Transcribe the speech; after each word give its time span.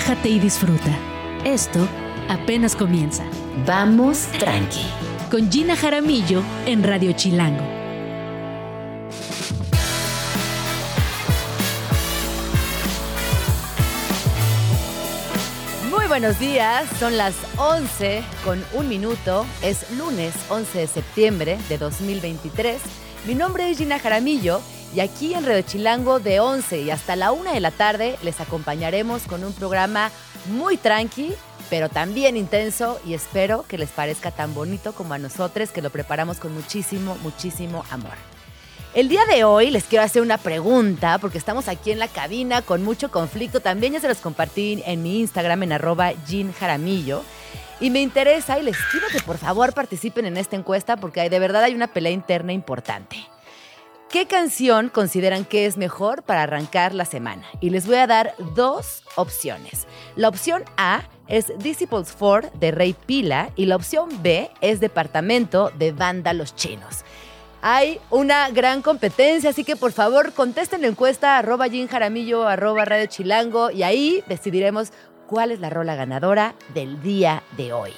relájate 0.00 0.30
y 0.30 0.38
disfruta. 0.38 0.98
Esto 1.44 1.86
apenas 2.28 2.74
comienza. 2.74 3.22
Vamos 3.66 4.28
tranqui. 4.38 4.86
Con 5.30 5.52
Gina 5.52 5.76
Jaramillo 5.76 6.42
en 6.64 6.82
Radio 6.82 7.12
Chilango. 7.12 7.62
Muy 15.90 16.06
buenos 16.08 16.38
días, 16.38 16.88
son 16.98 17.18
las 17.18 17.34
11 17.58 18.22
con 18.42 18.64
un 18.72 18.88
minuto, 18.88 19.44
es 19.62 19.90
lunes 19.98 20.34
11 20.48 20.78
de 20.78 20.86
septiembre 20.86 21.58
de 21.68 21.76
2023. 21.76 22.80
Mi 23.26 23.34
nombre 23.34 23.70
es 23.70 23.76
Gina 23.76 23.98
Jaramillo 23.98 24.62
y 24.94 25.00
aquí 25.00 25.34
en 25.34 25.46
Radio 25.46 25.62
Chilango 25.62 26.18
de 26.18 26.40
11 26.40 26.80
y 26.80 26.90
hasta 26.90 27.14
la 27.16 27.32
1 27.32 27.52
de 27.52 27.60
la 27.60 27.70
tarde 27.70 28.16
les 28.22 28.40
acompañaremos 28.40 29.22
con 29.22 29.44
un 29.44 29.52
programa 29.52 30.10
muy 30.46 30.76
tranqui, 30.76 31.32
pero 31.68 31.88
también 31.88 32.36
intenso 32.36 33.00
y 33.06 33.14
espero 33.14 33.64
que 33.68 33.78
les 33.78 33.90
parezca 33.90 34.30
tan 34.32 34.52
bonito 34.52 34.92
como 34.92 35.14
a 35.14 35.18
nosotros 35.18 35.70
que 35.70 35.82
lo 35.82 35.90
preparamos 35.90 36.38
con 36.38 36.52
muchísimo, 36.52 37.16
muchísimo 37.22 37.84
amor. 37.90 38.14
El 38.92 39.08
día 39.08 39.24
de 39.26 39.44
hoy 39.44 39.70
les 39.70 39.84
quiero 39.84 40.04
hacer 40.04 40.20
una 40.20 40.38
pregunta 40.38 41.18
porque 41.18 41.38
estamos 41.38 41.68
aquí 41.68 41.92
en 41.92 42.00
la 42.00 42.08
cabina 42.08 42.60
con 42.60 42.82
mucho 42.82 43.12
conflicto. 43.12 43.60
También 43.60 43.92
ya 43.92 44.00
se 44.00 44.08
los 44.08 44.18
compartí 44.18 44.82
en 44.84 45.04
mi 45.04 45.20
Instagram 45.20 45.62
en 45.62 45.72
arroba 45.72 46.12
Jean 46.26 46.52
Jaramillo. 46.52 47.22
Y 47.78 47.90
me 47.90 48.00
interesa 48.00 48.58
y 48.58 48.64
les 48.64 48.76
pido 48.90 49.06
que 49.12 49.20
por 49.20 49.38
favor 49.38 49.72
participen 49.72 50.26
en 50.26 50.36
esta 50.36 50.56
encuesta 50.56 50.96
porque 50.96 51.30
de 51.30 51.38
verdad 51.38 51.62
hay 51.62 51.74
una 51.76 51.92
pelea 51.92 52.10
interna 52.10 52.52
importante. 52.52 53.16
¿Qué 54.10 54.26
canción 54.26 54.88
consideran 54.88 55.44
que 55.44 55.66
es 55.66 55.76
mejor 55.76 56.24
para 56.24 56.42
arrancar 56.42 56.94
la 56.94 57.04
semana? 57.04 57.46
Y 57.60 57.70
les 57.70 57.86
voy 57.86 57.94
a 57.94 58.08
dar 58.08 58.34
dos 58.56 59.04
opciones. 59.14 59.86
La 60.16 60.28
opción 60.28 60.64
A 60.76 61.02
es 61.28 61.52
Disciples 61.60 62.16
4 62.18 62.50
de 62.58 62.72
Rey 62.72 62.96
Pila 63.06 63.50
y 63.54 63.66
la 63.66 63.76
opción 63.76 64.20
B 64.20 64.50
es 64.60 64.80
Departamento 64.80 65.70
de 65.78 65.92
Banda 65.92 66.32
Los 66.32 66.56
Chinos. 66.56 67.04
Hay 67.62 68.00
una 68.10 68.50
gran 68.50 68.82
competencia, 68.82 69.50
así 69.50 69.62
que 69.62 69.76
por 69.76 69.92
favor 69.92 70.32
contesten 70.32 70.80
la 70.80 70.88
encuesta 70.88 71.38
arroba 71.38 71.68
Jim 71.68 71.86
Jaramillo, 71.86 72.48
arroba 72.48 72.84
Radio 72.84 73.06
Chilango 73.06 73.70
y 73.70 73.84
ahí 73.84 74.24
decidiremos 74.26 74.90
cuál 75.28 75.52
es 75.52 75.60
la 75.60 75.70
rola 75.70 75.94
ganadora 75.94 76.56
del 76.74 77.00
día 77.00 77.44
de 77.56 77.72
hoy. 77.72 77.92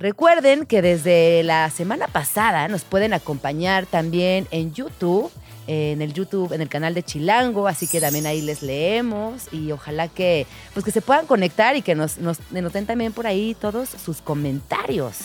Recuerden 0.00 0.64
que 0.64 0.80
desde 0.80 1.42
la 1.42 1.68
semana 1.68 2.08
pasada 2.08 2.68
nos 2.68 2.84
pueden 2.84 3.12
acompañar 3.12 3.84
también 3.84 4.48
en 4.50 4.72
YouTube, 4.72 5.30
en 5.66 6.00
el 6.00 6.14
YouTube, 6.14 6.54
en 6.54 6.62
el 6.62 6.70
canal 6.70 6.94
de 6.94 7.02
Chilango, 7.02 7.68
así 7.68 7.86
que 7.86 8.00
también 8.00 8.24
ahí 8.24 8.40
les 8.40 8.62
leemos 8.62 9.52
y 9.52 9.72
ojalá 9.72 10.08
que, 10.08 10.46
pues 10.72 10.86
que 10.86 10.90
se 10.90 11.02
puedan 11.02 11.26
conectar 11.26 11.76
y 11.76 11.82
que 11.82 11.94
nos, 11.94 12.16
nos, 12.16 12.38
den 12.50 12.86
también 12.86 13.12
por 13.12 13.26
ahí 13.26 13.54
todos 13.60 13.90
sus 13.90 14.22
comentarios. 14.22 15.16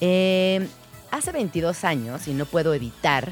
Eh, 0.00 0.66
hace 1.10 1.30
22 1.32 1.84
años, 1.84 2.26
y 2.26 2.32
no 2.32 2.46
puedo 2.46 2.72
evitar 2.72 3.30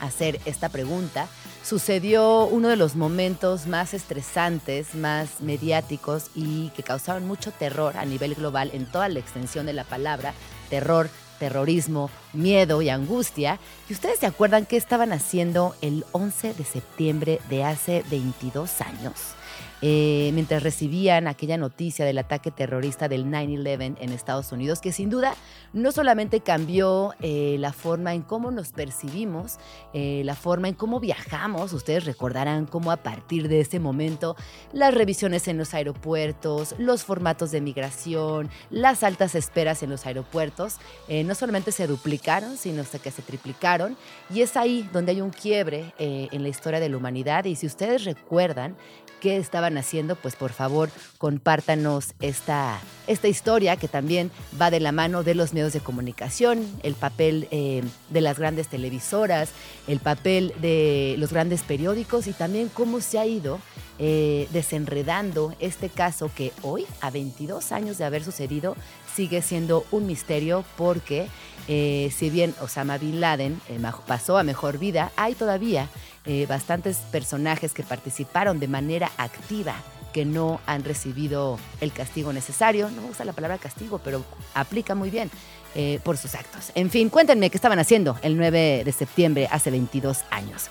hacer 0.00 0.40
esta 0.46 0.70
pregunta, 0.70 1.28
sucedió 1.70 2.46
uno 2.46 2.66
de 2.66 2.74
los 2.74 2.96
momentos 2.96 3.68
más 3.68 3.94
estresantes, 3.94 4.96
más 4.96 5.40
mediáticos 5.40 6.24
y 6.34 6.70
que 6.70 6.82
causaron 6.82 7.28
mucho 7.28 7.52
terror 7.52 7.96
a 7.96 8.04
nivel 8.04 8.34
global 8.34 8.72
en 8.72 8.86
toda 8.86 9.08
la 9.08 9.20
extensión 9.20 9.66
de 9.66 9.72
la 9.72 9.84
palabra, 9.84 10.34
terror, 10.68 11.08
terrorismo, 11.38 12.10
miedo 12.32 12.82
y 12.82 12.88
angustia. 12.88 13.60
¿Y 13.88 13.92
ustedes 13.92 14.18
se 14.18 14.26
acuerdan 14.26 14.66
qué 14.66 14.76
estaban 14.76 15.12
haciendo 15.12 15.76
el 15.80 16.04
11 16.10 16.54
de 16.54 16.64
septiembre 16.64 17.40
de 17.48 17.62
hace 17.62 18.04
22 18.10 18.80
años? 18.80 19.36
Eh, 19.82 20.30
mientras 20.34 20.62
recibían 20.62 21.26
aquella 21.26 21.56
noticia 21.56 22.04
del 22.04 22.18
ataque 22.18 22.50
terrorista 22.50 23.08
del 23.08 23.24
9-11 23.26 23.96
en 23.98 24.12
Estados 24.12 24.52
Unidos, 24.52 24.80
que 24.80 24.92
sin 24.92 25.08
duda 25.08 25.34
no 25.72 25.90
solamente 25.90 26.40
cambió 26.40 27.14
eh, 27.20 27.56
la 27.58 27.72
forma 27.72 28.12
en 28.12 28.20
cómo 28.22 28.50
nos 28.50 28.72
percibimos, 28.72 29.58
eh, 29.94 30.22
la 30.24 30.34
forma 30.34 30.68
en 30.68 30.74
cómo 30.74 31.00
viajamos, 31.00 31.72
ustedes 31.72 32.04
recordarán 32.04 32.66
cómo 32.66 32.92
a 32.92 32.98
partir 32.98 33.48
de 33.48 33.60
ese 33.60 33.80
momento 33.80 34.36
las 34.72 34.92
revisiones 34.92 35.48
en 35.48 35.56
los 35.56 35.72
aeropuertos, 35.72 36.74
los 36.78 37.04
formatos 37.04 37.50
de 37.50 37.62
migración, 37.62 38.50
las 38.68 39.02
altas 39.02 39.34
esperas 39.34 39.82
en 39.82 39.90
los 39.90 40.04
aeropuertos, 40.04 40.76
no 41.08 41.34
solamente 41.34 41.72
se 41.72 41.86
duplicaron, 41.86 42.56
sino 42.56 42.82
que 43.02 43.10
se 43.10 43.22
triplicaron, 43.22 43.96
y 44.32 44.42
es 44.42 44.56
ahí 44.56 44.88
donde 44.92 45.12
hay 45.12 45.20
un 45.20 45.30
quiebre 45.30 45.92
en 45.98 46.42
la 46.42 46.48
historia 46.48 46.80
de 46.80 46.88
la 46.88 46.96
humanidad, 46.96 47.44
y 47.44 47.56
si 47.56 47.66
ustedes 47.66 48.04
recuerdan, 48.04 48.76
qué 49.20 49.36
estaban 49.36 49.78
haciendo, 49.78 50.16
pues 50.16 50.34
por 50.34 50.52
favor 50.52 50.90
compártanos 51.18 52.14
esta, 52.20 52.80
esta 53.06 53.28
historia 53.28 53.76
que 53.76 53.88
también 53.88 54.30
va 54.60 54.70
de 54.70 54.80
la 54.80 54.92
mano 54.92 55.22
de 55.22 55.34
los 55.34 55.52
medios 55.52 55.72
de 55.72 55.80
comunicación, 55.80 56.66
el 56.82 56.94
papel 56.94 57.46
eh, 57.50 57.82
de 58.08 58.20
las 58.20 58.38
grandes 58.38 58.68
televisoras, 58.68 59.50
el 59.86 60.00
papel 60.00 60.54
de 60.60 61.14
los 61.18 61.32
grandes 61.32 61.62
periódicos 61.62 62.26
y 62.26 62.32
también 62.32 62.68
cómo 62.68 63.00
se 63.00 63.18
ha 63.18 63.26
ido 63.26 63.60
eh, 63.98 64.48
desenredando 64.50 65.54
este 65.60 65.90
caso 65.90 66.30
que 66.34 66.52
hoy, 66.62 66.86
a 67.02 67.10
22 67.10 67.70
años 67.70 67.98
de 67.98 68.04
haber 68.04 68.24
sucedido, 68.24 68.74
sigue 69.14 69.42
siendo 69.42 69.84
un 69.90 70.06
misterio 70.06 70.64
porque 70.78 71.26
eh, 71.68 72.10
si 72.16 72.30
bien 72.30 72.54
Osama 72.62 72.96
Bin 72.96 73.20
Laden 73.20 73.60
pasó 74.06 74.38
a 74.38 74.42
mejor 74.42 74.78
vida, 74.78 75.12
hay 75.16 75.34
todavía 75.34 75.88
eh, 76.24 76.46
bastantes 76.46 76.98
personajes 77.10 77.72
que 77.72 77.82
participaron 77.82 78.60
de 78.60 78.68
manera 78.68 79.10
activa 79.16 79.74
que 80.12 80.24
no 80.24 80.60
han 80.66 80.84
recibido 80.84 81.58
el 81.80 81.92
castigo 81.92 82.32
necesario. 82.32 82.90
No 82.90 83.02
me 83.02 83.08
gusta 83.08 83.24
la 83.24 83.32
palabra 83.32 83.58
castigo, 83.58 84.00
pero 84.02 84.24
aplica 84.54 84.94
muy 84.94 85.10
bien 85.10 85.30
eh, 85.74 86.00
por 86.02 86.16
sus 86.16 86.34
actos. 86.34 86.72
En 86.74 86.90
fin, 86.90 87.08
cuéntenme 87.08 87.48
qué 87.48 87.56
estaban 87.56 87.78
haciendo 87.78 88.18
el 88.22 88.36
9 88.36 88.82
de 88.84 88.92
septiembre 88.92 89.48
hace 89.50 89.70
22 89.70 90.24
años. 90.30 90.68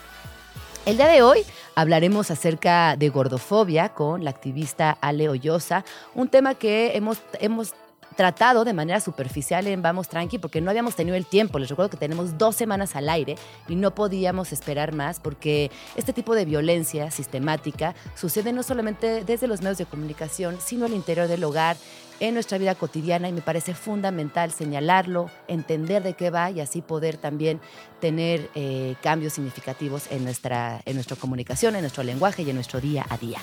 El 0.85 0.97
día 0.97 1.07
de 1.07 1.21
hoy 1.21 1.45
hablaremos 1.75 2.31
acerca 2.31 2.95
de 2.97 3.09
gordofobia 3.09 3.89
con 3.89 4.23
la 4.23 4.29
activista 4.29 4.97
Ale 5.01 5.29
Ollosa, 5.29 5.85
un 6.15 6.29
tema 6.29 6.55
que 6.55 6.95
hemos, 6.95 7.19
hemos 7.39 7.73
tratado 8.19 8.65
de 8.65 8.73
manera 8.73 8.99
superficial 8.99 9.65
en 9.67 9.81
Vamos 9.81 10.09
Tranqui 10.09 10.39
porque 10.39 10.59
no 10.59 10.69
habíamos 10.69 10.93
tenido 10.93 11.15
el 11.15 11.25
tiempo. 11.25 11.57
Les 11.57 11.69
recuerdo 11.69 11.89
que 11.89 11.95
tenemos 11.95 12.37
dos 12.37 12.53
semanas 12.53 12.97
al 12.97 13.07
aire 13.07 13.37
y 13.69 13.77
no 13.77 13.95
podíamos 13.95 14.51
esperar 14.51 14.93
más 14.93 15.21
porque 15.21 15.71
este 15.95 16.11
tipo 16.11 16.35
de 16.35 16.43
violencia 16.43 17.11
sistemática 17.11 17.95
sucede 18.15 18.51
no 18.51 18.61
solamente 18.61 19.23
desde 19.23 19.47
los 19.47 19.61
medios 19.61 19.77
de 19.77 19.85
comunicación, 19.85 20.57
sino 20.59 20.83
al 20.83 20.91
interior 20.91 21.29
del 21.29 21.45
hogar, 21.45 21.77
en 22.19 22.33
nuestra 22.33 22.57
vida 22.57 22.75
cotidiana 22.75 23.29
y 23.29 23.31
me 23.31 23.41
parece 23.41 23.73
fundamental 23.73 24.51
señalarlo, 24.51 25.31
entender 25.47 26.03
de 26.03 26.15
qué 26.15 26.29
va 26.29 26.51
y 26.51 26.59
así 26.59 26.81
poder 26.81 27.15
también 27.15 27.61
tener 28.01 28.49
eh, 28.53 28.95
cambios 29.01 29.31
significativos 29.31 30.11
en 30.11 30.25
nuestra, 30.25 30.81
en 30.83 30.95
nuestra 30.95 31.15
comunicación, 31.15 31.75
en 31.75 31.81
nuestro 31.83 32.03
lenguaje 32.03 32.41
y 32.41 32.49
en 32.49 32.55
nuestro 32.55 32.81
día 32.81 33.05
a 33.09 33.17
día. 33.17 33.39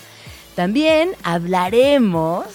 También 0.53 1.15
hablaremos 1.23 2.45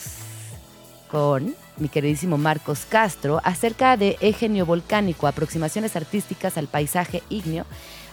con 1.10 1.56
mi 1.76 1.88
queridísimo 1.88 2.38
Marcos 2.38 2.86
Castro, 2.88 3.40
acerca 3.44 3.96
de 3.96 4.16
Egenio 4.20 4.66
Volcánico, 4.66 5.26
aproximaciones 5.26 5.96
artísticas 5.96 6.58
al 6.58 6.68
paisaje 6.68 7.22
ígneo. 7.28 7.64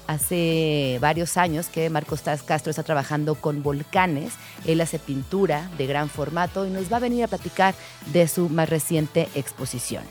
Hace 0.08 0.98
varios 1.02 1.38
años 1.38 1.68
que 1.68 1.90
Marcos 1.90 2.22
Castro 2.22 2.72
está 2.72 2.82
trabajando 2.82 3.36
con 3.36 3.62
volcanes. 3.62 4.34
Él 4.66 4.82
hace 4.82 4.98
pintura 4.98 5.70
de 5.78 5.86
gran 5.86 6.10
formato 6.10 6.66
y 6.66 6.72
nos 6.72 6.92
va 6.92 6.98
a 6.98 7.02
venir 7.02 7.24
a 7.24 7.28
platicar 7.28 7.76
de 8.08 8.28
su 8.28 8.50
más 8.50 8.70
reciente 8.70 9.30
exposición. 9.36 10.04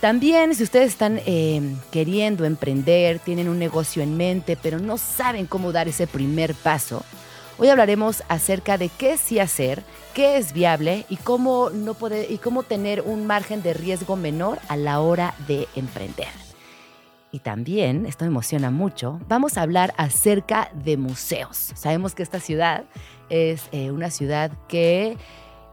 También, 0.00 0.54
si 0.54 0.62
ustedes 0.62 0.92
están 0.92 1.20
eh, 1.26 1.60
queriendo 1.90 2.46
emprender, 2.46 3.18
tienen 3.18 3.50
un 3.50 3.58
negocio 3.58 4.02
en 4.02 4.16
mente, 4.16 4.56
pero 4.56 4.78
no 4.78 4.96
saben 4.96 5.44
cómo 5.46 5.72
dar 5.72 5.88
ese 5.88 6.06
primer 6.06 6.54
paso, 6.54 7.04
Hoy 7.60 7.68
hablaremos 7.68 8.22
acerca 8.28 8.78
de 8.78 8.88
qué 8.88 9.18
sí 9.18 9.38
hacer, 9.38 9.82
qué 10.14 10.36
es 10.36 10.52
viable 10.52 11.06
y 11.08 11.16
cómo, 11.16 11.70
no 11.70 11.96
y 12.28 12.38
cómo 12.38 12.62
tener 12.62 13.02
un 13.02 13.26
margen 13.26 13.62
de 13.62 13.74
riesgo 13.74 14.16
menor 14.16 14.58
a 14.68 14.76
la 14.76 15.00
hora 15.00 15.34
de 15.46 15.68
emprender. 15.74 16.28
Y 17.32 17.40
también, 17.40 18.06
esto 18.06 18.24
me 18.24 18.30
emociona 18.30 18.70
mucho, 18.70 19.20
vamos 19.28 19.56
a 19.56 19.62
hablar 19.62 19.94
acerca 19.96 20.70
de 20.74 20.96
museos. 20.96 21.70
Sabemos 21.74 22.14
que 22.14 22.24
esta 22.24 22.40
ciudad 22.40 22.84
es 23.28 23.68
eh, 23.70 23.92
una 23.92 24.10
ciudad 24.10 24.50
que 24.66 25.16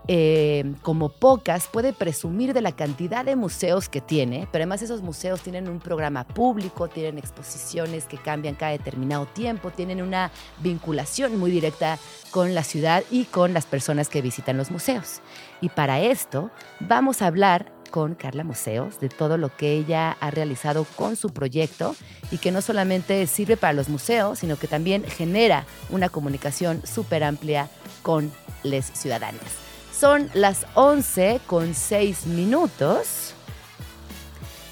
eh, 0.09 0.73
como 0.83 1.09
pocas, 1.09 1.67
puede 1.67 1.91
presumir 1.91 2.53
de 2.53 2.61
la 2.61 2.71
cantidad 2.71 3.25
de 3.25 3.35
museos 3.35 3.89
que 3.89 3.99
tiene, 3.99 4.47
pero 4.51 4.63
además 4.63 4.81
esos 4.81 5.01
museos 5.01 5.41
tienen 5.41 5.67
un 5.67 5.79
programa 5.79 6.25
público, 6.25 6.87
tienen 6.87 7.17
exposiciones 7.17 8.05
que 8.05 8.17
cambian 8.17 8.55
cada 8.55 8.71
determinado 8.71 9.25
tiempo, 9.25 9.71
tienen 9.71 10.01
una 10.01 10.31
vinculación 10.59 11.37
muy 11.37 11.51
directa 11.51 11.99
con 12.31 12.55
la 12.55 12.63
ciudad 12.63 13.03
y 13.11 13.25
con 13.25 13.53
las 13.53 13.65
personas 13.65 14.07
que 14.07 14.21
visitan 14.21 14.57
los 14.57 14.71
museos. 14.71 15.21
Y 15.59 15.69
para 15.69 15.99
esto 15.99 16.51
vamos 16.79 17.21
a 17.21 17.27
hablar 17.27 17.73
con 17.91 18.15
Carla 18.15 18.43
Museos 18.43 18.99
de 18.99 19.09
todo 19.09 19.37
lo 19.37 19.55
que 19.55 19.73
ella 19.73 20.11
ha 20.19 20.31
realizado 20.31 20.85
con 20.95 21.15
su 21.15 21.29
proyecto 21.29 21.95
y 22.31 22.37
que 22.37 22.51
no 22.51 22.61
solamente 22.61 23.25
sirve 23.27 23.57
para 23.57 23.73
los 23.73 23.89
museos, 23.89 24.39
sino 24.39 24.57
que 24.57 24.67
también 24.67 25.03
genera 25.03 25.65
una 25.89 26.09
comunicación 26.09 26.81
súper 26.85 27.23
amplia 27.23 27.69
con 28.03 28.31
les 28.63 28.85
ciudadanos. 28.85 29.66
Son 29.99 30.29
las 30.35 30.67
11 30.75 31.41
con 31.47 31.73
6 31.73 32.27
minutos 32.27 33.33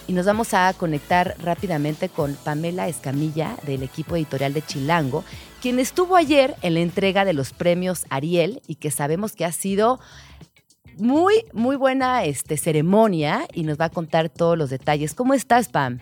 y 0.07 0.13
nos 0.13 0.27
vamos 0.27 0.53
a 0.53 0.71
conectar 0.73 1.35
rápidamente 1.39 2.09
con 2.09 2.35
Pamela 2.35 2.87
Escamilla 2.87 3.57
del 3.63 3.81
equipo 3.81 4.15
editorial 4.15 4.53
de 4.53 4.61
Chilango, 4.61 5.23
quien 5.63 5.79
estuvo 5.79 6.15
ayer 6.15 6.55
en 6.61 6.75
la 6.75 6.81
entrega 6.81 7.25
de 7.25 7.33
los 7.33 7.53
premios 7.53 8.05
Ariel 8.11 8.61
y 8.67 8.75
que 8.75 8.91
sabemos 8.91 9.31
que 9.31 9.45
ha 9.45 9.51
sido 9.51 9.99
muy, 10.99 11.43
muy 11.53 11.75
buena 11.75 12.23
este, 12.23 12.55
ceremonia 12.55 13.47
y 13.51 13.63
nos 13.63 13.79
va 13.79 13.85
a 13.85 13.89
contar 13.89 14.29
todos 14.29 14.55
los 14.55 14.69
detalles. 14.69 15.15
¿Cómo 15.15 15.33
estás, 15.33 15.69
Pam? 15.69 16.01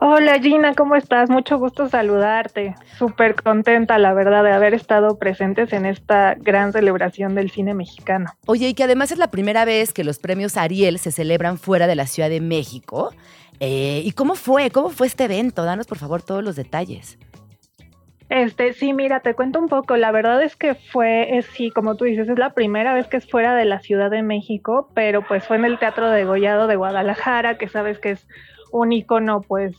Hola 0.00 0.38
Gina, 0.38 0.74
¿cómo 0.74 0.94
estás? 0.94 1.28
Mucho 1.28 1.58
gusto 1.58 1.88
saludarte. 1.88 2.76
Súper 2.98 3.34
contenta, 3.34 3.98
la 3.98 4.14
verdad, 4.14 4.44
de 4.44 4.52
haber 4.52 4.72
estado 4.72 5.18
presentes 5.18 5.72
en 5.72 5.86
esta 5.86 6.36
gran 6.38 6.72
celebración 6.72 7.34
del 7.34 7.50
cine 7.50 7.74
mexicano. 7.74 8.26
Oye, 8.46 8.68
y 8.68 8.74
que 8.74 8.84
además 8.84 9.10
es 9.10 9.18
la 9.18 9.32
primera 9.32 9.64
vez 9.64 9.92
que 9.92 10.04
los 10.04 10.20
premios 10.20 10.56
Ariel 10.56 11.00
se 11.00 11.10
celebran 11.10 11.58
fuera 11.58 11.88
de 11.88 11.96
la 11.96 12.06
Ciudad 12.06 12.30
de 12.30 12.40
México. 12.40 13.12
Eh, 13.58 14.02
¿Y 14.04 14.12
cómo 14.12 14.36
fue? 14.36 14.70
¿Cómo 14.70 14.90
fue 14.90 15.08
este 15.08 15.24
evento? 15.24 15.64
Danos 15.64 15.88
por 15.88 15.98
favor 15.98 16.22
todos 16.22 16.44
los 16.44 16.54
detalles. 16.54 17.18
Este, 18.28 18.74
sí, 18.74 18.92
mira, 18.92 19.18
te 19.18 19.34
cuento 19.34 19.58
un 19.58 19.68
poco. 19.68 19.96
La 19.96 20.12
verdad 20.12 20.40
es 20.42 20.54
que 20.54 20.76
fue, 20.76 21.44
sí, 21.54 21.70
como 21.70 21.96
tú 21.96 22.04
dices, 22.04 22.28
es 22.28 22.38
la 22.38 22.54
primera 22.54 22.94
vez 22.94 23.08
que 23.08 23.16
es 23.16 23.28
fuera 23.28 23.56
de 23.56 23.64
la 23.64 23.80
Ciudad 23.80 24.10
de 24.10 24.22
México, 24.22 24.90
pero 24.94 25.26
pues 25.26 25.44
fue 25.44 25.56
en 25.56 25.64
el 25.64 25.78
Teatro 25.78 26.08
de 26.08 26.24
Gollado 26.24 26.68
de 26.68 26.76
Guadalajara, 26.76 27.58
que 27.58 27.68
sabes 27.68 27.98
que 27.98 28.10
es 28.10 28.28
un 28.72 28.92
icono 28.92 29.40
pues 29.42 29.76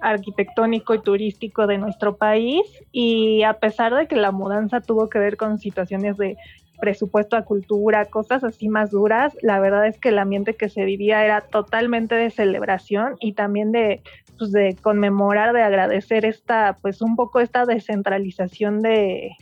arquitectónico 0.00 0.94
y 0.94 1.00
turístico 1.00 1.66
de 1.66 1.78
nuestro 1.78 2.16
país 2.16 2.62
y 2.90 3.42
a 3.42 3.54
pesar 3.54 3.94
de 3.94 4.06
que 4.06 4.16
la 4.16 4.32
mudanza 4.32 4.80
tuvo 4.80 5.08
que 5.08 5.18
ver 5.18 5.36
con 5.36 5.58
situaciones 5.58 6.16
de 6.16 6.36
presupuesto 6.80 7.36
a 7.36 7.44
cultura, 7.44 8.06
cosas 8.06 8.42
así 8.42 8.68
más 8.68 8.90
duras, 8.90 9.36
la 9.40 9.60
verdad 9.60 9.86
es 9.86 9.98
que 9.98 10.08
el 10.08 10.18
ambiente 10.18 10.54
que 10.54 10.68
se 10.68 10.84
vivía 10.84 11.24
era 11.24 11.42
totalmente 11.42 12.16
de 12.16 12.30
celebración 12.30 13.14
y 13.20 13.34
también 13.34 13.70
de, 13.70 14.02
pues, 14.36 14.50
de 14.50 14.76
conmemorar, 14.82 15.52
de 15.52 15.62
agradecer 15.62 16.24
esta, 16.24 16.78
pues 16.82 17.00
un 17.00 17.14
poco 17.14 17.38
esta 17.38 17.66
descentralización 17.66 18.82
de, 18.82 19.36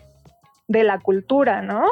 de 0.69 0.85
la 0.85 0.99
cultura, 0.99 1.63
¿no? 1.63 1.85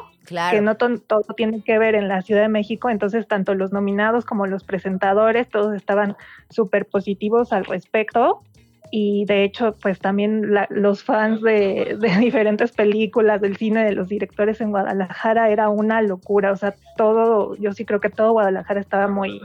Que 0.51 0.61
no 0.61 0.77
todo 0.77 1.23
tiene 1.37 1.63
que 1.63 1.79
ver 1.79 1.95
en 1.95 2.09
la 2.09 2.23
Ciudad 2.23 2.43
de 2.43 2.49
México, 2.49 2.91
entonces 2.91 3.27
tanto 3.27 3.55
los 3.55 3.73
nominados 3.73 4.25
como 4.25 4.47
los 4.47 4.65
presentadores, 4.65 5.49
todos 5.49 5.75
estaban 5.75 6.17
súper 6.51 6.87
positivos 6.87 7.53
al 7.53 7.65
respecto. 7.65 8.43
Y 8.91 9.27
de 9.27 9.45
hecho, 9.45 9.77
pues 9.83 9.99
también 9.99 10.51
los 10.71 11.05
fans 11.05 11.43
de, 11.43 11.99
de, 12.01 12.09
diferentes 12.19 12.73
películas, 12.73 13.41
del 13.41 13.57
cine, 13.57 13.85
de 13.85 13.93
los 13.93 14.09
directores 14.09 14.61
en 14.61 14.71
Guadalajara, 14.71 15.51
era 15.51 15.69
una 15.69 16.01
locura. 16.01 16.53
O 16.53 16.57
sea, 16.57 16.75
todo, 16.97 17.55
yo 17.57 17.73
sí 17.73 17.85
creo 17.85 18.01
que 18.01 18.09
todo 18.09 18.33
Guadalajara 18.33 18.81
estaba 18.81 19.09
muy, 19.09 19.43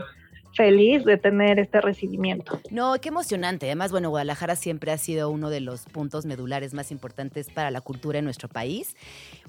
feliz 0.54 1.04
de 1.04 1.16
tener 1.16 1.58
este 1.58 1.80
recibimiento. 1.80 2.60
No, 2.70 2.94
qué 3.00 3.08
emocionante. 3.08 3.66
Además, 3.66 3.90
bueno, 3.90 4.10
Guadalajara 4.10 4.56
siempre 4.56 4.92
ha 4.92 4.98
sido 4.98 5.30
uno 5.30 5.50
de 5.50 5.60
los 5.60 5.82
puntos 5.86 6.26
medulares 6.26 6.74
más 6.74 6.90
importantes 6.90 7.50
para 7.50 7.70
la 7.70 7.80
cultura 7.80 8.18
en 8.18 8.24
nuestro 8.24 8.48
país. 8.48 8.96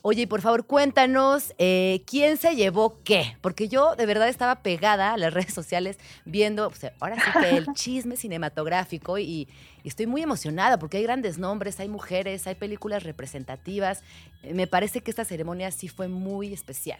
Oye, 0.01 0.23
y 0.23 0.25
por 0.25 0.41
favor, 0.41 0.65
cuéntanos 0.65 1.53
eh, 1.57 2.03
quién 2.05 2.37
se 2.37 2.55
llevó 2.55 3.01
qué, 3.03 3.37
porque 3.41 3.67
yo 3.67 3.95
de 3.95 4.05
verdad 4.05 4.29
estaba 4.29 4.61
pegada 4.61 5.13
a 5.13 5.17
las 5.17 5.33
redes 5.33 5.53
sociales 5.53 5.97
viendo, 6.25 6.71
ahora 6.99 7.15
sí 7.15 7.39
que 7.39 7.57
el 7.57 7.67
chisme 7.73 8.15
cinematográfico 8.15 9.17
y, 9.17 9.47
y 9.83 9.87
estoy 9.87 10.07
muy 10.07 10.21
emocionada 10.21 10.79
porque 10.79 10.97
hay 10.97 11.03
grandes 11.03 11.37
nombres, 11.37 11.79
hay 11.79 11.87
mujeres, 11.87 12.47
hay 12.47 12.55
películas 12.55 13.03
representativas. 13.03 14.03
Me 14.43 14.67
parece 14.67 15.01
que 15.01 15.11
esta 15.11 15.25
ceremonia 15.25 15.71
sí 15.71 15.87
fue 15.87 16.07
muy 16.07 16.53
especial. 16.53 16.99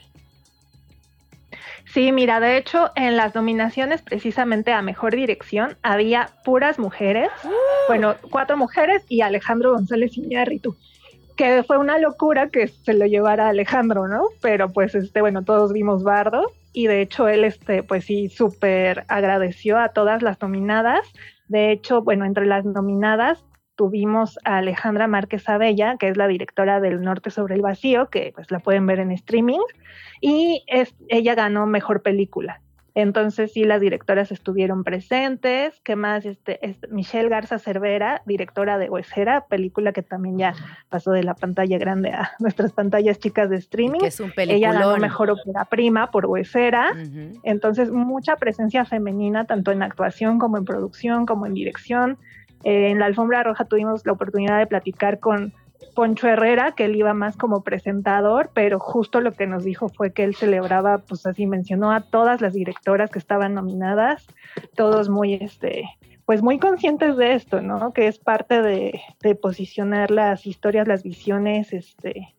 Sí, 1.85 2.11
mira, 2.11 2.39
de 2.39 2.57
hecho, 2.57 2.91
en 2.95 3.15
las 3.15 3.35
nominaciones 3.35 4.01
precisamente 4.01 4.71
a 4.71 4.81
Mejor 4.81 5.15
Dirección 5.15 5.77
había 5.83 6.29
puras 6.43 6.79
mujeres, 6.79 7.29
¡Uh! 7.43 7.49
bueno, 7.87 8.15
cuatro 8.29 8.57
mujeres 8.57 9.03
y 9.09 9.21
Alejandro 9.21 9.73
González 9.73 10.17
Iñárritu, 10.17 10.75
que 11.35 11.63
fue 11.63 11.77
una 11.77 11.97
locura 11.99 12.49
que 12.49 12.67
se 12.67 12.93
lo 12.93 13.05
llevara 13.05 13.49
Alejandro, 13.49 14.07
¿no? 14.07 14.25
Pero 14.41 14.71
pues, 14.71 14.95
este, 14.95 15.21
bueno, 15.21 15.43
todos 15.43 15.73
vimos 15.73 16.03
Bardo 16.03 16.51
y 16.73 16.87
de 16.87 17.01
hecho 17.01 17.27
él, 17.27 17.43
este, 17.43 17.83
pues 17.83 18.05
sí, 18.05 18.29
súper 18.29 19.05
agradeció 19.07 19.77
a 19.77 19.89
todas 19.89 20.21
las 20.21 20.41
nominadas. 20.41 21.07
De 21.47 21.71
hecho, 21.71 22.01
bueno, 22.01 22.25
entre 22.25 22.45
las 22.45 22.65
nominadas 22.65 23.43
tuvimos 23.75 24.39
a 24.43 24.57
Alejandra 24.57 25.07
Márquez 25.07 25.47
Abella, 25.49 25.97
que 25.97 26.07
es 26.07 26.17
la 26.17 26.27
directora 26.27 26.79
del 26.79 27.01
Norte 27.01 27.29
sobre 27.29 27.55
el 27.55 27.61
Vacío, 27.61 28.09
que 28.09 28.31
pues 28.33 28.51
la 28.51 28.59
pueden 28.59 28.85
ver 28.85 28.99
en 28.99 29.11
streaming, 29.11 29.59
y 30.21 30.63
es, 30.67 30.93
ella 31.09 31.35
ganó 31.35 31.65
Mejor 31.65 32.01
Película. 32.01 32.61
Entonces 32.95 33.51
sí, 33.51 33.65
las 33.65 33.81
directoras 33.81 34.31
estuvieron 34.31 34.85
presentes. 34.85 35.81
¿Qué 35.81 35.97
más? 35.97 36.25
Este, 36.25 36.59
Michelle 36.89 37.27
Garza 37.27 37.59
Cervera, 37.59 38.21
directora 38.25 38.77
de 38.77 38.89
Huesera, 38.89 39.47
película 39.47 39.91
que 39.91 40.01
también 40.01 40.37
ya 40.37 40.55
pasó 40.87 41.11
de 41.11 41.23
la 41.23 41.35
pantalla 41.35 41.77
grande 41.77 42.11
a 42.11 42.31
nuestras 42.39 42.71
pantallas 42.71 43.19
chicas 43.19 43.49
de 43.49 43.57
streaming. 43.57 43.99
Que 43.99 44.07
es 44.07 44.19
un 44.21 44.31
Ella 44.37 44.71
ganó 44.71 44.95
Mejor 44.95 45.29
Ópera 45.31 45.65
Prima 45.65 46.09
por 46.09 46.25
Huesera. 46.25 46.93
Entonces, 47.43 47.91
mucha 47.91 48.37
presencia 48.37 48.85
femenina, 48.85 49.43
tanto 49.43 49.73
en 49.73 49.83
actuación 49.83 50.39
como 50.39 50.57
en 50.57 50.63
producción, 50.63 51.25
como 51.25 51.45
en 51.45 51.53
dirección. 51.53 52.17
Eh, 52.63 52.91
en 52.91 52.99
la 52.99 53.07
alfombra 53.07 53.43
roja 53.43 53.65
tuvimos 53.65 54.05
la 54.05 54.13
oportunidad 54.13 54.57
de 54.57 54.67
platicar 54.67 55.19
con 55.19 55.53
Poncho 55.95 56.27
Herrera, 56.27 56.73
que 56.73 56.85
él 56.85 56.95
iba 56.95 57.13
más 57.13 57.37
como 57.37 57.63
presentador, 57.63 58.51
pero 58.53 58.79
justo 58.79 59.21
lo 59.21 59.31
que 59.31 59.47
nos 59.47 59.63
dijo 59.63 59.89
fue 59.89 60.11
que 60.11 60.23
él 60.23 60.35
celebraba, 60.35 60.99
pues 60.99 61.25
así 61.25 61.47
mencionó 61.47 61.91
a 61.91 62.01
todas 62.01 62.41
las 62.41 62.53
directoras 62.53 63.09
que 63.09 63.17
estaban 63.17 63.55
nominadas, 63.55 64.27
todos 64.75 65.09
muy, 65.09 65.35
este, 65.35 65.85
pues 66.25 66.43
muy 66.43 66.59
conscientes 66.59 67.17
de 67.17 67.33
esto, 67.33 67.61
¿no? 67.61 67.93
Que 67.93 68.07
es 68.07 68.19
parte 68.19 68.61
de, 68.61 69.01
posicionar 69.41 70.11
las 70.11 70.45
historias, 70.45 70.87
las 70.87 71.01
visiones, 71.01 71.73
este, 71.73 72.35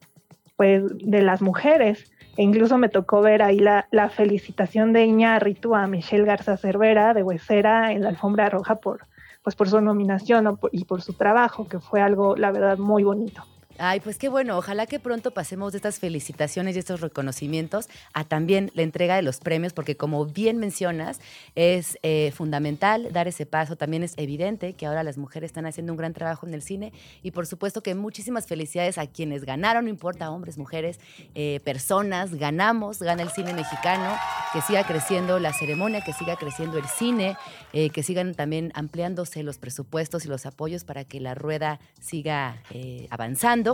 pues 0.57 0.85
de 0.99 1.23
las 1.23 1.41
mujeres. 1.43 2.13
E 2.37 2.43
incluso 2.43 2.77
me 2.77 2.91
tocó 2.91 3.23
ver 3.23 3.43
ahí 3.43 3.59
la, 3.59 3.89
la 3.91 4.11
felicitación 4.11 4.93
de 4.93 5.07
Iñárritu 5.07 5.75
a 5.75 5.87
Michelle 5.87 6.27
Garza 6.27 6.59
Cervera 6.59 7.15
de 7.15 7.23
Huesera 7.23 7.93
en 7.93 8.03
la 8.03 8.11
alfombra 8.11 8.51
roja 8.51 8.77
por 8.77 9.07
pues 9.47 9.55
por 9.55 9.69
su 9.69 9.81
nominación 9.81 10.59
y 10.73 10.87
por 10.87 11.03
su 11.03 11.13
trabajo, 11.13 11.69
que 11.69 11.79
fue 11.79 12.01
algo, 12.01 12.35
la 12.35 12.51
verdad, 12.51 12.79
muy 12.79 13.05
bonito. 13.05 13.45
Ay, 13.79 14.01
pues 14.01 14.17
qué 14.17 14.29
bueno. 14.29 14.57
Ojalá 14.57 14.87
que 14.87 14.99
pronto 14.99 15.33
pasemos 15.33 15.73
de 15.73 15.79
estas 15.79 15.99
felicitaciones 15.99 16.77
y 16.77 16.79
estos 16.79 17.01
reconocimientos 17.01 17.89
a 18.15 18.25
también 18.25 18.71
la 18.75 18.83
entrega 18.83 19.17
de 19.17 19.23
los 19.23 19.39
premios, 19.39 19.75
porque 19.75 19.97
como 19.97 20.25
bien 20.25 20.57
mencionas, 20.57 21.21
es 21.55 21.99
eh, 22.03 22.33
fundamental 22.35 23.13
dar 23.13 23.29
ese 23.29 23.45
paso. 23.45 23.77
También 23.77 24.03
es 24.03 24.15
evidente 24.17 24.73
que 24.75 24.87
ahora 24.87 25.03
las 25.03 25.19
mujeres 25.19 25.49
están 25.49 25.67
haciendo 25.67 25.93
un 25.93 25.99
gran 25.99 26.15
trabajo 26.15 26.47
en 26.47 26.55
el 26.55 26.63
cine 26.63 26.93
y 27.23 27.33
por 27.33 27.47
supuesto 27.47 27.83
que 27.83 27.95
muchísimas 27.95 28.47
felicidades 28.47 28.97
a 28.97 29.07
quienes 29.07 29.45
ganaron, 29.45 29.85
no 29.85 29.91
importa 29.91 30.31
hombres, 30.31 30.57
mujeres, 30.57 30.99
eh, 31.35 31.61
personas, 31.65 32.35
ganamos, 32.35 33.01
gana 33.01 33.23
el 33.23 33.31
cine 33.31 33.53
mexicano, 33.53 34.17
que 34.53 34.63
siga 34.63 34.85
creciendo 34.85 35.39
la 35.39 35.53
ceremonia, 35.53 36.03
que 36.03 36.15
siga 36.15 36.37
creciendo 36.37 36.79
el 36.79 36.87
cine, 36.87 37.37
eh, 37.75 37.91
que 37.91 38.03
sigan 38.03 38.35
también 38.35 38.73
ampliándose 38.75 39.43
los 39.43 39.59
presupuestos 39.59 40.25
y 40.25 40.29
los 40.29 40.47
apoyos 40.47 40.85
para 40.85 41.05
que 41.05 41.21
la 41.21 41.35
rueda 41.35 41.79
siga 42.01 42.63
avanzando 43.11 43.66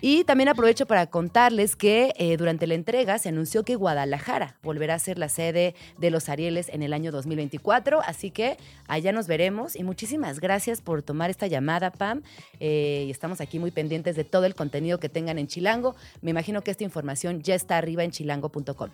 y 0.00 0.24
también 0.24 0.48
aprovecho 0.48 0.86
para 0.86 1.06
contarles 1.06 1.76
que 1.76 2.12
eh, 2.16 2.36
durante 2.36 2.66
la 2.66 2.74
entrega 2.74 3.18
se 3.18 3.28
anunció 3.28 3.64
que 3.64 3.76
Guadalajara 3.76 4.56
volverá 4.62 4.94
a 4.94 4.98
ser 4.98 5.18
la 5.18 5.28
sede 5.28 5.74
de 5.98 6.10
los 6.10 6.28
Arieles 6.28 6.68
en 6.68 6.82
el 6.82 6.92
año 6.92 7.12
2024. 7.12 8.00
Así 8.02 8.30
que 8.30 8.56
allá 8.86 9.12
nos 9.12 9.26
veremos. 9.26 9.76
Y 9.76 9.82
muchísimas 9.82 10.40
gracias 10.40 10.80
por 10.80 11.02
tomar 11.02 11.30
esta 11.30 11.46
llamada, 11.46 11.90
Pam. 11.90 12.22
Eh, 12.60 13.04
y 13.06 13.10
estamos 13.10 13.40
aquí 13.40 13.58
muy 13.58 13.70
pendientes 13.70 14.16
de 14.16 14.24
todo 14.24 14.46
el 14.46 14.54
contenido 14.54 15.00
que 15.00 15.08
tengan 15.08 15.38
en 15.38 15.46
Chilango. 15.46 15.94
Me 16.22 16.30
imagino 16.30 16.62
que 16.62 16.70
esta 16.70 16.84
información 16.84 17.42
ya 17.42 17.54
está 17.54 17.78
arriba 17.78 18.04
en 18.04 18.10
chilango.com. 18.10 18.90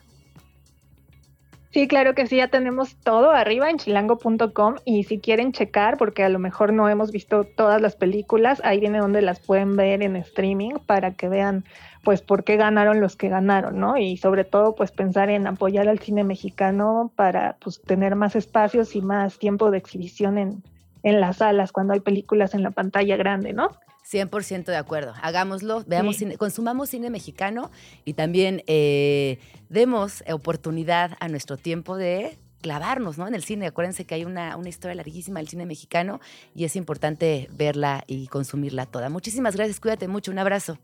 Sí, 1.77 1.89
claro 1.89 2.15
que 2.15 2.27
sí, 2.27 2.37
ya 2.37 2.49
tenemos 2.49 2.97
todo 2.97 3.33
arriba 3.33 3.69
en 3.69 3.77
chilango.com 3.77 4.77
y 4.87 5.05
si 5.05 5.19
quieren 5.19 5.53
checar, 5.53 5.99
porque 5.99 6.25
a 6.25 6.31
lo 6.31 6.39
mejor 6.39 6.73
no 6.73 6.89
hemos 6.89 7.13
visto 7.13 7.45
todas 7.45 7.83
las 7.83 7.97
películas, 7.97 8.63
ahí 8.65 8.81
viene 8.81 8.97
donde 8.97 9.21
las 9.21 9.41
pueden 9.41 9.77
ver 9.77 10.03
en 10.03 10.17
streaming 10.17 10.77
para 10.87 11.13
que 11.13 11.29
vean 11.29 11.67
pues 12.03 12.23
por 12.23 12.45
qué 12.45 12.57
ganaron 12.57 13.03
los 13.03 13.15
que 13.17 13.29
ganaron, 13.29 13.79
¿no? 13.79 13.99
Y 13.99 14.17
sobre 14.17 14.45
todo 14.45 14.75
pues 14.75 14.91
pensar 14.91 15.29
en 15.29 15.47
apoyar 15.47 15.87
al 15.87 15.99
cine 15.99 16.25
mexicano 16.25 17.13
para 17.15 17.59
pues 17.61 17.83
tener 17.83 18.17
más 18.17 18.37
espacios 18.37 18.97
y 18.97 19.03
más 19.03 19.39
tiempo 19.39 19.71
de 19.71 19.77
exhibición 19.77 20.39
en, 20.39 20.63
en 21.03 21.21
las 21.21 21.37
salas 21.37 21.73
cuando 21.73 21.93
hay 21.93 22.01
películas 22.01 22.55
en 22.55 22.63
la 22.63 22.71
pantalla 22.71 23.19
grande, 23.19 23.53
¿no? 23.53 23.69
100% 24.11 24.67
de 24.67 24.77
acuerdo. 24.77 25.15
Hagámoslo, 25.21 25.85
veamos 25.87 26.17
cine, 26.17 26.37
consumamos 26.37 26.91
cine 26.91 27.11
mexicano 27.11 27.71
y 28.05 28.15
también 28.15 28.63
eh, 28.67 29.39
demos 29.69 30.23
oportunidad 30.31 31.17
a 31.21 31.29
nuestro 31.29 31.57
tiempo 31.57 31.97
de 31.97 32.39
clavarnos 32.61 33.19
¿no? 33.19 33.29
en 33.29 33.35
el 33.35 33.43
cine. 33.43 33.67
Acuérdense 33.67 34.05
que 34.05 34.15
hay 34.15 34.25
una, 34.25 34.57
una, 34.57 34.69
historia 34.69 34.95
larguísima 34.95 35.41
del 35.41 35.49
cine 35.49 35.67
mexicano 35.67 36.21
y 36.55 36.65
es 36.65 36.77
importante 36.77 37.49
verla 37.53 38.05
y 38.07 38.29
consumirla 38.29 38.87
toda. 38.87 39.09
Muchísimas 39.09 39.57
gracias, 39.57 39.81
cuídate 39.81 40.09
mucho, 40.09 40.31
un 40.31 40.39
abrazo. 40.39 40.79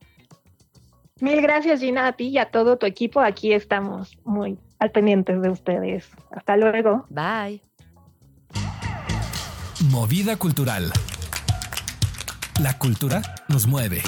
Mil 1.21 1.41
gracias 1.41 1.81
Gina 1.81 2.09
a 2.09 2.13
ti 2.15 2.29
y 2.29 2.39
a 2.39 2.51
todo 2.51 2.79
tu 2.79 2.87
equipo. 2.87 3.21
Aquí 3.21 3.53
estamos 3.53 4.19
muy 4.25 4.59
al 4.81 4.91
pendiente 4.91 5.39
de 5.39 5.51
ustedes. 5.51 6.11
Hasta 6.33 6.57
luego. 6.57 7.07
Bye. 7.11 7.61
Movida 9.89 10.37
cultural. 10.37 10.93
La 12.63 12.79
cultura 12.79 13.21
nos 13.49 13.67
mueve. 13.67 14.01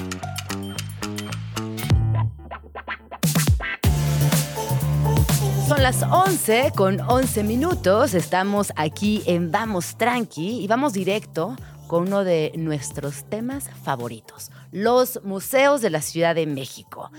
Son 5.66 5.82
las 5.82 6.04
11 6.04 6.70
con 6.76 7.00
11 7.00 7.42
minutos. 7.42 8.14
Estamos 8.14 8.72
aquí 8.76 9.24
en 9.26 9.50
Vamos 9.50 9.96
Tranqui 9.96 10.62
y 10.62 10.68
vamos 10.68 10.92
directo 10.92 11.56
con 11.86 12.04
uno 12.08 12.24
de 12.24 12.52
nuestros 12.56 13.24
temas 13.24 13.70
favoritos, 13.82 14.50
los 14.72 15.20
museos 15.24 15.80
de 15.80 15.90
la 15.90 16.02
Ciudad 16.02 16.34
de 16.34 16.46
México. 16.46 17.10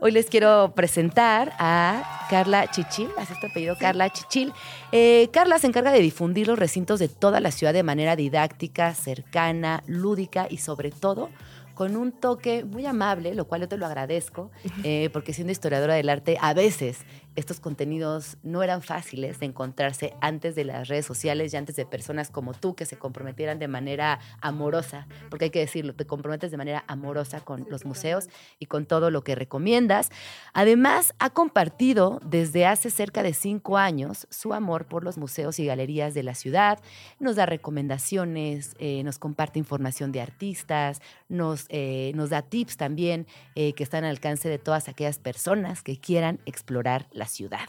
Hoy 0.00 0.12
les 0.12 0.26
quiero 0.26 0.72
presentar 0.74 1.52
a 1.58 2.26
Carla 2.28 2.70
Chichil, 2.70 3.08
¿has 3.16 3.30
este 3.30 3.46
apellido? 3.46 3.76
Carla 3.78 4.10
Chichil. 4.10 4.52
Eh, 4.92 5.28
Carla 5.32 5.58
se 5.58 5.66
encarga 5.66 5.92
de 5.92 6.00
difundir 6.00 6.46
los 6.46 6.58
recintos 6.58 6.98
de 6.98 7.08
toda 7.08 7.40
la 7.40 7.50
ciudad 7.50 7.72
de 7.72 7.82
manera 7.82 8.16
didáctica, 8.16 8.94
cercana, 8.94 9.82
lúdica 9.86 10.46
y 10.50 10.58
sobre 10.58 10.90
todo 10.90 11.30
con 11.74 11.96
un 11.96 12.12
toque 12.12 12.64
muy 12.64 12.86
amable, 12.86 13.34
lo 13.34 13.46
cual 13.46 13.62
yo 13.62 13.68
te 13.68 13.76
lo 13.76 13.86
agradezco, 13.86 14.50
eh, 14.84 15.10
porque 15.12 15.32
siendo 15.32 15.52
historiadora 15.52 15.94
del 15.94 16.08
arte, 16.08 16.38
a 16.40 16.54
veces 16.54 17.04
estos 17.36 17.60
contenidos 17.60 18.36
no 18.42 18.62
eran 18.62 18.82
fáciles 18.82 19.40
de 19.40 19.46
encontrarse 19.46 20.14
antes 20.20 20.54
de 20.54 20.64
las 20.64 20.88
redes 20.88 21.06
sociales 21.06 21.52
y 21.52 21.56
antes 21.56 21.76
de 21.76 21.86
personas 21.86 22.30
como 22.30 22.54
tú 22.54 22.74
que 22.74 22.86
se 22.86 22.96
comprometieran 22.96 23.58
de 23.58 23.68
manera 23.68 24.20
amorosa, 24.40 25.06
porque 25.30 25.46
hay 25.46 25.50
que 25.50 25.60
decirlo, 25.60 25.94
te 25.94 26.06
comprometes 26.06 26.50
de 26.50 26.56
manera 26.56 26.84
amorosa 26.86 27.40
con 27.40 27.66
los 27.68 27.84
museos 27.84 28.28
y 28.58 28.66
con 28.66 28.86
todo 28.86 29.10
lo 29.10 29.24
que 29.24 29.34
recomiendas. 29.34 30.10
Además, 30.52 31.14
ha 31.18 31.30
compartido 31.30 32.20
desde 32.24 32.66
hace 32.66 32.90
cerca 32.90 33.22
de 33.22 33.34
cinco 33.34 33.78
años 33.78 34.26
su 34.30 34.54
amor 34.54 34.86
por 34.86 35.04
los 35.04 35.18
museos 35.18 35.58
y 35.58 35.66
galerías 35.66 36.14
de 36.14 36.22
la 36.22 36.34
ciudad, 36.34 36.78
nos 37.18 37.36
da 37.36 37.46
recomendaciones, 37.46 38.74
eh, 38.78 39.02
nos 39.02 39.18
comparte 39.18 39.58
información 39.58 40.12
de 40.12 40.20
artistas, 40.20 41.00
nos, 41.28 41.66
eh, 41.68 42.12
nos 42.14 42.30
da 42.30 42.42
tips 42.42 42.76
también 42.76 43.26
eh, 43.54 43.72
que 43.72 43.82
están 43.82 44.04
al 44.04 44.10
alcance 44.10 44.48
de 44.48 44.58
todas 44.58 44.88
aquellas 44.88 45.18
personas 45.18 45.82
que 45.82 45.98
quieran 45.98 46.38
explorar 46.46 47.08
la 47.10 47.23
ciudad. 47.26 47.68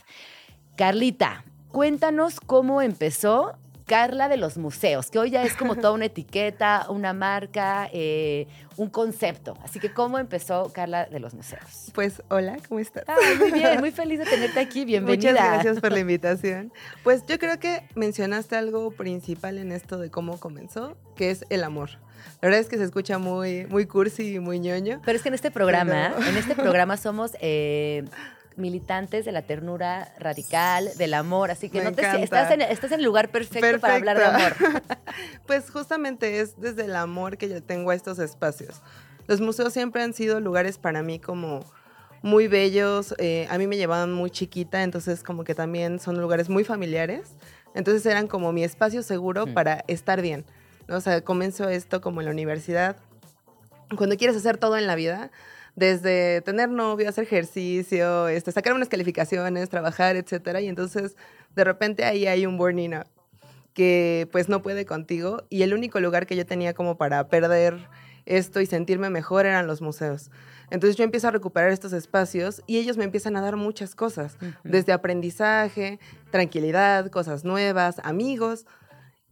Carlita, 0.75 1.43
cuéntanos 1.69 2.39
cómo 2.39 2.81
empezó 2.81 3.57
Carla 3.85 4.29
de 4.29 4.37
los 4.37 4.57
museos, 4.57 5.11
que 5.11 5.19
hoy 5.19 5.29
ya 5.29 5.43
es 5.43 5.55
como 5.55 5.75
toda 5.75 5.93
una 5.93 6.05
etiqueta, 6.05 6.87
una 6.89 7.13
marca, 7.13 7.87
eh, 7.93 8.47
un 8.77 8.89
concepto. 8.89 9.55
Así 9.63 9.79
que, 9.79 9.93
¿cómo 9.93 10.17
empezó 10.17 10.71
Carla 10.73 11.05
de 11.05 11.19
los 11.19 11.33
museos? 11.35 11.91
Pues, 11.93 12.23
hola, 12.29 12.57
¿cómo 12.67 12.79
estás? 12.79 13.05
muy 13.39 13.51
bien, 13.51 13.79
muy 13.79 13.91
feliz 13.93 14.19
de 14.19 14.25
tenerte 14.25 14.59
aquí. 14.59 14.85
Bienvenida. 14.85 15.31
Muchas 15.31 15.53
gracias 15.53 15.79
por 15.79 15.91
la 15.91 15.99
invitación. 16.01 16.73
Pues 17.03 17.25
yo 17.27 17.37
creo 17.37 17.59
que 17.59 17.83
mencionaste 17.93 18.55
algo 18.55 18.89
principal 18.91 19.59
en 19.59 19.71
esto 19.71 19.99
de 19.99 20.09
cómo 20.09 20.39
comenzó, 20.39 20.97
que 21.15 21.29
es 21.29 21.45
el 21.49 21.63
amor. 21.63 21.91
La 22.41 22.49
verdad 22.49 22.59
es 22.59 22.67
que 22.67 22.77
se 22.77 22.83
escucha 22.83 23.19
muy, 23.19 23.67
muy 23.67 23.85
cursi 23.85 24.35
y 24.35 24.39
muy 24.39 24.59
ñoño. 24.59 25.01
Pero 25.05 25.15
es 25.15 25.21
que 25.21 25.29
en 25.29 25.35
este 25.35 25.51
programa, 25.51 26.13
en 26.27 26.37
este 26.37 26.55
programa 26.55 26.97
somos 26.97 27.31
eh, 27.39 28.03
militantes 28.57 29.25
de 29.25 29.31
la 29.31 29.41
ternura 29.41 30.13
radical, 30.19 30.89
del 30.97 31.13
amor, 31.13 31.51
así 31.51 31.69
que 31.69 31.83
no 31.83 31.91
te, 31.91 32.01
estás, 32.23 32.51
en, 32.51 32.61
estás 32.61 32.91
en 32.91 32.99
el 32.99 33.05
lugar 33.05 33.29
perfecto, 33.29 33.79
para 33.79 33.95
hablar 33.95 34.17
de 34.17 34.25
amor. 34.25 34.55
pues 35.47 35.69
justamente 35.69 36.39
es 36.39 36.59
desde 36.59 36.85
el 36.85 36.95
amor 36.95 37.37
que 37.37 37.49
yo 37.49 37.61
tengo 37.61 37.91
a 37.91 37.95
estos 37.95 38.19
espacios. 38.19 38.81
Los 39.27 39.41
museos 39.41 39.73
siempre 39.73 40.03
han 40.03 40.13
sido 40.13 40.39
lugares 40.39 40.77
para 40.77 41.01
mí 41.01 41.19
como 41.19 41.65
muy 42.21 42.47
bellos, 42.47 43.13
eh, 43.17 43.47
a 43.49 43.57
mí 43.57 43.67
me 43.67 43.77
llevaban 43.77 44.11
muy 44.11 44.31
chiquita, 44.31 44.83
entonces 44.83 45.23
como 45.23 45.43
que 45.43 45.53
también 45.53 45.99
son 45.99 46.19
lugares 46.19 46.49
muy 46.49 46.63
familiares, 46.63 47.35
entonces 47.75 48.05
eran 48.05 48.27
como 48.27 48.51
mi 48.51 48.63
espacio 48.63 49.03
seguro 49.03 49.47
mm. 49.47 49.53
para 49.53 49.83
estar 49.87 50.21
bien. 50.21 50.45
O 50.89 51.01
sea, 51.01 51.21
comenzó 51.21 51.69
esto 51.69 52.01
como 52.01 52.21
en 52.21 52.25
la 52.25 52.31
universidad. 52.31 52.95
Cuando 53.95 54.17
quieres 54.17 54.37
hacer 54.37 54.57
todo 54.57 54.77
en 54.77 54.87
la 54.87 54.95
vida, 54.95 55.31
desde 55.75 56.41
tener 56.41 56.69
novio, 56.69 57.09
hacer 57.09 57.25
ejercicio, 57.25 58.27
este, 58.27 58.51
sacar 58.51 58.73
unas 58.73 58.89
calificaciones, 58.89 59.69
trabajar, 59.69 60.15
etcétera. 60.15 60.61
Y 60.61 60.67
entonces, 60.67 61.15
de 61.55 61.63
repente 61.63 62.05
ahí 62.05 62.27
hay 62.27 62.45
un 62.45 62.57
burning 62.57 62.95
up 62.95 63.07
que 63.73 64.27
pues 64.31 64.49
no 64.49 64.61
puede 64.61 64.85
contigo. 64.85 65.43
Y 65.49 65.61
el 65.63 65.73
único 65.73 65.99
lugar 65.99 66.25
que 66.25 66.35
yo 66.35 66.45
tenía 66.45 66.73
como 66.73 66.97
para 66.97 67.27
perder 67.27 67.87
esto 68.25 68.61
y 68.61 68.65
sentirme 68.65 69.09
mejor 69.09 69.45
eran 69.45 69.67
los 69.67 69.81
museos. 69.81 70.31
Entonces 70.71 70.95
yo 70.95 71.03
empiezo 71.03 71.27
a 71.27 71.31
recuperar 71.31 71.69
estos 71.69 71.93
espacios 71.93 72.63
y 72.65 72.77
ellos 72.77 72.97
me 72.97 73.03
empiezan 73.03 73.35
a 73.35 73.41
dar 73.41 73.55
muchas 73.55 73.93
cosas, 73.93 74.37
desde 74.63 74.93
aprendizaje, 74.93 75.99
tranquilidad, 76.31 77.11
cosas 77.11 77.43
nuevas, 77.43 77.99
amigos. 78.03 78.65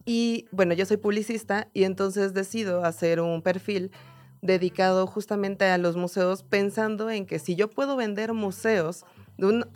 Y 0.05 0.45
bueno, 0.51 0.73
yo 0.73 0.85
soy 0.85 0.97
publicista 0.97 1.69
y 1.73 1.85
entonces 1.85 2.33
decido 2.33 2.83
hacer 2.83 3.19
un 3.19 3.41
perfil 3.41 3.91
dedicado 4.43 5.07
justamente 5.07 5.65
a 5.65 5.77
los 5.77 5.95
museos, 5.95 6.43
pensando 6.43 7.09
en 7.09 7.25
que 7.25 7.39
si 7.39 7.55
yo 7.55 7.69
puedo 7.69 7.95
vender 7.95 8.33
museos, 8.33 9.05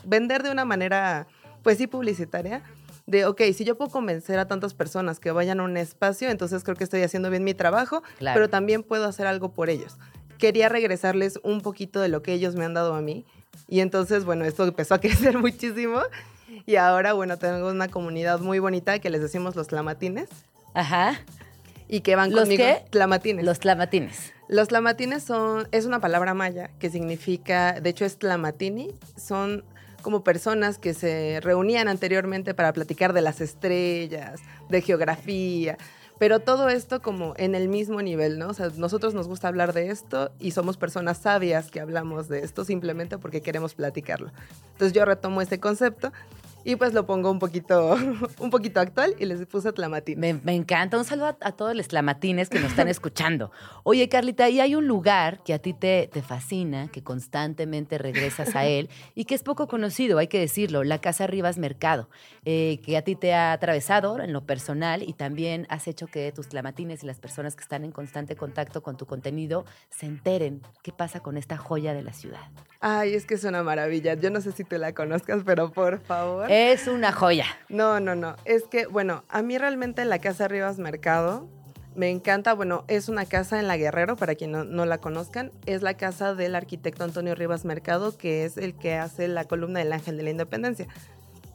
vender 0.04 0.44
de 0.44 0.52
una 0.52 0.66
manera, 0.66 1.26
pues 1.64 1.78
sí, 1.78 1.88
publicitaria, 1.88 2.62
de, 3.08 3.26
ok, 3.26 3.42
si 3.56 3.64
yo 3.64 3.78
puedo 3.78 3.90
convencer 3.90 4.38
a 4.38 4.48
tantas 4.48 4.74
personas 4.74 5.22
que 5.22 5.32
vayan 5.32 5.62
a 5.62 5.64
un 5.64 5.78
espacio, 5.78 6.30
entonces 6.30 6.66
creo 6.66 6.76
que 6.76 6.84
estoy 6.84 7.02
haciendo 7.02 7.30
bien 7.30 7.46
mi 7.46 7.54
trabajo, 7.54 8.04
pero 8.20 8.50
también 8.50 8.84
puedo 8.84 9.06
hacer 9.08 9.26
algo 9.26 9.54
por 9.54 9.70
ellos. 9.70 9.96
Quería 10.38 10.68
regresarles 10.68 11.40
un 11.44 11.62
poquito 11.62 12.02
de 12.02 12.10
lo 12.10 12.22
que 12.22 12.34
ellos 12.34 12.56
me 12.56 12.66
han 12.66 12.74
dado 12.74 12.94
a 12.94 13.02
mí. 13.02 13.26
Y 13.70 13.80
entonces, 13.80 14.26
bueno, 14.26 14.44
esto 14.44 14.66
empezó 14.66 14.96
a 14.96 15.00
crecer 15.00 15.38
muchísimo. 15.38 16.02
Y 16.66 16.76
ahora, 16.76 17.14
bueno, 17.14 17.38
tengo 17.38 17.70
una 17.70 17.88
comunidad 17.88 18.40
muy 18.40 18.60
bonita 18.60 19.00
que 19.00 19.10
les 19.10 19.22
decimos 19.22 19.56
los 19.56 19.68
clamatines. 19.68 20.30
Ajá. 20.74 21.22
Y 21.88 22.02
que 22.02 22.18
van 22.18 22.32
¿Los 22.32 22.42
conmigo. 22.42 22.64
Qué? 22.64 22.84
Tlamatines. 22.92 23.46
Los 23.46 23.60
tlamatines. 23.60 24.34
Los 24.48 24.70
tlamatines 24.70 25.24
son, 25.24 25.68
es 25.72 25.86
una 25.86 26.00
palabra 26.00 26.34
maya 26.34 26.70
que 26.80 26.90
significa, 26.90 27.80
de 27.82 27.90
hecho 27.90 28.06
es 28.06 28.18
tlamatini, 28.18 28.96
son 29.18 29.64
como 30.02 30.24
personas 30.24 30.78
que 30.78 30.94
se 30.94 31.40
reunían 31.42 31.90
anteriormente 31.90 32.54
para 32.54 32.72
platicar 32.72 33.12
de 33.12 33.22
las 33.22 33.42
estrellas, 33.42 34.40
de 34.70 34.82
geografía, 34.82 35.78
pero 36.18 36.40
todo 36.40 36.70
esto 36.70 37.02
como 37.02 37.34
en 37.38 37.56
el 37.56 37.68
mismo 37.68 38.02
nivel, 38.02 38.40
¿no? 38.40 38.48
O 38.48 38.54
sea, 38.54 38.70
nosotros 38.76 39.14
nos 39.14 39.28
gusta 39.28 39.50
hablar 39.50 39.74
de 39.74 39.90
esto 39.90 40.32
y 40.40 40.52
somos 40.52 40.78
personas 40.78 41.18
sabias 41.18 41.70
que 41.70 41.80
hablamos 41.80 42.28
de 42.30 42.40
esto 42.40 42.64
simplemente 42.64 43.18
porque 43.18 43.42
queremos 43.42 43.76
platicarlo. 43.76 44.32
Entonces 44.72 44.94
yo 44.94 45.06
retomo 45.06 45.42
este 45.42 45.60
concepto 45.60 46.12
y 46.68 46.76
pues 46.76 46.94
lo 46.94 47.06
pongo 47.06 47.32
un 47.32 47.40
poquito, 47.40 47.96
un 48.40 48.50
poquito 48.50 48.82
actual 48.82 49.16
y 49.20 49.26
les 49.26 49.46
puse 49.46 49.72
Tlamatín. 49.72 50.20
Me, 50.20 50.34
me 50.34 50.54
encanta. 50.54 50.98
Un 50.98 51.06
saludo 51.06 51.38
a, 51.40 51.52
todos 51.54 51.74
los 51.74 51.88
Tlamatines 51.88 52.50
que 52.50 52.60
nos 52.60 52.72
están 52.72 52.88
escuchando. 52.90 53.54
Oye, 53.84 54.10
Carlita, 54.10 54.50
y 54.50 54.60
hay 54.60 54.76
un 54.76 54.86
lugar 54.86 55.42
que 55.46 55.54
a 55.54 55.60
ti 55.60 55.72
te, 55.72 56.10
te 56.12 56.22
fascina, 56.22 56.90
que 56.90 57.02
constantemente 57.02 57.98
regresas 57.98 58.54
a 58.58 58.66
él 58.66 58.90
y 59.16 59.24
que 59.24 59.34
es 59.34 59.44
poco 59.44 59.70
conocido, 59.70 60.18
hay 60.18 60.28
que 60.28 60.42
decirlo, 60.42 60.84
la 60.84 61.00
Casa 61.00 61.26
Rivas 61.26 61.58
Mercado, 61.58 62.10
eh, 62.44 62.82
que 62.84 62.98
a 62.98 63.02
ti 63.02 63.16
te 63.16 63.34
ha 63.34 63.54
atravesado 63.54 64.20
en 64.20 64.34
lo 64.34 64.46
personal 64.46 65.04
y 65.04 65.14
también 65.14 65.68
has 65.70 65.88
hecho 65.88 66.08
que 66.08 66.34
tus 66.34 66.50
Tlamatines 66.50 67.02
y 67.02 67.08
las 67.08 67.22
personas 67.22 67.56
que 67.56 67.62
están 67.62 67.86
en 67.86 67.94
constante 67.94 68.36
contacto 68.36 68.84
con 68.84 68.98
tu 68.98 69.06
contenido 69.06 69.64
se 69.90 70.06
enteren 70.06 70.62
qué 70.84 70.92
pasa 70.92 71.22
con 71.22 71.38
esta 71.38 71.56
joya 71.56 71.94
de 71.94 72.02
la 72.02 72.12
ciudad. 72.12 72.52
Ay, 72.80 73.16
es 73.16 73.26
que 73.26 73.36
es 73.36 73.44
una 73.44 73.64
maravilla. 73.64 74.14
Yo 74.16 74.30
no 74.30 74.42
sé 74.42 74.52
si 74.52 74.64
tú 74.64 74.78
la 74.78 74.94
conozcas, 74.94 75.42
pero 75.46 75.72
por 75.72 76.00
favor. 76.00 76.52
Es 76.60 76.88
una 76.88 77.12
joya. 77.12 77.46
No, 77.70 78.00
no, 78.00 78.16
no. 78.16 78.36
Es 78.44 78.64
que, 78.64 78.88
bueno, 78.88 79.24
a 79.30 79.44
mí 79.44 79.60
realmente 79.60 80.04
la 80.06 80.18
Casa 80.18 80.48
Rivas 80.48 80.80
Mercado 80.80 81.48
me 81.94 82.10
encanta. 82.10 82.54
Bueno, 82.54 82.84
es 82.88 83.10
una 83.10 83.28
casa 83.28 83.60
en 83.60 83.68
La 83.68 83.78
Guerrero, 83.78 84.16
para 84.16 84.34
quien 84.34 84.54
no, 84.54 84.64
no, 84.64 84.84
la 84.88 84.98
conozcan. 84.98 85.52
Es 85.68 85.84
la 85.84 85.94
casa 85.98 86.34
del 86.34 86.56
arquitecto 86.56 87.04
Antonio 87.04 87.36
Rivas 87.36 87.64
Mercado, 87.64 88.18
que 88.18 88.44
es 88.44 88.58
el 88.58 88.74
que 88.74 88.96
hace 88.96 89.28
la 89.28 89.46
columna 89.46 89.78
del 89.78 89.94
Ángel 89.94 90.18
de 90.18 90.24
la 90.24 90.32
Independencia. 90.32 90.88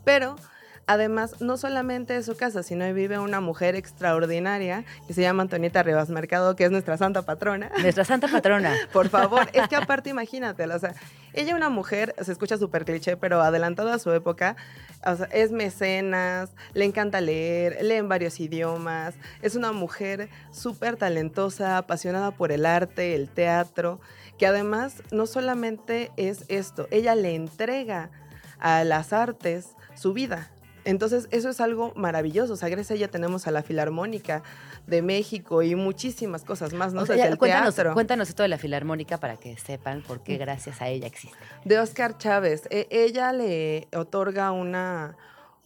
Pero 0.05 0.37
Además, 0.87 1.41
no 1.41 1.57
solamente 1.57 2.17
es 2.17 2.27
su 2.27 2.37
casa, 2.37 2.63
sino 2.63 2.85
ahí 2.85 2.93
vive 2.93 3.19
una 3.19 3.41
mujer 3.41 3.77
extraordinaria 3.77 4.85
que 5.07 5.15
se 5.15 5.23
llama 5.23 5.43
Antonieta 5.43 5.83
Rivas 5.83 6.09
Mercado, 6.09 6.57
que 6.57 6.65
es 6.65 6.71
nuestra 6.71 6.97
santa 6.97 7.23
patrona. 7.23 7.71
Nuestra 7.81 8.05
santa 8.05 8.29
patrona. 8.29 8.75
Por 8.93 9.09
favor, 9.09 9.49
es 9.53 9.69
que 9.69 9.77
aparte 9.77 10.11
imagínate, 10.11 10.65
o 10.65 10.79
sea, 10.79 10.95
ella 11.35 11.55
una 11.55 11.69
mujer, 11.69 12.15
se 12.21 12.33
escucha 12.33 12.59
súper 12.59 12.85
cliché, 12.85 13.17
pero 13.17 13.41
adelantada 13.43 13.95
a 13.95 13.99
su 13.99 14.11
época, 14.13 14.57
o 15.05 15.17
sea, 15.17 15.27
es 15.27 15.53
mecenas, 15.53 16.51
le 16.75 16.85
encanta 16.85 17.21
leer, 17.21 17.83
lee 17.83 17.95
en 17.95 18.09
varios 18.09 18.41
idiomas, 18.41 19.15
es 19.41 19.55
una 19.55 19.73
mujer 19.73 20.29
súper 20.51 20.97
talentosa, 20.97 21.79
apasionada 21.79 22.33
por 22.33 22.53
el 22.53 22.67
arte, 22.67 23.15
el 23.15 23.29
teatro, 23.29 24.01
que 24.37 24.47
además 24.47 25.03
no 25.13 25.27
solamente 25.27 26.11
es 26.17 26.45
esto, 26.49 26.89
ella 26.91 27.15
le 27.15 27.35
entrega 27.35 28.11
a 28.59 28.85
las 28.85 29.13
artes 29.13 29.77
su 29.95 30.13
vida. 30.13 30.52
Entonces, 30.85 31.29
eso 31.31 31.49
es 31.51 31.61
algo 31.61 31.93
maravilloso. 31.95 32.53
O 32.55 32.57
sea, 32.57 32.69
gracias 32.69 32.91
a 32.93 32.95
ella 32.95 33.09
tenemos 33.09 33.47
a 33.47 33.51
la 33.51 33.63
Filarmónica 33.63 34.43
de 34.87 35.03
México 35.03 35.63
y 35.63 35.75
muchísimas 35.75 36.45
cosas 36.45 36.73
más, 36.73 36.93
¿no? 36.93 37.03
O 37.03 37.07
sea, 37.07 37.15
Desde 37.17 37.29
ya, 37.29 37.33
el 37.33 37.39
cuéntanos, 37.39 37.75
teatro. 37.75 37.95
cuéntanos 37.95 38.29
esto 38.29 38.43
de 38.43 38.49
la 38.49 38.59
Filarmónica 38.59 39.19
para 39.19 39.37
que 39.37 39.57
sepan 39.57 40.03
por 40.03 40.23
qué 40.23 40.37
gracias 40.39 40.83
a 40.83 40.89
ella 40.89 41.07
existe. 41.07 41.37
De 41.65 41.79
Oscar 41.79 42.19
Chávez. 42.19 42.63
E- 42.71 42.89
ella 42.91 43.33
le 43.33 43.89
otorga 43.95 44.51
una, 44.53 45.17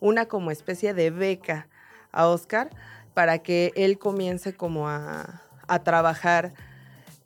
una 0.01 0.27
como 0.27 0.51
especie 0.51 0.93
de 0.95 1.11
beca 1.11 1.69
a 2.13 2.27
Oscar 2.29 2.71
para 3.15 3.39
que 3.39 3.73
él 3.77 3.99
comience 3.99 4.55
como 4.55 4.89
a, 4.89 5.43
a 5.67 5.83
trabajar 5.83 6.53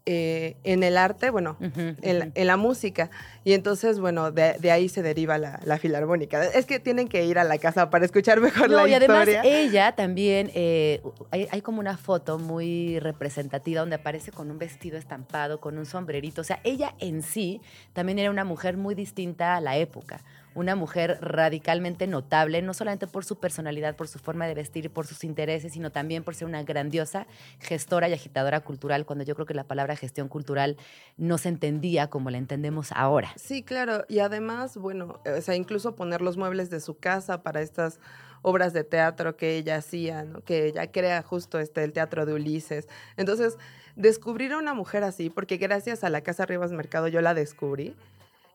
eh, 0.07 0.57
en 0.65 0.83
el 0.83 0.97
arte, 0.97 1.31
bueno, 1.31 1.57
en, 1.61 2.33
en 2.35 2.47
la 2.47 2.57
música. 2.57 3.11
Y 3.45 3.53
entonces, 3.53 4.01
bueno, 4.01 4.31
de, 4.33 4.55
de 4.59 4.71
ahí 4.71 4.89
se 4.89 5.03
deriva 5.03 5.39
la, 5.39 5.61
la 5.65 5.79
filarmónica. 5.79 6.43
Es 6.45 6.67
que 6.67 6.81
tienen 6.81 7.09
que 7.09 7.25
ir 7.25 7.39
a 7.39 7.45
la 7.45 7.59
casa 7.59 7.91
para 7.91 8.05
escuchar 8.05 8.41
mejor 8.41 8.71
No, 8.71 8.77
la 8.79 8.89
y 8.89 8.95
además 8.95 9.29
historia. 9.29 9.43
ella 9.61 9.93
también, 9.97 10.51
eh, 10.55 11.03
hay, 11.31 11.49
hay 11.51 11.61
como 11.63 11.81
una 11.81 11.97
foto 11.97 12.39
muy 12.39 12.99
representativa 13.01 13.81
donde 13.81 13.97
aparece 13.97 14.33
con 14.33 14.51
un 14.51 14.59
vestido 14.59 14.97
estampado, 14.99 15.61
con 15.61 15.79
un 15.79 15.87
sombrerito. 15.87 16.41
O 16.41 16.45
sea, 16.45 16.61
ella 16.65 16.95
en 16.99 17.23
sí 17.23 17.61
también 17.93 18.19
era 18.19 18.31
una 18.31 18.45
mujer 18.45 18.77
muy 18.77 18.95
distinta 18.95 19.57
a 19.57 19.61
la 19.61 19.77
época. 19.77 20.21
Una 20.55 20.75
mujer 20.75 21.19
radicalmente 21.21 22.07
notable, 22.07 22.61
no 22.63 22.75
solamente 22.75 23.07
por 23.07 23.25
su 23.25 23.39
personalidad, 23.39 23.97
por 23.97 24.09
su 24.09 24.19
forma 24.19 24.47
de 24.47 24.55
vestir, 24.55 24.91
por 24.91 25.07
sus 25.07 25.25
intereses, 25.25 25.73
sino 25.73 25.91
también 25.91 26.25
por 26.25 26.35
ser 26.35 26.49
una 26.49 26.63
grandiosa 26.63 27.27
gestora 27.61 28.09
y 28.09 28.13
agitadora 28.13 28.61
cultural, 28.61 29.07
cuando 29.07 29.25
yo 29.25 29.35
creo 29.35 29.47
que 29.47 29.55
la 29.55 29.65
palabra 29.65 29.97
gestión 29.97 30.29
cultural 30.29 30.77
no 31.17 31.39
se 31.39 31.49
entendía 31.49 32.09
como 32.09 32.31
la 32.31 32.39
entendemos 32.39 32.93
ahora. 32.93 33.33
Sí, 33.37 33.63
claro. 33.63 34.05
Y 34.09 34.19
además, 34.19 34.77
bueno, 34.77 35.21
eh, 35.25 35.33
o 35.39 35.43
sea, 35.43 35.55
incluso 35.55 35.95
poner 35.95 36.21
los 36.21 36.37
muebles 36.37 36.71
de 36.71 36.81
su 36.81 36.99
casa 36.99 37.43
para 37.43 37.61
estas 37.61 38.01
obras 38.43 38.73
de 38.73 38.85
teatro 38.85 39.37
que 39.37 39.57
ella 39.57 39.77
hacía. 39.77 40.27
Que 40.45 40.67
ella 40.67 40.91
crea 40.91 41.23
justo 41.23 41.59
este, 41.59 41.85
el 41.85 41.93
teatro 41.93 42.27
de 42.27 42.35
Ulises. 42.35 42.89
Entonces, 43.17 43.59
descubrir 43.97 44.53
a 44.53 44.59
una 44.59 44.75
mujer 44.75 45.05
así, 45.05 45.31
porque 45.31 45.57
gracias 45.57 46.05
a 46.05 46.11
la 46.11 46.23
Casa 46.23 46.47
Rivas 46.47 46.73
Mercado 46.73 47.09
yo 47.09 47.21
la 47.21 47.35
descubrí 47.35 47.95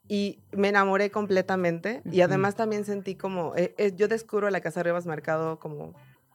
y 0.08 0.40
me 0.52 0.70
enamoré 0.70 1.12
completamente. 1.12 2.02
Y 2.12 2.22
además 2.22 2.56
también 2.56 2.86
sentí 2.86 3.16
como, 3.16 3.56
eh, 3.56 3.74
eh, 3.78 3.94
yo 3.96 4.08
descubro 4.08 4.50
la 4.50 4.62
Casa 4.62 4.84
Rivas 4.84 5.06
Mercado 5.06 5.60
como 5.60 5.94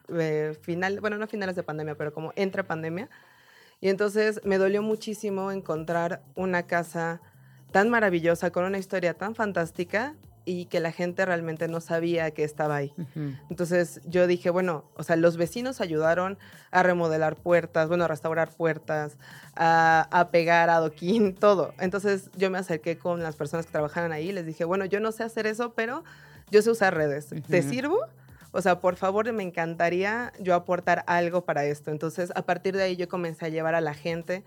eh, 0.08 0.56
final, 0.62 1.00
bueno, 1.00 1.18
no 1.18 1.26
finales 1.26 1.56
de 1.56 1.62
pandemia, 1.62 1.94
pero 1.94 2.12
como 2.12 2.32
entre 2.36 2.64
pandemia. 2.64 3.08
Y 3.80 3.88
entonces 3.88 4.40
me 4.44 4.58
dolió 4.58 4.82
muchísimo 4.82 5.52
encontrar 5.52 6.22
una 6.34 6.66
casa 6.66 7.20
tan 7.70 7.88
maravillosa, 7.88 8.50
con 8.50 8.64
una 8.64 8.78
historia 8.78 9.14
tan 9.14 9.34
fantástica 9.34 10.16
y 10.44 10.66
que 10.66 10.80
la 10.80 10.92
gente 10.92 11.24
realmente 11.24 11.68
no 11.68 11.80
sabía 11.80 12.30
que 12.30 12.44
estaba 12.44 12.76
ahí. 12.76 12.92
Entonces 13.50 14.00
yo 14.04 14.26
dije, 14.26 14.50
bueno, 14.50 14.84
o 14.96 15.02
sea, 15.02 15.16
los 15.16 15.36
vecinos 15.36 15.80
ayudaron 15.80 16.38
a 16.70 16.82
remodelar 16.82 17.36
puertas, 17.36 17.88
bueno, 17.88 18.04
a 18.04 18.08
restaurar 18.08 18.50
puertas, 18.50 19.16
a, 19.54 20.08
a 20.10 20.28
pegar 20.28 20.70
adoquín, 20.70 21.34
todo. 21.40 21.74
Entonces 21.78 22.30
yo 22.36 22.50
me 22.50 22.58
acerqué 22.58 22.96
con 22.96 23.22
las 23.22 23.36
personas 23.36 23.66
que 23.66 23.72
trabajaban 23.72 24.12
ahí 24.12 24.30
y 24.30 24.32
les 24.32 24.46
dije, 24.46 24.64
bueno, 24.64 24.84
yo 24.84 25.00
no 25.00 25.12
sé 25.12 25.22
hacer 25.22 25.46
eso, 25.46 25.72
pero 25.74 26.04
yo 26.50 26.62
sé 26.62 26.70
usar 26.70 26.94
redes. 26.94 27.28
¿Te 27.48 27.62
sirvo? 27.62 28.06
O 28.52 28.60
sea, 28.62 28.80
por 28.80 28.96
favor, 28.96 29.32
me 29.32 29.42
encantaría 29.42 30.32
yo 30.40 30.54
aportar 30.54 31.04
algo 31.06 31.44
para 31.44 31.64
esto. 31.64 31.90
Entonces, 31.90 32.32
a 32.34 32.42
partir 32.42 32.76
de 32.76 32.82
ahí 32.82 32.96
yo 32.96 33.08
comencé 33.08 33.46
a 33.46 33.48
llevar 33.48 33.74
a 33.74 33.80
la 33.80 33.94
gente 33.94 34.42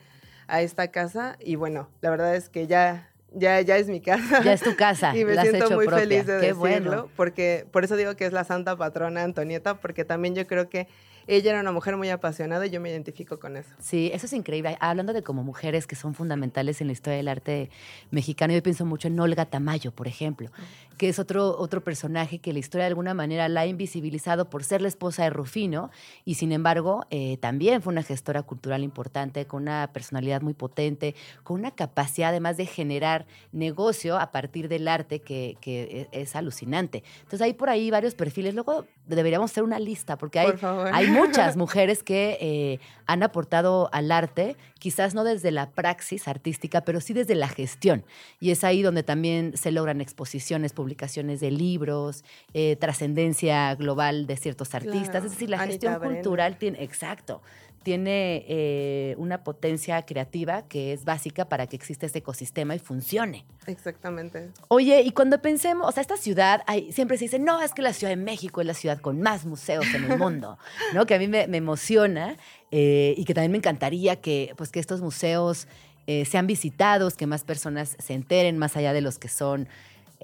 a 0.47 0.61
esta 0.61 0.89
casa 0.89 1.37
y 1.39 1.55
bueno, 1.55 1.89
la 2.01 2.09
verdad 2.09 2.35
es 2.35 2.49
que 2.49 2.67
ya, 2.67 3.09
ya, 3.33 3.61
ya 3.61 3.77
es 3.77 3.87
mi 3.87 4.01
casa. 4.01 4.41
Ya 4.43 4.53
es 4.53 4.61
tu 4.61 4.75
casa, 4.75 5.13
Y 5.17 5.25
me 5.25 5.33
la 5.35 5.43
siento 5.43 5.71
muy 5.71 5.85
propia. 5.85 6.03
feliz 6.03 6.25
de 6.25 6.33
Qué 6.39 6.47
decirlo, 6.53 6.57
bueno. 6.59 7.09
porque 7.15 7.65
por 7.71 7.83
eso 7.83 7.95
digo 7.95 8.15
que 8.15 8.25
es 8.25 8.33
la 8.33 8.43
santa 8.43 8.75
patrona 8.75 9.23
Antonieta, 9.23 9.75
porque 9.79 10.05
también 10.05 10.35
yo 10.35 10.47
creo 10.47 10.69
que 10.69 10.87
ella 11.27 11.51
era 11.51 11.61
una 11.61 11.71
mujer 11.71 11.97
muy 11.97 12.09
apasionada 12.09 12.65
y 12.65 12.69
yo 12.69 12.81
me 12.81 12.89
identifico 12.89 13.39
con 13.39 13.57
eso. 13.57 13.69
Sí, 13.79 14.11
eso 14.13 14.25
es 14.25 14.33
increíble. 14.33 14.77
Hablando 14.79 15.13
de 15.13 15.23
como 15.23 15.43
mujeres 15.43 15.87
que 15.87 15.95
son 15.95 16.13
fundamentales 16.13 16.81
en 16.81 16.87
la 16.87 16.93
historia 16.93 17.17
del 17.17 17.27
arte 17.27 17.69
mexicano, 18.11 18.53
yo 18.53 18.61
pienso 18.63 18.85
mucho 18.85 19.07
en 19.07 19.19
Olga 19.19 19.45
Tamayo, 19.45 19.91
por 19.91 20.07
ejemplo, 20.07 20.49
que 20.97 21.09
es 21.09 21.19
otro, 21.19 21.57
otro 21.57 21.83
personaje 21.83 22.39
que 22.39 22.53
la 22.53 22.59
historia 22.59 22.83
de 22.85 22.89
alguna 22.89 23.13
manera 23.13 23.47
la 23.49 23.61
ha 23.61 23.65
invisibilizado 23.65 24.49
por 24.49 24.63
ser 24.63 24.81
la 24.81 24.87
esposa 24.87 25.23
de 25.23 25.29
Rufino 25.29 25.89
y 26.25 26.35
sin 26.35 26.51
embargo 26.51 27.05
eh, 27.09 27.37
también 27.37 27.81
fue 27.81 27.91
una 27.91 28.03
gestora 28.03 28.43
cultural 28.43 28.83
importante, 28.83 29.45
con 29.45 29.63
una 29.63 29.89
personalidad 29.93 30.41
muy 30.41 30.53
potente, 30.53 31.15
con 31.43 31.59
una 31.59 31.71
capacidad 31.71 32.29
además 32.29 32.57
de 32.57 32.65
generar 32.65 33.25
negocio 33.51 34.17
a 34.19 34.31
partir 34.31 34.67
del 34.67 34.87
arte 34.87 35.19
que, 35.19 35.57
que 35.61 36.07
es, 36.11 36.29
es 36.29 36.35
alucinante. 36.35 37.03
Entonces 37.17 37.41
hay 37.41 37.53
por 37.53 37.69
ahí 37.69 37.89
varios 37.91 38.15
perfiles. 38.15 38.53
Luego 38.53 38.85
deberíamos 39.07 39.51
hacer 39.51 39.63
una 39.63 39.79
lista 39.79 40.17
porque 40.17 40.39
hay 40.39 40.47
Por 40.47 40.57
favor. 40.59 40.89
hay 40.93 41.07
muchas 41.13 41.57
mujeres 41.57 42.03
que 42.03 42.37
eh, 42.41 42.79
han 43.05 43.23
aportado 43.23 43.89
al 43.91 44.11
arte, 44.11 44.55
quizás 44.79 45.13
no 45.13 45.23
desde 45.23 45.51
la 45.51 45.69
praxis 45.71 46.27
artística, 46.27 46.81
pero 46.81 47.01
sí 47.01 47.13
desde 47.13 47.35
la 47.35 47.47
gestión. 47.47 48.03
Y 48.39 48.51
es 48.51 48.63
ahí 48.63 48.81
donde 48.81 49.03
también 49.03 49.55
se 49.55 49.71
logran 49.71 50.01
exposiciones, 50.01 50.73
publicaciones 50.73 51.39
de 51.39 51.51
libros, 51.51 52.23
eh, 52.53 52.75
trascendencia 52.75 53.75
global 53.75 54.27
de 54.27 54.37
ciertos 54.37 54.75
artistas. 54.75 55.09
Claro. 55.09 55.25
Es 55.25 55.31
decir, 55.31 55.49
la 55.49 55.57
Anita 55.57 55.71
gestión 55.71 55.99
Brenner. 55.99 56.17
cultural 56.17 56.57
tiene, 56.57 56.83
exacto, 56.83 57.41
tiene 57.83 58.45
eh, 58.47 59.15
una 59.17 59.43
potencia 59.43 60.01
creativa 60.03 60.63
que 60.67 60.93
es 60.93 61.05
básica 61.05 61.49
para 61.49 61.67
que 61.67 61.75
exista 61.75 62.05
este 62.05 62.19
ecosistema 62.19 62.75
y 62.75 62.79
funcione. 62.79 63.45
Exactamente. 63.67 64.49
Oye, 64.69 65.01
y 65.01 65.11
cuando 65.11 65.41
pensemos, 65.41 65.87
o 65.87 65.91
sea, 65.91 66.01
esta 66.01 66.17
ciudad, 66.17 66.63
hay, 66.65 66.91
siempre 66.91 67.17
se 67.17 67.25
dice, 67.25 67.39
no, 67.39 67.61
es 67.61 67.73
que 67.73 67.81
la 67.81 67.93
Ciudad 67.93 68.11
de 68.11 68.21
México 68.21 68.61
es 68.61 68.67
la 68.67 68.73
ciudad 68.73 68.99
con 68.99 69.21
más 69.21 69.45
museos 69.45 69.85
en 69.93 70.11
el 70.11 70.17
mundo, 70.17 70.57
¿no? 70.93 71.05
Que 71.05 71.15
a 71.15 71.19
mí 71.19 71.27
me, 71.27 71.47
me 71.47 71.57
emociona 71.57 72.37
eh, 72.71 73.13
y 73.17 73.25
que 73.25 73.33
también 73.33 73.51
me 73.51 73.57
encantaría 73.59 74.15
que, 74.15 74.53
pues, 74.57 74.71
que 74.71 74.79
estos 74.79 75.01
museos 75.01 75.67
eh, 76.05 76.25
sean 76.25 76.47
visitados, 76.47 77.15
que 77.15 77.27
más 77.27 77.43
personas 77.43 77.95
se 77.97 78.13
enteren, 78.13 78.57
más 78.57 78.75
allá 78.75 78.91
de 78.91 79.01
los 79.01 79.19
que 79.19 79.29
son 79.29 79.69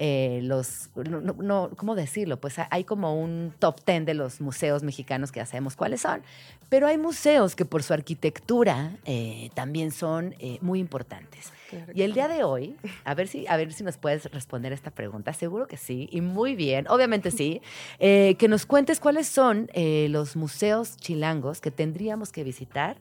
eh, 0.02 0.40
los, 0.42 0.88
no, 0.96 1.70
¿cómo 1.76 1.94
decirlo? 1.94 2.40
Pues 2.40 2.58
ha- 2.58 2.68
hay 2.70 2.84
como 2.84 3.20
un 3.22 3.52
top 3.58 3.82
ten 3.84 4.06
de 4.06 4.14
los 4.14 4.40
museos 4.40 4.82
mexicanos 4.82 5.30
que 5.30 5.40
ya 5.40 5.46
sabemos 5.46 5.76
cuáles 5.76 6.00
son, 6.00 6.22
pero 6.70 6.86
hay 6.86 6.96
museos 6.96 7.54
que 7.54 7.66
por 7.66 7.82
su 7.82 7.92
arquitectura 7.92 8.96
eh, 9.04 9.50
también 9.52 9.92
son 9.92 10.34
eh, 10.38 10.56
muy 10.62 10.78
importantes. 10.80 11.52
Claro 11.68 11.92
Y 11.94 12.00
el 12.02 12.14
día 12.14 12.28
de 12.28 12.42
hoy, 12.44 12.76
a 13.04 13.14
ver 13.14 13.28
si, 13.28 13.46
a 13.46 13.56
ver 13.58 13.72
si 13.74 13.84
nos 13.84 13.98
puedes 13.98 14.24
responder 14.32 14.72
esta 14.72 14.90
pregunta. 14.90 15.34
Seguro 15.34 15.66
que 15.66 15.76
sí, 15.76 16.08
y 16.10 16.22
muy 16.22 16.56
bien, 16.56 16.86
obviamente 16.88 17.30
sí. 17.30 17.60
Que 17.98 18.46
nos 18.48 18.64
cuentes 18.66 19.00
cuáles 19.00 19.26
son 19.28 19.68
los 19.74 20.34
museos 20.34 20.96
chilangos 20.96 21.60
que 21.60 21.70
tendríamos 21.70 22.32
que 22.32 22.42
visitar 22.42 22.96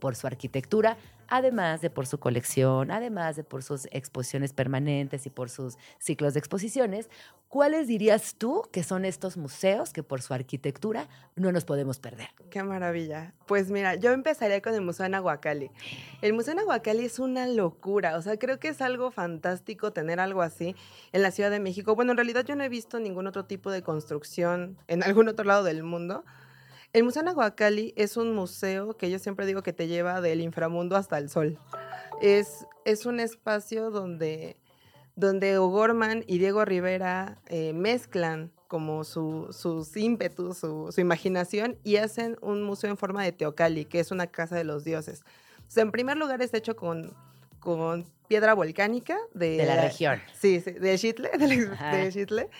por 0.00 0.14
su 0.16 0.26
arquitectura, 0.26 0.96
además 1.32 1.80
de 1.80 1.88
por 1.88 2.06
su 2.06 2.18
colección, 2.18 2.90
además 2.90 3.36
de 3.36 3.42
por 3.42 3.62
sus 3.62 3.88
exposiciones 3.90 4.52
permanentes 4.52 5.24
y 5.24 5.30
por 5.30 5.48
sus 5.48 5.78
ciclos 5.98 6.34
de 6.34 6.40
exposiciones. 6.40 7.08
¿Cuáles 7.48 7.86
dirías 7.86 8.34
tú 8.36 8.68
que 8.70 8.82
son 8.82 9.06
estos 9.06 9.38
museos 9.38 9.94
que 9.94 10.02
por 10.02 10.20
su 10.20 10.34
arquitectura 10.34 11.08
no 11.34 11.50
nos 11.50 11.64
podemos 11.64 11.98
perder? 11.98 12.28
Qué 12.50 12.62
maravilla. 12.62 13.32
Pues 13.46 13.70
mira, 13.70 13.94
yo 13.94 14.12
empezaría 14.12 14.60
con 14.60 14.74
el 14.74 14.82
Museo 14.82 15.04
de 15.04 15.10
Nahuacali. 15.10 15.70
El 16.20 16.34
Museo 16.34 16.54
de 16.54 16.60
Nahuacali 16.60 17.06
es 17.06 17.18
una 17.18 17.46
locura, 17.46 18.18
o 18.18 18.22
sea, 18.22 18.38
creo 18.38 18.58
que 18.58 18.68
es 18.68 18.82
algo 18.82 19.10
fantástico 19.10 19.90
tener 19.90 20.20
algo 20.20 20.42
así 20.42 20.76
en 21.12 21.22
la 21.22 21.30
Ciudad 21.30 21.50
de 21.50 21.60
México. 21.60 21.94
Bueno, 21.94 22.12
en 22.12 22.18
realidad 22.18 22.44
yo 22.44 22.56
no 22.56 22.64
he 22.64 22.68
visto 22.68 23.00
ningún 23.00 23.26
otro 23.26 23.46
tipo 23.46 23.70
de 23.70 23.82
construcción 23.82 24.76
en 24.86 25.02
algún 25.02 25.28
otro 25.28 25.46
lado 25.46 25.64
del 25.64 25.82
mundo. 25.82 26.24
El 26.92 27.04
Museo 27.04 27.22
Nahuacali 27.22 27.94
es 27.96 28.18
un 28.18 28.34
museo 28.34 28.98
que 28.98 29.10
yo 29.10 29.18
siempre 29.18 29.46
digo 29.46 29.62
que 29.62 29.72
te 29.72 29.88
lleva 29.88 30.20
del 30.20 30.42
inframundo 30.42 30.94
hasta 30.94 31.16
el 31.16 31.30
sol. 31.30 31.58
Es, 32.20 32.66
es 32.84 33.06
un 33.06 33.18
espacio 33.18 33.90
donde, 33.90 34.58
donde 35.16 35.56
O'Gorman 35.56 36.22
y 36.26 36.36
Diego 36.36 36.66
Rivera 36.66 37.38
eh, 37.46 37.72
mezclan 37.72 38.52
como 38.68 39.04
su, 39.04 39.48
sus 39.52 39.96
ímpetus, 39.96 40.58
su, 40.58 40.92
su 40.92 41.00
imaginación 41.00 41.78
y 41.82 41.96
hacen 41.96 42.36
un 42.42 42.62
museo 42.62 42.90
en 42.90 42.98
forma 42.98 43.24
de 43.24 43.32
Teocali, 43.32 43.86
que 43.86 43.98
es 43.98 44.10
una 44.10 44.26
casa 44.26 44.56
de 44.56 44.64
los 44.64 44.84
dioses. 44.84 45.22
O 45.66 45.70
sea, 45.70 45.84
en 45.84 45.92
primer 45.92 46.18
lugar 46.18 46.42
está 46.42 46.58
hecho 46.58 46.76
con, 46.76 47.14
con 47.58 48.04
piedra 48.28 48.52
volcánica 48.52 49.16
de, 49.32 49.56
De 49.56 49.64
la 49.64 49.80
región. 49.80 50.20
Sí, 50.38 50.60
sí, 50.60 50.72
de 50.72 50.98
Xitle, 50.98 51.30
de, 51.38 52.26
de. 52.26 52.50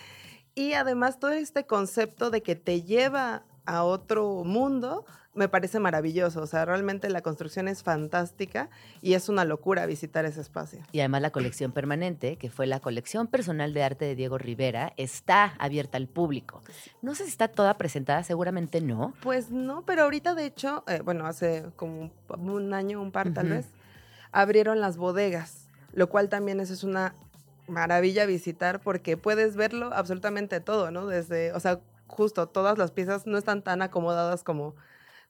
Y 0.54 0.72
además 0.72 1.18
todo 1.18 1.32
este 1.32 1.66
concepto 1.66 2.30
de 2.30 2.42
que 2.42 2.56
te 2.56 2.82
lleva 2.82 3.44
a 3.66 3.84
otro 3.84 4.44
mundo 4.44 5.04
me 5.34 5.48
parece 5.48 5.80
maravilloso. 5.80 6.42
O 6.42 6.46
sea, 6.46 6.64
realmente 6.64 7.08
la 7.08 7.22
construcción 7.22 7.68
es 7.68 7.82
fantástica 7.82 8.68
y 9.00 9.14
es 9.14 9.28
una 9.28 9.44
locura 9.44 9.86
visitar 9.86 10.24
ese 10.24 10.40
espacio. 10.40 10.80
Y 10.92 11.00
además 11.00 11.22
la 11.22 11.30
colección 11.30 11.72
permanente, 11.72 12.36
que 12.36 12.50
fue 12.50 12.66
la 12.66 12.80
colección 12.80 13.26
personal 13.26 13.72
de 13.72 13.82
arte 13.82 14.04
de 14.04 14.14
Diego 14.14 14.38
Rivera, 14.38 14.92
está 14.96 15.54
abierta 15.58 15.96
al 15.96 16.08
público. 16.08 16.62
No 17.00 17.14
sé 17.14 17.24
si 17.24 17.30
está 17.30 17.48
toda 17.48 17.78
presentada, 17.78 18.22
seguramente 18.24 18.80
no. 18.80 19.14
Pues 19.22 19.50
no, 19.50 19.84
pero 19.86 20.02
ahorita 20.02 20.34
de 20.34 20.46
hecho, 20.46 20.84
eh, 20.86 21.00
bueno, 21.02 21.26
hace 21.26 21.64
como 21.76 22.10
un, 22.28 22.50
un 22.50 22.74
año, 22.74 23.00
un 23.00 23.12
par 23.12 23.32
tal 23.32 23.48
vez, 23.48 23.66
abrieron 24.32 24.80
las 24.80 24.96
bodegas, 24.96 25.68
lo 25.92 26.08
cual 26.08 26.28
también 26.28 26.60
eso 26.60 26.72
es 26.72 26.84
una 26.84 27.14
maravilla 27.68 28.26
visitar 28.26 28.80
porque 28.80 29.16
puedes 29.16 29.56
verlo 29.56 29.90
absolutamente 29.94 30.60
todo, 30.60 30.90
¿no? 30.90 31.06
Desde, 31.06 31.52
o 31.52 31.60
sea, 31.60 31.80
justo 32.12 32.46
todas 32.48 32.78
las 32.78 32.92
piezas 32.92 33.26
no 33.26 33.38
están 33.38 33.62
tan 33.62 33.82
acomodadas 33.82 34.44
como, 34.44 34.76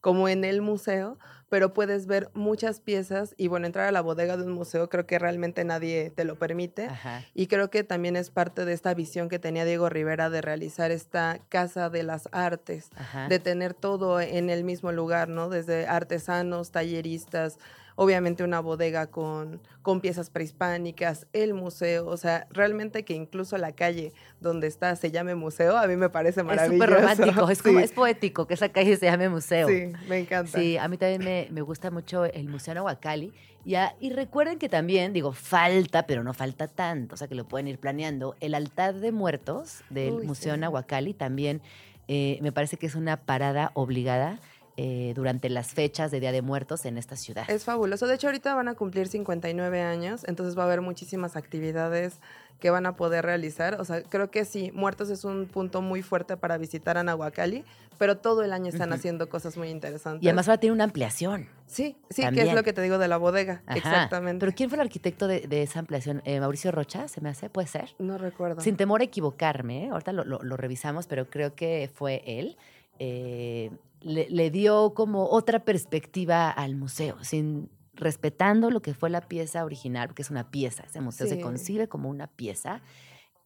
como 0.01 0.29
en 0.29 0.45
el 0.45 0.61
museo, 0.61 1.18
pero 1.49 1.73
puedes 1.73 2.07
ver 2.07 2.31
muchas 2.35 2.81
piezas 2.81 3.35
y 3.37 3.49
bueno, 3.49 3.66
entrar 3.66 3.87
a 3.87 3.92
la 3.92 4.01
bodega 4.01 4.37
de 4.37 4.45
un 4.45 4.53
museo 4.53 4.88
creo 4.88 5.07
que 5.07 5.18
realmente 5.18 5.64
nadie 5.64 6.11
te 6.11 6.25
lo 6.25 6.37
permite. 6.37 6.87
Ajá. 6.87 7.23
Y 7.35 7.47
creo 7.47 7.71
que 7.71 7.85
también 7.85 8.16
es 8.16 8.31
parte 8.31 8.64
de 8.64 8.73
esta 8.73 8.95
visión 8.95 9.29
que 9.29 9.38
tenía 9.38 9.64
Diego 9.64 9.88
Rivera 9.88 10.31
de 10.31 10.40
realizar 10.40 10.90
esta 10.90 11.38
casa 11.49 11.88
de 11.90 12.03
las 12.03 12.29
artes, 12.33 12.90
Ajá. 12.97 13.29
de 13.29 13.38
tener 13.38 13.75
todo 13.75 14.21
en 14.21 14.51
el 14.51 14.64
mismo 14.64 14.92
lugar, 14.92 15.29
¿no? 15.29 15.49
Desde 15.49 15.87
artesanos, 15.87 16.71
talleristas, 16.71 17.59
obviamente 17.96 18.44
una 18.44 18.61
bodega 18.61 19.07
con, 19.09 19.61
con 19.83 20.00
piezas 20.00 20.31
prehispánicas, 20.31 21.26
el 21.33 21.55
museo, 21.55 22.07
o 22.07 22.16
sea, 22.16 22.46
realmente 22.50 23.05
que 23.05 23.14
incluso 23.14 23.59
la 23.59 23.72
calle 23.72 24.12
donde 24.40 24.66
está 24.66 24.94
se 24.96 25.11
llame 25.11 25.35
museo, 25.35 25.76
a 25.76 25.87
mí 25.87 25.96
me 25.96 26.09
parece 26.09 26.40
Es 26.40 26.46
maravilloso. 26.46 26.85
súper 26.85 27.00
romántico, 27.00 27.50
es, 27.50 27.62
como, 27.62 27.78
Sí, 27.78 27.85
es 27.85 27.92
poético 27.92 28.46
que 28.46 28.55
esa 28.55 28.68
calle 28.70 28.96
se 28.96 29.07
llame 29.07 29.28
museo. 29.28 29.68
Sí, 29.68 29.92
me 30.09 30.18
encanta. 30.18 30.59
Sí, 30.59 30.76
a 30.78 30.88
mí 30.88 30.96
también 30.96 31.24
me, 31.24 31.48
me 31.50 31.61
gusta 31.62 31.90
mucho 31.90 32.24
el 32.24 32.48
Museo 32.48 32.74
Nahuacali. 32.74 33.33
Y, 33.64 33.76
a- 33.76 33.94
y 34.00 34.11
recuerden 34.11 34.59
que 34.59 34.68
también, 34.68 35.12
digo, 35.12 35.33
falta, 35.33 36.05
pero 36.07 36.24
no 36.24 36.35
falta 36.35 36.66
tanto, 36.66 37.14
o 37.14 37.16
sea 37.16 37.28
que 37.28 37.37
lo 37.37 37.46
pueden 37.46 37.68
ir 37.68 37.78
planeando. 37.78 38.35
El 38.40 38.55
altar 38.55 38.94
de 38.94 39.12
muertos 39.12 39.83
del 39.88 40.14
Uy, 40.14 40.26
Museo 40.26 40.55
sí. 40.55 40.61
Nahuacali 40.61 41.14
también 41.14 41.61
eh, 42.09 42.38
me 42.42 42.50
parece 42.50 42.76
que 42.76 42.87
es 42.87 42.96
una 42.96 43.16
parada 43.18 43.70
obligada 43.74 44.40
eh, 44.76 45.12
durante 45.14 45.48
las 45.50 45.68
fechas 45.74 46.11
de 46.11 46.20
Día 46.20 46.32
de 46.32 46.40
Muertos 46.42 46.85
en 46.87 46.96
esta 46.98 47.16
ciudad. 47.16 47.48
Es 47.50 47.64
fabuloso. 47.64 48.06
De 48.06 48.14
hecho, 48.14 48.28
ahorita 48.28 48.54
van 48.54 48.68
a 48.68 48.74
cumplir 48.74 49.06
59 49.08 49.80
años, 49.82 50.24
entonces 50.26 50.56
va 50.56 50.62
a 50.62 50.66
haber 50.66 50.80
muchísimas 50.80 51.37
actividades 51.37 52.20
que 52.58 52.70
van 52.70 52.87
a 52.87 52.94
poder 52.96 53.24
realizar. 53.24 53.80
O 53.80 53.85
sea, 53.85 54.02
creo 54.02 54.30
que 54.30 54.44
sí, 54.44 54.70
Muertos 54.72 55.11
es 55.11 55.24
un 55.24 55.46
punto 55.46 55.82
muy 55.82 56.00
fuerte 56.02 56.37
para 56.37 56.56
visitar 56.58 56.96
a 56.96 57.02
Nahuacali, 57.02 57.64
pero 57.98 58.16
todo 58.18 58.42
el 58.44 58.52
año 58.52 58.68
están 58.68 58.92
haciendo 58.92 59.28
cosas 59.28 59.56
muy 59.56 59.68
interesantes. 59.68 60.22
Y 60.24 60.28
además 60.28 60.48
ahora 60.48 60.58
tiene 60.61 60.72
una 60.74 60.85
ampliación. 60.85 61.48
sí, 61.66 61.96
sí, 62.08 62.16
que 62.16 62.22
también. 62.22 62.48
es 62.48 62.54
lo 62.54 62.62
que 62.62 62.72
te 62.72 62.80
digo 62.82 62.98
de 62.98 63.08
la 63.08 63.16
bodega. 63.16 63.62
Ajá. 63.66 63.76
Exactamente. 63.78 64.40
Pero 64.40 64.54
¿quién 64.56 64.70
fue 64.70 64.76
el 64.76 64.82
arquitecto 64.82 65.26
de, 65.26 65.40
de 65.40 65.62
esa 65.64 65.80
ampliación? 65.80 66.22
Eh, 66.24 66.38
Mauricio 66.40 66.70
Rocha, 66.72 67.08
se 67.08 67.20
me 67.20 67.28
hace, 67.30 67.50
puede 67.50 67.66
ser. 67.68 67.94
No 67.98 68.16
recuerdo. 68.16 68.61
Sin 68.62 68.76
temor 68.76 69.00
a 69.00 69.04
equivocarme, 69.04 69.85
¿eh? 69.87 69.88
ahorita 69.90 70.12
lo, 70.12 70.24
lo- 70.24 70.42
lo 70.42 70.56
revisamos, 70.56 71.06
pero 71.08 71.28
creo 71.28 71.54
que 71.54 71.90
fue 71.92 72.22
él. 72.26 72.56
eh, 72.98 73.70
le, 74.04 74.28
le 74.30 74.50
dio 74.50 74.94
como 74.94 75.26
otra 75.30 75.64
perspectiva 75.64 76.50
al 76.50 76.76
museo, 76.76 77.22
sin 77.22 77.70
respetando 77.94 78.70
lo 78.70 78.80
que 78.82 78.94
fue 78.94 79.10
la 79.10 79.20
pieza 79.20 79.64
original, 79.64 80.08
porque 80.08 80.22
es 80.22 80.30
una 80.30 80.50
pieza, 80.50 80.84
ese 80.84 81.00
museo 81.00 81.26
se 81.26 81.36
concibe 81.42 81.88
como 81.88 82.08
una 82.08 82.26
pieza. 82.26 82.80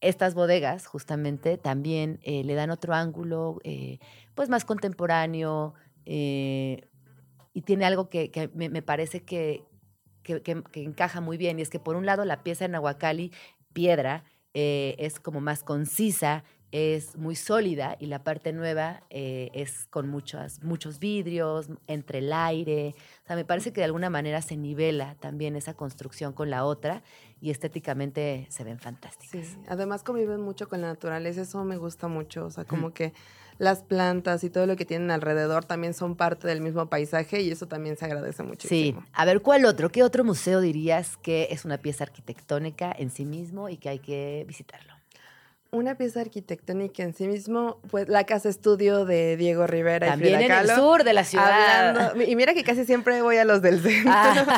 Estas 0.01 0.35
bodegas 0.35 0.87
justamente 0.87 1.57
también 1.59 2.21
eh, 2.23 2.45
le 2.45 2.55
dan 2.55 2.71
otro 2.71 2.95
ángulo, 2.95 3.59
eh, 3.65 3.99
pues 4.35 4.49
más 4.49 4.65
contemporáneo, 4.65 5.75
eh, 6.05 6.89
y 7.55 7.63
tiene 7.63 7.87
algo 7.87 8.09
que, 8.09 8.31
que 8.31 8.49
me, 8.55 8.69
me 8.69 8.83
parece 8.83 9.25
que, 9.25 9.65
que, 10.23 10.43
que- 10.43 10.63
encaja 10.83 11.21
muy 11.21 11.37
bien, 11.39 11.59
y 11.59 11.63
es 11.63 11.71
que 11.71 11.81
por 11.81 11.97
un 11.97 12.07
lado 12.07 12.25
la 12.25 12.43
pieza 12.43 12.65
de 12.65 12.69
Nahuacali, 12.71 13.33
piedra, 13.73 14.25
es 14.59 15.21
como 15.21 15.43
más 15.43 15.63
concisa, 15.63 16.43
es 16.73 17.17
muy 17.17 17.37
sólida, 17.37 17.97
y 18.01 18.07
la 18.07 18.23
parte 18.25 18.53
nueva 18.53 19.03
eh, 19.11 19.51
es 19.55 19.87
con 19.91 20.09
muchos, 20.09 20.63
muchos 20.63 20.99
vidrios, 20.99 21.69
entre 21.87 22.19
el 22.19 22.33
aire. 22.33 22.95
O 23.25 23.27
sea, 23.27 23.37
me 23.37 23.45
parece 23.45 23.73
que 23.73 23.81
de 23.81 23.85
alguna 23.87 24.11
manera 24.11 24.43
se 24.43 24.57
nivela 24.57 25.15
también 25.21 25.57
esa 25.57 25.75
construcción 25.75 26.33
con 26.33 26.51
la 26.51 26.65
otra, 26.65 27.03
y 27.41 27.51
estéticamente 27.51 28.47
se 28.51 28.65
ven 28.65 28.79
fantásticas. 28.79 29.47
Sí, 29.47 29.57
además 29.69 30.03
conviven 30.03 30.41
mucho 30.41 30.69
con 30.69 30.81
la 30.81 30.89
naturaleza, 30.89 31.43
eso 31.43 31.65
me 31.65 31.77
gusta 31.77 32.09
mucho, 32.09 32.47
o 32.47 32.51
sea, 32.51 32.65
como 32.65 32.93
que 32.93 33.13
las 33.59 33.83
plantas 33.83 34.45
y 34.45 34.51
todo 34.51 34.67
lo 34.67 34.77
que 34.77 34.85
tienen 34.85 35.11
alrededor 35.11 35.65
también 35.65 35.95
son 35.95 36.15
parte 36.17 36.47
del 36.47 36.61
mismo 36.61 36.91
paisaje 36.91 37.41
y 37.41 37.51
eso 37.51 37.67
también 37.69 37.97
se 37.97 38.05
agradece 38.05 38.43
Sí, 38.43 38.49
muchísimo. 38.49 39.05
a 39.15 39.25
ver, 39.25 39.41
¿cuál 39.41 39.65
otro? 39.65 39.91
¿Qué 39.91 40.03
otro 40.03 40.25
museo 40.25 40.61
dirías 40.61 41.17
que 41.17 41.49
es 41.51 41.65
una 41.65 41.79
pieza 41.79 42.05
arquitectónica 42.05 42.95
en 42.99 43.11
sí 43.11 43.25
mismo 43.25 43.69
y 43.71 43.77
que 43.79 43.89
hay 43.89 43.99
que 43.99 44.45
visitarlo? 44.47 44.93
Una 45.77 45.95
pieza 45.97 46.21
arquitectónica 46.23 47.03
en 47.03 47.13
sí 47.15 47.29
mismo, 47.29 47.81
pues 47.91 48.09
la 48.09 48.25
casa 48.25 48.49
estudio 48.49 49.05
de 49.05 49.37
Diego 49.37 49.67
Rivera 49.67 50.07
También 50.09 50.41
y 50.41 50.45
en 50.45 50.51
el 50.53 50.69
sur 50.71 51.05
de 51.05 51.13
la 51.13 51.23
ciudad. 51.25 51.91
Hablando- 51.91 52.23
y 52.23 52.35
mira 52.35 52.55
que 52.55 52.65
casi 52.65 52.85
siempre 52.87 53.21
voy 53.21 53.37
a 53.37 53.45
los 53.45 53.61
del 53.61 53.81
centro. 53.83 54.13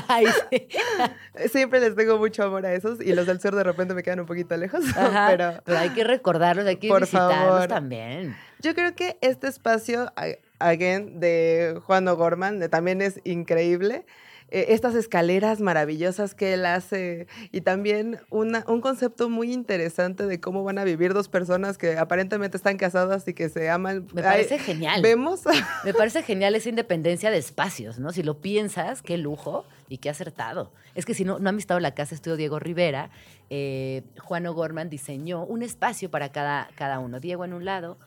Ay, 0.08 0.26
sí. 0.50 0.68
Siempre 1.52 1.80
les 1.80 1.94
tengo 1.96 2.18
mucho 2.18 2.42
amor 2.44 2.64
a 2.66 2.72
esos 2.72 3.00
y 3.00 3.12
los 3.14 3.26
del 3.26 3.40
sur 3.40 3.54
de 3.54 3.62
repente 3.64 3.94
me 3.94 4.02
quedan 4.02 4.20
un 4.20 4.26
poquito 4.26 4.56
lejos. 4.56 4.84
Ajá, 4.96 5.26
Pero 5.30 5.60
pero 5.64 5.78
hay 5.78 5.90
que 5.90 6.04
recordarlos, 6.04 6.66
hay 6.66 6.76
que 6.76 6.88
Por 6.88 7.00
visitarlos 7.02 7.36
favor. 7.48 7.68
también. 7.68 8.36
yo 8.60 8.74
creo 8.74 8.94
que 8.94 9.18
este 9.20 9.48
espacio, 9.48 10.12
again, 10.60 11.20
de 11.20 11.80
Juan 11.84 12.06
O'Gorman, 12.08 12.58
de- 12.60 12.68
también 12.68 13.02
es 13.02 13.20
increíble. 13.24 14.04
Eh, 14.50 14.66
estas 14.70 14.94
escaleras 14.94 15.60
maravillosas 15.60 16.34
que 16.34 16.54
él 16.54 16.64
hace 16.64 17.26
y 17.52 17.60
también 17.60 18.18
una- 18.30 18.64
un 18.66 18.80
concepto 18.80 19.28
muy 19.28 19.52
interesante 19.52 20.26
de 20.26 20.40
cómo 20.40 20.64
van 20.64 20.78
a 20.78 20.84
vivir 20.84 21.12
dos 21.12 21.28
personas 21.28 21.76
que 21.76 21.98
aparentemente 21.98 22.56
están 22.56 22.78
casadas 22.78 23.28
y 23.28 23.34
que 23.34 23.50
se 23.50 23.68
aman. 23.68 24.06
Me 24.14 24.22
Ay, 24.22 24.26
parece 24.26 24.58
genial. 24.58 25.02
Vemos 25.02 25.42
Me 25.84 25.92
parece 25.92 26.22
genial 26.22 26.54
esa 26.54 26.70
independencia 26.70 27.30
de 27.30 27.36
espacios, 27.38 27.98
¿no? 27.98 28.10
Si 28.12 28.22
lo 28.22 28.40
piensas, 28.40 29.02
qué 29.02 29.18
lujo 29.18 29.66
y 29.88 29.98
qué 29.98 30.08
acertado. 30.08 30.72
Es 30.94 31.04
que 31.04 31.12
si 31.14 31.24
no, 31.24 31.38
no 31.38 31.50
han 31.50 31.56
visitado 31.56 31.78
la 31.80 31.94
casa 31.94 32.14
estudio 32.14 32.36
Diego 32.36 32.58
Rivera, 32.58 33.10
eh, 33.50 34.02
Juan 34.18 34.46
O'Gorman 34.46 34.88
diseñó 34.88 35.44
un 35.44 35.62
espacio 35.62 36.10
para 36.10 36.30
cada, 36.30 36.68
cada 36.74 36.98
uno. 37.00 37.20
Diego 37.20 37.44
en 37.44 37.52
un 37.52 37.64
lado, 37.64 37.98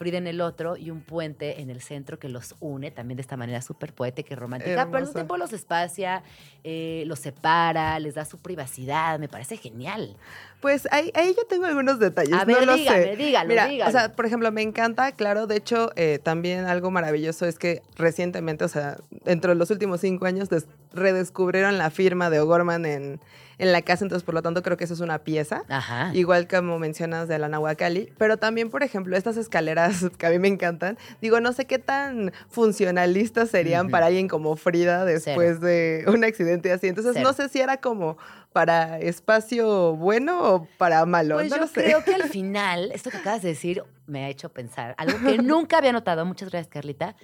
Frida 0.00 0.16
en 0.16 0.26
el 0.26 0.40
otro 0.40 0.78
y 0.78 0.90
un 0.90 1.02
puente 1.02 1.60
en 1.60 1.68
el 1.68 1.82
centro 1.82 2.18
que 2.18 2.30
los 2.30 2.54
une 2.58 2.90
también 2.90 3.16
de 3.18 3.20
esta 3.20 3.36
manera 3.36 3.60
súper 3.60 3.92
poética 3.92 4.32
y 4.32 4.34
romántica. 4.34 4.86
Pero 4.86 4.96
al 4.96 5.02
mismo 5.02 5.12
tiempo 5.12 5.36
los 5.36 5.52
espacia, 5.52 6.22
eh, 6.64 7.04
los 7.06 7.18
separa, 7.18 7.98
les 7.98 8.14
da 8.14 8.24
su 8.24 8.38
privacidad. 8.38 9.18
Me 9.18 9.28
parece 9.28 9.58
genial. 9.58 10.16
Pues 10.62 10.88
ahí, 10.90 11.10
ahí 11.14 11.34
yo 11.36 11.44
tengo 11.46 11.66
algunos 11.66 11.98
detalles. 11.98 12.32
A 12.32 12.46
ver, 12.46 12.60
no 12.60 12.64
lo 12.64 12.76
dígame, 12.76 13.02
sé. 13.04 13.16
dígalo, 13.16 13.48
Mira, 13.50 13.66
dígalo. 13.66 13.90
O 13.90 13.92
sea, 13.92 14.16
por 14.16 14.24
ejemplo, 14.24 14.50
me 14.50 14.62
encanta, 14.62 15.12
claro, 15.12 15.46
de 15.46 15.56
hecho, 15.56 15.90
eh, 15.96 16.18
también 16.22 16.64
algo 16.64 16.90
maravilloso 16.90 17.44
es 17.44 17.58
que 17.58 17.82
recientemente, 17.98 18.64
o 18.64 18.68
sea, 18.68 18.96
dentro 19.26 19.50
de 19.50 19.56
los 19.56 19.70
últimos 19.70 20.00
cinco 20.00 20.24
años, 20.24 20.48
des- 20.48 20.66
redescubrieron 20.94 21.76
la 21.76 21.90
firma 21.90 22.30
de 22.30 22.40
O'Gorman 22.40 22.86
en, 22.86 23.20
en 23.60 23.72
la 23.72 23.82
casa, 23.82 24.04
entonces 24.04 24.24
por 24.24 24.34
lo 24.34 24.42
tanto 24.42 24.62
creo 24.62 24.76
que 24.76 24.84
eso 24.84 24.94
es 24.94 25.00
una 25.00 25.18
pieza. 25.20 25.62
Ajá. 25.68 26.10
Igual 26.14 26.48
como 26.48 26.78
mencionas 26.78 27.28
de 27.28 27.38
la 27.38 27.48
Nahuacali, 27.48 28.12
pero 28.18 28.36
también, 28.38 28.70
por 28.70 28.82
ejemplo, 28.82 29.16
estas 29.16 29.36
escaleras 29.36 30.06
que 30.18 30.26
a 30.26 30.30
mí 30.30 30.38
me 30.38 30.48
encantan, 30.48 30.98
digo, 31.20 31.40
no 31.40 31.52
sé 31.52 31.66
qué 31.66 31.78
tan 31.78 32.32
funcionalistas 32.48 33.50
serían 33.50 33.88
para 33.90 34.06
alguien 34.06 34.28
como 34.28 34.56
Frida 34.56 35.04
después 35.04 35.60
de 35.60 36.04
un 36.08 36.24
accidente 36.24 36.72
así. 36.72 36.88
Entonces, 36.88 37.12
Cero. 37.14 37.28
no 37.28 37.34
sé 37.34 37.48
si 37.48 37.60
era 37.60 37.76
como 37.78 38.16
para 38.52 38.98
espacio 38.98 39.94
bueno 39.96 40.42
o 40.54 40.68
para 40.78 41.04
malo. 41.06 41.36
Pues 41.36 41.50
no 41.50 41.56
yo 41.56 41.62
lo 41.62 41.68
sé. 41.68 41.74
creo 41.84 42.02
que 42.04 42.14
al 42.14 42.24
final, 42.24 42.90
esto 42.92 43.10
que 43.10 43.18
acabas 43.18 43.42
de 43.42 43.48
decir 43.50 43.82
me 44.06 44.24
ha 44.24 44.28
hecho 44.28 44.48
pensar 44.48 44.94
algo 44.98 45.18
que 45.20 45.38
nunca 45.42 45.78
había 45.78 45.92
notado. 45.92 46.24
Muchas 46.24 46.50
gracias, 46.50 46.72
Carlita. 46.72 47.14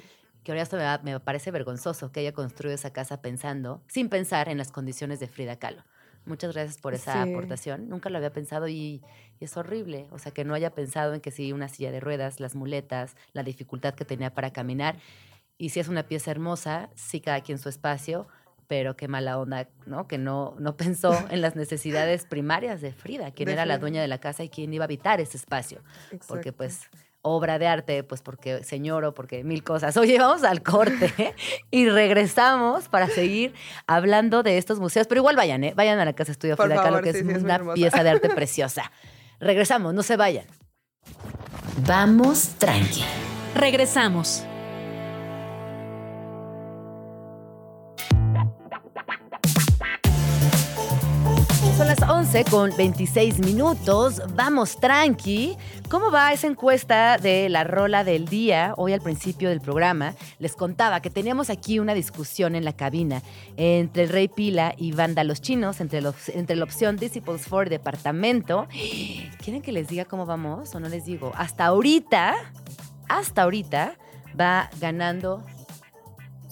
Que 0.45 0.53
ahora 0.53 0.63
esto 0.63 0.77
me, 0.77 0.85
va- 0.85 1.01
me 1.03 1.19
parece 1.19 1.51
vergonzoso 1.51 2.13
que 2.13 2.21
haya 2.21 2.33
construido 2.33 2.75
esa 2.75 2.91
casa 2.93 3.21
pensando, 3.21 3.83
sin 3.89 4.09
pensar 4.09 4.49
en 4.49 4.59
las 4.59 4.71
condiciones 4.71 5.19
de 5.19 5.27
Frida 5.27 5.57
Kahlo. 5.57 5.83
Muchas 6.27 6.53
gracias 6.53 6.79
por 6.79 6.93
esa 6.95 7.25
Sí. 7.25 7.31
aportación. 7.31 7.89
Nunca 7.89 8.11
lo 8.11 8.19
había 8.19 8.33
pensado 8.33 8.69
y, 8.69 9.01
y 9.41 9.45
es 9.45 9.57
horrible. 9.57 10.07
O 10.11 10.19
sea, 10.19 10.33
que 10.33 10.45
no 10.45 10.55
haya 10.55 10.71
pensado 10.75 11.15
en 11.15 11.21
que 11.21 11.31
sí, 11.31 11.53
una 11.53 11.69
silla 11.69 11.91
de 11.93 12.01
ruedas, 12.01 12.41
las 12.41 12.55
muletas, 12.55 13.17
la 13.33 13.43
dificultad 13.43 13.95
que 13.95 14.05
tenía 14.05 14.35
para 14.35 14.53
caminar. 14.53 14.97
Y 15.57 15.71
si 15.71 15.81
es 15.81 15.89
una 15.89 16.03
pieza 16.03 16.31
hermosa, 16.33 16.91
sí, 16.95 17.21
cada 17.21 17.41
quien 17.41 17.59
su 17.59 17.69
espacio, 17.69 18.27
pero 18.67 18.97
qué 18.97 19.07
mala 19.09 19.39
onda, 19.39 19.69
¿no? 19.87 20.09
Que 20.09 20.19
no, 20.19 20.57
no 20.59 20.77
pensó 20.77 21.13
en 21.31 21.41
las 21.41 21.55
necesidades 21.57 22.27
primarias 22.27 22.81
de 22.81 22.93
Frida, 22.93 23.31
quién 23.31 23.47
De 23.47 23.53
era 23.53 23.65
la 23.65 23.79
dueña 23.79 24.03
de 24.03 24.09
la 24.09 24.19
casa 24.19 24.43
y 24.43 24.49
quién 24.49 24.75
iba 24.75 24.85
a 24.85 24.87
habitar 24.87 25.21
ese 25.21 25.37
espacio. 25.37 25.83
Porque 26.27 26.49
Exacto. 26.51 26.53
pues 26.57 26.81
obra 27.27 27.59
de 27.59 27.67
arte, 27.67 28.05
pues 28.05 28.23
porque 28.23 28.63
señor 28.63 29.05
o 29.05 29.15
porque 29.15 29.45
mil 29.45 29.63
cosas. 29.63 29.97
Oye, 29.97 30.19
vamos 30.19 30.45
al 30.45 30.63
corte 30.63 31.35
y 31.71 31.89
regresamos 31.89 32.89
para 32.89 33.09
seguir 33.09 33.53
hablando 33.87 34.43
de 34.43 34.59
estos 34.59 34.79
museos. 34.79 35.07
Pero 35.07 35.21
igual 35.21 35.37
vayan, 35.37 35.65
¿eh? 35.65 35.75
Vayan 35.77 35.99
a 35.99 36.05
la 36.05 36.13
Casa 36.13 36.33
Estudio 36.33 36.57
Frida 36.57 36.77
Kahlo, 36.77 37.03
que 37.03 37.13
sí, 37.13 37.19
es 37.19 37.25
sí, 37.25 37.33
es 37.33 37.43
muy 37.43 37.53
una 37.53 37.75
pieza 37.75 38.03
de 38.03 38.11
arte 38.11 38.29
preciosa. 38.31 38.91
Regresamos, 39.41 39.93
no 39.93 40.03
se 40.03 40.17
vayan. 40.17 40.47
Vamos 41.87 42.55
tranqui. 42.59 43.05
Regresamos. 43.55 44.45
Son 51.77 51.89
las 51.89 52.01
11 52.01 52.45
con 52.45 52.75
26 52.75 53.41
minutos. 53.41 54.23
Vamos 54.35 54.81
tranqui. 54.81 55.59
¿Cómo 55.91 56.11
va 56.11 56.33
esa 56.33 56.47
encuesta 56.47 57.19
de 57.19 57.51
la 57.51 57.65
rola 57.65 58.03
del 58.03 58.25
día? 58.27 58.73
Hoy 58.79 58.95
al 58.95 59.03
principio 59.03 59.51
del 59.51 59.61
programa 59.61 60.15
les 60.39 60.57
contaba 60.57 61.03
que 61.03 61.11
teníamos 61.11 61.51
aquí 61.51 61.79
una 61.79 61.93
discusión 61.93 62.55
en 62.55 62.65
la 62.65 62.73
cabina 62.73 63.23
entre 63.59 64.05
el 64.05 64.09
Rey 64.09 64.29
Pila 64.29 64.75
y 64.79 64.93
Banda 64.93 65.23
Los 65.23 65.43
Chinos, 65.43 65.83
entre, 65.83 66.01
entre 66.29 66.57
la 66.57 66.65
opción 66.65 66.97
Disciples 66.97 67.43
for 67.43 67.69
Departamento. 67.69 68.67
¿Quieren 69.45 69.61
que 69.61 69.73
les 69.73 69.87
diga 69.89 70.07
cómo 70.07 70.25
vamos 70.25 70.75
o 70.75 70.81
no 70.81 70.89
les 70.89 71.05
digo? 71.05 71.33
Hasta 71.37 71.67
ahorita 71.67 72.35
hasta 73.09 73.43
ahorita 73.43 73.99
va 74.39 74.71
ganando 74.81 75.45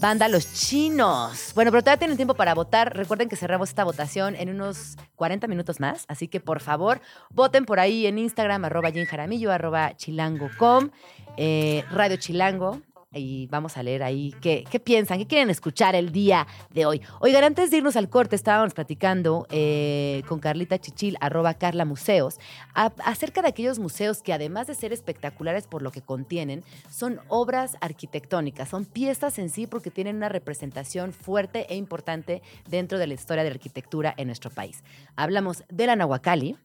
Banda 0.04 0.28
Los 0.28 0.52
Chinos. 0.52 1.52
Bueno, 1.54 1.70
pero 1.70 1.82
todavía 1.82 1.98
tienen 1.98 2.18
tiempo 2.18 2.34
para 2.34 2.52
votar. 2.52 2.94
Recuerden 2.94 3.30
que 3.30 3.36
cerramos 3.36 3.70
esta 3.70 3.84
votación 3.84 4.36
en 4.36 4.50
unos 4.50 4.98
40 5.16 5.46
minutos 5.46 5.80
más. 5.80 6.04
Así 6.08 6.28
que 6.28 6.40
por 6.40 6.60
favor, 6.60 7.00
voten 7.30 7.64
por 7.64 7.80
ahí 7.80 8.06
en 8.06 8.18
Instagram, 8.18 8.66
arroba 8.66 8.90
Jim 8.90 9.06
Jaramillo, 9.06 9.50
arroba 9.50 9.96
chilango.com, 9.96 10.90
eh, 11.38 11.86
Radio 11.90 12.18
Chilango, 12.18 12.82
y 13.14 13.46
vamos 13.48 13.76
a 13.76 13.82
leer 13.82 14.02
ahí 14.02 14.34
qué, 14.40 14.64
qué, 14.70 14.80
piensan, 14.80 15.18
qué 15.18 15.26
quieren 15.26 15.50
escuchar 15.50 15.94
el 15.94 16.12
día 16.12 16.46
de 16.70 16.86
hoy. 16.86 17.00
Oigan, 17.20 17.44
antes 17.44 17.70
de 17.70 17.78
irnos 17.78 17.96
al 17.96 18.08
corte, 18.08 18.36
estábamos 18.36 18.74
platicando 18.74 19.46
eh, 19.50 20.22
con 20.28 20.40
Carlita 20.40 20.78
Chichil, 20.78 21.16
arroba 21.20 21.54
Carla 21.54 21.84
Museos, 21.84 22.38
acerca 22.74 23.42
de 23.42 23.48
aquellos 23.48 23.78
museos 23.78 24.22
que 24.22 24.32
además 24.32 24.66
de 24.66 24.74
ser 24.74 24.92
espectaculares 24.92 25.66
por 25.66 25.82
lo 25.82 25.90
que 25.90 26.02
contienen, 26.02 26.64
son 26.90 27.20
obras 27.28 27.76
arquitectónicas, 27.80 28.68
son 28.68 28.84
piezas 28.84 29.38
en 29.38 29.50
sí 29.50 29.66
porque 29.66 29.90
tienen 29.90 30.16
una 30.16 30.28
representación 30.28 31.12
fuerte 31.12 31.66
e 31.68 31.76
importante 31.76 32.42
dentro 32.68 32.98
de 32.98 33.06
la 33.06 33.14
historia 33.14 33.44
de 33.44 33.50
la 33.50 33.54
arquitectura 33.54 34.14
en 34.16 34.26
nuestro 34.26 34.50
país. 34.50 34.82
Hablamos 35.16 35.64
de 35.68 35.86
la 35.86 35.96
Nahuacali, 35.96 36.56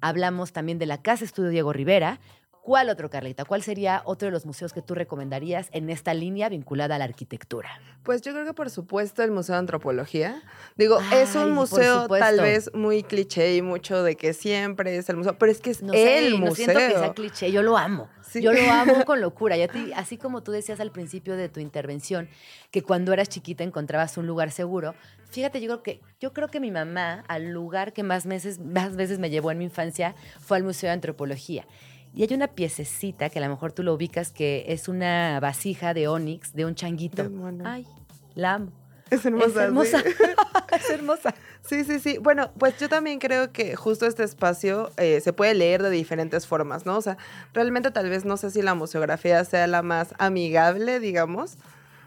hablamos 0.00 0.52
también 0.52 0.78
de 0.78 0.86
la 0.86 1.02
Casa 1.02 1.24
Estudio 1.24 1.50
Diego 1.50 1.72
Rivera, 1.72 2.20
¿Cuál 2.62 2.90
otro, 2.90 3.08
Carlita? 3.08 3.44
¿Cuál 3.44 3.62
sería 3.62 4.02
otro 4.04 4.26
de 4.26 4.32
los 4.32 4.44
museos 4.44 4.72
que 4.72 4.82
tú 4.82 4.94
recomendarías 4.94 5.68
en 5.72 5.88
esta 5.88 6.12
línea 6.12 6.48
vinculada 6.48 6.96
a 6.96 6.98
la 6.98 7.04
arquitectura? 7.04 7.70
Pues 8.02 8.20
yo 8.22 8.32
creo 8.32 8.44
que 8.44 8.52
por 8.52 8.70
supuesto 8.70 9.22
el 9.22 9.30
Museo 9.30 9.54
de 9.54 9.60
Antropología. 9.60 10.42
Digo, 10.76 10.98
es 11.14 11.34
un 11.34 11.52
museo 11.52 12.06
tal 12.08 12.40
vez 12.40 12.70
muy 12.74 13.02
cliché 13.02 13.56
y 13.56 13.62
mucho 13.62 14.02
de 14.02 14.16
que 14.16 14.34
siempre 14.34 14.96
es 14.96 15.08
el 15.08 15.16
museo, 15.16 15.38
pero 15.38 15.50
es 15.50 15.60
que 15.60 15.70
es 15.70 15.80
el 15.80 15.86
museo. 15.86 16.38
No 16.38 16.54
siento 16.54 16.78
que 16.78 16.90
sea 16.90 17.14
cliché, 17.14 17.50
yo 17.50 17.62
lo 17.62 17.78
amo. 17.78 18.08
Yo 18.34 18.52
lo 18.52 18.70
amo 18.70 19.04
con 19.06 19.20
locura. 19.20 19.56
Y 19.56 19.62
a 19.62 19.68
ti, 19.68 19.90
así 19.96 20.16
como 20.16 20.42
tú 20.42 20.52
decías 20.52 20.78
al 20.80 20.92
principio 20.92 21.36
de 21.36 21.48
tu 21.48 21.60
intervención, 21.60 22.28
que 22.70 22.82
cuando 22.82 23.12
eras 23.12 23.28
chiquita 23.28 23.64
encontrabas 23.64 24.16
un 24.18 24.26
lugar 24.26 24.52
seguro, 24.52 24.94
fíjate, 25.30 25.60
yo 25.60 25.66
creo 25.66 25.82
que, 25.82 26.00
yo 26.20 26.32
creo 26.32 26.48
que 26.48 26.60
mi 26.60 26.70
mamá, 26.70 27.24
al 27.26 27.50
lugar 27.50 27.92
que 27.92 28.02
más, 28.02 28.26
meses, 28.26 28.60
más 28.60 28.94
veces 28.94 29.18
me 29.18 29.30
llevó 29.30 29.50
en 29.50 29.58
mi 29.58 29.64
infancia, 29.64 30.14
fue 30.38 30.58
al 30.58 30.62
Museo 30.62 30.88
de 30.88 30.94
Antropología. 30.94 31.66
Y 32.14 32.22
hay 32.22 32.34
una 32.34 32.48
piececita 32.48 33.30
que 33.30 33.38
a 33.38 33.42
lo 33.42 33.48
mejor 33.48 33.72
tú 33.72 33.82
lo 33.82 33.94
ubicas 33.94 34.32
que 34.32 34.64
es 34.68 34.88
una 34.88 35.38
vasija 35.40 35.94
de 35.94 36.08
onix 36.08 36.52
de 36.52 36.64
un 36.64 36.74
changuito. 36.74 37.30
Ay, 37.64 37.86
la 38.34 38.54
amo. 38.54 38.72
Es 39.10 39.26
hermosa. 39.26 39.46
Es 39.46 39.56
hermosa. 39.56 40.02
es 40.76 40.90
hermosa. 40.90 41.34
Sí, 41.62 41.84
sí, 41.84 41.98
sí. 41.98 42.18
Bueno, 42.18 42.52
pues 42.58 42.78
yo 42.78 42.88
también 42.88 43.18
creo 43.18 43.52
que 43.52 43.76
justo 43.76 44.06
este 44.06 44.24
espacio 44.24 44.90
eh, 44.96 45.20
se 45.20 45.32
puede 45.32 45.54
leer 45.54 45.82
de 45.82 45.90
diferentes 45.90 46.46
formas, 46.46 46.86
¿no? 46.86 46.96
O 46.96 47.02
sea, 47.02 47.18
realmente 47.52 47.90
tal 47.90 48.08
vez 48.08 48.24
no 48.24 48.36
sé 48.36 48.50
si 48.50 48.62
la 48.62 48.74
museografía 48.74 49.44
sea 49.44 49.66
la 49.66 49.82
más 49.82 50.14
amigable, 50.18 51.00
digamos. 51.00 51.58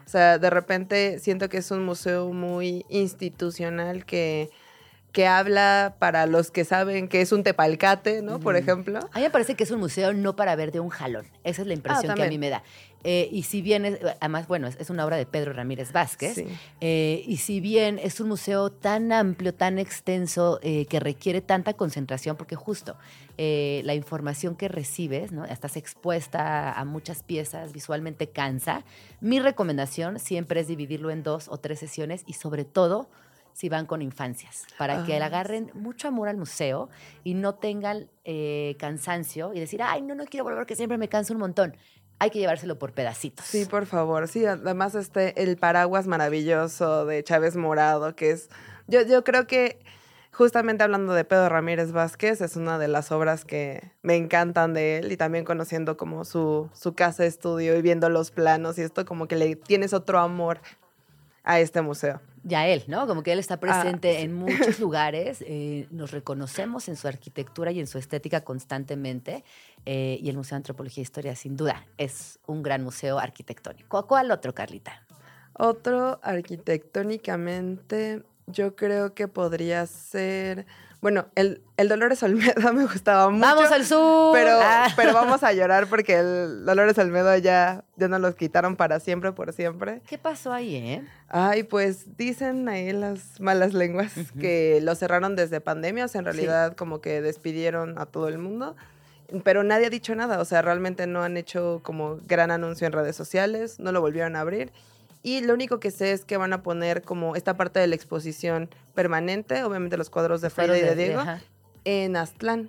O 0.06 0.08
sea, 0.08 0.38
de 0.38 0.50
repente 0.50 1.18
siento 1.18 1.48
que 1.48 1.58
es 1.58 1.70
un 1.70 1.84
museo 1.84 2.32
muy 2.32 2.84
institucional 2.88 4.04
que 4.04 4.50
que 5.14 5.28
habla 5.28 5.94
para 6.00 6.26
los 6.26 6.50
que 6.50 6.64
saben 6.64 7.06
que 7.06 7.20
es 7.20 7.30
un 7.30 7.44
tepalcate, 7.44 8.20
¿no? 8.20 8.40
Por 8.40 8.56
ejemplo. 8.56 8.98
A 9.12 9.18
mí 9.18 9.22
me 9.22 9.30
parece 9.30 9.54
que 9.54 9.62
es 9.62 9.70
un 9.70 9.78
museo 9.78 10.12
no 10.12 10.34
para 10.34 10.56
ver 10.56 10.72
de 10.72 10.80
un 10.80 10.88
jalón. 10.88 11.24
Esa 11.44 11.62
es 11.62 11.68
la 11.68 11.74
impresión 11.74 12.10
ah, 12.10 12.14
que 12.16 12.24
a 12.24 12.28
mí 12.28 12.36
me 12.36 12.50
da. 12.50 12.64
Eh, 13.04 13.28
y 13.30 13.44
si 13.44 13.62
bien, 13.62 13.84
es, 13.84 14.00
además, 14.18 14.48
bueno, 14.48 14.66
es, 14.66 14.90
una 14.90 15.06
obra 15.06 15.16
de 15.16 15.24
Pedro 15.24 15.52
Ramírez 15.52 15.92
Vázquez, 15.92 16.42
eh, 16.80 17.22
y 17.28 17.36
si 17.36 17.60
bien 17.60 18.00
es 18.02 18.18
un 18.18 18.28
museo 18.28 18.72
tan 18.72 19.12
amplio, 19.12 19.54
tan 19.54 19.78
extenso, 19.78 20.58
eh, 20.62 20.86
que 20.86 20.98
requiere 20.98 21.40
tanta 21.40 21.74
concentración, 21.74 22.36
porque 22.36 22.56
justo 22.56 22.96
la 23.36 23.94
información 23.94 24.56
que 24.56 24.68
recibes, 24.68 25.32
¿no? 25.32 25.44
Estás 25.44 25.76
expuesta 25.76 26.72
a 26.72 26.84
muchas 26.84 27.22
piezas, 27.22 27.72
visualmente 27.72 28.28
cansa. 28.28 28.84
Mi 29.20 29.38
recomendación 29.38 30.18
siempre 30.18 30.60
es 30.60 30.68
dividirlo 30.68 31.10
en 31.10 31.22
dos 31.22 31.48
o 31.48 31.58
tres 31.58 31.78
sesiones 31.80 32.22
y 32.26 32.34
sobre 32.34 32.64
todo 32.64 33.08
si 33.54 33.68
van 33.68 33.86
con 33.86 34.02
infancias, 34.02 34.66
para 34.76 35.04
que 35.04 35.16
le 35.16 35.24
agarren 35.24 35.70
mucho 35.74 36.08
amor 36.08 36.28
al 36.28 36.36
museo 36.36 36.90
y 37.22 37.34
no 37.34 37.54
tengan 37.54 38.10
eh, 38.24 38.74
cansancio 38.80 39.54
y 39.54 39.60
decir, 39.60 39.80
ay, 39.80 40.02
no, 40.02 40.16
no 40.16 40.24
quiero 40.24 40.42
volver 40.42 40.58
porque 40.58 40.74
siempre 40.76 40.98
me 40.98 41.08
canso 41.08 41.32
un 41.32 41.38
montón. 41.38 41.76
Hay 42.18 42.30
que 42.30 42.40
llevárselo 42.40 42.78
por 42.78 42.92
pedacitos. 42.92 43.46
Sí, 43.46 43.64
por 43.64 43.86
favor. 43.86 44.26
Sí, 44.26 44.44
además 44.44 44.96
este, 44.96 45.40
el 45.40 45.56
paraguas 45.56 46.08
maravilloso 46.08 47.06
de 47.06 47.22
Chávez 47.22 47.56
Morado, 47.56 48.16
que 48.16 48.32
es, 48.32 48.50
yo, 48.88 49.02
yo 49.02 49.22
creo 49.22 49.46
que 49.46 49.78
justamente 50.32 50.82
hablando 50.82 51.12
de 51.12 51.24
Pedro 51.24 51.48
Ramírez 51.48 51.92
Vázquez, 51.92 52.40
es 52.40 52.56
una 52.56 52.78
de 52.80 52.88
las 52.88 53.12
obras 53.12 53.44
que 53.44 53.92
me 54.02 54.16
encantan 54.16 54.74
de 54.74 54.98
él 54.98 55.12
y 55.12 55.16
también 55.16 55.44
conociendo 55.44 55.96
como 55.96 56.24
su, 56.24 56.70
su 56.72 56.94
casa 56.94 57.22
de 57.22 57.28
estudio 57.28 57.76
y 57.76 57.82
viendo 57.82 58.08
los 58.08 58.32
planos 58.32 58.78
y 58.78 58.82
esto 58.82 59.04
como 59.04 59.28
que 59.28 59.36
le 59.36 59.54
tienes 59.54 59.92
otro 59.92 60.18
amor 60.18 60.60
a 61.44 61.60
este 61.60 61.82
museo 61.82 62.20
ya 62.44 62.68
él, 62.68 62.84
¿no? 62.86 63.06
Como 63.06 63.22
que 63.22 63.32
él 63.32 63.38
está 63.38 63.54
ah, 63.54 63.60
presente 63.60 64.20
en 64.20 64.34
muchos 64.34 64.78
lugares, 64.78 65.42
eh, 65.46 65.88
nos 65.90 66.12
reconocemos 66.12 66.88
en 66.88 66.96
su 66.96 67.08
arquitectura 67.08 67.72
y 67.72 67.80
en 67.80 67.86
su 67.86 67.98
estética 67.98 68.42
constantemente, 68.42 69.44
eh, 69.86 70.18
y 70.20 70.28
el 70.28 70.36
Museo 70.36 70.56
de 70.56 70.58
Antropología 70.58 71.00
e 71.00 71.02
Historia, 71.02 71.34
sin 71.34 71.56
duda, 71.56 71.86
es 71.98 72.38
un 72.46 72.62
gran 72.62 72.84
museo 72.84 73.18
arquitectónico. 73.18 74.06
¿Cuál 74.06 74.30
otro, 74.30 74.54
Carlita? 74.54 75.02
Otro 75.54 76.20
arquitectónicamente, 76.22 78.22
yo 78.46 78.76
creo 78.76 79.14
que 79.14 79.26
podría 79.26 79.86
ser 79.86 80.66
bueno, 81.04 81.26
el, 81.34 81.60
el 81.76 81.90
Dolores 81.90 82.22
Olmedo 82.22 82.72
me 82.72 82.86
gustaba 82.86 83.28
mucho. 83.28 83.44
¡Vamos 83.44 83.70
al 83.70 83.84
sur! 83.84 84.32
Pero, 84.32 84.58
ah. 84.62 84.88
pero 84.96 85.12
vamos 85.12 85.42
a 85.42 85.52
llorar 85.52 85.86
porque 85.86 86.14
el 86.14 86.64
Dolores 86.64 86.96
Olmedo 86.96 87.36
ya, 87.36 87.84
ya 87.96 88.08
nos 88.08 88.22
los 88.22 88.36
quitaron 88.36 88.74
para 88.74 89.00
siempre, 89.00 89.30
por 89.32 89.52
siempre. 89.52 90.00
¿Qué 90.08 90.16
pasó 90.16 90.50
ahí, 90.50 90.76
eh? 90.76 91.04
Ay, 91.28 91.64
pues 91.64 92.16
dicen 92.16 92.66
ahí 92.70 92.90
las 92.94 93.38
malas 93.38 93.74
lenguas 93.74 94.14
que 94.40 94.80
lo 94.80 94.94
cerraron 94.94 95.36
desde 95.36 95.60
pandemia, 95.60 96.06
o 96.06 96.08
sea, 96.08 96.20
en 96.20 96.24
realidad 96.24 96.74
como 96.74 97.02
que 97.02 97.20
despidieron 97.20 97.98
a 97.98 98.06
todo 98.06 98.28
el 98.28 98.38
mundo. 98.38 98.74
Pero 99.42 99.62
nadie 99.62 99.88
ha 99.88 99.90
dicho 99.90 100.14
nada, 100.14 100.40
o 100.40 100.46
sea, 100.46 100.62
realmente 100.62 101.06
no 101.06 101.22
han 101.22 101.36
hecho 101.36 101.80
como 101.82 102.16
gran 102.26 102.50
anuncio 102.50 102.86
en 102.86 102.94
redes 102.94 103.14
sociales, 103.14 103.78
no 103.78 103.92
lo 103.92 104.00
volvieron 104.00 104.36
a 104.36 104.40
abrir. 104.40 104.72
Y 105.24 105.40
lo 105.40 105.54
único 105.54 105.80
que 105.80 105.90
sé 105.90 106.12
es 106.12 106.26
que 106.26 106.36
van 106.36 106.52
a 106.52 106.62
poner 106.62 107.00
como 107.00 107.34
esta 107.34 107.56
parte 107.56 107.80
de 107.80 107.86
la 107.86 107.94
exposición 107.94 108.68
permanente, 108.94 109.64
obviamente 109.64 109.96
los 109.96 110.10
cuadros 110.10 110.42
de 110.42 110.50
Frida 110.50 110.76
y 110.76 110.82
de 110.82 110.94
Diego, 110.94 111.22
en 111.86 112.14
Aztlán, 112.14 112.68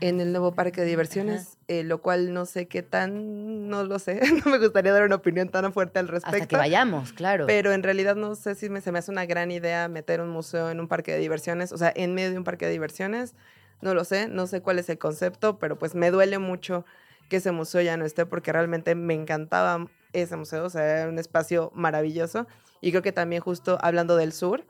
en 0.00 0.22
el 0.22 0.32
nuevo 0.32 0.54
parque 0.54 0.80
de 0.80 0.86
diversiones, 0.86 1.58
eh, 1.68 1.84
lo 1.84 2.00
cual 2.00 2.32
no 2.32 2.46
sé 2.46 2.68
qué 2.68 2.82
tan, 2.82 3.68
no 3.68 3.84
lo 3.84 3.98
sé, 3.98 4.18
no 4.44 4.50
me 4.50 4.56
gustaría 4.56 4.94
dar 4.94 5.02
una 5.02 5.16
opinión 5.16 5.50
tan 5.50 5.70
fuerte 5.74 5.98
al 5.98 6.08
respecto. 6.08 6.36
Hasta 6.36 6.46
que 6.46 6.56
vayamos, 6.56 7.12
claro. 7.12 7.44
Pero 7.46 7.70
en 7.72 7.82
realidad 7.82 8.16
no 8.16 8.34
sé 8.34 8.54
si 8.54 8.70
me, 8.70 8.80
se 8.80 8.90
me 8.90 9.00
hace 9.00 9.10
una 9.10 9.26
gran 9.26 9.50
idea 9.50 9.88
meter 9.88 10.22
un 10.22 10.30
museo 10.30 10.70
en 10.70 10.80
un 10.80 10.88
parque 10.88 11.12
de 11.12 11.18
diversiones, 11.18 11.72
o 11.72 11.76
sea, 11.76 11.92
en 11.94 12.14
medio 12.14 12.30
de 12.30 12.38
un 12.38 12.44
parque 12.44 12.64
de 12.64 12.72
diversiones, 12.72 13.34
no 13.82 13.92
lo 13.92 14.04
sé, 14.04 14.26
no 14.26 14.46
sé 14.46 14.62
cuál 14.62 14.78
es 14.78 14.88
el 14.88 14.96
concepto, 14.96 15.58
pero 15.58 15.76
pues 15.76 15.94
me 15.94 16.10
duele 16.10 16.38
mucho 16.38 16.86
que 17.28 17.36
ese 17.36 17.52
museo 17.52 17.80
ya 17.80 17.96
no 17.96 18.04
esté 18.04 18.26
porque 18.26 18.52
realmente 18.52 18.94
me 18.94 19.14
encantaba 19.14 19.86
ese 20.12 20.36
museo, 20.36 20.64
o 20.64 20.70
sea, 20.70 21.00
era 21.00 21.08
un 21.08 21.18
espacio 21.18 21.70
maravilloso. 21.74 22.46
Y 22.80 22.90
creo 22.90 23.02
que 23.02 23.12
también 23.12 23.42
justo 23.42 23.78
hablando 23.80 24.16
del 24.16 24.32
sur, 24.32 24.64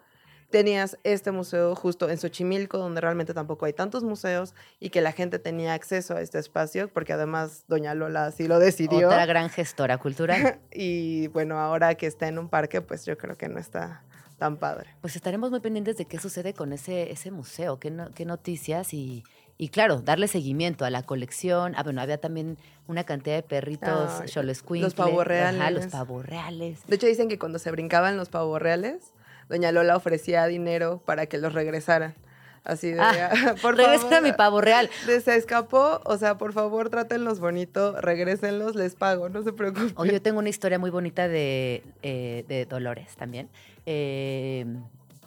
tenías 0.50 0.98
este 1.04 1.30
museo 1.30 1.74
justo 1.74 2.08
en 2.08 2.18
Xochimilco, 2.18 2.78
donde 2.78 3.00
realmente 3.00 3.34
tampoco 3.34 3.66
hay 3.66 3.72
tantos 3.72 4.02
museos 4.02 4.54
y 4.80 4.90
que 4.90 5.00
la 5.00 5.12
gente 5.12 5.38
tenía 5.38 5.74
acceso 5.74 6.16
a 6.16 6.20
este 6.20 6.38
espacio, 6.38 6.88
porque 6.92 7.12
además 7.12 7.64
doña 7.68 7.94
Lola 7.94 8.26
así 8.26 8.48
lo 8.48 8.58
decidió. 8.58 9.08
Otra 9.08 9.26
gran 9.26 9.50
gestora 9.50 9.98
cultural. 9.98 10.60
y 10.72 11.28
bueno, 11.28 11.58
ahora 11.58 11.94
que 11.96 12.06
está 12.06 12.28
en 12.28 12.38
un 12.38 12.48
parque, 12.48 12.80
pues 12.80 13.04
yo 13.04 13.18
creo 13.18 13.36
que 13.36 13.48
no 13.48 13.58
está 13.58 14.02
tan 14.38 14.56
padre. 14.56 14.94
Pues 15.00 15.16
estaremos 15.16 15.50
muy 15.50 15.60
pendientes 15.60 15.96
de 15.96 16.06
qué 16.06 16.18
sucede 16.18 16.54
con 16.54 16.72
ese, 16.72 17.10
ese 17.10 17.30
museo, 17.30 17.78
qué, 17.78 17.92
qué 18.14 18.24
noticias 18.24 18.94
y 18.94 19.24
y 19.60 19.70
claro, 19.70 20.00
darle 20.00 20.28
seguimiento 20.28 20.84
a 20.84 20.90
la 20.90 21.02
colección. 21.02 21.74
Ah, 21.76 21.82
bueno, 21.82 22.00
había 22.00 22.18
también 22.18 22.56
una 22.86 23.02
cantidad 23.04 23.34
de 23.34 23.42
perritos, 23.42 24.22
Los 24.70 24.94
pavos 24.94 25.26
reales. 25.26 25.74
los 25.74 25.86
pavos 25.88 26.24
reales. 26.24 26.80
De 26.86 26.94
hecho, 26.94 27.08
dicen 27.08 27.28
que 27.28 27.38
cuando 27.40 27.58
se 27.58 27.72
brincaban 27.72 28.16
los 28.16 28.28
pavos 28.28 28.62
reales, 28.62 29.12
doña 29.48 29.72
Lola 29.72 29.96
ofrecía 29.96 30.46
dinero 30.46 31.02
para 31.04 31.26
que 31.26 31.38
los 31.38 31.52
regresaran. 31.54 32.14
Así 32.62 32.92
de, 32.92 33.00
ah, 33.00 33.30
por 33.62 33.76
favor. 33.76 34.14
a 34.14 34.20
mi 34.20 34.32
pavo 34.32 34.60
real. 34.60 34.90
se 35.06 35.34
escapó, 35.36 36.00
o 36.04 36.18
sea, 36.18 36.38
por 36.38 36.52
favor, 36.52 36.90
trátenlos 36.90 37.40
bonito, 37.40 38.00
regrésenlos, 38.00 38.76
les 38.76 38.94
pago, 38.94 39.28
no 39.28 39.42
se 39.42 39.52
preocupen. 39.52 39.92
Oye, 39.96 40.12
yo 40.12 40.22
tengo 40.22 40.38
una 40.38 40.50
historia 40.50 40.78
muy 40.78 40.90
bonita 40.90 41.26
de, 41.28 41.82
eh, 42.02 42.44
de 42.46 42.66
Dolores 42.66 43.16
también. 43.16 43.48
Eh, 43.86 44.66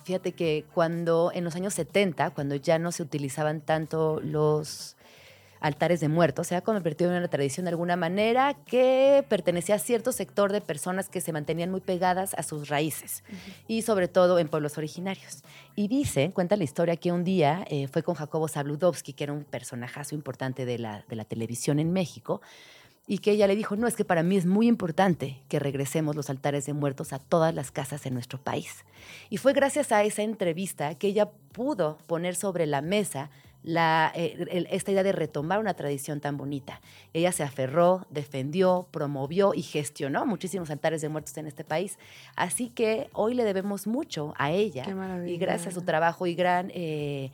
Fíjate 0.04 0.34
que 0.34 0.66
cuando 0.74 1.32
en 1.34 1.44
los 1.44 1.56
años 1.56 1.74
70, 1.74 2.32
cuando 2.32 2.56
ya 2.56 2.80
no 2.80 2.92
se 2.92 3.04
utilizaban 3.04 3.62
tanto 3.62 4.20
los 4.22 4.96
altares 5.62 6.00
de 6.00 6.10
muertos, 6.10 6.48
se 6.48 6.56
ha 6.56 6.62
convertido 6.62 7.12
en 7.12 7.18
una 7.18 7.28
tradición 7.28 7.66
de 7.66 7.70
alguna 7.70 7.96
manera 7.96 8.56
que 8.66 9.24
pertenecía 9.30 9.76
a 9.76 9.80
cierto 9.80 10.12
sector 10.12 10.52
de 10.52 10.60
personas 10.60 11.08
que 11.08 11.22
se 11.22 11.32
mantenían 11.32 11.70
muy 11.70 11.82
pegadas 11.82 12.34
a 12.34 12.42
sus 12.42 12.68
raíces 12.68 13.24
y 13.68 13.84
sobre 13.84 14.08
todo 14.08 14.40
en 14.40 14.48
pueblos 14.48 14.80
originarios. 14.80 15.44
Y 15.76 15.88
dice, 15.88 16.32
cuenta 16.34 16.58
la 16.58 16.64
historia 16.64 16.98
que 16.98 17.12
un 17.12 17.24
día 17.24 17.64
eh, 17.70 17.88
fue 17.88 18.02
con 18.02 18.16
Jacobo 18.16 18.48
Zabludovsky, 18.48 19.14
que 19.14 19.24
era 19.24 19.34
un 19.34 19.44
personajazo 19.44 20.16
importante 20.16 20.66
de 20.66 20.80
la, 20.80 21.06
de 21.08 21.16
la 21.16 21.26
televisión 21.26 21.78
en 21.78 21.94
México, 21.94 22.42
y 23.08 23.18
que 23.18 23.32
ella 23.32 23.48
le 23.48 23.56
dijo, 23.56 23.76
no, 23.76 23.88
es 23.88 23.96
que 23.96 24.06
para 24.06 24.24
mí 24.24 24.38
es 24.38 24.46
muy 24.46 24.68
importante 24.68 25.42
que 25.48 25.60
regresemos 25.60 26.16
los 26.16 26.30
altares 26.30 26.66
de 26.66 26.74
muertos 26.74 27.14
a 27.14 27.20
todas 27.20 27.54
las 27.54 27.72
casas 27.72 28.06
en 28.06 28.14
nuestro 28.14 28.40
país. 28.40 28.86
Y 29.30 29.38
fue 29.38 29.54
gracias 29.54 29.92
a 29.92 30.04
esa 30.04 30.22
entrevista 30.22 30.96
que 30.96 31.08
ella 31.08 31.30
pudo 31.52 31.98
poner 32.08 32.36
sobre 32.36 32.66
la 32.66 32.82
mesa 32.82 33.30
la, 33.64 34.12
eh, 34.16 34.66
esta 34.72 34.92
idea 34.92 35.04
de 35.04 35.12
retomar 35.12 35.60
una 35.60 35.74
tradición 35.74 36.20
tan 36.20 36.38
bonita. 36.38 36.82
Ella 37.14 37.32
se 37.32 37.44
aferró, 37.44 38.08
defendió, 38.10 38.88
promovió 38.92 39.54
y 39.54 39.62
gestionó 39.62 40.26
muchísimos 40.26 40.70
altares 40.72 41.02
de 41.02 41.10
muertos 41.10 41.38
en 41.38 41.48
este 41.48 41.64
país. 41.64 41.98
Así 42.36 42.70
que 42.70 43.10
hoy 43.14 43.34
le 43.34 43.44
debemos 43.44 43.88
mucho 43.88 44.34
a 44.38 44.52
ella 44.52 44.86
y 45.26 45.38
gracias 45.38 45.76
a 45.76 45.80
su 45.80 45.86
trabajo 45.86 46.28
y 46.28 46.36
gran... 46.36 46.72
Eh, 46.74 47.32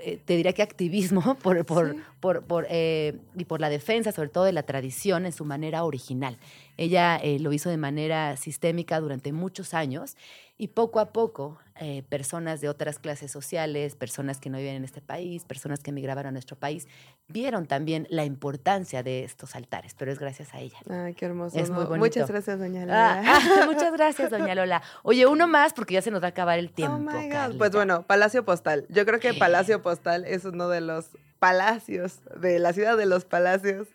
eh, 0.00 0.18
te 0.24 0.36
diría 0.36 0.52
que 0.52 0.62
activismo 0.62 1.36
por, 1.42 1.64
por, 1.64 1.96
por, 2.20 2.66
y 2.70 3.44
por 3.46 3.60
la 3.60 3.68
defensa, 3.68 4.12
sobre 4.12 4.28
todo 4.28 4.44
de 4.44 4.52
la 4.52 4.62
tradición 4.62 5.26
en 5.26 5.32
su 5.32 5.44
manera 5.44 5.84
original. 5.84 6.38
Ella 6.76 7.20
lo 7.40 7.52
hizo 7.52 7.70
de 7.70 7.76
manera 7.76 8.36
sistémica 8.36 9.00
durante 9.00 9.32
muchos 9.32 9.74
años 9.74 10.16
y 10.58 10.68
poco 10.68 11.00
a 11.00 11.12
poco, 11.12 11.58
eh, 11.80 12.02
personas 12.08 12.60
de 12.60 12.68
otras 12.68 12.98
clases 12.98 13.30
sociales, 13.30 13.94
personas 13.94 14.40
que 14.40 14.50
no 14.50 14.58
viven 14.58 14.74
en 14.74 14.84
este 14.84 15.00
país, 15.00 15.44
personas 15.44 15.80
que 15.80 15.90
emigraban 15.90 16.26
a 16.26 16.32
nuestro 16.32 16.56
país, 16.56 16.88
vieron 17.28 17.66
también 17.66 18.06
la 18.10 18.24
importancia 18.24 19.02
de 19.02 19.22
estos 19.22 19.54
altares, 19.54 19.94
pero 19.94 20.10
es 20.10 20.18
gracias 20.18 20.54
a 20.54 20.60
ella. 20.60 20.76
Ay, 20.90 21.14
qué 21.14 21.26
hermoso. 21.26 21.58
Es 21.58 21.70
muy 21.70 21.84
bonito. 21.84 21.98
Muchas 21.98 22.28
gracias, 22.28 22.58
doña 22.58 22.82
ah, 22.82 22.86
Lola. 22.86 23.22
Ah, 23.26 23.66
muchas 23.66 23.92
gracias, 23.96 24.30
doña 24.30 24.54
Lola. 24.54 24.82
Oye, 25.02 25.26
uno 25.26 25.46
más 25.46 25.72
porque 25.72 25.94
ya 25.94 26.02
se 26.02 26.10
nos 26.10 26.20
va 26.20 26.26
a 26.26 26.30
acabar 26.30 26.58
el 26.58 26.72
tiempo. 26.72 26.96
Oh 26.96 26.98
my 26.98 27.28
God. 27.28 27.58
Pues 27.58 27.70
bueno, 27.70 28.02
Palacio 28.02 28.44
Postal. 28.44 28.86
Yo 28.88 29.06
creo 29.06 29.20
que 29.20 29.34
Palacio 29.34 29.80
Postal 29.80 30.24
es 30.24 30.44
uno 30.44 30.68
de 30.68 30.80
los 30.80 31.10
palacios 31.38 32.20
de 32.40 32.58
la 32.58 32.72
ciudad 32.72 32.96
de 32.96 33.06
los 33.06 33.24
palacios, 33.24 33.86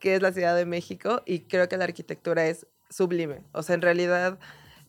que 0.00 0.16
es 0.16 0.22
la 0.22 0.32
Ciudad 0.32 0.56
de 0.56 0.66
México, 0.66 1.22
y 1.24 1.40
creo 1.40 1.68
que 1.68 1.76
la 1.76 1.84
arquitectura 1.84 2.46
es 2.46 2.66
sublime. 2.90 3.42
O 3.52 3.62
sea, 3.62 3.74
en 3.74 3.82
realidad 3.82 4.38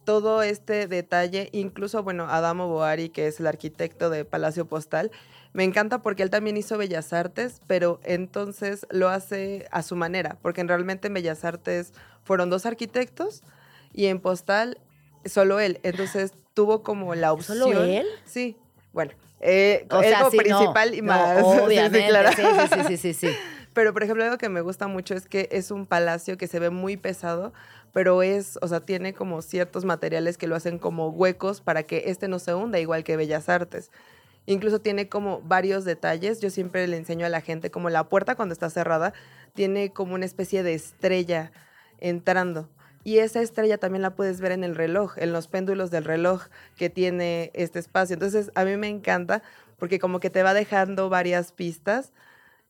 todo 0.03 0.43
este 0.43 0.87
detalle, 0.87 1.49
incluso, 1.51 2.03
bueno, 2.03 2.27
Adamo 2.29 2.67
Boari, 2.67 3.09
que 3.09 3.27
es 3.27 3.39
el 3.39 3.47
arquitecto 3.47 4.09
de 4.09 4.25
Palacio 4.25 4.65
Postal, 4.65 5.11
me 5.53 5.63
encanta 5.63 6.01
porque 6.01 6.23
él 6.23 6.31
también 6.31 6.57
hizo 6.57 6.77
Bellas 6.77 7.13
Artes, 7.13 7.61
pero 7.67 7.99
entonces 8.03 8.87
lo 8.89 9.09
hace 9.09 9.67
a 9.71 9.83
su 9.83 9.95
manera, 9.95 10.37
porque 10.41 10.63
realmente 10.63 11.07
en 11.07 11.13
Bellas 11.13 11.45
Artes 11.45 11.93
fueron 12.23 12.49
dos 12.49 12.65
arquitectos 12.65 13.43
y 13.93 14.07
en 14.07 14.19
Postal 14.19 14.79
solo 15.25 15.59
él. 15.59 15.79
Entonces 15.83 16.33
tuvo 16.53 16.81
como 16.81 17.13
la 17.13 17.33
opción. 17.33 17.59
¿Solo 17.59 17.83
él? 17.83 18.07
Sí, 18.25 18.57
bueno. 18.93 19.11
Eh, 19.41 19.85
o 19.91 20.01
sea, 20.01 20.29
principal 20.29 20.95
y 20.95 21.01
más. 21.01 21.43
obviamente, 21.43 22.07
sí, 22.35 22.43
sí, 22.71 22.79
sí, 22.87 22.97
sí, 22.97 23.13
sí. 23.13 23.35
Pero, 23.73 23.93
por 23.93 24.03
ejemplo, 24.03 24.23
algo 24.23 24.37
que 24.37 24.49
me 24.49 24.61
gusta 24.61 24.87
mucho 24.87 25.15
es 25.15 25.27
que 25.27 25.49
es 25.51 25.71
un 25.71 25.85
palacio 25.85 26.37
que 26.37 26.47
se 26.47 26.59
ve 26.59 26.69
muy 26.69 26.97
pesado, 26.97 27.53
pero 27.91 28.21
es, 28.21 28.57
o 28.61 28.67
sea, 28.67 28.81
tiene 28.81 29.13
como 29.13 29.41
ciertos 29.41 29.85
materiales 29.85 30.37
que 30.37 30.47
lo 30.47 30.55
hacen 30.55 30.77
como 30.79 31.09
huecos 31.09 31.61
para 31.61 31.83
que 31.83 32.03
este 32.07 32.27
no 32.27 32.39
se 32.39 32.53
hunda, 32.53 32.79
igual 32.79 33.03
que 33.03 33.17
Bellas 33.17 33.49
Artes. 33.49 33.91
Incluso 34.45 34.79
tiene 34.79 35.09
como 35.09 35.41
varios 35.41 35.85
detalles. 35.85 36.41
Yo 36.41 36.49
siempre 36.49 36.85
le 36.87 36.97
enseño 36.97 37.25
a 37.25 37.29
la 37.29 37.41
gente 37.41 37.71
como 37.71 37.89
la 37.89 38.09
puerta 38.09 38.35
cuando 38.35 38.53
está 38.53 38.69
cerrada 38.69 39.13
tiene 39.53 39.91
como 39.91 40.15
una 40.15 40.25
especie 40.25 40.63
de 40.63 40.73
estrella 40.73 41.51
entrando. 41.99 42.69
Y 43.05 43.19
esa 43.19 43.41
estrella 43.41 43.77
también 43.77 44.01
la 44.01 44.15
puedes 44.15 44.39
ver 44.39 44.51
en 44.51 44.63
el 44.63 44.75
reloj, 44.75 45.17
en 45.17 45.33
los 45.33 45.47
péndulos 45.47 45.91
del 45.91 46.05
reloj 46.05 46.43
que 46.77 46.89
tiene 46.89 47.51
este 47.53 47.79
espacio. 47.79 48.13
Entonces, 48.13 48.51
a 48.55 48.65
mí 48.65 48.77
me 48.77 48.87
encanta 48.87 49.43
porque 49.77 49.99
como 49.99 50.19
que 50.19 50.29
te 50.29 50.43
va 50.43 50.53
dejando 50.53 51.09
varias 51.09 51.51
pistas 51.51 52.13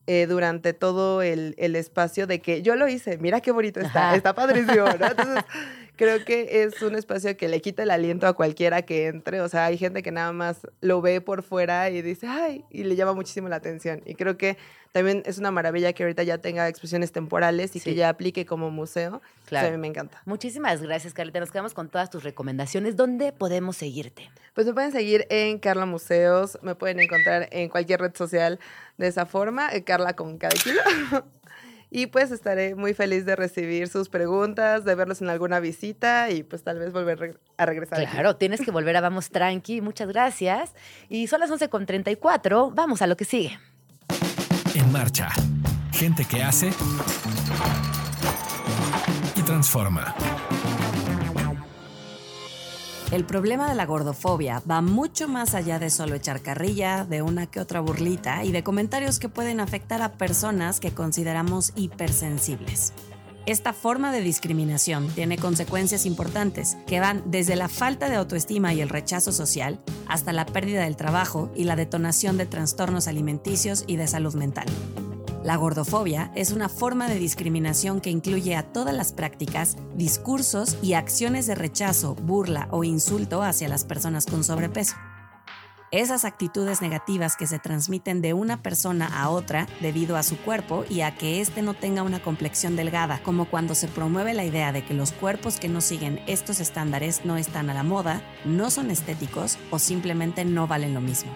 eh, 0.06 0.26
durante 0.28 0.74
todo 0.74 1.22
el, 1.22 1.56
espacio 1.58 2.28
de 2.28 2.42
que 2.42 2.62
yo 2.62 2.76
lo 2.76 2.88
hice, 2.88 3.18
mira 3.18 3.40
qué 3.40 3.52
bonito 3.52 3.80
está, 3.80 4.16
está 4.16 4.34
padrísimo, 4.34 4.86
¿no? 4.86 5.06
Entonces, 5.06 5.44
creo 6.04 6.26
que 6.26 6.64
es 6.64 6.82
un 6.82 6.96
espacio 6.96 7.36
que 7.38 7.48
le 7.48 7.62
quita 7.62 7.84
el 7.84 7.92
aliento 7.92 8.28
a 8.28 8.34
cualquiera 8.34 8.82
que 8.82 9.08
entre, 9.08 9.42
o 9.42 9.50
sea, 9.50 9.66
hay 9.66 9.78
gente 9.78 10.04
que 10.04 10.12
nada 10.12 10.34
más 10.34 10.68
lo 10.82 11.02
ve 11.02 11.22
por 11.22 11.44
fuera 11.44 11.90
y 11.90 12.02
dice, 12.02 12.28
ay, 12.28 12.66
y 12.70 12.84
le 12.84 12.96
llama 12.96 13.14
muchísimo 13.14 13.48
la 13.48 13.56
atención. 13.56 14.02
Y 14.06 14.16
creo 14.16 14.38
que 14.38 14.58
también 14.92 15.24
es 15.26 15.38
una 15.38 15.50
maravilla 15.50 15.94
que 15.94 16.04
ahorita 16.04 16.24
ya 16.24 16.38
tenga 16.38 16.68
expresiones 16.68 17.12
temporales 17.12 17.76
y 17.76 17.80
que 17.80 17.96
ya 17.96 18.10
aplique 18.10 18.46
como 18.46 18.70
museo. 18.70 19.22
Claro. 19.46 19.70
a 19.70 19.72
mí 19.72 19.78
me 19.78 19.88
encanta. 19.88 20.22
Muchísimas 20.26 20.82
gracias, 20.82 21.14
Carlita. 21.14 21.40
Nos 21.40 21.52
quedamos 21.52 21.74
con 21.74 21.90
todas 21.90 22.10
tus 22.10 22.24
recomendaciones. 22.24 22.96
¿Dónde 22.96 23.32
podemos 23.32 23.78
seguirte? 23.78 24.30
Pues 24.54 24.68
me 24.68 24.74
pueden 24.74 24.92
seguir 24.92 25.26
en 25.30 25.58
Carla 25.58 25.86
Museos, 25.86 26.60
me 26.62 26.76
pueden 26.76 27.00
encontrar 27.00 27.48
en 27.52 27.70
cualquier 27.70 28.02
red 28.02 28.16
social 28.16 28.60
de 28.98 29.08
esa 29.08 29.26
forma, 29.26 29.74
eh, 29.74 29.84
Carla 29.84 30.16
con 30.16 30.38
cada 30.38 30.56
kilo. 30.56 30.82
y 31.96 32.08
pues 32.08 32.32
estaré 32.32 32.74
muy 32.74 32.96
feliz 32.96 33.24
de 33.24 33.36
recibir 33.36 33.88
sus 33.88 34.10
preguntas, 34.10 34.84
de 34.84 34.96
verlos 34.96 35.22
en 35.22 35.30
alguna 35.30 35.60
visita 35.60 36.32
y 36.32 36.42
pues 36.42 36.64
tal 36.64 36.80
vez 36.80 36.92
volver 36.92 37.40
a 37.56 37.66
regresar. 37.68 38.10
Claro, 38.10 38.36
tienes 38.36 38.62
que 38.62 38.72
volver 38.72 38.98
a 38.98 39.02
Vamos 39.02 39.30
Tranqui. 39.30 39.80
Muchas 39.80 40.08
gracias. 40.08 40.74
Y 41.08 41.28
son 41.28 41.40
las 41.40 41.52
11.34. 41.52 42.72
Vamos 42.74 43.04
a 43.04 43.08
lo 43.08 43.16
que 43.16 43.26
sigue. 43.26 43.60
En 44.74 44.92
marcha. 44.92 45.30
Gente 45.92 46.26
que 46.26 46.42
hace 46.42 46.72
y 49.36 49.42
transforma. 49.44 50.16
El 53.14 53.26
problema 53.26 53.70
de 53.70 53.76
la 53.76 53.86
gordofobia 53.86 54.64
va 54.68 54.82
mucho 54.82 55.28
más 55.28 55.54
allá 55.54 55.78
de 55.78 55.92
solo 55.92 56.16
echar 56.16 56.42
carrilla, 56.42 57.06
de 57.06 57.22
una 57.22 57.46
que 57.46 57.60
otra 57.60 57.80
burlita 57.80 58.44
y 58.44 58.52
de 58.52 58.64
comentarios 58.64 59.20
que 59.20 59.30
pueden 59.30 59.60
afectar 59.60 60.02
a 60.02 60.14
personas 60.14 60.80
que 60.80 60.96
consideramos 60.96 61.74
hipersensibles. 61.76 62.92
Esta 63.46 63.72
forma 63.72 64.12
de 64.12 64.22
discriminación 64.22 65.10
tiene 65.10 65.38
consecuencias 65.38 66.08
importantes 66.08 66.76
que 66.88 67.00
van 67.00 67.22
desde 67.28 67.56
la 67.56 67.70
falta 67.70 68.10
de 68.10 68.16
autoestima 68.16 68.74
y 68.74 68.82
el 68.82 68.90
rechazo 68.90 69.32
social 69.32 69.80
hasta 70.08 70.34
la 70.34 70.48
pérdida 70.48 70.82
del 70.82 70.96
trabajo 70.96 71.52
y 71.56 71.66
la 71.66 71.76
detonación 71.76 72.40
de 72.40 72.48
trastornos 72.48 73.08
alimenticios 73.08 73.84
y 73.86 73.98
de 73.98 74.08
salud 74.08 74.34
mental. 74.34 74.66
La 75.44 75.58
gordofobia 75.58 76.32
es 76.36 76.54
una 76.54 76.70
forma 76.70 77.10
de 77.10 77.20
discriminación 77.20 78.00
que 78.00 78.10
incluye 78.10 78.56
a 78.56 78.64
todas 78.64 78.96
las 78.96 79.12
prácticas, 79.12 79.76
discursos 79.94 80.78
y 80.82 80.94
acciones 80.94 81.48
de 81.48 81.56
rechazo, 81.56 82.16
burla 82.16 82.70
o 82.72 82.86
insulto 82.86 83.44
hacia 83.44 83.68
las 83.68 83.84
personas 83.84 84.26
con 84.26 84.46
sobrepeso. 84.46 84.96
Esas 85.92 86.24
actitudes 86.24 86.82
negativas 86.82 87.36
que 87.36 87.46
se 87.46 87.60
transmiten 87.60 88.22
de 88.22 88.34
una 88.34 88.64
persona 88.64 89.22
a 89.22 89.30
otra 89.30 89.68
debido 89.82 90.16
a 90.16 90.24
su 90.24 90.38
cuerpo 90.38 90.86
y 90.90 91.02
a 91.02 91.16
que 91.18 91.42
éste 91.42 91.62
no 91.62 91.74
tenga 91.74 92.04
una 92.04 92.22
complexión 92.22 92.78
delgada, 92.78 93.22
como 93.22 93.44
cuando 93.46 93.76
se 93.76 93.90
promueve 93.90 94.34
la 94.34 94.46
idea 94.46 94.72
de 94.72 94.86
que 94.86 94.94
los 94.94 95.12
cuerpos 95.12 95.60
que 95.60 95.68
no 95.68 95.82
siguen 95.82 96.22
estos 96.26 96.62
estándares 96.62 97.26
no 97.26 97.36
están 97.36 97.70
a 97.70 97.74
la 97.74 97.84
moda, 97.84 98.22
no 98.46 98.72
son 98.72 98.90
estéticos 98.92 99.60
o 99.72 99.78
simplemente 99.78 100.46
no 100.46 100.68
valen 100.68 100.94
lo 100.94 101.02
mismo. 101.02 101.34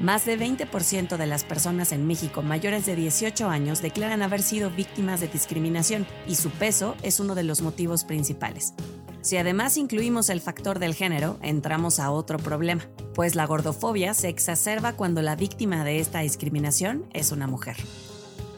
Más 0.00 0.26
de 0.26 0.38
20% 0.38 1.16
de 1.16 1.26
las 1.26 1.44
personas 1.44 1.92
en 1.92 2.06
México 2.06 2.42
mayores 2.42 2.84
de 2.84 2.96
18 2.96 3.48
años 3.48 3.80
declaran 3.80 4.22
haber 4.22 4.42
sido 4.42 4.70
víctimas 4.70 5.20
de 5.20 5.28
discriminación 5.28 6.06
y 6.26 6.34
su 6.34 6.50
peso 6.50 6.96
es 7.02 7.20
uno 7.20 7.34
de 7.34 7.44
los 7.44 7.62
motivos 7.62 8.04
principales. 8.04 8.74
Si 9.22 9.36
además 9.36 9.76
incluimos 9.76 10.28
el 10.28 10.40
factor 10.40 10.80
del 10.80 10.94
género, 10.94 11.38
entramos 11.40 11.98
a 11.98 12.10
otro 12.10 12.38
problema, 12.38 12.86
pues 13.14 13.36
la 13.36 13.46
gordofobia 13.46 14.12
se 14.12 14.28
exacerba 14.28 14.94
cuando 14.94 15.22
la 15.22 15.36
víctima 15.36 15.84
de 15.84 16.00
esta 16.00 16.20
discriminación 16.20 17.06
es 17.14 17.32
una 17.32 17.46
mujer. 17.46 17.76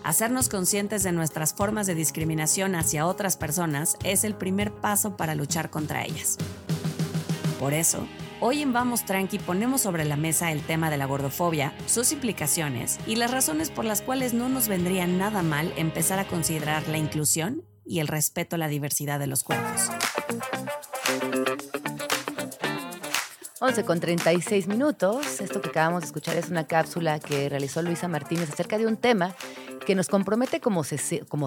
Hacernos 0.03 0.49
conscientes 0.49 1.03
de 1.03 1.13
nuestras 1.13 1.53
formas 1.53 1.87
de 1.87 1.95
discriminación 1.95 2.75
hacia 2.75 3.07
otras 3.07 3.37
personas 3.37 3.97
es 4.05 4.25
el 4.25 4.35
primer 4.35 4.73
paso 4.73 5.17
para 5.17 5.35
luchar 5.35 5.69
contra 5.69 6.05
ellas. 6.05 6.39
Por 7.61 7.75
eso, 7.75 8.07
Hoy 8.39 8.61
en 8.61 8.75
Vamos 8.75 9.07
Tranqui 9.07 9.39
ponemos 9.39 9.81
sobre 9.81 10.05
la 10.05 10.17
mesa 10.17 10.53
el 10.53 10.61
tema 10.61 10.91
de 10.91 10.99
la 10.99 11.07
gordofobia, 11.07 11.73
sus 11.87 12.13
implicaciones 12.13 12.99
y 13.07 13.17
las 13.17 13.31
razones 13.31 13.71
por 13.71 13.87
las 13.87 14.03
cuales 14.03 14.35
no 14.35 14.51
nos 14.51 14.69
vendría 14.69 15.07
nada 15.07 15.43
mal 15.43 15.73
empezar 15.79 16.19
a 16.19 16.27
considerar 16.27 16.87
la 16.87 16.99
inclusión 16.99 17.63
y 17.87 18.01
el 18.01 18.09
respeto 18.09 18.57
a 18.57 18.59
la 18.59 18.69
diversidad 18.69 19.19
de 19.19 19.27
los 19.27 19.43
cuerpos. 19.43 19.91
11 23.59 23.85
con 23.87 24.01
36 24.01 24.69
minutos. 24.69 25.41
Esto 25.41 25.63
que 25.63 25.71
acabamos 25.71 26.03
de 26.03 26.07
escuchar 26.09 26.37
es 26.37 26.51
una 26.51 26.67
cápsula 26.67 27.19
que 27.19 27.49
realizó 27.49 27.81
Luisa 27.81 28.07
Martínez 28.07 28.51
acerca 28.51 28.77
de 28.77 28.87
un 28.87 28.99
tema 28.99 29.35
que 29.87 29.95
nos 29.95 30.09
compromete 30.09 30.61
como, 30.61 30.83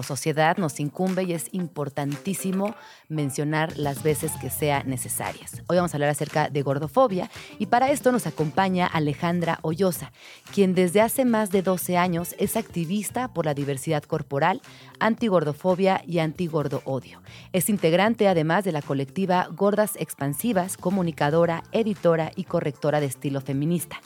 sociedad, 0.02 0.56
nos 0.56 0.80
incumbe 0.80 1.24
y 1.24 1.34
es 1.34 1.48
importantísimo 1.52 2.74
mencionar 3.08 3.76
las 3.76 4.02
veces 4.02 4.32
que 4.40 4.48
sea 4.48 4.82
necesarias. 4.82 5.62
Hoy 5.68 5.76
vamos 5.76 5.92
a 5.92 5.98
hablar 5.98 6.08
acerca 6.08 6.48
de 6.48 6.62
gordofobia 6.62 7.30
y 7.58 7.66
para 7.66 7.90
esto 7.90 8.10
nos 8.10 8.26
acompaña 8.26 8.86
Alejandra 8.86 9.58
Hoyosa, 9.60 10.10
quien 10.54 10.74
desde 10.74 11.02
hace 11.02 11.26
más 11.26 11.50
de 11.50 11.60
12 11.60 11.98
años 11.98 12.34
es 12.38 12.56
activista 12.56 13.28
por 13.28 13.44
la 13.44 13.52
diversidad 13.52 14.02
corporal, 14.04 14.62
antigordofobia 14.98 16.02
y 16.06 16.20
antigordo 16.20 16.80
odio. 16.86 17.20
Es 17.52 17.68
integrante 17.68 18.26
además 18.26 18.64
de 18.64 18.72
la 18.72 18.80
colectiva 18.80 19.48
Gordas 19.52 19.92
Expansivas, 19.96 20.78
comunicadora, 20.78 21.62
editora 21.72 22.32
y 22.34 22.44
correctora 22.44 23.00
de 23.00 23.06
estilo 23.06 23.42
feminista. 23.42 24.00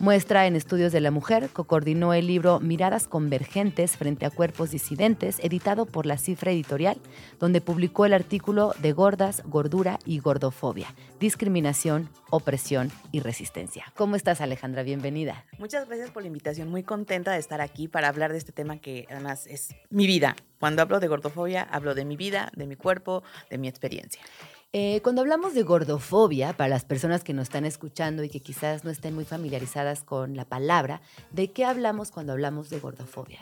Muestra 0.00 0.46
en 0.46 0.56
Estudios 0.56 0.92
de 0.92 1.02
la 1.02 1.10
Mujer, 1.10 1.50
coordinó 1.50 2.14
el 2.14 2.26
libro 2.26 2.58
Miradas 2.58 3.06
Convergentes 3.06 3.98
frente 3.98 4.24
a 4.24 4.30
Cuerpos 4.30 4.70
Disidentes, 4.70 5.38
editado 5.40 5.84
por 5.84 6.06
la 6.06 6.16
Cifra 6.16 6.52
Editorial, 6.52 6.96
donde 7.38 7.60
publicó 7.60 8.06
el 8.06 8.14
artículo 8.14 8.72
de 8.78 8.92
Gordas, 8.92 9.42
Gordura 9.44 9.98
y 10.06 10.18
Gordofobia, 10.18 10.94
Discriminación, 11.20 12.08
Opresión 12.30 12.90
y 13.12 13.20
Resistencia. 13.20 13.92
¿Cómo 13.94 14.16
estás, 14.16 14.40
Alejandra? 14.40 14.84
Bienvenida. 14.84 15.44
Muchas 15.58 15.86
gracias 15.86 16.10
por 16.10 16.22
la 16.22 16.28
invitación. 16.28 16.70
Muy 16.70 16.82
contenta 16.82 17.32
de 17.32 17.38
estar 17.38 17.60
aquí 17.60 17.86
para 17.86 18.08
hablar 18.08 18.32
de 18.32 18.38
este 18.38 18.52
tema 18.52 18.78
que 18.78 19.06
además 19.10 19.46
es 19.48 19.74
mi 19.90 20.06
vida. 20.06 20.34
Cuando 20.58 20.80
hablo 20.80 20.98
de 21.00 21.08
gordofobia, 21.08 21.62
hablo 21.62 21.94
de 21.94 22.06
mi 22.06 22.16
vida, 22.16 22.50
de 22.56 22.66
mi 22.66 22.76
cuerpo, 22.76 23.22
de 23.50 23.58
mi 23.58 23.68
experiencia. 23.68 24.22
Eh, 24.72 25.00
cuando 25.02 25.22
hablamos 25.22 25.52
de 25.54 25.64
gordofobia, 25.64 26.52
para 26.52 26.68
las 26.68 26.84
personas 26.84 27.24
que 27.24 27.34
nos 27.34 27.44
están 27.44 27.64
escuchando 27.64 28.22
y 28.22 28.28
que 28.28 28.38
quizás 28.38 28.84
no 28.84 28.90
estén 28.90 29.16
muy 29.16 29.24
familiarizadas 29.24 30.04
con 30.04 30.36
la 30.36 30.44
palabra, 30.44 31.02
¿de 31.32 31.50
qué 31.50 31.64
hablamos 31.64 32.12
cuando 32.12 32.34
hablamos 32.34 32.70
de 32.70 32.78
gordofobia? 32.78 33.40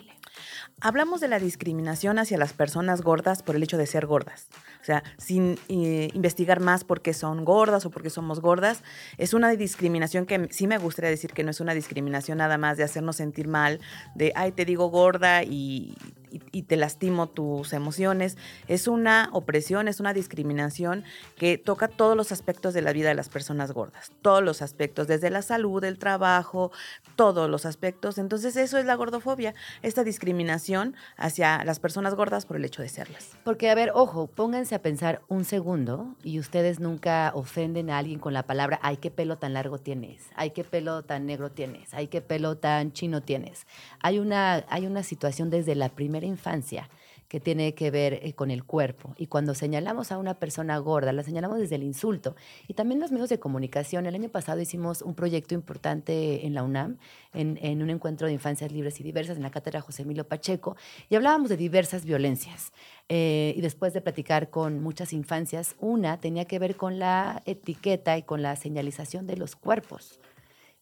Hablamos 0.81 1.20
de 1.20 1.29
la 1.29 1.39
discriminación 1.39 2.18
hacia 2.18 2.39
las 2.39 2.55
personas 2.55 3.03
gordas 3.03 3.43
por 3.43 3.57
el 3.57 3.62
hecho 3.62 3.76
de 3.76 3.87
ser 3.87 4.07
gordas. 4.07 4.47
O 4.81 4.85
sea, 4.85 5.03
sin 5.18 5.59
eh, 5.68 6.09
investigar 6.14 6.61
más 6.61 6.85
por 6.85 7.03
qué 7.03 7.12
son 7.12 7.45
gordas 7.45 7.85
o 7.85 7.91
por 7.91 8.03
qué 8.03 8.09
somos 8.09 8.41
gordas, 8.41 8.83
es 9.18 9.35
una 9.35 9.51
discriminación 9.51 10.24
que 10.24 10.49
sí 10.51 10.66
me 10.66 10.79
gustaría 10.79 11.11
decir 11.11 11.35
que 11.35 11.45
no 11.45 11.51
es 11.51 11.61
una 11.61 11.74
discriminación 11.74 12.39
nada 12.39 12.57
más 12.57 12.79
de 12.79 12.85
hacernos 12.85 13.16
sentir 13.16 13.49
mal, 13.49 13.81
de, 14.14 14.33
ay, 14.35 14.53
te 14.53 14.64
digo 14.64 14.89
gorda 14.89 15.43
y 15.43 15.95
y, 16.31 16.62
te 16.62 16.76
lastimo 16.76 17.29
tus 17.29 17.72
emociones. 17.72 18.37
Es 18.66 18.89
una 18.89 19.31
opresión, 19.33 19.89
es 19.89 20.01
una 20.01 20.12
discriminación 20.12 21.05
que 21.37 21.59
toca 21.59 21.89
todos 21.89 22.16
los 22.16 22.33
aspectos 22.33 22.74
de 22.74 22.83
la 22.83 22.93
vida 22.93 23.09
de 23.09 23.14
las 23.14 23.29
personas 23.29 23.72
gordas, 23.72 24.12
todos 24.22 24.43
los 24.43 24.62
aspectos, 24.62 25.07
desde 25.07 25.31
la 25.31 25.43
salud, 25.43 25.83
el 25.85 25.99
trabajo, 25.99 26.72
todos 27.16 27.49
los 27.49 27.64
aspectos. 27.66 28.18
Entonces 28.18 28.57
eso 28.57 28.79
es 28.79 28.85
la 28.85 28.95
gordofobia, 28.95 29.55
esta 29.83 30.05
discriminación 30.05 30.95
hacia 31.16 31.64
las 31.64 31.81
personas 31.81 32.14
gordas 32.14 32.47
por 32.47 32.57
el 32.57 32.64
hecho 32.64 32.83
de 32.83 32.89
serlas. 32.89 33.31
Porque, 33.45 33.70
a 33.70 33.74
ver, 33.74 33.93
ojo, 33.95 34.26
pónganse 34.26 34.74
a 34.74 34.83
pensar 34.83 35.22
un 35.29 35.45
segundo 35.45 36.16
y 36.22 36.39
ustedes 36.39 36.81
nunca 36.81 37.33
ofenden 37.35 37.91
a 37.91 37.99
alguien 37.99 38.18
con 38.18 38.35
la 38.35 38.43
palabra, 38.43 38.79
ay, 38.83 38.99
qué 38.99 39.11
pelo 39.11 39.37
tan 39.37 39.55
largo 39.55 39.79
tienes, 39.79 40.26
ay, 40.35 40.51
qué 40.51 40.64
pelo 40.64 41.03
tan 41.03 41.26
negro 41.26 41.51
tienes, 41.51 41.95
ay, 41.95 42.09
qué 42.09 42.20
pelo 42.20 42.57
tan 42.57 42.93
chino 42.93 43.22
tienes. 43.22 43.66
Hay 44.01 44.18
una, 44.18 44.64
hay 44.68 44.87
una 44.87 45.03
situación 45.03 45.51
desde 45.51 45.74
la 45.74 45.89
primera 45.89 46.18
infancia 46.27 46.89
que 47.29 47.41
tiene 47.41 47.75
que 47.75 47.91
ver 47.91 48.21
eh, 48.23 48.33
con 48.33 48.51
el 48.51 48.64
cuerpo. 48.64 49.14
Y 49.19 49.27
cuando 49.27 49.55
señalamos 49.55 50.11
a 50.11 50.19
una 50.19 50.39
persona 50.39 50.79
gorda, 50.79 51.12
la 51.12 51.23
señalamos 51.23 51.59
desde 51.59 51.77
el 51.77 51.83
insulto. 51.83 52.35
Y 52.66 52.75
también 52.75 53.01
los 53.01 53.12
medios 53.12 53.29
de 53.29 53.39
comunicación. 53.39 54.07
El 54.07 54.14
año 54.14 54.31
pasado 54.31 54.61
hicimos 54.61 55.03
un 55.03 55.14
proyecto 55.14 55.55
importante 55.55 56.47
en 56.47 56.55
la 56.55 56.62
UNAM, 56.62 56.97
en, 57.35 57.83
un 57.83 57.91
encuentro 57.91 58.27
de 58.27 58.33
infancias 58.33 58.73
libres 58.73 58.99
y 59.01 59.03
diversas 59.03 59.37
en 59.37 59.43
la 59.43 59.51
cátedra 59.51 59.83
José 59.83 60.03
Emilio 60.03 60.27
Pacheco, 60.27 60.77
y 61.11 61.16
hablábamos 61.16 61.51
de 61.51 61.59
diversas 61.59 62.05
violencias. 62.05 62.73
Eh, 63.11 63.53
y 63.57 63.61
después 63.61 63.93
de 63.93 64.01
platicar 64.01 64.49
con 64.49 64.83
muchas 64.83 65.12
infancias, 65.12 65.77
una 65.81 66.21
tenía 66.21 66.47
que 66.47 66.59
ver 66.59 66.77
con 66.77 66.99
la 66.99 67.43
etiqueta 67.45 68.16
y 68.16 68.23
con 68.23 68.43
la 68.43 68.57
señalización 68.57 69.27
de 69.27 69.37
los 69.37 69.55
cuerpos. 69.55 70.19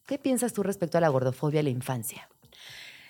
¿Qué 0.07 0.19
piensas 0.19 0.53
tú 0.53 0.63
respecto 0.63 0.99
a 0.99 1.01
la 1.01 1.09
gordofobia 1.09 1.59
en 1.61 1.65
la 1.65 1.71
infancia? 1.71 2.29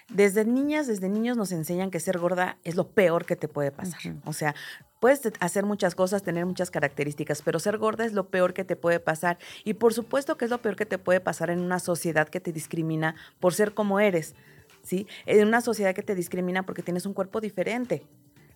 Desde 0.08 0.44
niñas, 0.44 0.86
desde 0.86 1.08
niños 1.08 1.36
nos 1.36 1.50
enseñan 1.50 1.90
que 1.90 1.98
ser 1.98 2.18
gorda 2.18 2.58
es 2.62 2.76
lo 2.76 2.88
peor 2.88 3.26
que 3.26 3.34
te 3.34 3.48
puede 3.48 3.72
pasar. 3.72 4.00
O 4.24 4.32
sea, 4.32 4.54
puedes 5.00 5.20
hacer 5.40 5.64
muchas 5.64 5.94
cosas, 5.94 6.22
tener 6.22 6.46
muchas 6.46 6.70
características, 6.70 7.42
pero 7.42 7.58
ser 7.58 7.76
gorda 7.76 8.04
es 8.04 8.12
lo 8.12 8.28
peor 8.28 8.54
que 8.54 8.64
te 8.64 8.76
puede 8.76 9.00
pasar. 9.00 9.38
Y 9.64 9.74
por 9.74 9.92
supuesto 9.92 10.36
que 10.36 10.44
es 10.44 10.50
lo 10.50 10.62
peor 10.62 10.76
que 10.76 10.86
te 10.86 10.98
puede 10.98 11.20
pasar 11.20 11.50
en 11.50 11.58
una 11.58 11.80
sociedad 11.80 12.28
que 12.28 12.40
te 12.40 12.52
discrimina 12.52 13.16
por 13.40 13.52
ser 13.52 13.74
como 13.74 13.98
eres. 13.98 14.34
¿Sí? 14.82 15.08
En 15.26 15.48
una 15.48 15.60
sociedad 15.60 15.94
que 15.96 16.04
te 16.04 16.14
discrimina 16.14 16.64
porque 16.64 16.82
tienes 16.82 17.06
un 17.06 17.12
cuerpo 17.12 17.40
diferente. 17.40 18.06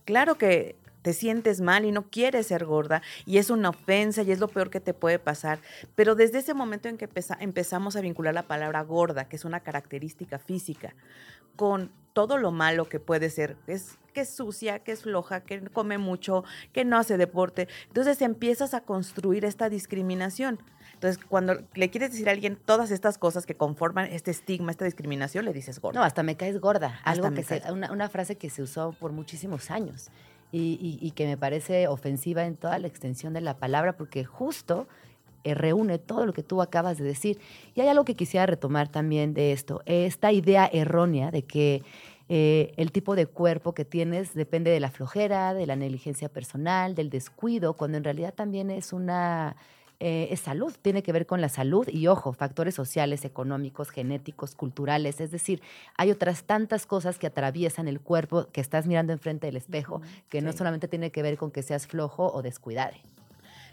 Claro 0.05 0.37
que 0.37 0.77
te 1.03 1.13
sientes 1.13 1.61
mal 1.61 1.85
y 1.85 1.93
no 1.93 2.11
quieres 2.11 2.49
ser 2.49 2.65
gorda 2.65 3.03
y 3.27 3.39
es 3.39 3.51
una 3.51 3.71
ofensa 3.71 4.23
y 4.23 4.31
es 4.31 4.39
lo 4.39 4.49
peor 4.49 4.71
que 4.71 4.81
te 4.81 4.95
puede 4.95 5.19
pasar. 5.19 5.59
Pero 5.95 6.15
desde 6.15 6.39
ese 6.39 6.55
momento 6.55 6.89
en 6.89 6.99
que 6.99 7.09
empezamos 7.41 7.97
a 7.97 8.01
vincular 8.01 8.35
la 8.35 8.43
palabra 8.43 8.83
gorda, 8.83 9.29
que 9.29 9.37
es 9.37 9.45
una 9.45 9.61
característica 9.61 10.39
física, 10.39 10.95
con 11.61 11.93
todo 12.15 12.39
lo 12.39 12.53
malo 12.53 12.89
que 12.89 13.01
puede 13.01 13.29
ser, 13.29 13.59
es 13.67 13.99
que 14.15 14.23
es 14.23 14.31
sucia, 14.31 14.79
que 14.79 14.93
es 14.93 15.03
floja, 15.03 15.43
que 15.43 15.61
come 15.69 15.99
mucho, 15.99 16.43
que 16.73 16.87
no 16.87 16.97
hace 16.97 17.19
deporte, 17.19 17.69
entonces 17.89 18.23
empiezas 18.23 18.73
a 18.73 18.81
construir 18.81 19.45
esta 19.45 19.69
discriminación. 19.69 20.59
Entonces, 20.95 21.23
cuando 21.23 21.63
le 21.75 21.91
quieres 21.91 22.13
decir 22.13 22.31
a 22.31 22.33
alguien 22.33 22.57
todas 22.57 22.91
estas 22.91 23.19
cosas 23.19 23.45
que 23.45 23.57
conforman 23.57 24.07
este 24.07 24.31
estigma, 24.31 24.71
esta 24.71 24.87
discriminación, 24.87 25.45
le 25.45 25.53
dices 25.53 25.83
gorda. 25.83 26.01
No, 26.01 26.07
hasta 26.07 26.23
me 26.23 26.35
caes 26.35 26.59
gorda. 26.59 26.99
Algo 27.05 27.31
que 27.31 27.45
una, 27.71 27.93
una 27.93 28.09
frase 28.09 28.37
que 28.37 28.49
se 28.49 28.63
usó 28.63 28.93
por 28.93 29.13
muchísimos 29.13 29.71
años 29.71 30.11
y, 30.51 31.13
que 31.15 31.27
me 31.27 31.37
parece 31.37 31.89
ofensiva 31.89 32.47
en 32.47 32.57
toda 32.57 32.79
la 32.79 32.87
extensión 32.87 33.35
de 33.35 33.43
la 33.43 33.59
palabra, 33.59 33.99
porque 33.99 34.25
justo 34.25 34.89
reúne 35.45 35.99
todo 35.99 36.27
lo 36.27 36.33
que 36.33 36.43
tú 36.43 36.63
acabas 36.63 36.99
de 36.99 37.05
decir. 37.05 37.39
Y 37.75 37.81
hay 37.81 37.89
algo 37.89 38.05
que 38.05 38.15
quisiera 38.15 38.47
retomar 38.47 38.89
también 38.89 39.35
de 39.35 39.53
esto, 39.53 39.83
esta 39.87 40.33
idea 40.33 40.69
errónea 40.73 41.31
de 41.31 41.43
que 41.43 41.83
eh, 42.33 42.73
el 42.77 42.93
tipo 42.93 43.17
de 43.17 43.27
cuerpo 43.27 43.75
que 43.75 43.85
tienes 43.85 44.35
depende 44.35 44.71
de 44.71 44.79
la 44.79 44.93
flojera, 44.93 45.53
de 45.53 45.67
la 45.67 45.75
negligencia 45.75 46.29
personal, 46.29 46.95
del 46.95 47.11
descuido, 47.11 47.75
cuando 47.75 47.99
en 47.99 48.05
realidad 48.05 48.33
también 48.35 48.71
es 48.71 48.93
una 48.93 49.57
eh, 50.03 50.29
es 50.31 50.41
salud, 50.41 50.73
tiene 50.81 51.03
que 51.03 51.13
ver 51.13 51.27
con 51.27 51.41
la 51.41 51.49
salud 51.51 51.87
y, 51.89 52.07
ojo, 52.07 52.33
factores 52.33 52.75
sociales, 52.75 53.25
económicos, 53.25 53.91
genéticos, 53.91 54.55
culturales, 54.55 55.21
es 55.21 55.31
decir, 55.31 55.61
hay 55.97 56.11
otras 56.11 56.45
tantas 56.45 56.87
cosas 56.87 57.19
que 57.19 57.27
atraviesan 57.27 57.87
el 57.87 58.01
cuerpo 58.01 58.47
que 58.51 58.63
estás 58.63 58.87
mirando 58.87 59.13
enfrente 59.13 59.49
del 59.49 59.57
espejo, 59.57 60.01
que 60.31 60.41
no 60.41 60.53
solamente 60.53 60.89
tiene 60.89 61.11
que 61.11 61.23
ver 61.23 61.37
con 61.37 61.51
que 61.51 61.63
seas 61.63 61.87
flojo 61.87 62.33
o 62.33 62.41
descuidado 62.41 62.97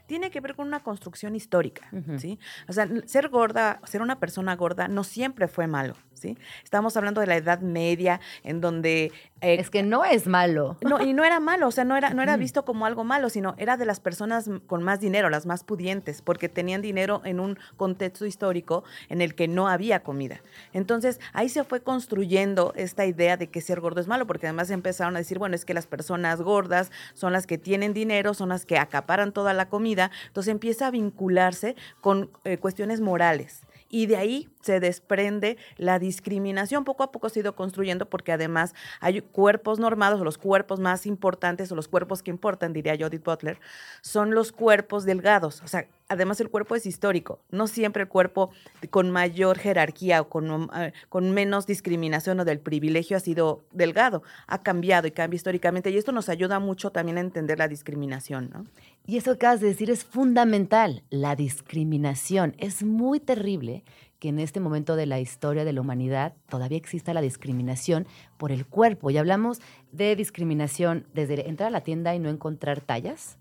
tiene 0.08 0.32
que 0.32 0.40
ver 0.40 0.56
con 0.56 0.68
una 0.68 0.80
construcción 0.80 1.36
histórica, 1.36 1.90
¿sí? 2.18 2.40
O 2.68 2.74
sea, 2.74 2.88
ser 3.06 3.30
gorda, 3.30 3.80
ser 3.84 4.02
una 4.02 4.20
persona 4.20 4.56
gorda 4.56 4.88
no 4.88 5.04
siempre 5.04 5.48
fue 5.48 5.68
malo, 5.68 5.96
¿sí? 6.14 6.38
Estamos 6.64 6.98
hablando 6.98 7.22
de 7.22 7.28
la 7.28 7.36
Edad 7.36 7.60
Media, 7.60 8.20
en 8.44 8.62
donde... 8.62 9.12
Eh, 9.42 9.58
es 9.60 9.70
que 9.70 9.84
no 9.84 10.04
es 10.04 10.26
malo. 10.26 10.78
No, 10.82 11.00
y 11.00 11.14
no 11.14 11.24
era 11.24 11.40
malo, 11.40 11.68
o 11.68 11.72
sea, 11.72 11.84
no 11.84 11.96
era, 11.96 12.12
no 12.12 12.24
era 12.24 12.38
visto 12.38 12.66
como 12.66 12.86
algo 12.86 13.04
malo, 13.04 13.30
sino 13.30 13.54
era 13.58 13.78
de 13.78 13.86
las 13.86 14.00
personas 14.00 14.50
con 14.66 14.82
más 14.82 15.00
dinero, 15.00 15.30
las 15.30 15.46
más 15.46 15.64
pudientes, 15.64 16.22
porque 16.22 16.50
tenían 16.50 16.82
dinero 16.82 17.22
en 17.26 17.40
un 17.40 17.60
contexto 17.76 18.26
histórico 18.26 18.84
en 19.10 19.22
el 19.22 19.36
que 19.36 19.48
no 19.48 19.68
había 19.68 20.02
comida. 20.02 20.42
Entonces, 20.74 21.20
ahí 21.34 21.50
se 21.50 21.64
fue 21.66 21.82
construyendo 21.82 22.74
esta 22.76 23.06
idea 23.06 23.38
de 23.38 23.48
que 23.48 23.62
ser 23.62 23.82
gordo 23.82 24.00
es 24.00 24.08
malo, 24.08 24.26
porque 24.26 24.48
además 24.48 24.72
empezaron 24.72 25.16
a 25.16 25.20
decir, 25.20 25.38
bueno, 25.38 25.56
es 25.56 25.66
que 25.66 25.74
las 25.74 25.86
personas 25.86 26.42
gordas 26.42 26.92
son 27.14 27.34
las 27.34 27.46
que 27.46 27.58
tienen 27.58 27.94
dinero, 27.94 28.34
son 28.34 28.50
las 28.50 28.66
que 28.66 28.78
acaparan 28.78 29.34
toda 29.34 29.54
la 29.54 29.70
comida, 29.70 29.97
entonces 30.28 30.52
empieza 30.52 30.88
a 30.88 30.92
vincularse 30.92 31.76
con 32.02 32.32
eh, 32.44 32.58
cuestiones 32.58 33.02
morales. 33.02 33.62
Y 33.90 34.06
de 34.08 34.18
ahí 34.18 34.50
se 34.62 34.80
desprende 34.80 35.58
la 35.78 35.98
discriminación. 35.98 36.84
Poco 36.84 37.04
a 37.04 37.12
poco 37.12 37.30
se 37.30 37.40
ha 37.40 37.42
ido 37.42 37.56
construyendo 37.56 38.10
porque 38.10 38.34
además 38.34 38.76
hay 39.00 39.22
cuerpos 39.22 39.80
normados, 39.80 40.20
o 40.20 40.26
los 40.26 40.38
cuerpos 40.38 40.80
más 40.80 41.06
importantes, 41.06 41.72
o 41.72 41.76
los 41.76 41.88
cuerpos 41.88 42.22
que 42.22 42.32
importan, 42.32 42.74
diría 42.74 42.98
Judith 43.00 43.24
Butler, 43.24 43.60
son 44.02 44.36
los 44.36 44.52
cuerpos 44.52 45.06
delgados. 45.06 45.62
O 45.64 45.68
sea, 45.68 45.88
además 46.10 46.42
el 46.42 46.50
cuerpo 46.50 46.76
es 46.76 46.86
histórico. 46.86 47.40
No 47.50 47.68
siempre 47.68 48.04
el 48.04 48.10
cuerpo 48.10 48.52
con 48.90 49.10
mayor 49.10 49.58
jerarquía 49.58 50.22
o 50.22 50.30
con, 50.30 50.70
eh, 50.76 50.92
con 51.08 51.32
menos 51.32 51.66
discriminación 51.66 52.40
o 52.42 52.46
del 52.46 52.60
privilegio 52.60 53.16
ha 53.16 53.22
sido 53.22 53.64
delgado. 53.72 54.22
Ha 54.48 54.64
cambiado 54.64 55.08
y 55.08 55.12
cambia 55.12 55.38
históricamente. 55.38 55.92
Y 55.92 55.98
esto 55.98 56.12
nos 56.12 56.28
ayuda 56.28 56.60
mucho 56.60 56.92
también 56.92 57.18
a 57.18 57.22
entender 57.22 57.58
la 57.58 57.70
discriminación. 57.70 58.50
¿no? 58.54 58.66
Y 59.10 59.16
eso 59.16 59.32
que 59.32 59.36
acabas 59.36 59.62
de 59.62 59.68
decir 59.68 59.90
es 59.90 60.04
fundamental, 60.04 61.02
la 61.10 61.38
discriminación. 61.38 62.56
Es 62.60 62.84
muy 62.84 63.22
terrible 63.22 63.86
que 64.20 64.28
en 64.28 64.40
este 64.40 64.60
momento 64.60 64.98
de 64.98 65.06
la 65.06 65.22
historia 65.22 65.64
de 65.64 65.72
la 65.72 65.80
humanidad 65.80 66.34
todavía 66.50 66.78
exista 66.78 67.14
la 67.14 67.22
discriminación 67.22 68.06
por 68.38 68.52
el 68.52 68.66
cuerpo. 68.66 69.10
Y 69.10 69.18
hablamos 69.18 69.62
de 69.94 70.14
discriminación 70.18 71.08
desde 71.14 71.48
entrar 71.48 71.68
a 71.68 71.72
la 71.72 71.82
tienda 71.82 72.16
y 72.16 72.20
no 72.20 72.28
encontrar 72.28 72.82
tallas, 72.82 73.38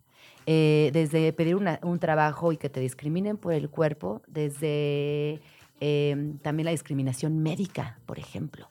eh, 0.47 0.91
desde 0.93 1.33
pedir 1.33 1.57
un 1.57 1.99
trabajo 1.99 2.53
y 2.53 2.59
que 2.59 2.69
te 2.69 2.79
discriminen 2.79 3.37
por 3.37 3.53
el 3.53 3.69
cuerpo, 3.69 4.23
desde 4.29 5.41
eh, 5.81 6.35
también 6.43 6.67
la 6.67 6.71
discriminación 6.71 7.43
médica, 7.43 7.99
por 8.07 8.21
ejemplo. 8.21 8.69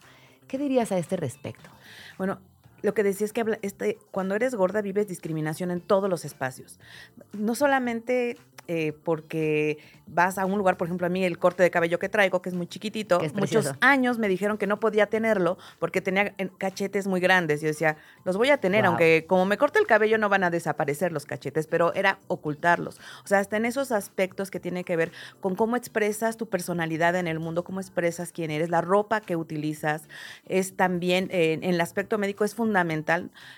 ¿Qué 0.48 0.58
dirías 0.58 0.94
a 0.94 0.98
este 0.98 1.18
respecto? 1.18 1.70
Bueno, 2.18 2.40
lo 2.86 2.94
que 2.94 3.04
decía 3.04 3.26
es 3.26 3.34
que 3.34 3.42
habla- 3.42 3.60
este, 3.62 3.98
cuando 4.12 4.36
eres 4.36 4.56
gorda 4.56 4.82
vives 4.82 5.08
discriminación 5.08 5.72
en 5.72 5.82
todos 5.82 6.10
los 6.10 6.24
espacios. 6.24 6.80
No 7.34 7.56
solamente 7.56 8.38
eh, 8.68 8.94
porque 9.04 9.78
vas 10.08 10.40
a 10.40 10.46
un 10.48 10.58
lugar, 10.58 10.76
por 10.76 10.88
ejemplo, 10.88 11.06
a 11.06 11.10
mí 11.12 11.24
el 11.24 11.38
corte 11.38 11.62
de 11.62 11.70
cabello 11.70 12.00
que 12.00 12.10
traigo, 12.10 12.42
que 12.42 12.50
es 12.50 12.56
muy 12.56 12.66
chiquitito, 12.66 13.22
es 13.22 13.36
muchos 13.36 13.74
años 13.80 14.18
me 14.18 14.28
dijeron 14.28 14.58
que 14.58 14.66
no 14.66 14.80
podía 14.80 15.06
tenerlo 15.06 15.60
porque 15.78 16.02
tenía 16.02 16.34
cachetes 16.58 17.06
muy 17.06 17.20
grandes. 17.20 17.62
Yo 17.62 17.68
decía, 17.68 17.98
los 18.24 18.38
voy 18.38 18.50
a 18.50 18.58
tener, 18.58 18.82
Wow. 18.82 18.90
aunque 18.90 19.26
como 19.28 19.46
me 19.46 19.58
corte 19.60 19.78
el 19.78 19.86
cabello 19.86 20.18
no 20.18 20.30
van 20.30 20.44
a 20.44 20.50
desaparecer 20.50 21.12
los 21.12 21.26
cachetes, 21.28 21.68
pero 21.68 21.94
era 21.94 22.18
ocultarlos. 22.28 23.00
O 23.24 23.28
sea, 23.28 23.38
hasta 23.38 23.58
en 23.58 23.66
esos 23.66 23.92
aspectos 23.92 24.50
que 24.50 24.60
tiene 24.60 24.84
que 24.84 24.96
ver 24.96 25.12
con 25.42 25.56
cómo 25.56 25.76
expresas 25.76 26.36
tu 26.36 26.48
personalidad 26.50 27.16
en 27.16 27.28
el 27.28 27.40
mundo, 27.40 27.64
cómo 27.64 27.80
expresas 27.82 28.32
quién 28.32 28.50
eres, 28.50 28.70
la 28.72 28.82
ropa 28.82 29.22
que 29.22 29.36
utilizas, 29.36 30.08
es 30.48 30.76
también, 30.76 31.30
eh, 31.32 31.54
en 31.54 31.64
el 31.64 31.80
aspecto 31.82 32.18
médico 32.18 32.44
es 32.46 32.56
fundamental. 32.56 32.75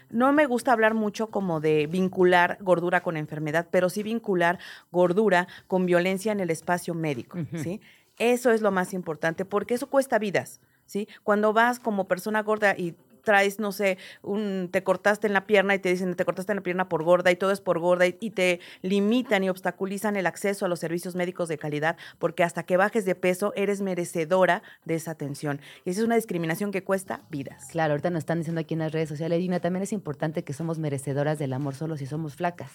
No 0.10 0.32
me 0.34 0.46
gusta 0.46 0.72
hablar 0.72 0.94
mucho 0.94 1.28
como 1.28 1.60
de 1.60 1.88
vincular 1.88 2.58
gordura 2.62 3.02
con 3.02 3.18
enfermedad, 3.18 3.68
pero 3.72 3.90
sí 3.90 4.04
vincular 4.04 4.60
gordura 4.92 5.48
con 5.68 5.86
violencia 5.86 6.32
en 6.32 6.40
el 6.40 6.50
espacio 6.50 6.94
médico. 6.94 7.38
¿sí? 7.56 7.82
Eso 8.18 8.52
es 8.52 8.62
lo 8.62 8.72
más 8.72 8.94
importante, 8.94 9.46
porque 9.46 9.76
eso 9.76 9.88
cuesta 9.88 10.18
vidas, 10.18 10.60
¿sí? 10.86 11.08
Cuando 11.24 11.54
vas 11.54 11.80
como 11.80 12.08
persona 12.08 12.42
gorda 12.42 12.76
y 12.76 12.96
traes, 13.28 13.60
no 13.60 13.74
sé, 13.74 13.98
un, 14.24 14.70
te 14.72 14.84
cortaste 14.84 15.28
en 15.28 15.34
la 15.34 15.46
pierna 15.46 15.76
y 15.76 15.80
te 15.80 15.90
dicen, 15.90 16.16
te 16.16 16.24
cortaste 16.24 16.54
en 16.54 16.56
la 16.56 16.64
pierna 16.64 16.88
por 16.88 17.04
gorda 17.04 17.30
y 17.30 17.36
todo 17.36 17.52
es 17.52 17.60
por 17.60 17.80
gorda 17.80 18.08
y, 18.08 18.16
y 18.22 18.30
te 18.30 18.62
limitan 18.84 19.44
y 19.44 19.50
obstaculizan 19.50 20.16
el 20.16 20.26
acceso 20.28 20.66
a 20.66 20.70
los 20.70 20.80
servicios 20.80 21.14
médicos 21.14 21.50
de 21.50 21.58
calidad 21.58 21.98
porque 22.20 22.46
hasta 22.46 22.64
que 22.64 22.78
bajes 22.78 23.04
de 23.04 23.16
peso 23.16 23.52
eres 23.58 23.82
merecedora 23.82 24.64
de 24.86 24.96
esa 24.96 25.12
atención. 25.12 25.60
Y 25.84 25.90
esa 25.90 26.00
es 26.00 26.06
una 26.06 26.16
discriminación 26.16 26.72
que 26.72 26.86
cuesta 26.86 27.20
vidas. 27.30 27.68
Claro, 27.70 27.92
ahorita 27.92 28.12
nos 28.12 28.20
están 28.20 28.38
diciendo 28.38 28.62
aquí 28.62 28.76
en 28.76 28.80
las 28.80 28.94
redes 28.94 29.10
sociales, 29.10 29.42
Gina, 29.42 29.60
también 29.60 29.84
es 29.84 29.92
importante 29.92 30.46
que 30.46 30.54
somos 30.54 30.80
merecedoras 30.80 31.38
del 31.38 31.52
amor 31.52 31.76
solo 31.76 31.98
si 31.98 32.06
somos 32.06 32.38
flacas. 32.38 32.72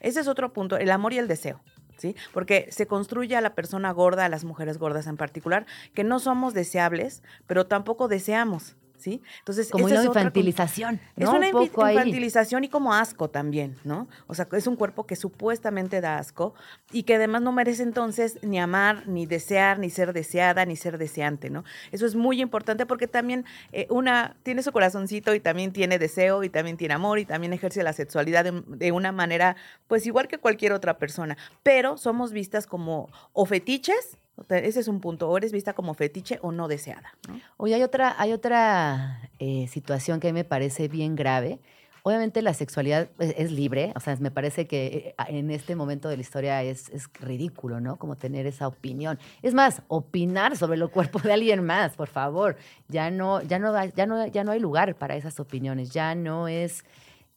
Ese 0.00 0.20
es 0.20 0.28
otro 0.28 0.54
punto, 0.54 0.78
el 0.78 0.90
amor 0.90 1.12
y 1.12 1.18
el 1.18 1.28
deseo. 1.28 1.60
¿Sí? 1.98 2.14
Porque 2.34 2.68
se 2.70 2.86
construye 2.86 3.36
a 3.36 3.40
la 3.40 3.54
persona 3.54 3.90
gorda, 3.90 4.26
a 4.26 4.28
las 4.28 4.44
mujeres 4.44 4.76
gordas 4.76 5.06
en 5.06 5.16
particular, 5.16 5.64
que 5.94 6.04
no 6.04 6.18
somos 6.18 6.52
deseables, 6.52 7.22
pero 7.46 7.66
tampoco 7.66 8.06
deseamos, 8.06 8.76
¿sí? 8.98 9.22
Entonces, 9.40 9.70
Como 9.70 9.84
una 9.84 9.94
es 9.94 10.06
otra 10.06 10.22
infantilización, 10.22 11.00
Es 11.16 11.24
¿no? 11.24 11.36
una 11.36 11.46
Un 11.46 11.52
poco 11.52 11.84
ahí. 11.84 11.94
infantilización 11.96 12.64
y 12.64 12.68
como 12.68 12.94
asco 12.94 13.28
también, 13.30 13.76
¿no? 13.84 14.08
O 14.26 14.34
sea, 14.34 14.48
es 14.52 14.66
un 14.66 14.76
cuerpo 14.76 15.06
que 15.06 15.16
supuestamente 15.16 16.00
da 16.00 16.18
asco 16.18 16.54
y 16.92 17.04
que 17.04 17.14
además 17.16 17.42
no 17.42 17.52
merece 17.52 17.82
entonces 17.82 18.38
ni 18.42 18.58
amar, 18.58 19.06
ni 19.08 19.26
desear, 19.26 19.78
ni 19.78 19.90
ser 19.90 20.12
deseada, 20.12 20.64
ni 20.64 20.76
ser 20.76 20.98
deseante, 20.98 21.50
¿no? 21.50 21.64
Eso 21.92 22.06
es 22.06 22.14
muy 22.14 22.40
importante 22.40 22.86
porque 22.86 23.06
también 23.08 23.44
eh, 23.72 23.86
una 23.90 24.36
tiene 24.42 24.62
su 24.62 24.72
corazoncito 24.72 25.34
y 25.34 25.40
también 25.40 25.72
tiene 25.72 25.98
deseo 25.98 26.42
y 26.44 26.48
también 26.50 26.76
tiene 26.76 26.94
amor 26.94 27.18
y 27.18 27.24
también 27.24 27.52
ejerce 27.52 27.82
la 27.82 27.92
sexualidad 27.92 28.44
de, 28.44 28.62
de 28.66 28.92
una 28.92 29.12
manera, 29.12 29.56
pues 29.86 30.06
igual 30.06 30.28
que 30.28 30.38
cualquier 30.38 30.72
otra 30.72 30.98
persona, 30.98 31.36
pero 31.62 31.96
somos 31.96 32.32
vistas 32.32 32.66
como 32.66 33.08
o 33.32 33.46
fetiches, 33.46 34.18
ese 34.48 34.80
es 34.80 34.88
un 34.88 35.00
punto, 35.00 35.28
o 35.28 35.36
eres 35.36 35.52
vista 35.52 35.72
como 35.72 35.94
fetiche 35.94 36.38
o 36.42 36.52
no 36.52 36.68
deseada, 36.68 37.14
¿no? 37.28 37.40
Oye, 37.56 37.74
hay 37.74 37.82
otra, 37.82 38.14
hay 38.18 38.32
otra 38.32 39.30
eh, 39.38 39.66
situación 39.68 40.20
que 40.20 40.32
me 40.32 40.44
parece 40.44 40.88
bien 40.88 41.16
grave. 41.16 41.58
Obviamente 42.02 42.40
la 42.40 42.54
sexualidad 42.54 43.08
es, 43.18 43.34
es 43.36 43.50
libre, 43.50 43.92
o 43.96 44.00
sea, 44.00 44.14
me 44.20 44.30
parece 44.30 44.68
que 44.68 44.86
eh, 44.86 45.14
en 45.26 45.50
este 45.50 45.74
momento 45.74 46.08
de 46.08 46.16
la 46.16 46.20
historia 46.20 46.62
es, 46.62 46.88
es 46.90 47.08
ridículo, 47.20 47.80
¿no? 47.80 47.96
Como 47.96 48.14
tener 48.14 48.46
esa 48.46 48.68
opinión. 48.68 49.18
Es 49.42 49.54
más, 49.54 49.82
opinar 49.88 50.56
sobre 50.56 50.78
el 50.78 50.88
cuerpo 50.88 51.18
de 51.18 51.32
alguien 51.32 51.64
más, 51.64 51.96
por 51.96 52.06
favor. 52.06 52.56
Ya 52.86 53.10
no, 53.10 53.42
ya 53.42 53.58
no, 53.58 53.72
ya 53.86 54.06
no, 54.06 54.24
ya 54.26 54.44
no 54.44 54.52
hay 54.52 54.60
lugar 54.60 54.94
para 54.94 55.16
esas 55.16 55.40
opiniones. 55.40 55.90
Ya 55.90 56.14
no 56.14 56.46
es, 56.46 56.84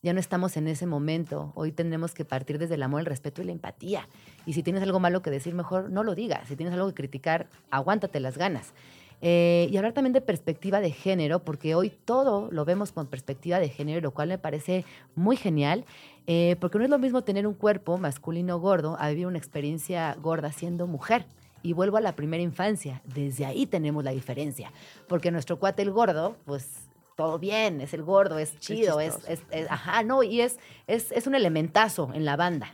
ya 0.04 0.14
no 0.14 0.20
estamos 0.20 0.56
en 0.56 0.68
ese 0.68 0.86
momento. 0.86 1.52
Hoy 1.56 1.72
tenemos 1.72 2.14
que 2.14 2.24
partir 2.24 2.60
desde 2.60 2.76
el 2.76 2.84
amor, 2.84 3.00
el 3.00 3.06
respeto 3.06 3.41
y 3.41 3.45
la 3.45 3.52
empatía. 3.52 4.08
Y 4.46 4.54
si 4.54 4.64
tienes 4.64 4.82
algo 4.84 5.00
malo 5.00 5.22
que 5.22 5.30
decir, 5.30 5.54
mejor 5.54 5.90
no 5.90 6.04
lo 6.04 6.16
digas. 6.16 6.48
Si 6.48 6.56
tienes 6.56 6.74
algo 6.74 6.88
que 6.90 6.96
criticar, 6.96 7.48
aguántate 7.72 8.20
las 8.20 8.38
ganas. 8.38 8.74
Eh, 9.22 9.68
y 9.70 9.78
hablar 9.78 9.94
también 9.94 10.14
de 10.14 10.22
perspectiva 10.22 10.80
de 10.80 10.92
género, 10.92 11.40
porque 11.40 11.76
hoy 11.76 11.90
todo 11.90 12.50
lo 12.52 12.64
vemos 12.64 12.92
con 12.92 13.08
perspectiva 13.08 13.60
de 13.60 13.70
género, 13.70 14.02
lo 14.02 14.12
cual 14.12 14.30
me 14.30 14.38
parece 14.38 14.86
muy 15.16 15.36
genial, 15.36 15.84
eh, 16.28 16.56
porque 16.60 16.78
no 16.78 16.86
es 16.86 16.90
lo 16.90 17.00
mismo 17.00 17.24
tener 17.24 17.46
un 17.46 17.54
cuerpo 17.54 17.98
masculino 17.98 18.60
gordo 18.60 18.96
a 19.00 19.10
vivir 19.10 19.28
una 19.28 19.38
experiencia 19.38 20.16
gorda 20.22 20.52
siendo 20.52 20.88
mujer. 20.88 21.26
Y 21.62 21.74
vuelvo 21.74 21.98
a 21.98 22.02
la 22.02 22.16
primera 22.16 22.42
infancia, 22.42 23.02
desde 23.14 23.46
ahí 23.46 23.66
tenemos 23.66 24.06
la 24.06 24.12
diferencia, 24.12 24.72
porque 25.10 25.32
nuestro 25.32 25.60
cuate 25.60 25.82
el 25.82 25.92
gordo, 25.92 26.38
pues 26.46 26.89
todo 27.20 27.38
bien, 27.38 27.82
es 27.82 27.93
el 27.93 28.03
gordo, 28.03 28.39
es 28.39 28.57
chido, 28.59 29.01
es, 29.01 29.15
chistoso. 29.15 29.32
es- 29.34 29.41
es- 29.51 29.70
ajá, 29.70 30.03
no, 30.03 30.24
y 30.24 30.39
es, 30.39 30.57
es, 30.88 31.11
es 31.11 31.28
un 31.28 31.36
elementazo 31.36 32.09
en 32.13 32.24
la 32.24 32.38
banda. 32.38 32.72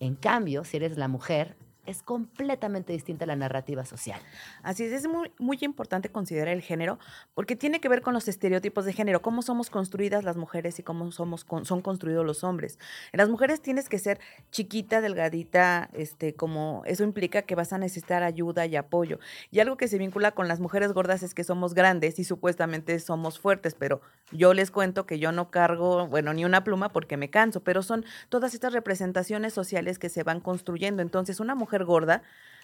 En 0.00 0.14
cambio, 0.16 0.64
si 0.64 0.78
eres 0.78 0.96
la 0.96 1.08
mujer, 1.08 1.56
es 1.86 2.02
completamente 2.02 2.92
distinta 2.92 3.26
la 3.26 3.36
narrativa 3.36 3.84
social. 3.84 4.20
Así 4.62 4.84
es, 4.84 4.92
es 4.92 5.06
muy, 5.06 5.32
muy 5.38 5.58
importante 5.62 6.10
considerar 6.10 6.54
el 6.54 6.62
género 6.62 6.98
porque 7.34 7.56
tiene 7.56 7.80
que 7.80 7.88
ver 7.88 8.02
con 8.02 8.14
los 8.14 8.28
estereotipos 8.28 8.84
de 8.84 8.92
género, 8.92 9.22
cómo 9.22 9.42
somos 9.42 9.70
construidas 9.70 10.24
las 10.24 10.36
mujeres 10.36 10.78
y 10.78 10.82
cómo 10.82 11.10
somos 11.12 11.46
son 11.64 11.82
construidos 11.82 12.24
los 12.24 12.44
hombres. 12.44 12.78
En 13.12 13.18
las 13.18 13.28
mujeres 13.28 13.60
tienes 13.60 13.88
que 13.88 13.98
ser 13.98 14.20
chiquita, 14.50 15.00
delgadita, 15.00 15.90
este, 15.92 16.34
como 16.34 16.82
eso 16.86 17.04
implica 17.04 17.42
que 17.42 17.54
vas 17.54 17.72
a 17.72 17.78
necesitar 17.78 18.22
ayuda 18.22 18.66
y 18.66 18.76
apoyo. 18.76 19.18
Y 19.50 19.60
algo 19.60 19.76
que 19.76 19.88
se 19.88 19.98
vincula 19.98 20.32
con 20.32 20.48
las 20.48 20.60
mujeres 20.60 20.92
gordas 20.92 21.22
es 21.22 21.34
que 21.34 21.44
somos 21.44 21.74
grandes 21.74 22.18
y 22.18 22.24
supuestamente 22.24 22.98
somos 23.00 23.38
fuertes, 23.38 23.74
pero 23.74 24.00
yo 24.30 24.54
les 24.54 24.70
cuento 24.70 25.06
que 25.06 25.18
yo 25.18 25.32
no 25.32 25.50
cargo, 25.50 26.06
bueno, 26.06 26.32
ni 26.32 26.44
una 26.44 26.64
pluma 26.64 26.90
porque 26.90 27.16
me 27.16 27.30
canso, 27.30 27.62
pero 27.62 27.82
son 27.82 28.04
todas 28.28 28.54
estas 28.54 28.72
representaciones 28.72 29.52
sociales 29.52 29.98
que 29.98 30.08
se 30.08 30.22
van 30.22 30.40
construyendo. 30.40 31.02
Entonces, 31.02 31.40
una 31.40 31.54
gorda 31.84 32.22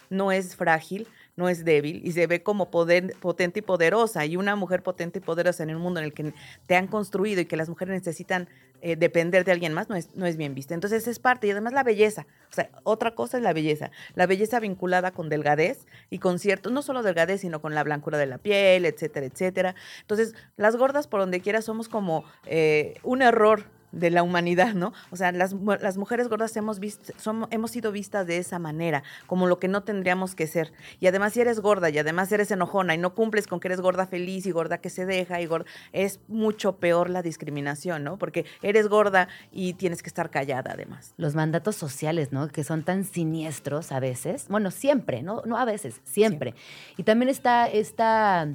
no 0.09 0.31
es 0.31 0.55
frágil, 0.55 1.07
no 1.35 1.49
es 1.49 1.63
débil 1.63 2.01
y 2.03 2.11
se 2.13 2.25
ve 2.27 2.41
como 2.41 2.71
poder- 2.71 3.15
potente 3.19 3.59
y 3.59 3.61
poderosa. 3.61 4.25
Y 4.25 4.37
una 4.37 4.55
mujer 4.55 4.81
potente 4.81 5.19
y 5.19 5.21
poderosa 5.21 5.63
en 5.63 5.75
un 5.75 5.81
mundo 5.81 5.99
en 5.99 6.05
el 6.07 6.13
que 6.13 6.33
te 6.65 6.75
han 6.75 6.87
construido 6.87 7.41
y 7.41 7.45
que 7.45 7.55
las 7.55 7.69
mujeres 7.69 7.93
necesitan 7.93 8.49
eh, 8.81 8.95
depender 8.95 9.45
de 9.45 9.51
alguien 9.51 9.73
más, 9.73 9.89
no 9.89 9.95
es, 9.95 10.09
no 10.15 10.25
es 10.25 10.35
bien 10.35 10.55
vista. 10.55 10.73
Entonces 10.73 11.07
es 11.07 11.19
parte. 11.19 11.47
Y 11.47 11.51
además 11.51 11.73
la 11.73 11.83
belleza. 11.83 12.25
O 12.49 12.53
sea, 12.53 12.69
otra 12.83 13.13
cosa 13.13 13.37
es 13.37 13.43
la 13.43 13.53
belleza. 13.53 13.91
La 14.15 14.25
belleza 14.25 14.59
vinculada 14.59 15.11
con 15.11 15.29
delgadez 15.29 15.85
y 16.09 16.17
con 16.17 16.39
cierto, 16.39 16.71
no 16.71 16.81
solo 16.81 17.03
delgadez, 17.03 17.41
sino 17.41 17.61
con 17.61 17.75
la 17.75 17.83
blancura 17.83 18.17
de 18.17 18.25
la 18.25 18.39
piel, 18.39 18.85
etcétera, 18.85 19.27
etcétera. 19.27 19.75
Entonces, 20.01 20.33
las 20.57 20.75
gordas 20.75 21.07
por 21.07 21.19
donde 21.19 21.39
quiera 21.39 21.61
somos 21.61 21.87
como 21.87 22.23
eh, 22.45 22.95
un 23.03 23.21
error 23.21 23.65
de 23.91 24.09
la 24.09 24.23
humanidad, 24.23 24.73
¿no? 24.73 24.93
O 25.11 25.15
sea, 25.15 25.31
las, 25.31 25.53
las 25.53 25.97
mujeres 25.97 26.27
gordas 26.27 26.55
hemos, 26.57 26.79
visto, 26.79 27.13
somos, 27.17 27.49
hemos 27.51 27.71
sido 27.71 27.91
vistas 27.91 28.27
de 28.27 28.37
esa 28.37 28.59
manera, 28.59 29.03
como 29.27 29.47
lo 29.47 29.59
que 29.59 29.67
no 29.67 29.83
tendríamos 29.83 30.35
que 30.35 30.47
ser. 30.47 30.71
Y 30.99 31.07
además, 31.07 31.33
si 31.33 31.41
eres 31.41 31.59
gorda 31.59 31.89
y 31.89 31.97
además 31.97 32.31
eres 32.31 32.51
enojona 32.51 32.95
y 32.95 32.97
no 32.97 33.13
cumples 33.15 33.47
con 33.47 33.59
que 33.59 33.67
eres 33.67 33.81
gorda 33.81 34.05
feliz 34.05 34.45
y 34.45 34.51
gorda 34.51 34.79
que 34.79 34.89
se 34.89 35.05
deja 35.05 35.41
y 35.41 35.45
gorda, 35.45 35.65
es 35.93 36.19
mucho 36.27 36.77
peor 36.77 37.09
la 37.09 37.21
discriminación, 37.21 38.03
¿no? 38.03 38.17
Porque 38.17 38.45
eres 38.61 38.87
gorda 38.87 39.27
y 39.51 39.73
tienes 39.73 40.03
que 40.03 40.09
estar 40.09 40.29
callada 40.29 40.71
además. 40.73 41.13
los 41.17 41.35
mandatos 41.35 41.75
sociales, 41.75 42.31
¿no? 42.31 42.47
Que 42.47 42.63
son 42.63 42.83
tan 42.83 43.03
siniestros 43.03 43.91
a 43.91 43.99
veces. 43.99 44.47
Bueno, 44.49 44.71
siempre, 44.71 45.23
¿no? 45.23 45.41
No 45.45 45.57
a 45.57 45.65
veces, 45.65 46.01
siempre. 46.03 46.53
Y 46.97 47.03
también 47.03 47.29
está 47.29 47.67
esta, 47.67 48.47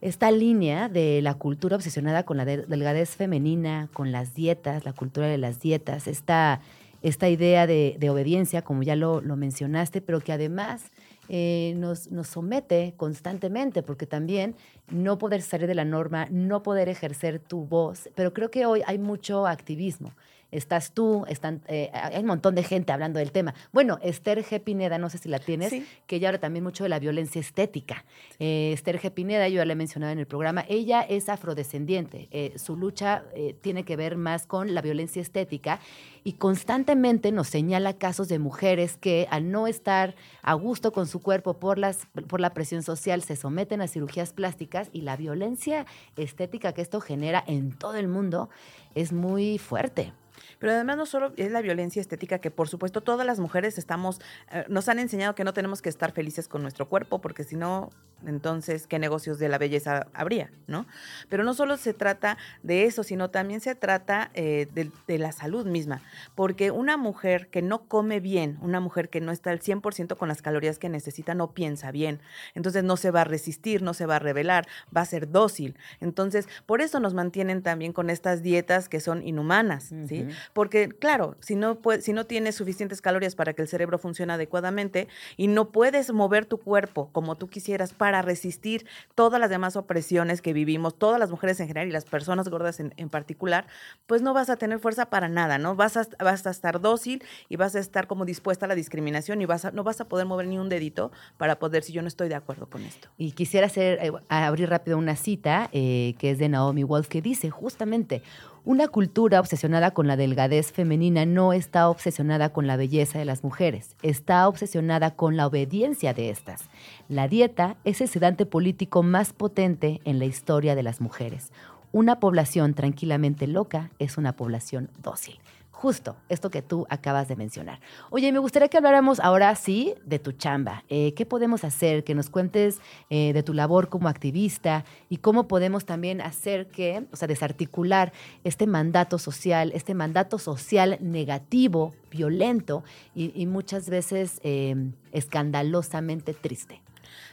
esta 0.00 0.30
línea 0.30 0.88
de 0.88 1.20
la 1.22 1.34
cultura 1.34 1.76
obsesionada 1.76 2.24
con 2.24 2.36
la 2.36 2.44
de- 2.44 2.64
delgadez 2.66 3.16
femenina, 3.16 3.88
con 3.92 4.12
las 4.12 4.34
dietas, 4.34 4.84
la 4.84 4.92
cultura 4.92 5.26
de 5.26 5.38
las 5.38 5.60
dietas, 5.60 6.06
esta, 6.06 6.60
esta 7.02 7.28
idea 7.28 7.66
de, 7.66 7.96
obediencia, 8.10 8.62
como 8.62 8.82
ya 8.82 8.96
lo, 8.96 9.20
lo 9.20 9.36
mencionaste, 9.36 10.00
pero 10.00 10.20
que 10.20 10.32
además 10.32 10.90
eh, 11.28 11.74
nos, 11.76 12.10
nos 12.10 12.28
somete 12.28 12.94
constantemente, 12.96 13.82
porque 13.82 14.06
también 14.06 14.56
no 14.90 15.18
poder 15.18 15.42
salir 15.42 15.66
de 15.68 15.74
la 15.74 15.84
norma, 15.84 16.26
no 16.30 16.62
poder 16.62 16.88
ejercer 16.88 17.38
tu 17.38 17.66
voz, 17.66 18.08
pero 18.14 18.32
creo 18.32 18.50
que 18.50 18.66
hoy 18.66 18.82
hay 18.86 18.98
mucho 18.98 19.46
activismo. 19.46 20.12
Estás 20.50 20.92
tú, 20.92 21.24
están, 21.28 21.62
eh, 21.68 21.90
hay 21.92 22.20
un 22.20 22.26
montón 22.26 22.54
de 22.54 22.62
gente 22.62 22.92
hablando 22.92 23.18
del 23.18 23.32
tema. 23.32 23.54
Bueno, 23.72 23.98
Esther 24.02 24.44
G. 24.44 24.60
Pineda, 24.60 24.98
no 24.98 25.08
sé 25.10 25.18
si 25.18 25.28
la 25.28 25.38
tienes, 25.38 25.70
Sí. 25.70 25.86
que 26.06 26.16
ella 26.16 26.28
habla 26.28 26.40
también 26.40 26.64
mucho 26.64 26.84
de 26.84 26.88
la 26.90 26.98
violencia 26.98 27.40
estética. 27.40 28.04
Eh, 28.38 28.72
Esther 28.72 29.00
G. 29.00 29.10
Pineda, 29.10 29.48
yo 29.48 29.56
ya 29.56 29.64
la 29.64 29.72
he 29.72 29.76
mencionado 29.76 30.12
en 30.12 30.18
el 30.18 30.26
programa, 30.26 30.64
ella 30.68 31.02
es 31.02 31.28
afrodescendiente. 31.28 32.28
Eh, 32.30 32.54
su 32.56 32.76
lucha 32.76 33.24
eh, 33.34 33.54
tiene 33.60 33.84
que 33.84 33.96
ver 33.96 34.16
más 34.16 34.46
con 34.46 34.74
la 34.74 34.82
violencia 34.82 35.22
estética 35.22 35.80
y 36.24 36.34
constantemente 36.34 37.32
nos 37.32 37.48
señala 37.48 37.94
casos 37.96 38.28
de 38.28 38.38
mujeres 38.38 38.96
que 38.96 39.26
al 39.30 39.50
no 39.50 39.66
estar 39.66 40.14
a 40.42 40.54
gusto 40.54 40.92
con 40.92 41.06
su 41.06 41.20
cuerpo 41.20 41.54
por, 41.54 41.78
las, 41.78 42.06
por 42.28 42.40
la 42.40 42.50
presión 42.54 42.82
social 42.82 43.22
se 43.22 43.36
someten 43.36 43.80
a 43.80 43.88
cirugías 43.88 44.32
plásticas 44.32 44.88
y 44.92 45.02
la 45.02 45.16
violencia 45.16 45.86
estética 46.16 46.72
que 46.72 46.82
esto 46.82 47.00
genera 47.00 47.42
en 47.46 47.72
todo 47.72 47.94
el 47.94 48.08
mundo 48.08 48.50
es 48.94 49.12
muy 49.12 49.58
fuerte. 49.58 50.12
Pero 50.58 50.72
además 50.72 50.96
no 50.96 51.06
solo 51.06 51.32
es 51.36 51.50
la 51.50 51.62
violencia 51.62 52.00
estética, 52.00 52.38
que 52.38 52.50
por 52.50 52.68
supuesto 52.68 53.00
todas 53.00 53.26
las 53.26 53.40
mujeres 53.40 53.78
estamos, 53.78 54.20
eh, 54.50 54.64
nos 54.68 54.88
han 54.88 54.98
enseñado 54.98 55.34
que 55.34 55.44
no 55.44 55.52
tenemos 55.52 55.82
que 55.82 55.88
estar 55.88 56.12
felices 56.12 56.48
con 56.48 56.62
nuestro 56.62 56.88
cuerpo, 56.88 57.20
porque 57.20 57.44
si 57.44 57.56
no, 57.56 57.90
Entonces, 58.26 58.86
¿qué 58.86 58.98
negocios 58.98 59.38
de 59.38 59.48
la 59.48 59.58
belleza 59.58 60.06
habría? 60.12 60.50
¿no? 60.70 60.86
Pero 61.28 61.44
no 61.44 61.52
solo 61.52 61.76
se 61.76 61.92
trata 61.92 62.38
de 62.62 62.84
eso, 62.84 63.02
sino 63.02 63.30
también 63.30 63.60
se 63.60 63.74
trata 63.74 64.30
eh, 64.34 64.68
de, 64.72 64.90
de 65.06 65.18
la 65.18 65.32
salud 65.32 65.66
misma. 65.66 66.00
Porque 66.34 66.70
una 66.70 66.96
mujer 66.96 67.48
que 67.48 67.60
no 67.60 67.82
come 67.82 68.20
bien, 68.20 68.58
una 68.62 68.80
mujer 68.80 69.10
que 69.10 69.20
no 69.20 69.32
está 69.32 69.50
al 69.50 69.60
100% 69.60 70.16
con 70.16 70.28
las 70.28 70.42
calorías 70.42 70.78
que 70.78 70.88
necesita, 70.88 71.34
no 71.34 71.52
piensa 71.52 71.90
bien. 71.90 72.20
Entonces 72.54 72.84
no 72.84 72.96
se 72.96 73.10
va 73.10 73.22
a 73.22 73.24
resistir, 73.24 73.82
no 73.82 73.92
se 73.94 74.06
va 74.06 74.16
a 74.16 74.18
rebelar, 74.18 74.66
va 74.96 75.02
a 75.02 75.06
ser 75.06 75.30
dócil. 75.30 75.76
Entonces, 76.00 76.48
por 76.66 76.80
eso 76.80 77.00
nos 77.00 77.14
mantienen 77.14 77.62
también 77.62 77.92
con 77.92 78.08
estas 78.08 78.42
dietas 78.42 78.88
que 78.88 79.00
son 79.00 79.26
inhumanas, 79.26 79.92
¿sí? 80.08 80.26
Porque, 80.52 80.88
claro, 80.88 81.36
si 81.40 81.56
no, 81.56 81.76
puede, 81.76 82.00
si 82.00 82.12
no 82.12 82.26
tienes 82.26 82.54
suficientes 82.54 83.02
calorías 83.02 83.34
para 83.34 83.52
que 83.52 83.62
el 83.62 83.68
cerebro 83.68 83.98
funcione 83.98 84.32
adecuadamente 84.32 85.08
y 85.36 85.48
no 85.48 85.70
puedes 85.70 86.12
mover 86.12 86.46
tu 86.46 86.58
cuerpo 86.58 87.10
como 87.12 87.36
tú 87.36 87.48
quisieras 87.48 87.92
para 87.92 88.09
resistir 88.22 88.86
todas 89.14 89.40
las 89.40 89.50
demás 89.50 89.76
opresiones 89.76 90.42
que 90.42 90.52
vivimos, 90.52 90.98
todas 90.98 91.18
las 91.18 91.30
mujeres 91.30 91.60
en 91.60 91.68
general 91.68 91.88
y 91.88 91.92
las 91.92 92.04
personas 92.04 92.48
gordas 92.48 92.80
en, 92.80 92.92
en 92.96 93.08
particular, 93.08 93.66
pues 94.06 94.22
no 94.22 94.34
vas 94.34 94.50
a 94.50 94.56
tener 94.56 94.78
fuerza 94.78 95.06
para 95.06 95.28
nada, 95.28 95.58
¿no? 95.58 95.76
Vas 95.76 95.96
a, 95.96 96.06
vas 96.18 96.46
a 96.46 96.50
estar 96.50 96.80
dócil 96.80 97.22
y 97.48 97.56
vas 97.56 97.74
a 97.74 97.78
estar 97.78 98.06
como 98.06 98.24
dispuesta 98.24 98.66
a 98.66 98.68
la 98.68 98.74
discriminación 98.74 99.40
y 99.40 99.46
vas 99.46 99.64
a, 99.64 99.70
no 99.70 99.84
vas 99.84 100.00
a 100.00 100.08
poder 100.08 100.26
mover 100.26 100.46
ni 100.46 100.58
un 100.58 100.68
dedito 100.68 101.12
para 101.36 101.58
poder 101.58 101.82
si 101.82 101.92
yo 101.92 102.02
no 102.02 102.08
estoy 102.08 102.28
de 102.28 102.34
acuerdo 102.34 102.68
con 102.68 102.82
esto. 102.82 103.08
Y 103.16 103.32
quisiera 103.32 103.66
hacer, 103.66 103.98
eh, 104.02 104.12
abrir 104.28 104.68
rápido 104.68 104.98
una 104.98 105.16
cita 105.16 105.68
eh, 105.72 106.14
que 106.18 106.30
es 106.30 106.38
de 106.38 106.48
Naomi 106.48 106.82
Wolf 106.82 107.08
que 107.08 107.22
dice 107.22 107.50
justamente, 107.50 108.22
una 108.64 108.88
cultura 108.88 109.40
obsesionada 109.40 109.92
con 109.92 110.06
la 110.06 110.16
delgadez 110.16 110.72
femenina 110.72 111.24
no 111.24 111.52
está 111.52 111.88
obsesionada 111.88 112.52
con 112.52 112.66
la 112.66 112.76
belleza 112.76 113.18
de 113.18 113.24
las 113.24 113.42
mujeres, 113.42 113.96
está 114.02 114.46
obsesionada 114.46 115.16
con 115.16 115.36
la 115.36 115.46
obediencia 115.46 116.12
de 116.12 116.30
estas. 116.30 116.68
La 117.08 117.26
dieta 117.26 117.76
es 117.84 118.00
el 118.00 118.08
sedante 118.08 118.46
político 118.46 119.02
más 119.02 119.32
potente 119.32 120.00
en 120.04 120.18
la 120.18 120.26
historia 120.26 120.74
de 120.74 120.82
las 120.82 121.00
mujeres. 121.00 121.52
Una 121.92 122.20
población 122.20 122.74
tranquilamente 122.74 123.46
loca 123.46 123.90
es 123.98 124.18
una 124.18 124.32
población 124.32 124.90
dócil 125.02 125.40
justo 125.80 126.14
esto 126.28 126.50
que 126.50 126.60
tú 126.60 126.86
acabas 126.90 127.26
de 127.26 127.36
mencionar. 127.36 127.80
Oye, 128.10 128.30
me 128.32 128.38
gustaría 128.38 128.68
que 128.68 128.76
habláramos 128.76 129.18
ahora 129.18 129.54
sí 129.54 129.94
de 130.04 130.18
tu 130.18 130.32
chamba. 130.32 130.84
Eh, 130.90 131.14
¿Qué 131.14 131.24
podemos 131.24 131.64
hacer? 131.64 132.04
Que 132.04 132.14
nos 132.14 132.28
cuentes 132.28 132.80
eh, 133.08 133.32
de 133.32 133.42
tu 133.42 133.54
labor 133.54 133.88
como 133.88 134.06
activista 134.06 134.84
y 135.08 135.16
cómo 135.16 135.48
podemos 135.48 135.86
también 135.86 136.20
hacer 136.20 136.66
que, 136.66 137.06
o 137.12 137.16
sea, 137.16 137.28
desarticular 137.28 138.12
este 138.44 138.66
mandato 138.66 139.18
social, 139.18 139.72
este 139.74 139.94
mandato 139.94 140.38
social 140.38 140.98
negativo, 141.00 141.94
violento 142.10 142.84
y, 143.14 143.46
muchas 143.46 143.88
veces 143.88 144.38
eh, 144.44 144.76
escandalosamente 145.12 146.34
triste. 146.34 146.82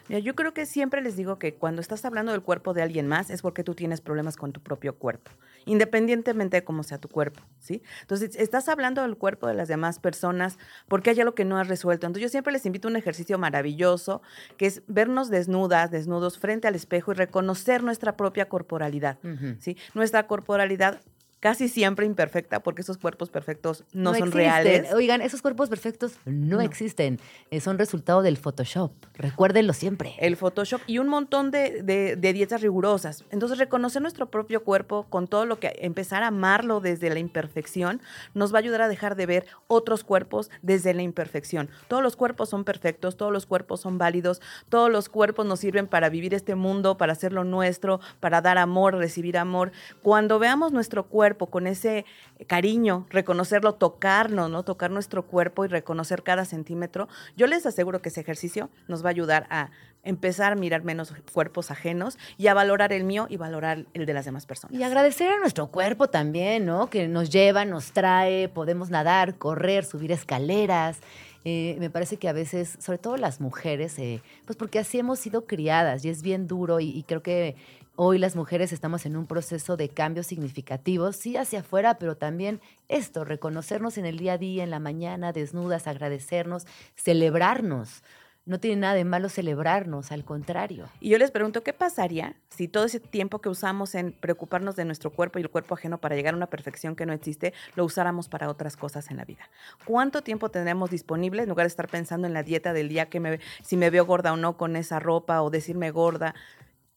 Mira, 0.08 0.20
yo 0.20 0.36
creo 0.36 0.54
que 0.54 0.66
siempre 0.66 1.02
les 1.02 1.16
digo 1.16 1.40
que 1.40 1.54
cuando 1.54 1.82
estás 1.82 2.06
hablando 2.06 2.32
del 2.32 2.42
cuerpo 2.42 2.74
de 2.74 2.82
alguien 2.82 3.08
más 3.08 3.30
es 3.30 3.42
porque 3.42 3.64
tú 3.64 3.76
tienes 3.76 4.02
problemas 4.02 4.38
con 4.38 4.54
tu 4.54 4.62
propio 4.62 4.96
cuerpo, 4.96 5.32
independientemente 5.66 6.58
de 6.58 6.64
cómo 6.64 6.84
sea 6.84 6.98
tu 6.98 7.10
cuerpo, 7.10 7.42
¿sí? 7.60 7.82
Entonces, 8.02 8.36
estás 8.36 8.70
hablando 8.70 9.02
del 9.02 9.18
cuerpo 9.18 9.48
de 9.48 9.54
las 9.54 9.68
demás 9.68 10.00
personas 10.00 10.58
porque 10.88 11.10
hay 11.10 11.20
algo 11.20 11.36
que 11.36 11.46
no 11.46 11.58
has 11.58 11.68
resuelto. 11.68 12.08
Entonces, 12.08 12.24
yo 12.24 12.30
siempre 12.30 12.54
les 12.54 12.66
invito 12.66 12.88
a 12.88 12.92
un 12.92 12.98
ejercicio 12.98 13.38
maravilloso 13.38 14.22
que 14.58 14.66
es 14.66 14.82
vernos 14.88 15.30
desnudas, 15.30 15.92
desnudos 15.92 16.40
frente 16.40 16.68
al 16.68 16.76
espejo 16.76 17.12
y 17.12 17.16
reconocer 17.16 17.84
nuestra 17.84 18.18
propia 18.18 18.50
corporalidad, 18.50 19.18
¿sí? 19.60 19.78
Nuestra 19.94 20.28
corporalidad 20.28 21.02
casi 21.40 21.68
siempre 21.68 22.06
imperfecta, 22.06 22.62
porque 22.62 22.82
esos 22.82 22.98
cuerpos 22.98 23.30
perfectos 23.30 23.84
no, 23.94 24.10
son 24.16 24.30
existen. 24.30 24.32
reales. 24.34 24.94
Oigan, 24.94 25.22
esos 25.22 25.42
cuerpos 25.42 25.70
perfectos 25.70 26.14
no, 26.26 26.58
No. 26.58 26.62
existen. 26.62 27.20
Eh, 27.52 27.60
son 27.62 27.78
resultado 27.78 28.24
del 28.24 28.38
Photoshop. 28.38 28.92
Recuérdenlo 29.14 29.74
siempre. 29.74 30.16
El 30.18 30.36
Photoshop 30.36 30.82
y 30.88 30.98
un 30.98 31.08
montón 31.10 31.52
de, 31.52 31.84
de- 31.84 32.16
de 32.16 32.34
dietas 32.34 32.62
rigurosas. 32.62 33.24
Entonces, 33.30 33.60
reconocer 33.60 34.02
nuestro 34.02 34.32
propio 34.32 34.64
cuerpo 34.64 35.06
con 35.10 35.28
todo 35.28 35.46
lo 35.46 35.60
que 35.60 35.78
empezar 35.82 36.24
a 36.24 36.28
amarlo 36.28 36.80
desde 36.80 37.10
la 37.12 37.20
imperfección 37.20 38.02
nos 38.34 38.52
va 38.52 38.58
a 38.58 38.62
ayudar 38.62 38.82
a 38.82 38.88
dejar 38.88 39.16
de 39.16 39.26
ver 39.28 39.46
otros 39.68 40.04
cuerpos 40.04 40.50
desde 40.64 40.94
la 40.96 41.04
imperfección. 41.04 41.70
Todos 41.88 42.02
los 42.02 42.16
cuerpos 42.16 42.50
son 42.50 42.64
perfectos, 42.64 43.16
todos 43.16 43.32
los 43.32 43.46
cuerpos 43.46 43.82
son 43.82 43.98
válidos, 44.00 44.42
todos 44.70 44.92
los 44.92 45.08
cuerpos 45.08 45.46
nos 45.46 45.60
sirven 45.60 45.86
para 45.88 46.10
vivir 46.10 46.34
este 46.34 46.56
mundo, 46.56 46.98
para 46.98 47.14
hacerlo 47.14 47.44
nuestro, 47.44 48.00
para 48.20 48.42
dar 48.42 48.58
amor, 48.58 48.96
recibir 48.96 49.38
amor. 49.38 49.72
Cuando 50.02 50.40
veamos 50.40 50.72
nuestro 50.72 51.06
cuerpo 51.08 51.27
con 51.36 51.68
ese 51.68 52.06
cariño, 52.48 53.06
reconocerlo, 53.10 53.74
tocarnos, 53.74 54.50
¿no? 54.50 54.64
Tocar 54.64 54.92
nuestro 54.92 55.24
cuerpo 55.26 55.66
y 55.66 55.68
reconocer 55.68 56.24
cada 56.24 56.46
centímetro, 56.46 57.10
yo 57.36 57.48
les 57.48 57.66
aseguro 57.66 58.02
que 58.02 58.10
ese 58.10 58.22
ejercicio 58.22 58.70
nos 58.88 59.04
va 59.04 59.10
a 59.10 59.12
ayudar 59.12 59.48
a 59.50 59.72
empezar 60.04 60.54
a 60.54 60.56
mirar 60.56 60.84
menos 60.84 61.14
cuerpos 61.34 61.70
ajenos 61.70 62.18
y 62.38 62.48
a 62.48 62.54
valorar 62.54 62.94
el 62.94 63.04
mío 63.04 63.28
y 63.30 63.38
valorar 63.38 63.86
el 63.94 64.06
de 64.06 64.14
las 64.14 64.26
demás 64.26 64.46
personas. 64.46 64.78
Y 64.78 64.84
agradecer 64.84 65.30
a 65.30 65.38
nuestro 65.40 65.68
cuerpo 65.68 66.08
también, 66.08 66.66
¿no? 66.66 66.90
Que 66.90 67.08
nos 67.08 67.30
lleva, 67.30 67.66
nos 67.66 67.92
trae, 67.92 68.48
podemos 68.48 68.90
nadar, 68.90 69.36
correr, 69.36 69.84
subir 69.84 70.12
escaleras. 70.12 71.00
Eh, 71.44 71.76
me 71.80 71.90
parece 71.90 72.18
que 72.18 72.30
a 72.30 72.34
veces, 72.34 72.78
sobre 72.80 72.98
todo 72.98 73.18
las 73.18 73.42
mujeres, 73.42 74.00
eh, 74.00 74.22
pues 74.46 74.58
porque 74.58 74.80
así 74.80 75.00
hemos 75.00 75.20
sido 75.20 75.46
criadas 75.46 76.04
y 76.06 76.10
es 76.10 76.22
bien 76.22 76.48
duro 76.48 76.80
y 76.80 77.04
creo 77.04 77.22
que 77.22 77.56
hoy 77.98 78.20
las 78.20 78.36
mujeres 78.36 78.72
estamos 78.72 79.06
en 79.06 79.18
un 79.18 79.26
proceso 79.26 79.76
de 79.76 79.90
cambios 79.90 80.28
significativos, 80.28 81.16
sí 81.16 81.36
hacia 81.36 81.60
afuera, 81.60 81.98
pero 81.98 82.16
también 82.16 82.62
esto, 82.88 83.26
reconocernos 83.26 83.98
en 83.98 84.06
el 84.06 84.20
día 84.20 84.34
a 84.34 84.38
día, 84.38 84.64
en 84.64 84.70
la 84.70 84.80
mañana, 84.80 85.34
desnudas, 85.34 85.88
agradecernos, 85.88 86.68
celebrarnos. 86.96 88.04
No 88.46 88.60
tiene 88.62 88.78
nada 88.78 88.94
de 88.94 89.04
malo 89.04 89.28
celebrarnos, 89.28 90.14
al 90.14 90.24
contrario. 90.24 90.88
Y 91.02 91.10
yo 91.10 91.18
les 91.18 91.32
pregunto, 91.32 91.64
¿qué 91.64 91.74
pasaría 91.74 92.38
si 92.50 92.70
todo 92.70 92.86
ese 92.86 93.02
tiempo 93.02 93.40
que 93.40 93.50
usamos 93.50 93.94
en 93.94 94.14
preocuparnos 94.14 94.78
de 94.78 94.86
nuestro 94.86 95.10
cuerpo 95.10 95.38
y 95.38 95.42
el 95.42 95.50
cuerpo 95.50 95.74
ajeno 95.74 95.98
para 95.98 96.16
llegar 96.16 96.34
a 96.34 96.38
una 96.38 96.48
perfección 96.48 96.96
que 96.96 97.06
no 97.06 97.12
existe, 97.12 97.54
lo 97.76 97.84
usáramos 97.84 98.30
para 98.30 98.48
otras 98.48 98.78
cosas 98.78 99.12
en 99.12 99.18
la 99.18 99.26
vida? 99.26 99.50
¿Cuánto 99.86 100.22
tiempo 100.22 100.50
tendremos 100.50 100.92
disponible 100.92 101.44
en 101.44 101.50
lugar 101.50 101.66
de 101.66 101.70
estar 101.70 101.90
pensando 101.90 102.26
en 102.26 102.34
la 102.34 102.44
dieta 102.44 102.72
del 102.72 102.88
día, 102.88 103.08
que 103.08 103.20
me, 103.20 103.40
si 103.64 103.76
me 103.76 103.90
veo 103.90 104.06
gorda 104.06 104.32
o 104.32 104.38
no 104.38 104.56
con 104.56 104.78
esa 104.78 105.00
ropa 105.00 105.42
o 105.42 105.50
decirme 105.50 105.92
gorda? 105.92 106.34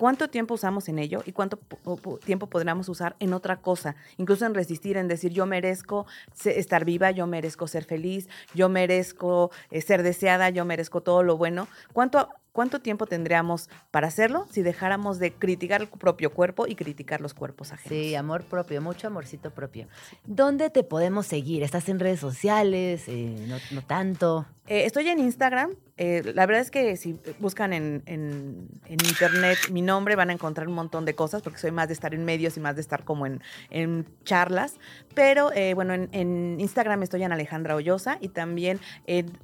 ¿Cuánto 0.01 0.31
tiempo 0.31 0.55
usamos 0.55 0.89
en 0.89 0.99
ello 0.99 1.21
y 1.27 1.33
cuánto 1.33 1.59
po- 1.59 1.97
po- 1.99 2.17
tiempo 2.17 2.47
podríamos 2.47 2.89
usar 2.89 3.17
en 3.21 3.35
otra 3.35 3.57
cosa? 3.57 3.97
Incluso 4.17 4.47
en 4.47 4.55
resistir, 4.55 4.97
en 4.97 5.09
decir, 5.09 5.31
yo 5.31 5.45
merezco 5.45 6.07
estar 6.43 6.87
viva, 6.87 7.11
yo 7.11 7.27
merezco 7.27 7.67
ser 7.69 7.85
feliz, 7.85 8.27
yo 8.55 8.71
merezco 8.71 9.51
eh, 9.71 9.83
ser 9.83 10.03
deseada, 10.03 10.49
yo 10.49 10.65
merezco 10.65 11.03
todo 11.03 11.23
lo 11.23 11.37
bueno. 11.37 11.69
¿Cuánto, 11.93 12.31
¿Cuánto 12.53 12.81
tiempo 12.81 13.07
tendríamos 13.07 13.69
para 13.91 14.09
hacerlo 14.09 14.47
si 14.51 14.63
dejáramos 14.63 15.19
de 15.19 15.33
criticar 15.33 15.83
el 15.83 15.89
propio 15.89 16.33
cuerpo 16.33 16.67
y 16.67 16.75
criticar 16.75 17.21
los 17.21 17.33
cuerpos 17.35 17.73
ajenos? 17.73 17.89
Sí, 18.07 18.15
amor 18.15 18.45
propio, 18.45 18.81
mucho 18.83 19.07
amorcito 19.07 19.51
propio. 19.51 19.87
¿Dónde 20.25 20.69
te 20.71 20.83
podemos 20.83 21.27
seguir? 21.27 21.63
¿Estás 21.63 21.89
en 21.89 22.01
redes 22.01 22.21
sociales? 22.21 23.05
Eh, 23.07 23.37
no, 23.49 23.57
no 23.71 23.83
tanto. 23.87 24.47
Eh, 24.67 24.85
estoy 24.85 25.09
en 25.09 25.19
Instagram. 25.21 25.71
eh, 25.97 26.23
la 26.35 26.47
verdad 26.47 26.63
es 26.63 26.71
que 26.71 26.97
si 26.97 27.19
buscan 27.41 27.73
en, 27.73 28.03
en- 28.07 28.69
en 28.87 28.99
internet 29.07 29.59
mi 29.71 29.83
nombre 29.83 30.17
van 30.17 30.31
a 30.31 30.33
encontrar 30.33 30.69
un 30.69 30.75
montón 30.75 31.05
de 31.05 31.15
cosas 31.15 31.43
porque 31.43 31.59
soy 31.59 31.73
más 31.73 31.89
de 31.89 31.95
estar 31.95 32.15
en 32.15 32.25
medios 32.25 32.57
y 32.57 32.61
más 32.61 32.75
de 32.77 32.81
estar 32.81 33.05
como 33.05 33.27
en, 33.27 33.43
en 33.71 34.07
charlas. 34.25 34.77
Pero 35.15 35.51
bueno, 35.75 35.95
en, 35.95 36.59
Instagram 36.61 37.03
estoy 37.03 37.23
en 37.25 37.33
Alejandra 37.33 37.75
Hoyosa 37.75 38.19
y 38.21 38.29
también 38.29 38.79
en 39.07 39.37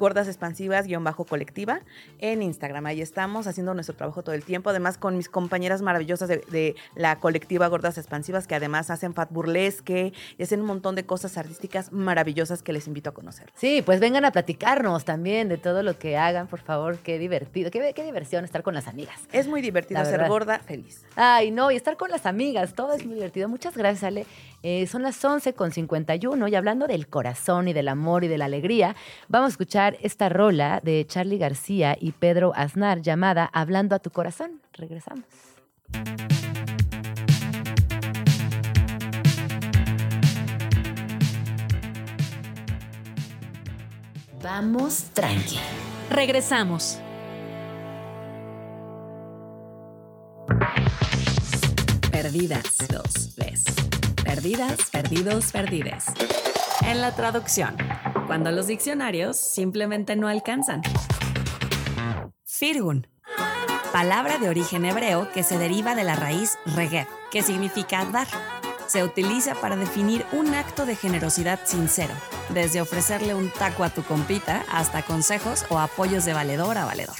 Gordas 0.00 0.28
Expansivas 0.28 0.86
guion 0.86 1.04
bajo 1.04 1.26
colectiva 1.26 1.82
en 2.20 2.42
Instagram. 2.42 2.86
Ahí 2.86 3.02
estamos 3.02 3.46
haciendo 3.46 3.74
nuestro 3.74 3.94
trabajo 3.94 4.22
todo 4.22 4.34
el 4.34 4.42
tiempo. 4.42 4.70
Además 4.70 4.96
con 4.96 5.14
mis 5.18 5.28
compañeras 5.28 5.82
maravillosas 5.82 6.26
de, 6.26 6.38
de 6.50 6.74
la 6.94 7.16
colectiva 7.16 7.68
Gordas 7.68 7.98
Expansivas 7.98 8.46
que 8.46 8.54
además 8.54 8.90
hacen 8.90 9.12
fat 9.12 9.30
burlesque 9.30 10.14
y 10.38 10.42
hacen 10.42 10.60
un 10.60 10.66
montón 10.66 10.94
de 10.94 11.04
cosas 11.04 11.36
artísticas 11.36 11.92
maravillosas 11.92 12.62
que 12.62 12.72
les 12.72 12.86
invito 12.86 13.10
a 13.10 13.14
conocer. 13.14 13.52
Sí, 13.54 13.82
pues 13.84 14.00
vengan 14.00 14.24
a 14.24 14.32
platicarnos 14.32 15.04
también 15.04 15.50
de 15.50 15.58
todo 15.58 15.82
lo 15.82 15.98
que 15.98 16.16
hagan, 16.16 16.46
por 16.46 16.60
favor. 16.60 16.96
Qué 16.98 17.18
divertido, 17.18 17.70
qué, 17.70 17.92
qué 17.94 18.02
diversión 18.02 18.46
estar 18.46 18.62
con 18.62 18.72
las 18.72 18.88
amigas. 18.88 19.20
Es 19.32 19.48
muy 19.48 19.60
divertido 19.60 20.02
ser 20.06 20.26
gorda 20.28 20.60
feliz. 20.60 21.04
Ay, 21.14 21.50
no, 21.50 21.70
y 21.70 21.76
estar 21.76 21.98
con 21.98 22.10
las 22.10 22.24
amigas, 22.24 22.72
todo 22.72 22.94
es 22.94 23.04
muy 23.04 23.16
divertido. 23.16 23.50
Muchas 23.50 23.76
gracias, 23.76 24.04
Ale. 24.04 24.24
Eh, 24.62 24.86
son 24.86 25.02
las 25.02 25.24
11 25.24 25.54
con 25.54 25.72
51 25.72 26.48
y 26.48 26.54
hablando 26.54 26.86
del 26.86 27.08
corazón 27.08 27.68
y 27.68 27.72
del 27.72 27.88
amor 27.88 28.24
y 28.24 28.28
de 28.28 28.38
la 28.38 28.44
alegría, 28.44 28.94
vamos 29.28 29.48
a 29.48 29.50
escuchar 29.52 29.96
esta 30.02 30.28
rola 30.28 30.80
de 30.82 31.06
Charlie 31.06 31.38
García 31.38 31.96
y 31.98 32.12
Pedro 32.12 32.52
Aznar 32.54 33.00
llamada 33.00 33.48
Hablando 33.52 33.94
a 33.94 33.98
tu 33.98 34.10
corazón. 34.10 34.60
Regresamos. 34.74 35.24
Vamos 44.42 45.10
tranqui. 45.12 45.58
Regresamos. 46.10 46.98
Perdidas, 52.10 52.76
dos, 52.88 53.34
ves. 53.36 53.64
Perdidas, 54.30 54.78
perdidos, 54.92 55.50
perdides. 55.50 56.04
En 56.82 57.00
la 57.00 57.16
traducción, 57.16 57.76
cuando 58.28 58.52
los 58.52 58.68
diccionarios 58.68 59.36
simplemente 59.36 60.14
no 60.14 60.28
alcanzan. 60.28 60.82
Firgun. 62.44 63.08
palabra 63.92 64.38
de 64.38 64.48
origen 64.48 64.84
hebreo 64.84 65.32
que 65.32 65.42
se 65.42 65.58
deriva 65.58 65.96
de 65.96 66.04
la 66.04 66.14
raíz 66.14 66.58
regev, 66.76 67.08
que 67.32 67.42
significa 67.42 68.04
dar. 68.04 68.28
Se 68.86 69.02
utiliza 69.02 69.56
para 69.56 69.74
definir 69.74 70.24
un 70.30 70.54
acto 70.54 70.86
de 70.86 70.94
generosidad 70.94 71.58
sincero, 71.64 72.14
desde 72.50 72.80
ofrecerle 72.80 73.34
un 73.34 73.50
taco 73.50 73.82
a 73.82 73.90
tu 73.90 74.04
compita 74.04 74.64
hasta 74.70 75.02
consejos 75.02 75.64
o 75.70 75.80
apoyos 75.80 76.24
de 76.24 76.34
valedor 76.34 76.78
a 76.78 76.84
valedor. 76.84 77.16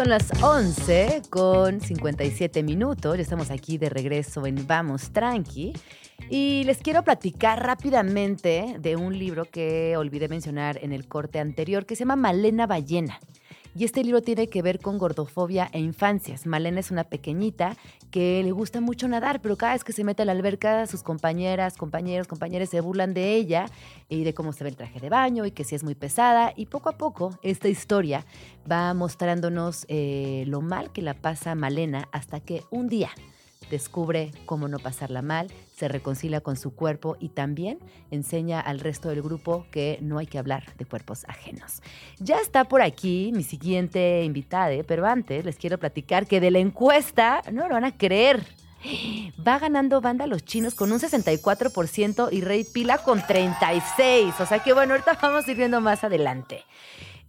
Son 0.00 0.08
las 0.08 0.32
11 0.42 1.20
con 1.28 1.78
57 1.82 2.62
minutos. 2.62 3.16
Ya 3.16 3.22
estamos 3.22 3.50
aquí 3.50 3.76
de 3.76 3.90
regreso 3.90 4.46
en 4.46 4.66
Vamos 4.66 5.12
Tranqui. 5.12 5.74
Y 6.30 6.64
les 6.64 6.78
quiero 6.78 7.04
platicar 7.04 7.62
rápidamente 7.62 8.76
de 8.80 8.96
un 8.96 9.18
libro 9.18 9.44
que 9.44 9.98
olvidé 9.98 10.28
mencionar 10.28 10.78
en 10.82 10.94
el 10.94 11.06
corte 11.06 11.38
anterior, 11.38 11.84
que 11.84 11.96
se 11.96 12.04
llama 12.04 12.16
Malena 12.16 12.66
Ballena. 12.66 13.20
Y 13.74 13.84
este 13.84 14.02
libro 14.02 14.20
tiene 14.20 14.48
que 14.48 14.62
ver 14.62 14.80
con 14.80 14.98
gordofobia 14.98 15.68
e 15.72 15.78
infancias. 15.78 16.46
Malena 16.46 16.80
es 16.80 16.90
una 16.90 17.04
pequeñita 17.04 17.76
que 18.10 18.42
le 18.42 18.50
gusta 18.50 18.80
mucho 18.80 19.06
nadar, 19.06 19.40
pero 19.40 19.56
cada 19.56 19.74
vez 19.74 19.84
que 19.84 19.92
se 19.92 20.02
mete 20.02 20.22
a 20.22 20.24
la 20.24 20.32
alberca, 20.32 20.86
sus 20.86 21.02
compañeras, 21.02 21.76
compañeros, 21.76 22.26
compañeras 22.26 22.68
se 22.68 22.80
burlan 22.80 23.14
de 23.14 23.34
ella 23.34 23.66
y 24.08 24.24
de 24.24 24.34
cómo 24.34 24.52
se 24.52 24.64
ve 24.64 24.70
el 24.70 24.76
traje 24.76 24.98
de 24.98 25.08
baño 25.08 25.46
y 25.46 25.52
que 25.52 25.64
si 25.64 25.76
es 25.76 25.84
muy 25.84 25.94
pesada. 25.94 26.52
Y 26.56 26.66
poco 26.66 26.88
a 26.88 26.98
poco 26.98 27.38
esta 27.42 27.68
historia 27.68 28.26
va 28.70 28.92
mostrándonos 28.94 29.86
eh, 29.88 30.44
lo 30.46 30.60
mal 30.60 30.92
que 30.92 31.02
la 31.02 31.14
pasa 31.14 31.54
Malena 31.54 32.08
hasta 32.12 32.40
que 32.40 32.64
un 32.70 32.88
día 32.88 33.10
descubre 33.70 34.32
cómo 34.46 34.68
no 34.68 34.78
pasarla 34.78 35.22
mal, 35.22 35.48
se 35.80 35.88
reconcilia 35.88 36.42
con 36.42 36.56
su 36.56 36.74
cuerpo 36.74 37.16
y 37.18 37.30
también 37.30 37.78
enseña 38.10 38.60
al 38.60 38.80
resto 38.80 39.08
del 39.08 39.22
grupo 39.22 39.66
que 39.70 39.98
no 40.02 40.18
hay 40.18 40.26
que 40.26 40.38
hablar 40.38 40.76
de 40.76 40.84
cuerpos 40.84 41.24
ajenos. 41.26 41.82
Ya 42.18 42.36
está 42.36 42.64
por 42.64 42.82
aquí 42.82 43.32
mi 43.34 43.42
siguiente 43.42 44.22
invitada, 44.22 44.70
pero 44.86 45.06
antes 45.06 45.42
les 45.42 45.56
quiero 45.56 45.78
platicar 45.78 46.26
que 46.26 46.38
de 46.38 46.50
la 46.50 46.58
encuesta, 46.58 47.42
no 47.50 47.66
lo 47.66 47.74
van 47.74 47.84
a 47.86 47.96
creer, 47.96 48.46
Va 49.46 49.58
ganando 49.58 50.00
banda 50.00 50.26
los 50.26 50.44
chinos 50.44 50.74
con 50.74 50.92
un 50.92 51.00
64% 51.00 52.28
y 52.30 52.40
Rey 52.42 52.64
Pila 52.64 52.98
con 52.98 53.20
36%. 53.20 54.34
O 54.38 54.46
sea 54.46 54.58
que 54.60 54.72
bueno, 54.72 54.92
ahorita 54.92 55.18
vamos 55.20 55.46
a 55.46 55.50
ir 55.50 55.56
viendo 55.56 55.80
más 55.80 56.04
adelante. 56.04 56.64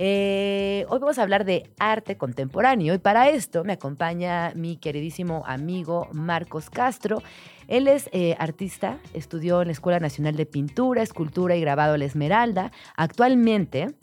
Eh, 0.04 0.88
hoy 0.90 0.98
vamos 0.98 1.20
a 1.20 1.22
hablar 1.22 1.46
de 1.46 1.70
arte 1.78 2.18
contemporáneo 2.18 2.96
y 2.96 2.98
para 2.98 3.30
esto 3.30 3.64
me 3.64 3.74
acompaña 3.74 4.52
mi 4.56 4.78
queridísimo 4.78 5.44
amigo 5.46 6.08
Marcos 6.12 6.72
Castro. 6.72 7.22
Él 7.68 7.88
es 7.88 8.10
eh, 8.12 8.36
artista, 8.40 8.98
estudió 9.14 9.62
en 9.62 9.68
la 9.68 9.74
Escuela 9.74 10.00
Nacional 10.00 10.36
de 10.36 10.48
Pintura, 10.48 11.04
Escultura 11.04 11.56
y 11.56 11.62
Grabado 11.62 11.98
La 11.98 12.06
Esmeralda. 12.06 12.72
Actualmente 12.98 13.94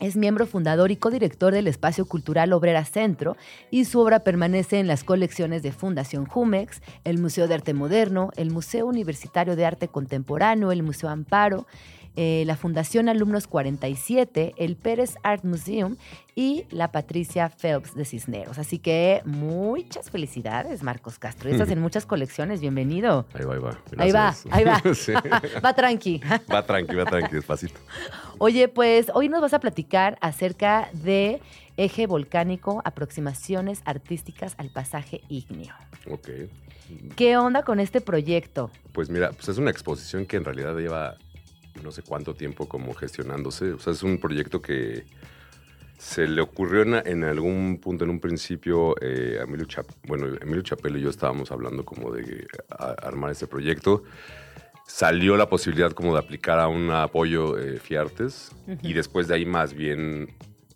es 0.00 0.16
miembro 0.16 0.44
fundador 0.44 0.90
y 0.90 0.96
codirector 0.96 1.54
del 1.54 1.68
Espacio 1.68 2.06
Cultural 2.06 2.52
Obrera 2.52 2.84
Centro 2.84 3.36
y 3.70 3.84
su 3.84 4.00
obra 4.00 4.24
permanece 4.24 4.80
en 4.80 4.88
las 4.88 5.04
colecciones 5.04 5.62
de 5.62 5.70
Fundación 5.70 6.26
Jumex, 6.26 6.82
el 7.04 7.18
Museo 7.18 7.46
de 7.46 7.54
Arte 7.54 7.74
Moderno, 7.74 8.30
el 8.34 8.50
Museo 8.50 8.86
Universitario 8.86 9.54
de 9.54 9.66
Arte 9.66 9.86
Contemporáneo, 9.86 10.72
el 10.72 10.82
Museo 10.82 11.10
Amparo, 11.10 11.68
eh, 12.16 12.44
la 12.46 12.56
Fundación 12.56 13.08
Alumnos 13.08 13.46
47, 13.46 14.54
el 14.56 14.76
Pérez 14.76 15.16
Art 15.22 15.44
Museum 15.44 15.96
y 16.34 16.64
la 16.70 16.90
Patricia 16.90 17.48
Phelps 17.48 17.94
de 17.94 18.04
Cisneros. 18.04 18.58
Así 18.58 18.78
que 18.78 19.22
muchas 19.24 20.10
felicidades, 20.10 20.82
Marcos 20.82 21.18
Castro. 21.18 21.50
Estás 21.50 21.70
en 21.70 21.80
muchas 21.80 22.06
colecciones, 22.06 22.60
bienvenido. 22.60 23.26
Ahí 23.34 23.44
va, 23.44 23.54
ahí 23.54 23.60
va. 23.60 23.78
Ahí 23.98 24.12
va, 24.12 24.34
ahí 24.50 24.64
va. 24.64 24.82
Sí. 24.94 25.12
va 25.12 25.74
tranqui. 25.74 26.20
Va 26.52 26.62
tranqui, 26.64 26.94
va 26.94 27.04
tranqui, 27.04 27.34
despacito. 27.34 27.78
Oye, 28.38 28.68
pues 28.68 29.06
hoy 29.14 29.28
nos 29.28 29.40
vas 29.40 29.54
a 29.54 29.60
platicar 29.60 30.18
acerca 30.20 30.88
de 30.92 31.40
eje 31.76 32.06
volcánico, 32.06 32.80
aproximaciones 32.84 33.82
artísticas 33.84 34.54
al 34.58 34.70
pasaje 34.70 35.20
ígneo. 35.28 35.74
Ok. 36.10 36.28
¿Qué 37.16 37.36
onda 37.36 37.62
con 37.62 37.80
este 37.80 38.00
proyecto? 38.00 38.70
Pues 38.92 39.10
mira, 39.10 39.32
pues 39.32 39.48
es 39.48 39.58
una 39.58 39.70
exposición 39.70 40.24
que 40.24 40.36
en 40.36 40.44
realidad 40.44 40.76
lleva 40.76 41.16
no 41.82 41.92
sé 41.92 42.02
cuánto 42.02 42.34
tiempo 42.34 42.68
como 42.68 42.94
gestionándose. 42.94 43.72
O 43.72 43.78
sea, 43.78 43.92
es 43.92 44.02
un 44.02 44.18
proyecto 44.18 44.60
que 44.62 45.04
se 45.98 46.26
le 46.28 46.40
ocurrió 46.42 46.82
en, 46.82 46.94
en 47.06 47.24
algún 47.24 47.78
punto, 47.82 48.04
en 48.04 48.10
un 48.10 48.20
principio, 48.20 48.94
eh, 49.00 49.38
a 49.40 49.44
Emilio, 49.44 49.64
Chap 49.66 49.86
bueno, 50.06 50.26
Emilio 50.40 50.62
Chapelo 50.62 50.98
y 50.98 51.02
yo 51.02 51.10
estábamos 51.10 51.50
hablando 51.50 51.84
como 51.84 52.12
de 52.12 52.46
a- 52.70 52.94
armar 53.02 53.30
este 53.30 53.46
proyecto. 53.46 54.02
Salió 54.86 55.36
la 55.36 55.48
posibilidad 55.48 55.92
como 55.92 56.12
de 56.12 56.20
aplicar 56.20 56.58
a 56.60 56.68
un 56.68 56.90
apoyo 56.90 57.58
eh, 57.58 57.78
Fiartes 57.80 58.52
y 58.82 58.92
después 58.92 59.26
de 59.26 59.34
ahí 59.34 59.46
más 59.46 59.72
bien, 59.74 60.28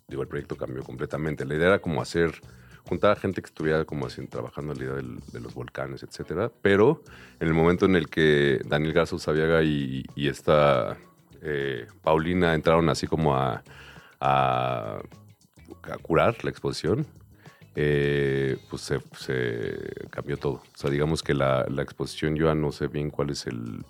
digo, 0.07 0.21
el 0.23 0.27
proyecto 0.27 0.57
cambió 0.57 0.83
completamente. 0.83 1.45
La 1.45 1.55
idea 1.55 1.67
era 1.67 1.79
como 1.79 2.01
hacer, 2.01 2.41
juntar 2.87 3.11
a 3.11 3.15
gente 3.15 3.41
que 3.41 3.47
estuviera 3.47 3.85
como 3.85 4.05
así, 4.07 4.25
trabajando 4.27 4.73
la 4.73 4.83
idea 4.83 4.95
de 4.95 5.39
los 5.39 5.53
volcanes, 5.53 6.03
etcétera. 6.03 6.51
Pero 6.61 7.03
en 7.39 7.47
el 7.47 7.53
momento 7.53 7.85
en 7.85 7.95
el 7.95 8.09
que 8.09 8.61
Daniel 8.65 8.93
Garza 8.93 9.17
Sabiaga 9.17 9.63
y, 9.63 10.05
esta 10.15 10.97
eh, 11.41 11.87
Paulina 12.01 12.53
entraron 12.53 12.89
así 12.89 13.07
como 13.07 13.35
a, 13.35 13.63
curar 16.03 16.43
la 16.43 16.49
exposición, 16.51 17.07
eh, 17.75 18.57
pues 18.69 18.81
se, 18.81 18.99
cambió 20.09 20.37
todo. 20.37 20.53
O 20.53 20.77
sea, 20.77 20.89
digamos 20.89 21.23
que 21.23 21.33
la, 21.33 21.65
exposición 21.79 22.35
yo 22.35 22.47
ya 22.47 22.55
no 22.55 22.71
sé 22.71 22.87
bien 22.87 23.09
cuál 23.09 23.31
es 23.31 23.47
el, 23.47 23.83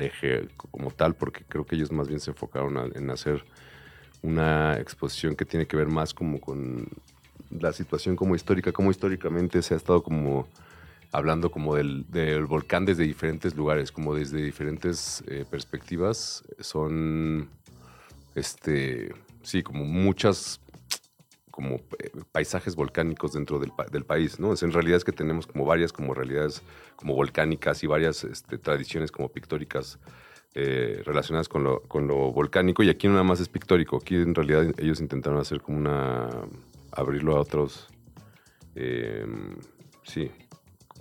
eje 0.00 0.48
como 0.56 0.90
tal, 0.90 1.14
porque 1.14 1.44
creo 1.48 1.64
que 1.64 1.76
ellos 1.76 1.92
más 1.92 2.08
bien 2.08 2.20
se 2.20 2.30
enfocaron 2.32 2.92
en 2.94 3.10
hacer 3.10 3.44
una 4.22 4.78
exposición 4.78 5.36
que 5.36 5.44
tiene 5.44 5.66
que 5.66 5.76
ver 5.76 5.88
más 5.88 6.12
como 6.12 6.40
con 6.40 6.88
la 7.50 7.72
situación 7.72 8.16
como 8.16 8.34
histórica, 8.34 8.72
como 8.72 8.90
históricamente 8.90 9.62
se 9.62 9.74
ha 9.74 9.76
estado 9.76 10.02
como 10.02 10.48
hablando 11.12 11.50
como 11.50 11.74
del, 11.74 12.04
del 12.10 12.46
volcán 12.46 12.84
desde 12.84 13.04
diferentes 13.04 13.56
lugares, 13.56 13.92
como 13.92 14.14
desde 14.14 14.42
diferentes 14.42 15.24
eh, 15.28 15.44
perspectivas. 15.50 16.44
Son, 16.60 17.48
este, 18.34 19.14
sí, 19.42 19.62
como 19.62 19.84
muchas 19.84 20.60
como 21.50 21.76
eh, 21.76 22.10
paisajes 22.32 22.76
volcánicos 22.76 23.32
dentro 23.32 23.58
del, 23.58 23.72
del 23.90 24.04
país, 24.04 24.38
¿no? 24.38 24.52
Es, 24.52 24.62
en 24.62 24.72
realidad 24.72 24.98
es 24.98 25.04
que 25.04 25.12
tenemos 25.12 25.46
como 25.46 25.64
varias 25.64 25.90
como 25.90 26.12
realidades 26.12 26.62
como 26.96 27.14
volcánicas 27.14 27.82
y 27.82 27.86
varias 27.86 28.24
este, 28.24 28.58
tradiciones 28.58 29.10
como 29.10 29.30
pictóricas 29.30 29.98
eh, 30.54 31.00
relacionadas 31.06 31.48
con 31.48 31.64
lo, 31.64 31.80
con 31.82 32.08
lo 32.08 32.30
volcánico 32.30 32.82
y 32.82 32.90
aquí 32.90 33.08
nada 33.08 33.22
más 33.22 33.40
es 33.40 33.48
pictórico, 33.48 33.96
aquí 33.96 34.16
en 34.16 34.34
realidad 34.34 34.70
ellos 34.78 35.00
intentaron 35.00 35.38
hacer 35.38 35.62
como 35.62 35.78
una, 35.78 36.28
abrirlo 36.96 37.36
a 37.36 37.40
otros, 37.40 37.88
eh, 38.74 39.24
sí, 40.04 40.30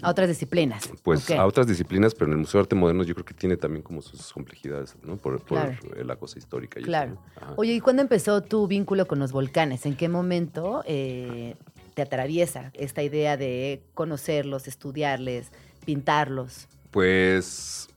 A 0.01 0.09
otras 0.09 0.27
disciplinas. 0.27 0.89
pues 1.03 1.29
a 1.31 1.45
otras 1.45 1.67
disciplinas, 1.67 2.13
pero 2.13 2.27
en 2.27 2.33
el 2.33 2.37
Museo 2.39 2.59
de 2.59 2.63
Arte 2.63 2.75
Moderno 2.75 3.03
yo 3.03 3.13
creo 3.15 3.25
que 3.25 3.33
tiene 3.33 3.55
también 3.57 3.81
como 3.81 4.01
sus 4.01 4.31
complejidades, 4.33 4.95
¿no? 5.03 5.15
Por, 5.17 5.41
Claro. 5.43 5.73
la 6.03 6.15
cosa 6.17 6.37
histórica. 6.37 6.79
Y 6.79 6.83
eso, 6.83 6.87
Claro. 6.87 7.11
¿no? 7.13 7.21
Ajá. 7.41 7.53
Oye, 7.57 7.73
¿y 7.73 7.79
cuándo 7.79 8.01
empezó 8.01 8.41
tu 8.41 8.67
vínculo 8.67 9.07
con 9.07 9.19
los 9.19 9.31
volcanes? 9.31 9.85
¿En 9.85 9.95
qué 9.95 10.09
momento 10.09 10.83
eh, 10.85 11.55
te 11.93 12.01
atraviesa 12.01 12.71
esta 12.73 13.03
idea 13.03 13.37
de 13.37 13.81
conocerlos, 13.93 14.67
estudiarles, 14.67 15.51
pintarlos? 15.85 16.67
Pues, 16.91 17.87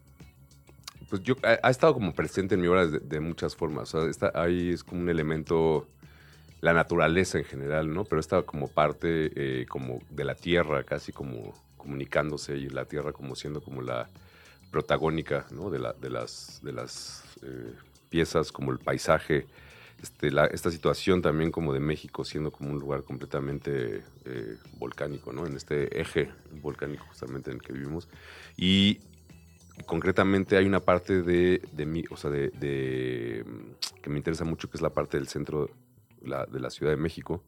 pues 1.10 1.22
yo 1.22 1.34
ha, 1.42 1.58
ha 1.66 1.70
estado 1.70 1.94
como 1.94 2.12
presente 2.14 2.54
en 2.54 2.60
mi 2.60 2.68
obra 2.68 2.86
de, 2.86 3.00
de 3.00 3.18
muchas 3.20 3.56
formas. 3.56 3.92
O 3.94 4.02
sea, 4.02 4.10
está, 4.10 4.30
ahí 4.40 4.70
es 4.70 4.84
como 4.84 5.00
un 5.02 5.08
elemento, 5.08 5.86
la 6.60 6.72
naturaleza 6.72 7.38
en 7.38 7.44
general, 7.44 7.92
¿no? 7.92 8.04
Pero 8.04 8.20
está 8.20 8.42
como 8.42 8.68
parte 8.68 9.30
eh, 9.34 9.66
como 9.66 10.00
de 10.10 10.24
la 10.24 10.34
tierra, 10.34 10.82
casi 10.84 11.12
como 11.12 11.54
comunicándose 11.76 12.56
y 12.56 12.68
la 12.68 12.84
tierra 12.84 13.12
como 13.12 13.36
siendo 13.36 13.60
como 13.60 13.82
la 13.82 14.08
protagónica, 14.70 15.46
¿no? 15.50 15.70
De, 15.70 15.78
la, 15.78 15.92
de 15.94 16.10
las, 16.10 16.60
de 16.62 16.72
las 16.72 17.24
eh, 17.42 17.72
piezas, 18.10 18.52
como 18.52 18.72
el 18.72 18.78
paisaje. 18.78 19.46
Este, 20.02 20.30
la- 20.30 20.46
esta 20.46 20.70
situación 20.70 21.22
también 21.22 21.50
como 21.50 21.72
de 21.72 21.80
México 21.80 22.24
siendo 22.24 22.52
como 22.52 22.70
un 22.70 22.78
lugar 22.78 23.02
completamente 23.02 24.04
eh, 24.24 24.56
volcánico, 24.78 25.32
¿no? 25.32 25.46
En 25.46 25.56
este 25.56 26.00
eje 26.00 26.30
volcánico 26.62 27.04
justamente 27.08 27.50
en 27.50 27.56
el 27.56 27.62
que 27.62 27.72
vivimos. 27.72 28.08
Y 28.56 29.00
concretamente 29.86 30.56
hay 30.56 30.66
una 30.66 30.80
parte 30.80 31.22
de, 31.22 31.62
de 31.72 31.86
mí, 31.86 32.04
o 32.10 32.16
sea, 32.16 32.30
de, 32.30 33.44
que 34.02 34.10
me 34.10 34.18
interesa 34.18 34.44
mucho, 34.44 34.68
que 34.70 34.76
es 34.76 34.82
la 34.82 34.90
parte 34.90 35.16
del 35.16 35.28
centro 35.28 35.70
la- 36.22 36.46
de 36.46 36.60
la 36.60 36.70
Ciudad 36.70 36.92
de 36.92 36.96
México, 36.96 37.44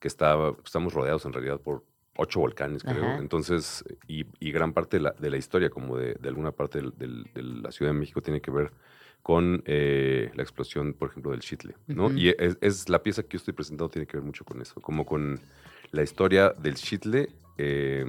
que 0.00 0.08
está, 0.08 0.36
estamos 0.64 0.92
rodeados 0.92 1.24
en 1.24 1.32
realidad 1.32 1.60
por 1.60 1.84
ocho 2.16 2.40
volcanes, 2.40 2.82
creo. 2.82 3.04
Ajá. 3.10 3.18
Entonces, 3.18 3.84
y, 4.08 4.24
y 4.40 4.50
gran 4.52 4.72
parte 4.72 4.96
de 4.98 5.02
la, 5.04 5.10
de 5.12 5.30
la 5.30 5.36
historia, 5.36 5.68
como 5.70 5.96
de, 5.98 6.14
de 6.14 6.28
alguna 6.28 6.52
parte 6.52 6.80
del- 6.80 6.92
del- 6.96 7.24
de 7.34 7.42
la 7.42 7.70
Ciudad 7.72 7.92
de 7.92 7.98
México, 7.98 8.22
tiene 8.22 8.40
que 8.40 8.50
ver 8.50 8.72
con 9.22 9.62
eh, 9.66 10.30
la 10.34 10.42
explosión, 10.42 10.94
por 10.94 11.10
ejemplo, 11.10 11.32
del 11.32 11.40
Chitle, 11.40 11.74
¿no? 11.88 12.08
Y 12.16 12.28
es, 12.38 12.56
es 12.60 12.88
la 12.88 13.02
pieza 13.02 13.22
que 13.22 13.30
yo 13.30 13.36
estoy 13.38 13.54
presentando 13.54 13.88
tiene 13.90 14.06
que 14.06 14.16
ver 14.16 14.24
mucho 14.24 14.44
con 14.44 14.60
eso, 14.62 14.80
como 14.80 15.04
con 15.04 15.40
la 15.90 16.02
historia 16.02 16.50
del 16.50 16.74
Chitle, 16.76 17.28
eh, 17.58 18.04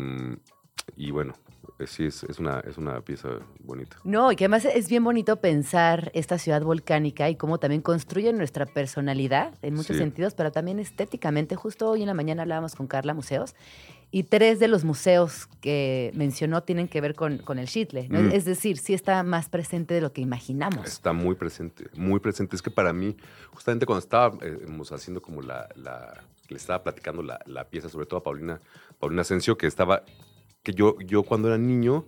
y 0.95 1.11
bueno, 1.11 1.33
eh, 1.79 1.85
sí, 1.87 2.05
es, 2.05 2.23
es, 2.23 2.39
una, 2.39 2.59
es 2.61 2.77
una 2.77 3.01
pieza 3.01 3.29
bonita. 3.59 3.97
No, 4.03 4.31
y 4.31 4.35
que 4.35 4.45
además 4.45 4.65
es 4.65 4.89
bien 4.89 5.03
bonito 5.03 5.35
pensar 5.37 6.11
esta 6.15 6.37
ciudad 6.39 6.61
volcánica 6.63 7.29
y 7.29 7.35
cómo 7.35 7.59
también 7.59 7.81
construye 7.81 8.31
nuestra 8.33 8.65
personalidad 8.65 9.53
en 9.61 9.73
muchos 9.75 9.95
Sí. 9.97 10.01
sentidos, 10.01 10.33
pero 10.33 10.51
también 10.51 10.79
estéticamente. 10.79 11.55
Justo 11.55 11.89
hoy 11.89 12.01
en 12.01 12.07
la 12.07 12.13
mañana 12.13 12.43
hablábamos 12.43 12.73
con 12.75 12.87
Carla 12.87 13.13
Museos 13.13 13.55
y 14.09 14.23
tres 14.23 14.59
de 14.59 14.69
los 14.69 14.85
museos 14.85 15.47
que 15.59 16.11
mencionó 16.15 16.63
tienen 16.63 16.87
que 16.87 17.01
ver 17.01 17.13
con, 17.13 17.39
con 17.39 17.59
el 17.59 17.67
Chitle. 17.67 18.07
¿no? 18.09 18.21
Mm. 18.21 18.31
Es 18.31 18.45
decir, 18.45 18.77
sí 18.77 18.93
está 18.93 19.21
más 19.23 19.49
presente 19.49 19.93
de 19.93 20.01
lo 20.01 20.13
que 20.13 20.21
imaginamos. 20.21 20.87
Está 20.87 21.11
muy 21.13 21.35
presente, 21.35 21.87
muy 21.95 22.19
presente. 22.21 22.55
Es 22.55 22.61
que 22.61 22.71
para 22.71 22.93
mí, 22.93 23.17
justamente 23.51 23.85
cuando 23.85 23.99
estábamos 23.99 24.91
haciendo 24.93 25.21
como 25.21 25.41
la, 25.41 25.67
la- 25.75 26.23
le 26.47 26.55
estaba 26.55 26.81
platicando 26.81 27.21
la, 27.21 27.39
la 27.45 27.65
pieza, 27.65 27.89
sobre 27.89 28.05
todo 28.05 28.21
a 28.21 28.23
Paulina, 28.23 28.61
Paulina 28.99 29.21
Asensio, 29.23 29.57
que 29.57 29.67
estaba, 29.67 30.03
que 30.67 30.73
yo, 30.73 30.99
yo 30.99 31.23
cuando 31.23 31.47
era 31.47 31.57
niño, 31.57 32.03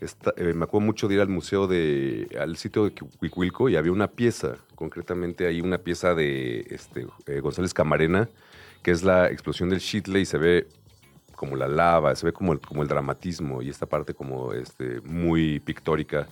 eh, 0.00 0.52
me 0.54 0.62
acuerdo 0.64 0.86
mucho 0.86 1.08
de 1.08 1.14
ir 1.16 1.20
al 1.20 1.28
museo 1.28 1.66
de, 1.66 2.28
al 2.40 2.56
sitio 2.56 2.84
de 2.84 2.92
Cuicuilco 2.92 3.68
y 3.68 3.74
había 3.74 3.90
una 3.90 4.06
pieza, 4.06 4.58
concretamente 4.76 5.44
ahí 5.48 5.60
una 5.60 5.78
pieza 5.78 6.14
de 6.14 6.64
este, 6.70 7.04
eh, 7.26 7.40
González 7.40 7.74
Camarena, 7.74 8.28
que 8.84 8.92
es 8.92 9.02
la 9.02 9.28
explosión 9.28 9.70
del 9.70 9.80
Chitle 9.80 10.20
y 10.20 10.24
se 10.24 10.38
ve 10.38 10.68
como 11.34 11.56
la 11.56 11.66
lava, 11.66 12.14
se 12.14 12.26
ve 12.26 12.32
como 12.32 12.52
el, 12.52 12.60
como 12.60 12.82
el 12.82 12.88
dramatismo 12.88 13.60
y 13.60 13.70
esta 13.70 13.86
parte 13.86 14.14
como 14.14 14.52
este, 14.52 15.00
muy 15.00 15.58
pictórica 15.58 16.28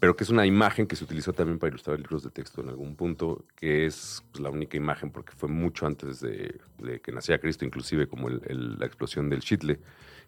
pero 0.00 0.14
que 0.14 0.22
es 0.22 0.30
una 0.30 0.46
imagen 0.46 0.86
que 0.86 0.94
se 0.94 1.02
utilizó 1.02 1.32
también 1.32 1.58
para 1.58 1.70
ilustrar 1.70 1.96
libros 1.98 2.22
de 2.22 2.30
texto 2.30 2.60
en 2.62 2.68
algún 2.68 2.94
punto, 2.94 3.44
que 3.56 3.84
es 3.84 4.22
pues, 4.30 4.40
la 4.40 4.48
única 4.48 4.76
imagen, 4.76 5.10
porque 5.10 5.32
fue 5.36 5.48
mucho 5.48 5.86
antes 5.86 6.20
de, 6.20 6.60
de 6.78 7.00
que 7.00 7.10
naciera 7.10 7.40
Cristo, 7.40 7.64
inclusive 7.64 8.06
como 8.06 8.28
el- 8.28 8.40
el- 8.46 8.78
la 8.78 8.86
explosión 8.86 9.28
del 9.28 9.40
Chitle, 9.40 9.80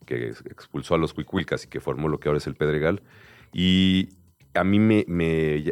que 0.07 0.28
expulsó 0.51 0.94
a 0.94 0.98
los 0.98 1.14
Cuicuilcas 1.14 1.64
y 1.64 1.68
que 1.68 1.80
formó 1.80 2.09
lo 2.09 2.18
que 2.18 2.28
ahora 2.28 2.38
es 2.38 2.46
el 2.46 2.55
Pedregal. 2.55 3.03
Y 3.53 4.11
a 4.55 4.64
mí 4.64 4.78
me, 4.78 5.05
me, 5.09 5.64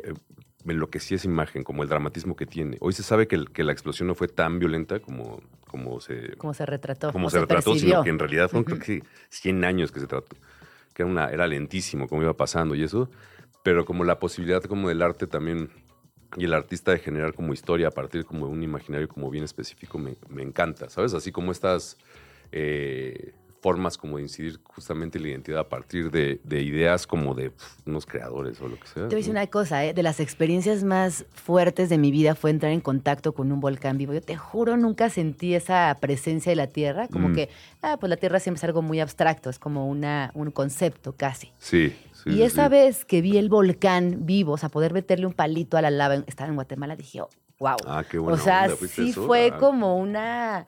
me 0.64 0.72
enloquecía 0.74 1.16
esa 1.16 1.26
imagen, 1.28 1.64
como 1.64 1.82
el 1.82 1.88
dramatismo 1.88 2.36
que 2.36 2.46
tiene. 2.46 2.76
Hoy 2.80 2.92
se 2.92 3.02
sabe 3.02 3.26
que, 3.26 3.36
el- 3.36 3.50
que 3.50 3.64
la 3.64 3.72
explosión 3.72 4.06
no 4.08 4.14
fue 4.14 4.28
tan 4.28 4.58
violenta 4.58 5.00
como, 5.00 5.40
como 5.66 6.00
se, 6.00 6.36
Como 6.36 6.54
se 6.54 6.66
retrató. 6.66 7.12
como 7.12 7.26
o 7.28 7.30
se 7.30 7.40
retrató, 7.40 7.70
percibió. 7.72 7.94
sino 7.94 8.04
que 8.04 8.10
en 8.10 8.18
realidad 8.18 8.48
fueron 8.50 8.64
creo 8.64 8.78
que 8.78 9.02
100 9.30 9.64
años 9.64 9.92
que 9.92 10.00
se 10.00 10.06
trató, 10.06 10.36
que 10.94 11.02
era, 11.02 11.10
una, 11.10 11.28
era 11.30 11.46
lentísimo 11.46 12.08
cómo 12.08 12.22
iba 12.22 12.34
pasando 12.36 12.74
y 12.74 12.82
eso, 12.82 13.10
pero 13.62 13.84
como 13.84 14.04
la 14.04 14.18
posibilidad 14.18 14.62
como 14.62 14.88
del 14.88 15.02
arte 15.02 15.26
también 15.26 15.70
y 16.36 16.44
el 16.44 16.52
artista 16.54 16.92
de 16.92 16.98
generar 16.98 17.32
como 17.34 17.52
historia 17.54 17.88
a 17.88 17.90
partir 17.90 18.24
como 18.24 18.46
de 18.46 18.52
un 18.52 18.62
imaginario 18.62 19.08
como 19.08 19.30
bien 19.30 19.44
específico 19.44 19.98
me, 19.98 20.16
me 20.28 20.42
encanta, 20.42 20.88
¿sabes? 20.90 21.14
Así 21.14 21.32
como 21.32 21.52
estas 21.52 21.96
eh, 22.52 23.32
formas 23.60 23.98
como 23.98 24.16
de 24.18 24.22
incidir 24.22 24.60
justamente 24.64 25.18
en 25.18 25.24
la 25.24 25.30
identidad 25.30 25.60
a 25.60 25.68
partir 25.68 26.10
de, 26.10 26.40
de 26.44 26.62
ideas 26.62 27.06
como 27.06 27.34
de 27.34 27.50
unos 27.86 28.06
creadores 28.06 28.60
o 28.60 28.68
lo 28.68 28.76
que 28.78 28.86
sea. 28.86 28.94
Te 28.94 29.00
voy 29.08 29.14
a 29.14 29.16
decir 29.16 29.30
una 29.32 29.46
cosa, 29.48 29.84
¿eh? 29.84 29.92
de 29.94 30.02
las 30.02 30.20
experiencias 30.20 30.84
más 30.84 31.24
fuertes 31.34 31.88
de 31.88 31.98
mi 31.98 32.10
vida 32.12 32.34
fue 32.36 32.50
entrar 32.50 32.70
en 32.72 32.80
contacto 32.80 33.32
con 33.34 33.50
un 33.50 33.60
volcán 33.60 33.98
vivo. 33.98 34.12
Yo 34.12 34.22
te 34.22 34.36
juro, 34.36 34.76
nunca 34.76 35.10
sentí 35.10 35.54
esa 35.54 35.96
presencia 36.00 36.50
de 36.50 36.56
la 36.56 36.68
Tierra, 36.68 37.08
como 37.08 37.30
Mm. 37.30 37.34
que, 37.34 37.48
ah, 37.82 37.96
pues 37.98 38.10
la 38.10 38.16
Tierra 38.16 38.38
siempre 38.40 38.58
es 38.58 38.64
algo 38.64 38.82
muy 38.82 39.00
abstracto, 39.00 39.50
es 39.50 39.58
como 39.58 39.88
una, 39.88 40.30
un 40.34 40.50
concepto 40.52 41.14
casi. 41.16 41.52
Sí, 41.58 41.92
sí. 42.12 42.30
y 42.30 42.42
esa 42.42 42.64
sí. 42.66 42.70
vez 42.70 43.04
que 43.04 43.20
vi 43.22 43.38
el 43.38 43.48
volcán 43.48 44.18
vivo, 44.26 44.52
o 44.52 44.56
sea, 44.58 44.68
poder 44.68 44.92
meterle 44.92 45.26
un 45.26 45.32
palito 45.32 45.76
a 45.76 45.82
la 45.82 45.90
lava, 45.90 46.14
estaba 46.26 46.48
en 46.48 46.54
Guatemala, 46.54 46.94
dije, 46.94 47.22
oh, 47.22 47.28
wow. 47.58 47.76
Ah, 47.86 48.04
qué 48.08 48.18
o 48.18 48.22
buena 48.22 48.38
sea, 48.38 48.62
onda, 48.64 48.76
¿fuiste 48.76 49.02
sí 49.02 49.10
eso? 49.10 49.26
fue 49.26 49.50
Ah. 49.52 49.58
como 49.58 49.96
una... 49.98 50.66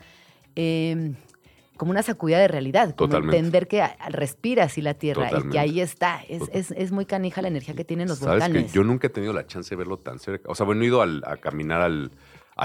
em, 0.57 1.14
como 1.81 1.93
una 1.93 2.03
sacudida 2.03 2.39
de 2.39 2.47
realidad, 2.47 2.95
como 2.95 3.09
Totalmente. 3.09 3.39
entender 3.39 3.66
que 3.66 3.81
a- 3.81 3.97
respira 4.11 4.64
así 4.64 4.83
la 4.83 4.93
tierra 4.93 5.31
y 5.33 5.49
que 5.49 5.59
ahí 5.59 5.81
está. 5.81 6.20
Es, 6.28 6.43
es, 6.53 6.72
es 6.72 6.93
muy 6.93 7.07
canija 7.07 7.41
la 7.41 7.49
energía 7.49 7.72
que 7.74 7.87
tienen 7.87 8.07
los 8.07 8.18
Sabes 8.18 8.45
volcanes. 8.45 8.70
que 8.70 8.76
yo 8.76 8.85
nunca 8.85 9.07
he 9.07 9.11
tenido 9.11 9.33
la 9.33 9.47
chance 9.47 9.70
de 9.70 9.76
verlo 9.76 9.97
tan 9.97 10.18
cerca. 10.18 10.47
O 10.51 10.55
sea, 10.55 10.66
bueno, 10.66 10.83
he 10.83 10.87
ido 10.89 11.01
al- 11.01 11.22
a 11.26 11.39
caminar 11.39 11.81
al, 11.81 12.11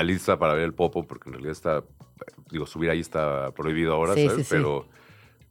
Isla 0.10 0.38
para 0.38 0.54
ver 0.54 0.66
el 0.66 0.74
Popo, 0.74 1.08
porque 1.08 1.30
en 1.30 1.34
realidad 1.36 1.54
está, 1.54 1.82
digo, 2.52 2.66
subir 2.66 2.90
ahí 2.90 3.00
está 3.00 3.52
prohibido 3.52 3.94
ahora, 3.94 4.16
Sí, 4.16 4.26
¿sabes? 4.28 4.36
sí, 4.40 4.44
sí. 4.44 4.50
Pero, 4.50 4.86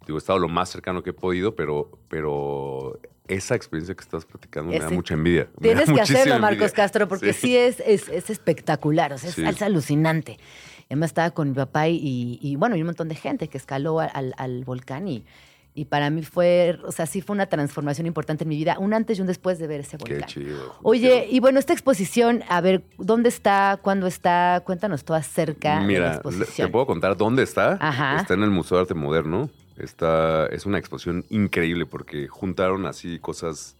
digo, 0.06 0.18
he 0.18 0.20
estado 0.20 0.38
lo 0.38 0.48
más 0.48 0.68
cercano 0.68 1.02
que 1.02 1.08
he 1.10 1.14
podido, 1.14 1.56
pero, 1.56 1.90
pero 2.10 3.00
esa 3.28 3.54
experiencia 3.54 3.94
que 3.94 4.02
estás 4.02 4.26
platicando 4.26 4.72
me 4.72 4.78
da 4.78 4.90
mucha 4.90 5.14
envidia. 5.14 5.48
Tienes 5.58 5.90
que 5.90 6.02
hacerlo, 6.02 6.34
Marcos 6.38 6.52
envidia. 6.58 6.70
Castro, 6.74 7.08
porque 7.08 7.32
sí, 7.32 7.56
es, 7.56 7.80
es, 7.80 8.10
es 8.10 8.28
espectacular, 8.28 9.14
o 9.14 9.16
sea, 9.16 9.30
es 9.30 9.62
alucinante. 9.62 10.38
Además 10.94 11.10
estaba 11.10 11.32
con 11.32 11.48
mi 11.48 11.54
papá 11.54 11.88
y, 11.88 12.54
bueno, 12.56 12.76
y 12.76 12.80
un 12.80 12.86
montón 12.86 13.08
de 13.08 13.16
gente 13.16 13.48
que 13.48 13.58
escaló 13.58 13.98
al, 13.98 14.64
volcán 14.64 15.08
y, 15.08 15.24
y 15.74 15.86
para 15.86 16.08
mí 16.08 16.22
fue, 16.22 16.78
o 16.84 16.92
sea, 16.92 17.04
sí 17.06 17.20
fue 17.20 17.34
una 17.34 17.46
transformación 17.46 18.06
importante 18.06 18.44
en 18.44 18.48
mi 18.48 18.56
vida, 18.56 18.76
un 18.78 18.94
antes 18.94 19.18
y 19.18 19.20
un 19.20 19.26
después 19.26 19.58
de 19.58 19.66
ver 19.66 19.80
ese 19.80 19.98
Qué 19.98 20.12
volcán. 20.12 20.28
chido. 20.28 20.76
Oye, 20.84 21.26
y 21.28 21.40
bueno, 21.40 21.58
esta 21.58 21.72
exposición, 21.72 22.44
a 22.48 22.60
ver, 22.60 22.84
¿dónde 22.96 23.28
está? 23.28 23.80
¿Cuándo 23.82 24.06
está? 24.06 24.62
Cuéntanos 24.64 25.04
todo 25.04 25.16
acerca 25.16 25.74
de 25.74 25.80
la 25.80 25.86
Mira, 25.86 26.14
exposición. 26.14 26.68
te 26.68 26.72
puedo 26.72 26.86
contar 26.86 27.16
dónde 27.16 27.42
está. 27.42 27.76
Ajá. 27.80 28.20
Está 28.20 28.34
en 28.34 28.44
el 28.44 28.50
Museo 28.50 28.76
de 28.76 28.82
Arte 28.82 28.94
Moderno. 28.94 29.50
Está, 29.76 30.46
es 30.46 30.64
una 30.64 30.78
exposición 30.78 31.24
increíble 31.28 31.86
porque 31.86 32.28
juntaron 32.28 32.86
así 32.86 33.18
cosas, 33.18 33.74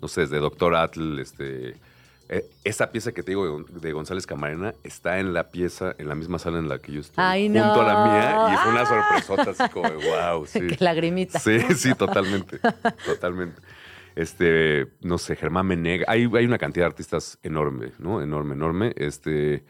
no 0.00 0.08
sé, 0.08 0.22
desde 0.22 0.38
Doctor 0.38 0.74
Atl, 0.74 1.18
este, 1.18 1.74
eh, 2.28 2.48
esa 2.64 2.90
pieza 2.90 3.12
que 3.12 3.22
te 3.22 3.30
digo 3.32 3.44
de 3.44 3.50
Gon- 3.52 3.80
de 3.80 3.92
González 3.92 4.26
Camarena 4.26 4.74
está 4.84 5.18
en 5.20 5.32
la 5.32 5.50
pieza, 5.50 5.94
en 5.98 6.08
la 6.08 6.14
misma 6.14 6.38
sala 6.38 6.58
en 6.58 6.68
la 6.68 6.78
que 6.78 6.92
yo 6.92 7.00
estoy, 7.00 7.22
Ay, 7.24 7.46
junto 7.48 7.80
a 7.80 7.84
la 7.84 8.04
mía, 8.04 8.54
y 8.54 8.56
fue 8.58 8.72
una 8.72 8.86
sorpresota 8.86 9.50
así 9.50 9.72
como, 9.72 9.88
de, 9.90 9.96
wow, 10.32 10.46
sí. 10.46 10.60
Qué 10.66 10.76
lagrimita. 10.84 11.38
Sí, 11.38 11.58
sí, 11.76 11.94
totalmente, 11.94 12.58
totalmente. 13.04 13.60
Este, 14.16 14.86
no 15.02 15.18
sé, 15.18 15.36
Germán 15.36 15.66
Menega, 15.66 16.06
hay, 16.08 16.28
hay 16.34 16.44
una 16.46 16.58
cantidad 16.58 16.84
de 16.86 16.90
artistas 16.90 17.38
enorme, 17.42 17.92
¿no? 17.98 18.22
Enorme, 18.22 18.54
enorme. 18.54 18.92
Este, 18.96 19.64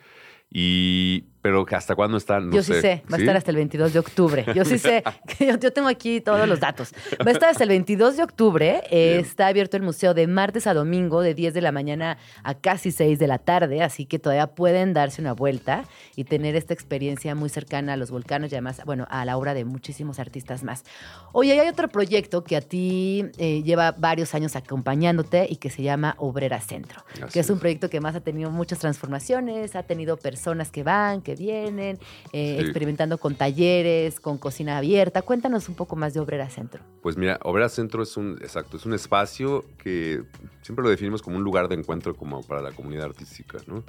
y, 0.51 1.25
pero 1.47 1.64
hasta 1.70 1.94
cuándo 1.94 2.16
está, 2.16 2.40
no 2.40 2.53
yo 2.53 2.61
sí 2.61 2.72
sé, 2.80 3.05
va 3.12 3.18
a 3.18 3.20
estar 3.20 3.36
hasta 3.36 3.53
el 3.53 3.57
22 3.59 3.92
de 3.92 4.01
octubre. 4.01 4.44
Yo 4.53 4.64
sí 4.64 4.78
sé, 4.78 5.05
que 5.38 5.47
yo, 5.47 5.57
yo 5.57 5.72
tengo 5.72 5.86
aquí 5.86 6.20
todos 6.20 6.49
los 6.49 6.59
datos. 6.59 6.92
Va 7.24 7.30
a 7.30 7.34
estar 7.34 7.49
hasta 7.51 7.62
el 7.62 7.68
22 7.68 8.16
de 8.16 8.24
octubre. 8.24 8.82
eh, 8.90 9.20
está 9.20 9.47
abierto 9.47 9.76
el 9.76 9.84
museo 9.84 10.12
de 10.12 10.26
martes 10.26 10.66
a 10.66 10.74
domingo, 10.74 11.20
de 11.20 11.34
10 11.34 11.55
de 11.55 11.61
la 11.61 11.70
mañana 11.70 12.18
a 12.42 12.55
casi 12.55 12.90
6 12.90 13.20
de 13.20 13.28
la 13.28 13.38
tarde. 13.38 13.80
Así 13.80 14.07
que 14.07 14.18
todavía 14.18 14.49
pueden 14.49 14.92
darse 14.92 15.20
una 15.20 15.34
vuelta 15.34 15.84
y 16.16 16.24
tener 16.24 16.57
esta 16.57 16.74
experiencia 16.74 17.36
muy 17.36 17.49
cercana 17.49 17.92
a 17.92 17.97
los 17.97 18.11
volcanes 18.11 18.51
y 18.51 18.57
además, 18.57 18.82
bueno, 18.84 19.07
a 19.09 19.24
la 19.24 19.36
obra 19.36 19.55
de 19.55 19.64
muchísimos 19.64 20.18
artistas 20.18 20.64
más. 20.64 20.82
Oye, 21.30 21.61
hay 21.61 21.68
otro 21.68 21.86
proyecto 21.86 22.42
que 22.42 22.57
a 22.57 22.61
ti 22.61 23.26
eh, 23.38 23.62
lleva 23.62 23.92
varios 23.92 24.34
años 24.34 24.57
acompañándote 24.57 25.47
y 25.49 25.57
que 25.57 25.70
se 25.70 25.84
llama 25.84 26.16
Obrera 26.18 26.61
Centro, 26.61 27.05
que 27.32 27.38
es 27.38 27.51
un 27.51 27.61
proyecto 27.61 27.88
que 27.88 28.01
más 28.01 28.16
ha 28.16 28.20
tenido 28.20 28.51
muchas 28.51 28.80
transformaciones, 28.80 29.76
ha 29.76 29.84
tenido 29.84 30.16
personas 30.16 30.72
que 30.72 30.82
van, 30.82 31.22
que 31.22 31.36
vienen, 31.37 31.99
eh, 32.32 32.57
Sí. 32.59 32.64
experimentando 32.64 33.18
con 33.18 33.34
talleres, 33.37 34.18
con 34.20 34.39
cocina 34.39 34.78
abierta. 34.78 35.22
Cuéntanos 35.22 35.68
un 35.68 35.74
poco 35.74 35.97
más 35.97 36.14
de 36.14 36.20
Obrera 36.20 36.49
Centro. 36.51 36.82
Pues 37.03 37.16
mira, 37.16 37.39
Obrera 37.43 37.68
Centro 37.68 38.03
es 38.03 38.16
un, 38.16 38.39
exacto, 38.41 38.76
es 38.76 38.87
un 38.87 38.95
espacio 38.95 39.64
que 39.78 40.22
siempre 40.62 40.82
lo 40.82 40.91
definimos 40.91 41.22
como 41.22 41.37
un 41.37 41.45
lugar 41.45 41.68
de 41.68 41.76
encuentro 41.76 42.14
como 42.16 42.43
para 42.43 42.61
la 42.62 42.72
comunidad 42.72 43.05
artística, 43.07 43.59
¿no? 43.66 43.84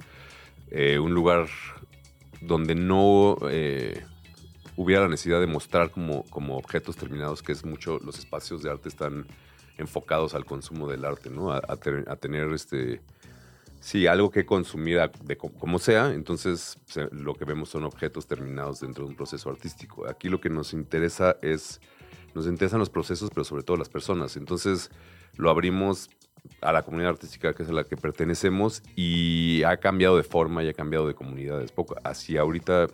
Eh, 0.70 0.98
un 0.98 1.14
lugar 1.14 1.46
donde 2.40 2.74
no 2.74 3.36
eh, 3.50 4.04
hubiera 4.76 5.02
la 5.02 5.08
necesidad 5.08 5.40
de 5.40 5.46
mostrar 5.46 5.90
como, 5.90 6.24
como 6.30 6.56
objetos 6.56 6.96
terminados, 6.96 7.42
que 7.42 7.52
es 7.52 7.64
mucho, 7.64 7.98
los 8.04 8.18
espacios 8.18 8.62
de 8.62 8.70
arte 8.70 8.88
están 8.88 9.26
enfocados 9.76 10.34
al 10.34 10.44
consumo 10.44 10.88
del 10.88 11.04
arte, 11.04 11.30
¿no? 11.30 11.50
A, 11.52 11.56
a 11.66 11.76
tener- 11.76 12.08
a 12.08 12.16
tener 12.16 12.52
este... 12.52 13.00
Sí, 13.80 14.06
algo 14.06 14.30
que 14.30 14.44
consumir 14.44 14.98
a- 14.98 15.08
de 15.22 15.36
co- 15.36 15.52
como 15.52 15.78
sea, 15.78 16.12
entonces 16.12 16.78
lo 17.12 17.34
que 17.34 17.44
vemos 17.44 17.68
son 17.68 17.84
objetos 17.84 18.26
terminados 18.26 18.80
dentro 18.80 19.04
de 19.04 19.10
un 19.10 19.16
proceso 19.16 19.48
artístico. 19.50 20.06
Aquí 20.08 20.28
lo 20.28 20.40
que 20.40 20.50
nos 20.50 20.72
interesa 20.72 21.36
es, 21.42 21.80
nos 22.34 22.46
interesan 22.46 22.80
los 22.80 22.90
procesos, 22.90 23.30
pero 23.30 23.44
sobre 23.44 23.62
todo 23.62 23.76
las 23.76 23.88
personas. 23.88 24.36
Entonces 24.36 24.90
lo 25.36 25.48
abrimos 25.50 26.10
a 26.60 26.72
la 26.72 26.82
comunidad 26.82 27.10
artística 27.10 27.54
que 27.54 27.62
es 27.62 27.68
a 27.68 27.72
la 27.72 27.84
que 27.84 27.96
pertenecemos 27.96 28.82
y 28.96 29.62
ha 29.64 29.76
cambiado 29.78 30.16
de 30.16 30.22
forma 30.24 30.62
y 30.64 30.68
ha 30.68 30.74
cambiado 30.74 31.06
de 31.06 31.14
comunidades. 31.14 31.70
Poco, 31.72 31.94
así 32.04 32.36
ahorita 32.36 32.88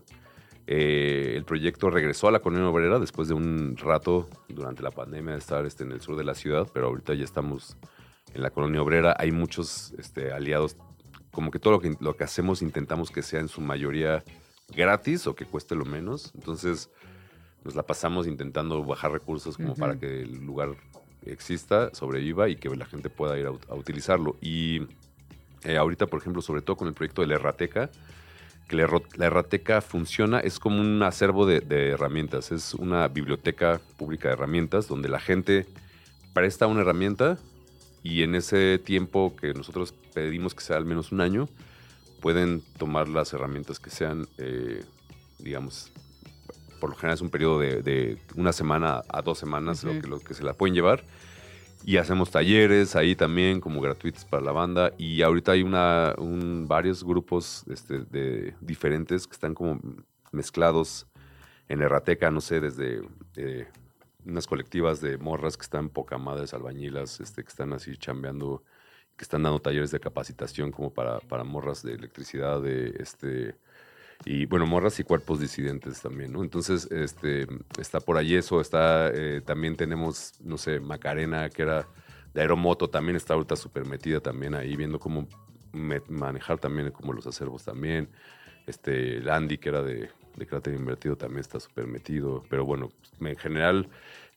eh, 0.66 1.34
el 1.36 1.44
proyecto 1.44 1.90
regresó 1.90 2.28
a 2.28 2.32
la 2.32 2.40
colonia 2.40 2.68
obrera 2.68 2.98
después 2.98 3.28
de 3.28 3.34
un 3.34 3.76
rato 3.76 4.28
durante 4.48 4.82
la 4.82 4.90
pandemia 4.90 5.32
de 5.32 5.38
estar 5.38 5.64
este, 5.66 5.84
en 5.84 5.92
el 5.92 6.00
sur 6.00 6.16
de 6.16 6.24
la 6.24 6.34
ciudad, 6.34 6.68
pero 6.72 6.86
ahorita 6.88 7.14
ya 7.14 7.24
estamos 7.24 7.76
en 8.34 8.42
la 8.42 8.50
colonia 8.50 8.82
obrera. 8.82 9.14
Hay 9.18 9.32
muchos 9.32 9.94
este, 9.98 10.32
aliados, 10.32 10.76
como 11.30 11.50
que 11.50 11.58
todo 11.58 11.74
lo 11.74 11.80
que, 11.80 11.96
lo 12.00 12.16
que 12.16 12.24
hacemos 12.24 12.62
intentamos 12.62 13.10
que 13.10 13.22
sea 13.22 13.40
en 13.40 13.48
su 13.48 13.60
mayoría 13.60 14.22
gratis 14.74 15.26
o 15.26 15.34
que 15.34 15.44
cueste 15.46 15.74
lo 15.74 15.84
menos. 15.84 16.32
Entonces 16.34 16.90
nos 17.64 17.74
la 17.74 17.82
pasamos 17.82 18.26
intentando 18.26 18.84
bajar 18.84 19.12
recursos 19.12 19.56
como 19.56 19.74
para 19.74 19.98
que 19.98 20.22
el 20.22 20.44
lugar 20.44 20.70
exista, 21.24 21.94
sobreviva 21.94 22.48
y 22.50 22.56
que 22.56 22.68
la 22.76 22.84
gente 22.84 23.08
pueda 23.08 23.38
ir 23.38 23.46
a, 23.46 23.50
ut- 23.50 23.70
a 23.70 23.74
utilizarlo. 23.74 24.36
Y 24.42 24.82
eh, 25.62 25.78
ahorita, 25.78 26.06
por 26.06 26.20
ejemplo, 26.20 26.42
sobre 26.42 26.60
todo 26.60 26.76
con 26.76 26.88
el 26.88 26.94
proyecto 26.94 27.22
de 27.22 27.28
la 27.28 27.34
Errateca, 27.36 27.90
que 28.68 28.76
la, 28.76 29.26
errateca 29.26 29.80
funciona, 29.82 30.40
es 30.40 30.58
como 30.58 30.80
un 30.80 31.02
acervo 31.02 31.44
de, 31.44 31.60
de 31.60 31.90
herramientas, 31.90 32.50
es 32.50 32.72
una 32.72 33.08
biblioteca 33.08 33.80
pública 33.98 34.28
de 34.28 34.34
herramientas 34.34 34.88
donde 34.88 35.08
la 35.10 35.20
gente 35.20 35.66
presta 36.32 36.66
una 36.66 36.80
herramienta 36.80 37.38
y 38.04 38.22
en 38.22 38.36
ese 38.36 38.78
tiempo 38.78 39.34
que 39.34 39.52
nosotros 39.54 39.92
pedimos 40.14 40.54
que 40.54 40.62
sea 40.62 40.76
al 40.76 40.84
menos 40.84 41.10
un 41.10 41.20
año, 41.20 41.48
pueden 42.20 42.62
tomar 42.78 43.08
las 43.08 43.32
herramientas 43.32 43.80
que 43.80 43.90
sean, 43.90 44.28
eh, 44.38 44.84
digamos, 45.40 45.90
por 46.80 46.90
lo 46.90 46.96
general 46.96 47.14
es 47.16 47.20
un 47.22 47.30
periodo 47.30 47.58
de, 47.58 47.82
de 47.82 48.18
una 48.36 48.52
semana 48.52 49.02
a 49.08 49.22
dos 49.22 49.38
semanas 49.38 49.82
lo, 49.82 49.92
que, 50.00 50.06
lo 50.06 50.20
que 50.20 50.34
se 50.34 50.44
la 50.44 50.52
pueden 50.54 50.74
llevar. 50.74 51.02
Y 51.86 51.98
hacemos 51.98 52.30
talleres 52.30 52.96
ahí 52.96 53.14
también 53.14 53.60
como 53.60 53.80
gratuitos 53.82 54.24
para 54.24 54.42
la 54.42 54.52
banda. 54.52 54.92
Y 54.96 55.20
ahorita 55.20 55.52
hay 55.52 55.62
una, 55.62 56.14
un- 56.16 56.66
varios 56.66 57.04
grupos 57.04 57.64
este, 57.70 57.98
de 58.04 58.54
diferentes 58.60 59.26
que 59.26 59.32
están 59.34 59.52
como 59.54 59.80
mezclados 60.32 61.06
en 61.68 61.82
Errateca, 61.82 62.30
no 62.30 62.40
sé, 62.40 62.60
desde 62.60 63.02
eh, 63.36 63.66
unas 64.26 64.46
colectivas 64.46 65.00
de 65.00 65.18
morras 65.18 65.56
que 65.56 65.62
están 65.62 65.88
poca 65.90 66.18
madres 66.18 66.54
albañilas, 66.54 67.20
este, 67.20 67.42
que 67.42 67.48
están 67.48 67.72
así 67.72 67.96
chambeando, 67.96 68.62
que 69.16 69.24
están 69.24 69.42
dando 69.42 69.60
talleres 69.60 69.90
de 69.90 70.00
capacitación 70.00 70.70
como 70.70 70.92
para, 70.92 71.20
para 71.20 71.44
morras 71.44 71.82
de 71.82 71.94
electricidad, 71.94 72.60
de 72.60 72.94
este 72.98 73.56
y 74.24 74.46
bueno, 74.46 74.66
morras 74.66 74.98
y 75.00 75.04
cuerpos 75.04 75.40
disidentes 75.40 76.00
también, 76.00 76.32
¿no? 76.32 76.42
Entonces, 76.42 76.90
este, 76.90 77.46
está 77.78 78.00
por 78.00 78.16
ahí 78.16 78.34
eso, 78.34 78.60
está, 78.60 79.10
eh, 79.12 79.42
también 79.44 79.76
tenemos, 79.76 80.32
no 80.40 80.56
sé, 80.56 80.80
Macarena, 80.80 81.50
que 81.50 81.62
era 81.62 81.86
de 82.32 82.40
Aeromoto, 82.40 82.88
también 82.88 83.16
está 83.16 83.34
ahorita 83.34 83.56
súper 83.56 83.86
metida 83.86 84.20
también 84.20 84.54
ahí, 84.54 84.76
viendo 84.76 84.98
cómo 84.98 85.28
manejar 85.72 86.58
también 86.58 86.90
como 86.92 87.12
los 87.12 87.26
acervos 87.26 87.64
también. 87.64 88.08
Este, 88.66 89.20
Landy, 89.20 89.58
que 89.58 89.68
era 89.68 89.82
de, 89.82 90.10
de 90.36 90.46
Cráter 90.46 90.74
Invertido, 90.74 91.16
también 91.16 91.40
está 91.40 91.60
súper 91.60 91.86
metido. 91.86 92.44
Pero 92.48 92.64
bueno, 92.64 92.90
en 93.20 93.36
general, 93.36 93.88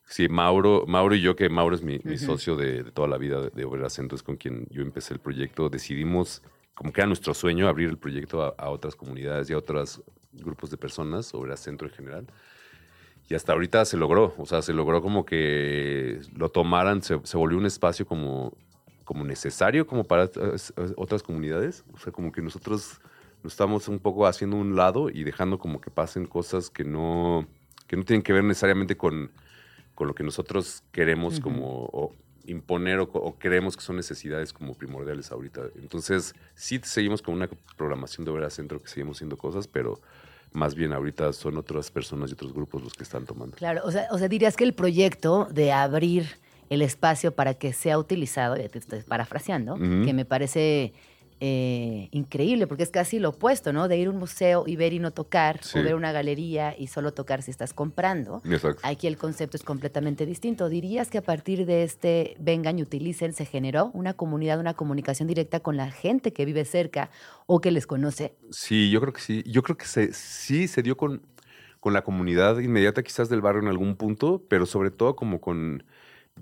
sí, 0.04 0.28
Mauro, 0.28 0.84
Mauro 0.86 1.14
y 1.14 1.20
yo, 1.20 1.36
que 1.36 1.48
Mauro 1.48 1.74
es 1.74 1.82
mi, 1.82 2.00
mi 2.04 2.14
Ujú. 2.14 2.24
socio 2.24 2.56
de, 2.56 2.82
de 2.84 2.90
toda 2.90 3.08
la 3.08 3.18
vida 3.18 3.40
de, 3.40 3.50
de 3.50 3.64
Obrera 3.64 3.90
Centro, 3.90 4.16
es 4.16 4.22
con 4.22 4.36
quien 4.36 4.66
yo 4.70 4.82
empecé 4.82 5.14
el 5.14 5.20
proyecto, 5.20 5.68
decidimos, 5.68 6.42
como 6.74 6.92
que 6.92 7.00
era 7.00 7.06
nuestro 7.06 7.34
sueño, 7.34 7.68
abrir 7.68 7.88
el 7.88 7.98
proyecto 7.98 8.42
a, 8.42 8.54
a 8.58 8.70
otras 8.70 8.94
comunidades 8.94 9.50
y 9.50 9.52
a 9.52 9.58
otros 9.58 10.02
grupos 10.32 10.70
de 10.70 10.76
personas, 10.76 11.34
Obrera 11.34 11.56
Centro 11.56 11.88
en 11.88 11.94
general. 11.94 12.26
Y 13.30 13.34
hasta 13.34 13.52
ahorita 13.52 13.84
se 13.84 13.98
logró, 13.98 14.34
o 14.38 14.46
sea, 14.46 14.62
se 14.62 14.72
logró 14.72 15.02
como 15.02 15.26
que 15.26 16.20
lo 16.34 16.48
tomaran, 16.48 17.02
se, 17.02 17.20
se 17.24 17.36
volvió 17.36 17.58
un 17.58 17.66
espacio 17.66 18.06
como, 18.06 18.56
como 19.04 19.22
necesario 19.22 19.86
como 19.86 20.04
para 20.04 20.30
otras 20.96 21.22
comunidades. 21.22 21.84
O 21.92 21.98
sea, 21.98 22.10
como 22.10 22.32
que 22.32 22.40
nosotros 22.40 23.00
lo 23.42 23.48
estamos 23.48 23.88
un 23.88 23.98
poco 23.98 24.26
haciendo 24.26 24.56
un 24.56 24.76
lado 24.76 25.10
y 25.10 25.24
dejando 25.24 25.58
como 25.58 25.80
que 25.80 25.90
pasen 25.90 26.26
cosas 26.26 26.70
que 26.70 26.84
no, 26.84 27.46
que 27.86 27.96
no 27.96 28.04
tienen 28.04 28.22
que 28.22 28.32
ver 28.32 28.44
necesariamente 28.44 28.96
con, 28.96 29.30
con 29.94 30.08
lo 30.08 30.14
que 30.14 30.24
nosotros 30.24 30.82
queremos 30.92 31.40
como 31.40 31.88
o 31.92 32.14
imponer 32.46 32.98
o, 32.98 33.04
o 33.04 33.38
creemos 33.38 33.76
que 33.76 33.82
son 33.82 33.96
necesidades 33.96 34.52
como 34.52 34.74
primordiales 34.74 35.30
ahorita. 35.30 35.62
Entonces, 35.76 36.34
sí 36.54 36.80
seguimos 36.82 37.20
con 37.22 37.34
una 37.34 37.48
programación 37.76 38.24
de 38.24 38.32
Vera 38.32 38.50
Centro 38.50 38.80
que 38.80 38.88
seguimos 38.88 39.18
haciendo 39.18 39.36
cosas, 39.36 39.68
pero 39.68 40.00
más 40.52 40.74
bien 40.74 40.92
ahorita 40.92 41.32
son 41.32 41.56
otras 41.58 41.90
personas 41.90 42.30
y 42.30 42.32
otros 42.32 42.52
grupos 42.52 42.82
los 42.82 42.94
que 42.94 43.02
están 43.02 43.26
tomando. 43.26 43.56
Claro, 43.56 43.82
o 43.84 43.90
sea, 43.90 44.08
o 44.10 44.18
sea, 44.18 44.28
dirías 44.28 44.56
que 44.56 44.64
el 44.64 44.72
proyecto 44.72 45.46
de 45.50 45.72
abrir 45.72 46.26
el 46.70 46.82
espacio 46.82 47.32
para 47.32 47.54
que 47.54 47.72
sea 47.72 47.98
utilizado, 47.98 48.56
ya 48.56 48.68
te 48.68 48.78
estoy 48.78 49.02
parafraseando, 49.02 49.76
que 49.76 50.12
me 50.12 50.24
parece 50.24 50.92
eh, 51.40 52.08
increíble, 52.10 52.66
porque 52.66 52.82
es 52.82 52.90
casi 52.90 53.18
lo 53.18 53.30
opuesto, 53.30 53.72
¿no? 53.72 53.88
De 53.88 53.96
ir 53.96 54.08
a 54.08 54.10
un 54.10 54.18
museo 54.18 54.64
y 54.66 54.76
ver 54.76 54.92
y 54.92 54.98
no 54.98 55.12
tocar, 55.12 55.62
Sí. 55.62 55.78
o 55.78 55.82
ver 55.82 55.94
una 55.94 56.12
galería 56.12 56.74
y 56.76 56.88
solo 56.88 57.12
tocar 57.12 57.42
si 57.42 57.50
estás 57.50 57.72
comprando. 57.72 58.42
Exacto. 58.44 58.80
Aquí 58.82 59.06
el 59.06 59.16
concepto 59.16 59.56
es 59.56 59.62
completamente 59.62 60.26
distinto. 60.26 60.68
¿Dirías 60.68 61.10
que 61.10 61.18
a 61.18 61.22
partir 61.22 61.64
de 61.66 61.84
este 61.84 62.36
vengan 62.38 62.78
y 62.78 62.82
utilicen 62.82 63.32
se 63.32 63.44
generó 63.44 63.90
una 63.94 64.14
comunidad, 64.14 64.58
una 64.60 64.74
comunicación 64.74 65.28
directa 65.28 65.60
con 65.60 65.76
la 65.76 65.90
gente 65.90 66.32
que 66.32 66.44
vive 66.44 66.64
cerca 66.64 67.10
o 67.46 67.60
que 67.60 67.70
les 67.70 67.86
conoce? 67.86 68.34
Sí, 68.50 68.90
yo 68.90 69.00
creo 69.00 69.12
que 69.12 69.20
sí. 69.20 69.42
Yo 69.46 69.62
creo 69.62 69.76
que 69.76 69.86
se, 69.86 70.12
sí 70.12 70.66
se 70.68 70.82
dio 70.82 70.96
con, 70.96 71.22
con 71.80 71.92
la 71.92 72.02
comunidad 72.02 72.58
inmediata 72.58 73.02
quizás 73.02 73.28
del 73.28 73.40
barrio 73.40 73.62
en 73.62 73.68
algún 73.68 73.94
punto, 73.96 74.42
pero 74.48 74.66
sobre 74.66 74.90
todo 74.90 75.14
como 75.14 75.40
con... 75.40 75.84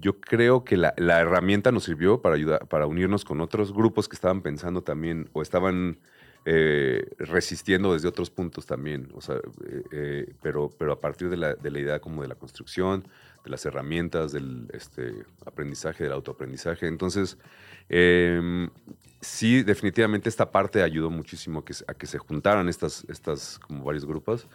Yo 0.00 0.20
creo 0.20 0.64
que 0.64 0.76
la, 0.76 0.94
herramienta 0.96 1.72
nos 1.72 1.84
sirvió 1.84 2.20
para 2.20 2.34
ayudar, 2.34 2.66
para 2.68 2.86
unirnos 2.86 3.24
con 3.24 3.40
otros 3.40 3.72
grupos 3.72 4.08
que 4.08 4.16
estaban 4.16 4.42
pensando 4.42 4.82
también 4.82 5.28
o 5.32 5.42
estaban 5.42 5.98
eh, 6.44 7.04
resistiendo 7.18 7.92
desde 7.92 8.08
otros 8.08 8.30
puntos 8.30 8.66
también. 8.66 9.08
O 9.14 9.20
sea, 9.20 9.36
eh, 9.36 9.82
eh, 9.92 10.34
pero, 10.42 10.70
pero 10.78 10.92
a 10.92 11.00
partir 11.00 11.28
de 11.28 11.36
la, 11.36 11.54
de 11.54 11.70
la 11.70 11.80
idea 11.80 12.00
como 12.00 12.22
de 12.22 12.28
la 12.28 12.36
construcción, 12.36 13.06
de 13.44 13.50
las 13.50 13.64
herramientas, 13.66 14.32
del 14.32 14.68
este, 14.72 15.24
aprendizaje, 15.44 16.04
del 16.04 16.12
autoaprendizaje. 16.12 16.86
Entonces, 16.86 17.38
em, 17.88 18.70
sí, 19.20 19.62
definitivamente 19.62 20.28
esta 20.28 20.50
parte 20.50 20.82
ayudó 20.82 21.10
muchísimo 21.10 21.60
a 21.60 21.64
que, 21.64 21.74
a 21.86 21.94
que 21.94 22.06
se 22.06 22.18
juntaran 22.18 22.68
estas, 22.68 23.04
estas 23.08 23.58
como 23.58 23.84
varios 23.84 24.04
grupos 24.04 24.46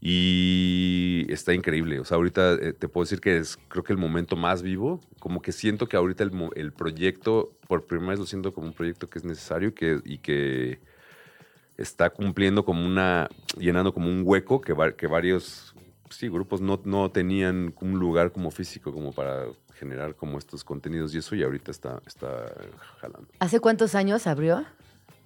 y 0.00 1.26
está 1.28 1.52
increíble. 1.54 2.00
O 2.00 2.04
sea, 2.04 2.16
ahorita 2.16 2.54
eh, 2.54 2.72
te 2.72 2.88
puedo 2.88 3.04
decir 3.04 3.20
que 3.20 3.38
es 3.38 3.56
creo 3.68 3.84
que 3.84 3.92
el 3.92 3.98
momento 3.98 4.36
más 4.36 4.62
vivo, 4.62 5.00
como 5.18 5.42
que 5.42 5.52
siento 5.52 5.88
que 5.88 5.96
ahorita 5.96 6.24
el, 6.24 6.32
el 6.56 6.72
proyecto, 6.72 7.52
por 7.68 7.84
primera 7.86 8.10
vez 8.10 8.18
lo 8.18 8.26
siento 8.26 8.52
como 8.52 8.66
un 8.68 8.72
proyecto 8.72 9.08
que 9.08 9.18
es 9.18 9.24
necesario 9.24 9.68
y 9.68 9.72
que, 9.72 10.00
y 10.04 10.18
que 10.18 10.80
está 11.76 12.10
cumpliendo 12.10 12.64
como 12.64 12.84
una, 12.86 13.28
llenando 13.58 13.92
como 13.92 14.08
un 14.08 14.22
hueco 14.24 14.60
que, 14.60 14.72
va- 14.72 14.92
que 14.92 15.06
varios, 15.06 15.74
sí, 16.10 16.28
grupos 16.28 16.60
no, 16.60 16.80
no 16.84 17.10
tenían 17.10 17.74
un 17.80 17.98
lugar 17.98 18.32
como 18.32 18.50
físico 18.50 18.92
como 18.92 19.12
para 19.12 19.46
generar 19.78 20.14
como 20.14 20.36
estos 20.38 20.62
contenidos 20.62 21.14
y 21.14 21.18
eso 21.18 21.34
y 21.34 21.42
ahorita 21.42 21.70
está, 21.70 22.02
está 22.06 22.52
jalando. 23.00 23.28
¿Hace 23.38 23.60
cuántos 23.60 23.94
años 23.94 24.26
abrió? 24.26 24.64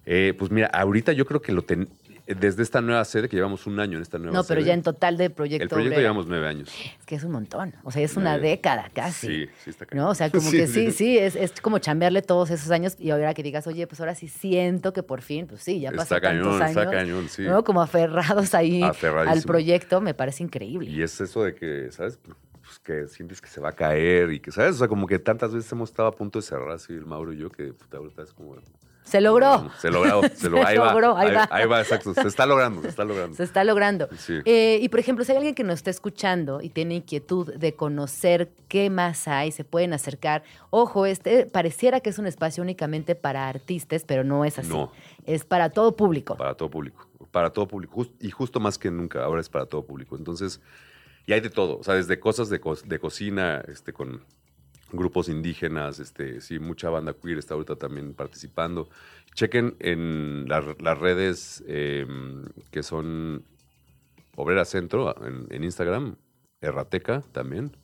Eh, 0.07 0.35
pues 0.39 0.51
mira, 0.51 0.67
ahorita 0.69 1.13
yo 1.13 1.25
creo 1.27 1.41
que 1.43 1.51
lo 1.51 1.63
ten, 1.63 1.89
desde 2.27 2.63
esta 2.63 2.81
nueva 2.81 3.05
sede, 3.05 3.29
que 3.29 3.37
llevamos 3.37 3.67
un 3.67 3.79
año 3.79 3.97
en 3.97 4.03
esta 4.03 4.19
nueva 4.19 4.33
No, 4.33 4.45
pero 4.45 4.61
sede, 4.61 4.69
ya 4.69 4.75
en 4.75 4.83
total 4.83 5.19
de 5.19 5.29
proyecto. 5.29 5.65
El 5.65 5.69
proyecto 5.69 6.01
llevamos 6.01 6.27
nueve 6.27 6.49
años. 6.49 6.71
Es 6.99 7.05
que 7.05 7.17
es 7.17 7.25
un 7.25 7.33
montón. 7.33 7.75
O 7.83 7.91
sea, 7.91 8.03
es 8.03 8.17
una 8.17 8.39
década 8.39 8.91
casi. 8.95 9.27
Sí, 9.27 9.51
sí 9.63 9.71
está 9.71 9.87
¿No? 9.93 10.09
O 10.09 10.15
sea, 10.15 10.31
como 10.31 10.51
que 10.51 10.67
sí, 10.67 10.91
sí, 10.91 11.19
es, 11.19 11.37
es 11.37 11.53
como 11.61 11.79
chambearle 11.79 12.23
todos 12.23 12.51
esos 12.51 12.71
años 12.71 12.97
y 12.99 13.11
ahora 13.11 13.35
que 13.35 13.43
digas, 13.43 13.67
oye, 13.67 13.87
pues 13.87 14.01
ahora 14.01 14.15
sí 14.15 14.29
siento 14.29 14.93
que 14.95 15.03
por 15.03 15.21
fin, 15.21 15.47
pues 15.47 15.63
sí, 15.63 15.81
ya 15.81 15.91
pasó 15.91 16.15
Está 16.15 16.21
tantos 16.21 16.59
cañón, 16.59 16.63
años. 16.63 16.77
está 16.77 16.91
cañón, 16.91 17.29
sí. 17.29 17.43
¿no? 17.43 17.63
Como 17.63 17.83
aferrados 17.83 18.55
ahí 18.55 18.83
al 18.83 19.43
proyecto, 19.43 20.01
me 20.01 20.15
parece 20.15 20.43
increíble. 20.43 20.91
Y 20.91 21.03
es 21.03 21.21
eso 21.21 21.45
de 21.45 21.55
que, 21.55 21.91
¿sabes? 21.91 22.19
Pues 22.63 22.79
que 22.79 23.07
sientes 23.09 23.43
que 23.43 23.49
se 23.49 23.61
va 23.61 23.69
a 23.69 23.73
caer 23.73 24.33
y 24.33 24.41
que, 24.41 24.51
¿sabes? 24.51 24.77
O 24.77 24.79
sea, 24.79 24.89
como 24.89 25.07
que 25.07 25.19
tantas 25.19 25.53
veces 25.53 25.71
hemos 25.73 25.91
estado 25.91 26.09
a 26.09 26.13
punto 26.13 26.39
de 26.39 26.43
cerrar 26.43 26.71
así 26.71 26.95
el 26.95 27.05
Mauro 27.05 27.35
y 27.35 27.37
yo 27.37 27.51
que 27.51 27.75
puta, 27.75 27.99
ahorita 27.99 28.23
es 28.23 28.33
como... 28.33 28.57
Se 29.05 29.21
logró. 29.21 29.71
Se 29.79 29.91
logró, 29.93 30.23
se, 30.35 30.49
lo, 30.51 30.57
Se 30.59 30.65
ahí 30.65 30.79
va, 30.79 30.91
logró, 30.93 31.17
ahí 31.17 31.33
va. 31.33 31.47
Ahí 31.51 31.67
va, 31.67 31.81
exacto. 31.81 32.13
Se 32.15 32.27
está 32.27 32.47
logrando, 32.47 32.83
se 32.83 32.89
está 32.89 33.05
logrando. 33.05 33.37
Se 33.37 33.43
está 33.45 33.63
logrando. 33.63 34.09
Sí. 34.17 34.41
Eh, 34.45 34.79
y 34.83 34.89
por 34.89 34.99
ejemplo, 34.99 35.25
si 35.25 35.33
hay 35.33 35.37
alguien 35.39 35.55
que 35.55 35.63
nos 35.63 35.75
está 35.77 35.91
escuchando 35.91 36.61
y 36.63 36.71
tiene 36.71 36.97
inquietud 36.97 37.55
de 37.55 37.75
conocer 37.75 38.51
qué 38.67 38.91
más 38.91 39.29
hay, 39.29 39.53
se 39.53 39.63
pueden 39.63 39.93
acercar. 39.93 40.43
Ojo, 40.71 41.07
este 41.07 41.47
pareciera 41.47 42.01
que 42.01 42.11
es 42.11 42.19
un 42.19 42.27
espacio 42.27 42.63
únicamente 42.63 43.15
para 43.15 43.49
artistas, 43.49 44.05
pero 44.07 44.25
no 44.25 44.45
es 44.45 44.59
así. 44.59 44.69
No. 44.71 44.91
Es 45.27 45.45
para 45.45 45.71
todo 45.71 45.95
público. 45.97 46.37
Para 46.37 46.55
todo 46.55 46.71
público. 46.71 47.07
Para 47.31 47.51
todo 47.51 47.69
público. 47.69 48.07
Y 48.21 48.31
justo 48.31 48.59
más 48.59 48.79
que 48.79 48.91
nunca, 48.91 49.23
ahora 49.25 49.41
es 49.41 49.49
para 49.49 49.67
todo 49.67 49.85
público. 49.85 50.17
Entonces, 50.17 50.61
y 51.27 51.33
hay 51.33 51.41
de 51.41 51.51
todo. 51.51 51.79
O 51.79 51.83
sea, 51.85 51.95
desde 51.95 52.19
cosas 52.21 52.49
de, 52.49 52.59
co- 52.61 52.75
de 52.77 52.99
cocina, 52.99 53.63
este, 53.69 53.93
con 53.93 54.23
grupos 54.97 55.29
indígenas, 55.29 55.99
este, 55.99 56.41
sí, 56.41 56.59
mucha 56.59 56.91
banda 56.91 57.15
queer 57.15 57.39
está 57.39 57.55
ahorita 57.55 57.77
también 57.77 58.15
participando. 58.15 58.89
Chequen 59.35 59.77
en 59.81 60.45
la- 60.49 60.75
las 60.81 60.99
redes 60.99 61.63
eh, 61.67 62.07
que 62.71 62.83
son 62.83 63.45
Obrera 64.37 64.65
Centro 64.65 65.15
en, 65.27 65.47
en 65.51 65.65
Instagram, 65.65 66.17
Errateca 66.61 67.23
también. 67.33 67.77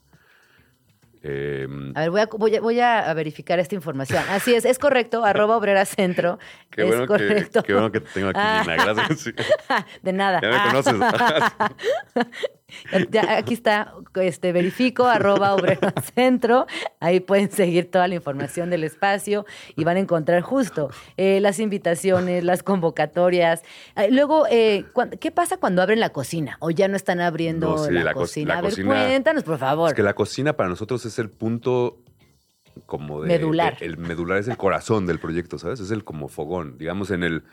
Eh, 1.23 1.67
A 1.93 1.99
ver, 2.01 2.09
voy 2.09 2.21
a, 2.21 2.25
voy, 2.25 2.55
a, 2.55 2.61
voy 2.61 2.79
a 2.79 3.13
verificar 3.13 3.59
esta 3.59 3.75
información. 3.75 4.23
Así 4.29 4.55
es, 4.55 4.65
es 4.65 4.79
correcto, 4.79 5.23
arroba 5.25 5.55
obrera 5.55 5.85
centro. 5.85 6.39
qué, 6.71 6.81
es 6.81 6.87
bueno 6.87 7.01
que, 7.03 7.07
correcto. 7.07 7.61
qué 7.63 7.73
bueno 7.73 7.91
que 7.91 7.99
te 8.01 8.09
tengo 8.11 8.29
aquí, 8.29 8.39
Ah. 8.41 8.63
Gracias. 8.65 9.31
De 10.01 10.13
nada. 10.13 10.39
Ya 10.41 10.49
me 10.49 10.81
conoces. 10.81 10.95
Ya, 13.09 13.37
aquí 13.37 13.53
está, 13.53 13.93
este, 14.15 14.51
verifico, 14.51 15.05
arroba 15.05 15.53
obrero 15.55 15.79
centro. 16.15 16.65
Ahí 16.99 17.19
pueden 17.19 17.51
seguir 17.51 17.89
toda 17.91 18.07
la 18.07 18.15
información 18.15 18.69
del 18.69 18.83
espacio 18.83 19.45
y 19.75 19.83
van 19.83 19.97
a 19.97 19.99
encontrar 19.99 20.41
justo 20.41 20.89
eh, 21.17 21.39
las 21.41 21.59
invitaciones, 21.59 22.43
las 22.43 22.63
convocatorias. 22.63 23.61
Eh, 23.95 24.09
luego, 24.11 24.45
eh, 24.49 24.85
¿qué 25.19 25.31
pasa 25.31 25.57
cuando 25.57 25.81
abren 25.81 25.99
la 25.99 26.09
cocina? 26.09 26.57
¿O 26.59 26.71
ya 26.71 26.87
no 26.87 26.95
están 26.95 27.21
abriendo 27.21 27.75
No, 27.75 27.77
sí, 27.85 27.91
la, 27.93 28.03
la 28.03 28.13
co- 28.13 28.19
cocina? 28.21 28.53
la 28.53 28.59
a 28.59 28.61
ver, 28.61 28.71
cocina- 28.71 28.87
cuéntanos, 29.07 29.43
por 29.43 29.57
favor. 29.57 29.89
Es 29.89 29.93
que 29.95 30.03
la 30.03 30.13
cocina 30.13 30.53
para 30.53 30.69
nosotros 30.69 31.05
es 31.05 31.17
el 31.19 31.29
punto 31.29 31.97
como 32.85 33.21
de... 33.21 33.27
Medular. 33.27 33.77
de- 33.79 33.85
el 33.85 33.97
medular 33.97 34.37
es 34.37 34.47
el 34.47 34.57
corazón 34.57 35.05
del 35.05 35.19
proyecto, 35.19 35.59
¿sabes? 35.59 35.79
Es 35.79 35.91
el 35.91 36.03
como 36.03 36.27
fogón. 36.29 36.77
Digamos, 36.77 37.11
en 37.11 37.23
el... 37.23 37.43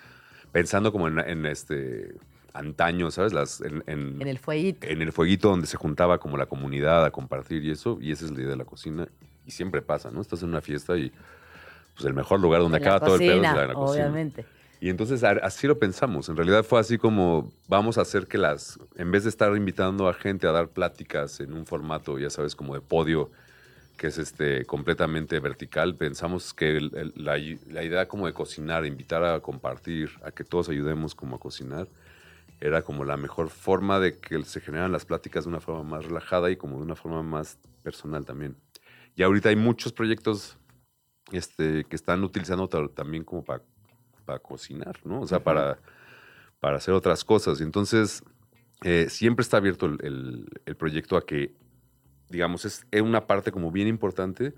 pensando 0.52 0.92
como 0.92 1.08
en, 1.08 1.18
en 1.18 1.46
este 1.46 2.14
antaño, 2.54 3.10
¿sabes? 3.10 3.32
Las, 3.32 3.60
en, 3.60 3.82
en- 3.86 4.20
En 4.20 4.28
el 4.28 4.38
fueguito. 4.38 4.86
en 4.86 5.02
el 5.02 5.12
fueguito 5.12 5.48
donde 5.48 5.66
se 5.66 5.76
juntaba 5.76 6.18
como 6.18 6.36
la 6.36 6.46
comunidad 6.46 7.04
a 7.04 7.10
compartir 7.10 7.64
y 7.64 7.70
eso, 7.70 7.98
y 8.00 8.12
esa 8.12 8.24
es 8.24 8.30
la 8.32 8.38
idea 8.38 8.50
de 8.50 8.56
la 8.56 8.64
cocina. 8.64 9.08
Y 9.46 9.50
siempre 9.50 9.82
pasa, 9.82 10.10
¿no? 10.10 10.20
Estás 10.20 10.42
en 10.42 10.48
una 10.50 10.60
fiesta 10.60 10.96
y 10.96 11.10
pues 11.94 12.06
el 12.06 12.14
mejor 12.14 12.40
lugar 12.40 12.60
donde 12.60 12.78
En 12.78 12.82
acaba 12.84 13.00
todo 13.00 13.14
el 13.16 13.20
pedo 13.20 13.30
es 13.32 13.36
cocina, 13.38 13.54
la, 13.56 13.66
la 13.68 13.74
cocina. 13.74 14.04
obviamente. 14.04 14.44
Y 14.80 14.90
entonces 14.90 15.24
así 15.24 15.66
lo 15.66 15.78
pensamos. 15.78 16.28
En 16.28 16.36
realidad 16.36 16.64
fue 16.64 16.78
así 16.78 16.98
como 16.98 17.50
vamos 17.66 17.98
a 17.98 18.02
hacer 18.02 18.26
que 18.28 18.38
las, 18.38 18.78
en 18.96 19.10
vez 19.10 19.24
de 19.24 19.30
estar 19.30 19.54
invitando 19.56 20.08
a 20.08 20.14
gente 20.14 20.46
a 20.46 20.52
dar 20.52 20.68
pláticas 20.68 21.40
en 21.40 21.52
un 21.52 21.66
formato, 21.66 22.18
ya 22.18 22.30
sabes, 22.30 22.54
como 22.54 22.74
de 22.74 22.80
podio, 22.80 23.30
que 23.96 24.06
es 24.06 24.18
este 24.18 24.64
completamente 24.66 25.40
vertical, 25.40 25.96
pensamos 25.96 26.54
que 26.54 26.76
el- 26.76 26.92
el- 26.96 27.12
la, 27.16 27.36
la 27.72 27.82
idea 27.82 28.06
como 28.06 28.26
de 28.28 28.32
cocinar, 28.32 28.86
invitar 28.86 29.24
a 29.24 29.40
compartir, 29.40 30.10
a 30.22 30.30
que 30.30 30.44
todos 30.44 30.68
ayudemos 30.68 31.16
como 31.16 31.34
a 31.34 31.40
cocinar, 31.40 31.88
era 32.60 32.82
como 32.82 33.04
la 33.04 33.16
mejor 33.16 33.50
forma 33.50 34.00
de 34.00 34.18
que 34.18 34.42
se 34.44 34.60
generan 34.60 34.92
las 34.92 35.04
pláticas 35.04 35.44
de 35.44 35.50
una 35.50 35.60
forma 35.60 35.82
más 35.84 36.04
relajada 36.04 36.50
y 36.50 36.56
como 36.56 36.76
de 36.78 36.82
una 36.82 36.96
forma 36.96 37.22
más 37.22 37.58
personal 37.82 38.24
también. 38.24 38.56
Y 39.16 39.22
ahorita 39.22 39.48
hay 39.50 39.56
muchos 39.56 39.92
proyectos 39.92 40.58
este, 41.32 41.84
que 41.84 41.96
están 41.96 42.24
utilizando 42.24 42.68
ta- 42.68 42.88
también 42.88 43.24
como 43.24 43.44
para 43.44 43.62
cocinar, 44.42 44.98
¿no? 45.04 45.20
O 45.20 45.26
sea, 45.26 45.42
para, 45.42 45.78
para 46.60 46.76
hacer 46.78 46.94
otras 46.94 47.24
cosas. 47.24 47.60
Y 47.60 47.64
entonces, 47.64 48.22
eh, 48.84 49.08
siempre 49.10 49.42
está 49.42 49.58
abierto 49.58 49.86
el, 49.86 49.98
el- 50.02 50.46
el 50.66 50.76
proyecto 50.76 51.16
a 51.16 51.24
que, 51.26 51.54
digamos, 52.28 52.64
es 52.64 52.86
es 52.90 53.02
una 53.02 53.26
parte 53.26 53.52
como 53.52 53.70
bien 53.72 53.88
importante 53.88 54.54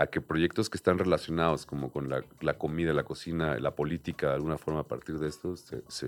a 0.00 0.06
que 0.06 0.22
proyectos 0.22 0.70
que 0.70 0.78
están 0.78 0.96
relacionados 0.98 1.66
como 1.66 1.90
con 1.92 2.08
la, 2.08 2.22
la 2.40 2.54
comida, 2.54 2.94
la 2.94 3.02
cocina, 3.04 3.58
la 3.58 3.72
política, 3.74 4.28
de 4.28 4.34
alguna 4.36 4.56
forma 4.56 4.80
a 4.80 4.84
partir 4.84 5.18
de 5.18 5.28
esto, 5.28 5.56
se, 5.58 5.82
se, 5.88 6.06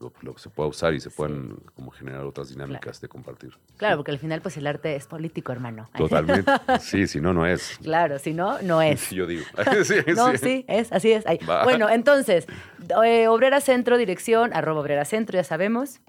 lo, 0.00 0.12
lo- 0.22 0.38
se 0.38 0.48
pueda 0.48 0.68
usar 0.70 0.94
y 0.94 1.00
se 1.00 1.10
puedan 1.10 1.56
como 1.74 1.90
generar 1.90 2.24
otras 2.24 2.48
dinámicas 2.48 3.02
de 3.02 3.08
compartir. 3.08 3.50
Claro, 3.76 3.98
porque 3.98 4.12
al 4.12 4.18
final 4.18 4.40
pues 4.40 4.56
el 4.56 4.66
arte 4.66 4.96
es 4.96 5.06
político, 5.06 5.52
hermano. 5.52 5.90
Totalmente. 5.98 6.50
Sí, 6.80 7.06
si 7.06 7.20
no, 7.20 7.34
no 7.34 7.44
es. 7.46 7.78
Claro, 7.82 8.18
si 8.18 8.32
no, 8.32 8.62
no 8.62 8.80
es. 8.80 9.10
Yo 9.10 9.26
digo. 9.26 9.44
Sí, 9.84 9.94
No, 10.16 10.34
sí. 10.38 10.64
es, 10.66 10.90
así 10.92 11.12
es. 11.12 11.24
Bueno, 11.64 11.90
entonces, 11.90 12.46
eh, 13.04 13.28
Obrera 13.28 13.60
Centro, 13.60 13.98
dirección, 13.98 14.52
arroba 14.54 14.80
Obrera 14.80 15.04
Centro, 15.04 15.36
ya 15.36 15.44
sabemos. 15.44 16.00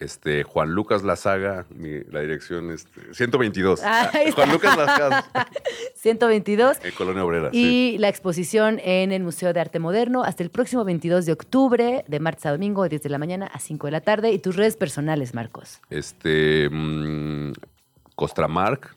Este, 0.00 0.44
Juan 0.44 0.70
Lucas 0.70 1.02
Lazaga, 1.02 1.66
mi- 1.76 2.02
la 2.10 2.20
dirección 2.20 2.70
este, 2.70 3.12
122. 3.14 3.82
Ahí 3.84 4.28
está. 4.28 4.32
Juan 4.32 4.52
Lucas 4.52 4.76
Lazaga, 4.76 5.24
122. 5.94 6.78
en 6.82 6.92
Colonia 6.94 7.24
Obrera. 7.24 7.50
sí. 7.52 7.94
Y 7.94 7.98
la 7.98 8.08
exposición 8.08 8.80
en 8.82 9.12
el 9.12 9.22
Museo 9.22 9.52
de 9.52 9.60
Arte 9.60 9.78
Moderno 9.78 10.24
hasta 10.24 10.42
el 10.42 10.50
próximo 10.50 10.84
22 10.84 11.26
de 11.26 11.32
octubre, 11.32 12.04
de 12.08 12.20
martes 12.20 12.46
a 12.46 12.50
domingo, 12.52 12.82
de 12.84 12.88
10 12.90 13.02
de 13.02 13.08
la 13.10 13.18
mañana 13.18 13.46
a 13.46 13.58
5 13.60 13.86
de 13.88 13.90
la 13.90 14.00
tarde. 14.00 14.30
Y 14.32 14.38
tus 14.38 14.56
redes 14.56 14.76
personales, 14.76 15.34
Marcos. 15.34 15.80
Este, 15.90 16.68
mm, 16.70 17.52
Costramark, 18.14 18.94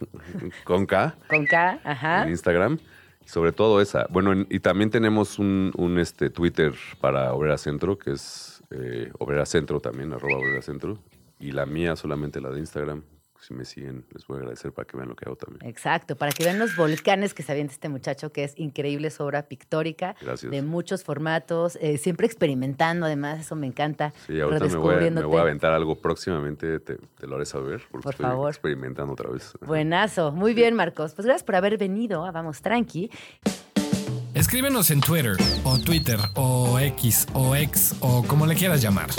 con 0.63 0.85
K, 0.85 1.15
Con 1.29 1.45
K, 1.45 1.79
ajá. 1.83 2.23
en 2.23 2.29
Instagram. 2.29 2.79
Sobre 3.25 3.53
todo 3.53 3.79
esa. 3.79 4.05
Bueno, 4.09 4.33
en- 4.33 4.47
y 4.49 4.59
también 4.59 4.89
tenemos 4.89 5.39
un, 5.39 5.71
un, 5.77 5.97
este, 5.97 6.29
Twitter 6.29 6.73
para 6.99 7.33
Obrera 7.33 7.57
Centro, 7.57 7.97
que 7.97 8.11
es 8.11 8.52
eh, 8.71 9.11
Obrera 9.19 9.45
Centro 9.45 9.79
también, 9.79 10.13
arroba 10.13 10.37
Obrera 10.37 10.61
Centro. 10.61 10.97
Y 11.39 11.51
la 11.51 11.65
mía 11.65 11.95
solamente 11.95 12.39
la 12.41 12.49
de 12.49 12.59
Instagram. 12.59 13.03
Si 13.41 13.53
me 13.53 13.65
siguen, 13.65 14.05
les 14.13 14.25
voy 14.25 14.37
a 14.37 14.39
agradecer 14.39 14.71
para 14.71 14.87
que 14.87 14.95
vean 14.95 15.09
lo 15.09 15.17
que 15.17 15.25
hago 15.25 15.35
también. 15.35 15.69
Exacto, 15.69 16.15
para 16.15 16.31
que 16.31 16.45
vean 16.45 16.59
los 16.59 16.77
volcanes 16.77 17.33
que 17.33 17.43
se 17.43 17.51
avienta 17.51 17.73
este 17.73 17.89
muchacho, 17.89 18.31
que 18.31 18.45
es 18.45 18.53
increíble, 18.57 19.09
su 19.09 19.21
obra 19.21 19.47
pictórica, 19.49 20.15
Gracias. 20.21 20.49
de 20.49 20.61
muchos 20.61 21.03
formatos, 21.03 21.77
eh, 21.81 21.97
siempre 21.97 22.25
experimentando, 22.25 23.05
además, 23.05 23.41
eso 23.41 23.57
me 23.57 23.67
encanta. 23.67 24.13
Sí, 24.27 24.39
ahorita 24.39 24.63
me 24.67 24.75
voy, 24.77 24.95
a, 24.95 25.11
me 25.11 25.25
voy 25.25 25.39
a 25.39 25.41
aventar 25.41 25.73
algo 25.73 25.99
próximamente, 25.99 26.79
te, 26.79 26.95
te 26.95 27.27
lo 27.27 27.35
haré 27.35 27.45
saber, 27.45 27.81
porque 27.91 28.03
Por 28.03 28.13
estoy 28.13 28.25
favor. 28.27 28.49
experimentando 28.49 29.11
otra 29.11 29.29
vez. 29.29 29.51
Buenazo, 29.59 30.31
muy 30.31 30.53
bien, 30.53 30.73
Marcos. 30.73 31.13
Pues 31.13 31.25
gracias 31.25 31.43
por 31.43 31.55
haber 31.57 31.77
venido 31.77 32.23
a 32.25 32.31
Vamos 32.31 32.61
Tranqui. 32.61 33.09
Escríbenos 34.33 34.89
en 34.89 34.99
Twitter, 34.99 35.37
o 35.63 35.77
Twitter, 35.77 36.19
o 36.33 36.79
X, 36.79 37.27
o 37.33 37.55
X, 37.55 37.95
o 37.99 38.23
como 38.23 38.47
le 38.47 38.55
quieras 38.55 38.81
llamar. 38.81 39.09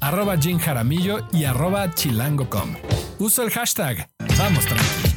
Arroba 0.00 0.38
Jim 0.38 0.58
Jaramillo 0.58 1.26
y 1.32 1.44
arroba 1.44 1.92
chilango.com. 1.92 2.76
Uso 3.18 3.42
el 3.42 3.50
hashtag 3.50 4.08
Vamos 4.38 4.64
Tranqui. 4.66 5.15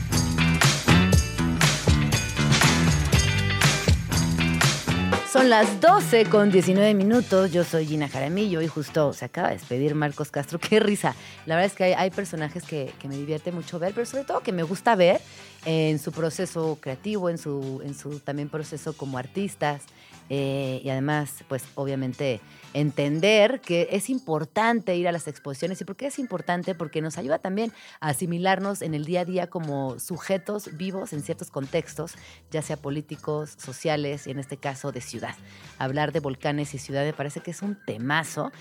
Son 5.32 5.48
las 5.48 5.80
12 5.80 6.26
con 6.26 6.50
19 6.50 6.96
minutos. 6.96 7.52
Yo 7.52 7.64
soy 7.64 7.86
Gina 7.86 8.10
Jaramillo 8.10 8.64
y 8.64 8.68
justo 8.68 9.14
se 9.14 9.26
acaba 9.26 9.50
de 9.50 9.58
despedir 9.58 9.94
Marcos 9.94 10.32
Castro. 10.32 10.58
Qué 10.70 10.80
risa. 10.80 11.16
La 11.46 11.56
verdad 11.56 11.68
es 11.68 11.78
que 11.78 11.84
hay, 11.96 12.10
personajes 12.10 12.64
que, 12.64 12.92
que 12.98 13.08
me 13.08 13.16
divierte 13.16 13.52
mucho 13.52 13.78
ver, 13.78 13.94
pero 13.94 14.08
sobre 14.08 14.24
todo 14.24 14.40
que 14.40 14.52
me 14.52 14.64
gusta 14.64 14.96
ver 14.96 15.22
en 15.66 16.00
su 16.00 16.12
proceso 16.12 16.80
creativo, 16.82 17.30
en 17.30 17.38
su, 17.38 17.80
en 17.86 17.94
su 17.94 18.20
también 18.22 18.50
proceso 18.50 18.94
como 18.94 19.20
artistas. 19.20 19.84
eh, 20.32 20.82
y 20.84 20.90
además, 20.90 21.44
pues 21.48 21.64
obviamente 21.76 22.42
entender 22.74 23.62
que 23.62 23.90
es 23.92 24.10
importante 24.10 24.96
ir 24.96 25.08
a 25.08 25.12
las 25.12 25.28
exposiciones. 25.28 25.82
¿Y 25.82 25.86
por 25.86 25.96
qué 25.96 26.08
es 26.08 26.20
importante? 26.20 26.76
Porque 26.76 27.02
nos 27.02 27.18
ayuda 27.18 27.40
también 27.40 27.72
a 28.00 28.10
asimilarnos 28.10 28.82
en 28.82 28.94
el 28.94 29.06
día 29.06 29.22
a 29.22 29.26
día 29.26 29.48
como 29.48 30.00
sujetos 30.00 30.78
vivos 30.78 31.14
en 31.14 31.22
ciertos 31.22 31.52
contextos, 31.52 32.14
ya 32.52 32.62
sea 32.62 32.78
políticos, 32.78 33.56
sociales 33.58 34.28
y 34.28 34.32
en 34.32 34.40
este 34.40 34.58
caso 34.58 34.92
de 34.92 35.02
ciudad. 35.02 35.36
Hablar 35.78 36.12
de 36.12 36.20
volcanes 36.20 36.74
y 36.74 36.78
ciudad 36.78 37.04
me 37.04 37.14
parece 37.14 37.42
que 37.42 37.52
es 37.52 37.62
un 37.62 37.78
temazo. 37.86 38.52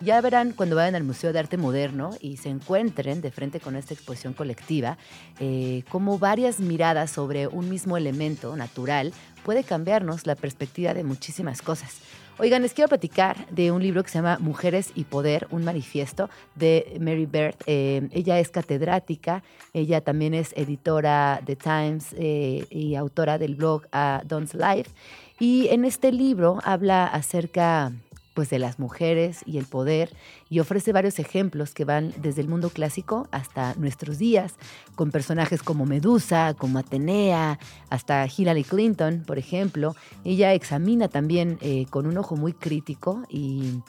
Ya 0.00 0.20
verán 0.20 0.52
cuando 0.52 0.76
vayan 0.76 0.94
al 0.94 1.02
Museo 1.02 1.32
de 1.32 1.40
Arte 1.40 1.56
Moderno 1.56 2.10
y 2.20 2.36
se 2.36 2.50
encuentren 2.50 3.20
de 3.20 3.32
frente 3.32 3.58
con 3.58 3.74
esta 3.74 3.94
exposición 3.94 4.32
colectiva, 4.32 4.96
eh, 5.40 5.82
cómo 5.88 6.20
varias 6.20 6.60
miradas 6.60 7.10
sobre 7.10 7.48
un 7.48 7.68
mismo 7.68 7.96
elemento 7.96 8.54
natural 8.54 9.12
puede 9.44 9.64
cambiarnos 9.64 10.24
la 10.24 10.36
perspectiva 10.36 10.94
de 10.94 11.02
muchísimas 11.02 11.62
cosas. 11.62 11.96
Oigan, 12.40 12.62
les 12.62 12.72
quiero 12.72 12.88
platicar 12.88 13.48
de 13.50 13.72
un 13.72 13.82
libro 13.82 14.04
que 14.04 14.10
se 14.10 14.18
llama 14.18 14.38
Mujeres 14.38 14.92
y 14.94 15.02
Poder, 15.02 15.48
un 15.50 15.64
manifiesto 15.64 16.30
de 16.54 16.96
Mary 17.00 17.26
Bird. 17.26 17.56
Eh, 17.66 18.08
ella 18.12 18.38
es 18.38 18.50
catedrática, 18.50 19.42
ella 19.72 20.02
también 20.02 20.34
es 20.34 20.52
editora 20.56 21.40
de 21.44 21.56
Times 21.56 22.14
eh, 22.16 22.64
y 22.70 22.94
autora 22.94 23.38
del 23.38 23.56
blog 23.56 23.86
uh, 23.92 24.24
Don'ts 24.24 24.54
Life. 24.54 24.92
Y 25.40 25.66
en 25.70 25.84
este 25.84 26.12
libro 26.12 26.60
habla 26.62 27.06
acerca 27.06 27.90
pues 28.38 28.50
de 28.50 28.60
las 28.60 28.78
mujeres 28.78 29.40
y 29.46 29.58
el 29.58 29.64
poder 29.64 30.14
y 30.48 30.60
ofrece 30.60 30.92
varios 30.92 31.18
ejemplos 31.18 31.74
que 31.74 31.84
van 31.84 32.14
desde 32.22 32.40
el 32.40 32.46
mundo 32.46 32.70
clásico 32.70 33.26
hasta 33.32 33.74
nuestros 33.74 34.16
días, 34.16 34.54
con 34.94 35.10
personajes 35.10 35.60
como 35.60 35.86
Medusa, 35.86 36.54
como 36.56 36.78
Atenea, 36.78 37.58
hasta 37.90 38.24
Hillary 38.28 38.62
Clinton, 38.62 39.24
por 39.26 39.38
ejemplo. 39.38 39.96
Ella 40.24 40.54
examina 40.54 41.08
también 41.08 41.58
eh, 41.62 41.86
con 41.90 42.06
un 42.06 42.16
ojo 42.16 42.36
muy 42.36 42.52
crítico 42.52 43.24
y, 43.28 43.82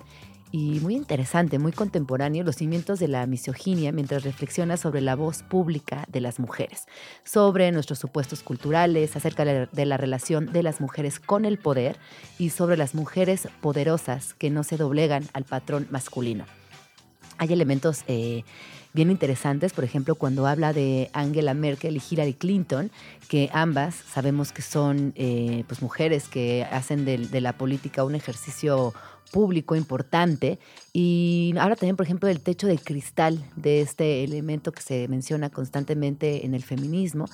y 0.52 0.80
muy 0.80 0.96
interesante, 0.96 1.60
muy 1.60 1.72
contemporáneo, 1.72 2.44
los 2.44 2.56
cimientos 2.56 3.00
de 3.00 3.08
la 3.08 3.26
misoginia 3.28 3.92
mientras 3.92 4.24
reflexiona 4.24 4.78
sobre 4.78 5.02
la 5.02 5.16
voz 5.16 5.44
pública 5.44 6.06
de 6.10 6.22
las 6.22 6.40
mujeres, 6.40 6.88
sobre 7.24 7.72
nuestros 7.72 8.00
supuestos 8.00 8.42
culturales, 8.42 9.16
acerca 9.16 9.46
de 9.46 9.86
la, 9.86 9.98
relación 9.98 10.52
de 10.52 10.64
las 10.64 10.82
mujeres 10.82 11.20
con 11.20 11.46
el 11.46 11.60
poder 11.60 11.98
y 12.40 12.50
sobre 12.50 12.78
las 12.78 12.96
mujeres 12.96 13.48
poderosas 13.62 14.34
que 14.34 14.50
no 14.50 14.64
se 14.64 14.78
doblegan 14.78 15.28
al 15.34 15.44
patrón 15.44 15.88
masculino. 15.92 16.46
Hay 17.38 17.54
elementos 17.54 18.04
eh, 18.08 18.44
bien 18.94 19.12
interesantes, 19.12 19.72
por 19.72 19.84
ejemplo, 19.84 20.16
cuando 20.16 20.48
habla 20.48 20.74
de 20.74 21.10
Angela 21.14 21.54
Merkel 21.54 21.96
y 21.96 22.02
Hillary 22.10 22.34
Clinton, 22.34 22.92
que 23.28 23.50
ambas 23.54 23.96
sabemos 23.96 24.52
que 24.52 24.62
son 24.62 25.14
eh, 25.16 25.64
pues 25.68 25.82
mujeres 25.82 26.28
que 26.28 26.66
hacen 26.70 27.06
de 27.06 27.42
la 27.42 27.54
política 27.54 28.04
un 28.04 28.16
ejercicio 28.16 28.94
público 29.32 29.76
importante. 29.76 30.60
Y 30.94 31.54
ahora 31.60 31.76
también 31.76 31.96
por 31.96 32.06
ejemplo 32.06 32.30
el 32.30 32.42
techo 32.42 32.68
de 32.68 32.78
cristal 32.78 33.44
de 33.56 33.82
este 33.82 34.24
elemento 34.24 34.72
que 34.72 34.82
se 34.82 35.08
menciona 35.08 35.50
constantemente 35.50 36.46
en 36.46 36.54
el 36.54 36.64
feminismo 36.64 37.26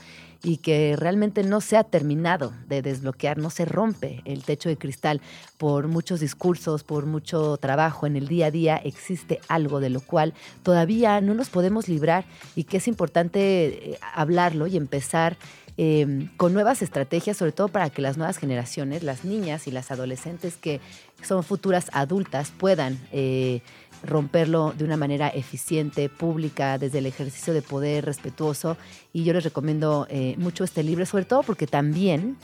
y 0.44 0.57
que 0.57 0.95
realmente 0.98 1.44
no 1.44 1.60
se 1.60 1.76
ha 1.76 1.84
terminado 1.84 2.53
de 2.68 2.82
desbloquear, 2.82 3.38
no 3.38 3.49
se 3.49 3.65
rompe 3.65 4.22
el 4.26 4.44
techo 4.44 4.69
de 4.69 4.78
cristal. 4.78 5.22
Por 5.57 5.88
muchos 5.88 6.19
discursos, 6.19 6.84
por 6.84 7.07
mucho 7.07 7.57
trabajo 7.57 8.06
en 8.06 8.15
el 8.15 8.28
día 8.28 8.48
a 8.48 8.52
día, 8.52 8.78
existe 8.78 9.40
algo 9.48 9.80
de 9.80 9.90
lo 9.90 10.02
cual 10.02 10.34
todavía 10.61 11.19
no 11.22 11.34
nos 11.34 11.49
podemos 11.49 11.88
librar 11.88 12.26
y 12.56 12.65
que 12.65 12.78
es 12.78 12.88
importante 12.88 13.91
eh, 13.91 13.98
hablarlo 14.14 14.68
y 14.68 14.78
empezar 14.78 15.38
eh, 15.77 16.30
con 16.38 16.53
nuevas 16.53 16.81
estrategias, 16.81 17.38
sobre 17.38 17.52
todo 17.52 17.68
para 17.68 17.89
que 17.89 18.02
las 18.02 18.18
nuevas 18.18 18.38
generaciones, 18.38 19.03
las 19.03 19.26
niñas 19.26 19.68
y 19.68 19.72
las 19.72 19.91
adolescentes 19.91 20.56
que 20.56 20.80
son 21.22 21.43
futuras 21.43 21.89
adultas, 21.93 22.52
puedan 22.57 22.99
eh, 23.11 23.61
romperlo 24.03 24.73
de 24.77 24.84
una 24.84 24.97
manera 24.97 25.27
eficiente, 25.30 26.10
pública, 26.10 26.77
desde 26.77 26.99
el 26.99 27.06
ejercicio 27.06 27.53
de 27.53 27.61
poder 27.61 28.06
respetuoso. 28.06 28.77
Y 29.14 29.23
yo 29.23 29.34
les 29.34 29.43
recomiendo 29.43 30.07
eh, 30.10 30.35
mucho 30.38 30.64
este 30.64 30.84
libro, 30.84 31.06
sobre 31.06 31.26
todo 31.26 31.43
porque 31.43 31.68
también 31.68 32.38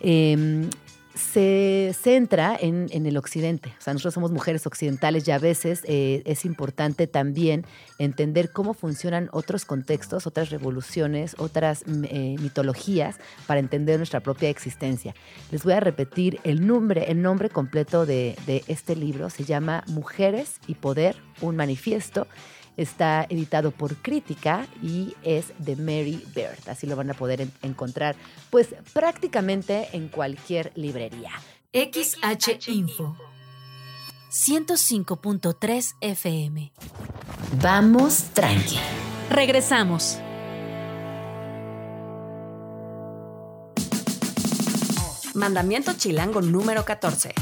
eh, 0.00 0.68
se 1.14 1.94
centra 1.98 2.56
en, 2.60 2.88
el 2.92 3.16
occidente. 3.16 3.74
O 3.78 3.82
sea, 3.82 3.92
nosotros 3.92 4.14
somos 4.14 4.30
mujeres 4.30 4.66
occidentales 4.66 5.26
y 5.26 5.30
a 5.32 5.38
veces 5.38 5.82
eh, 5.84 6.22
es 6.24 6.44
importante 6.44 7.06
también 7.06 7.64
entender 7.98 8.50
cómo 8.52 8.74
funcionan 8.74 9.28
otros 9.32 9.64
contextos, 9.64 10.26
otras 10.26 10.50
revoluciones, 10.50 11.34
otras 11.38 11.84
mm, 11.86 12.04
eh, 12.04 12.36
mitologías 12.40 13.16
para 13.46 13.60
entender 13.60 13.98
nuestra 13.98 14.20
propia 14.20 14.48
existencia. 14.48 15.14
Les 15.50 15.64
voy 15.64 15.72
a 15.72 15.80
repetir 15.80 16.40
el 16.44 16.66
nombre, 16.66 17.10
el 17.10 17.22
nombre 17.22 17.50
completo 17.50 18.06
de, 18.06 18.36
de 18.46 18.62
este 18.68 18.94
libro. 18.94 19.30
Se 19.30 19.44
llama 19.44 19.84
Mujeres 19.88 20.60
y 20.66 20.74
Poder, 20.74 21.16
un 21.40 21.56
manifiesto. 21.56 22.26
Está 22.80 23.26
editado 23.28 23.72
por 23.72 23.96
Crítica 23.96 24.66
y 24.82 25.14
es 25.22 25.52
de 25.58 25.76
Mary 25.76 26.24
Bird. 26.34 26.66
Así 26.66 26.86
lo 26.86 26.96
van 26.96 27.10
a 27.10 27.14
poder 27.14 27.46
encontrar, 27.60 28.16
pues 28.48 28.68
prácticamente 28.94 29.90
en 29.92 30.08
cualquier 30.08 30.72
librería. 30.76 31.30
XH 31.74 32.70
Info 32.70 33.18
105.3 34.30 35.94
FM. 36.00 36.72
Vamos 37.60 38.30
tranqui. 38.32 38.78
Regresamos. 39.28 40.16
Mandamiento 45.34 45.92
chilango 45.92 46.40
número 46.40 46.86
14 46.86 47.34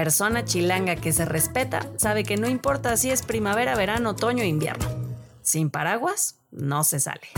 persona 0.00 0.46
chilanga 0.46 0.96
que 0.96 1.12
se 1.12 1.26
respeta 1.26 1.86
sabe 1.98 2.24
que 2.24 2.38
no 2.38 2.48
importa 2.48 2.96
si 2.96 3.10
es 3.10 3.20
primavera, 3.20 3.76
verano, 3.76 4.10
otoño 4.12 4.42
o 4.42 4.46
invierno. 4.46 4.88
Sin 5.42 5.68
paraguas, 5.68 6.36
no 6.50 6.84
se 6.84 7.00
sale. 7.00 7.28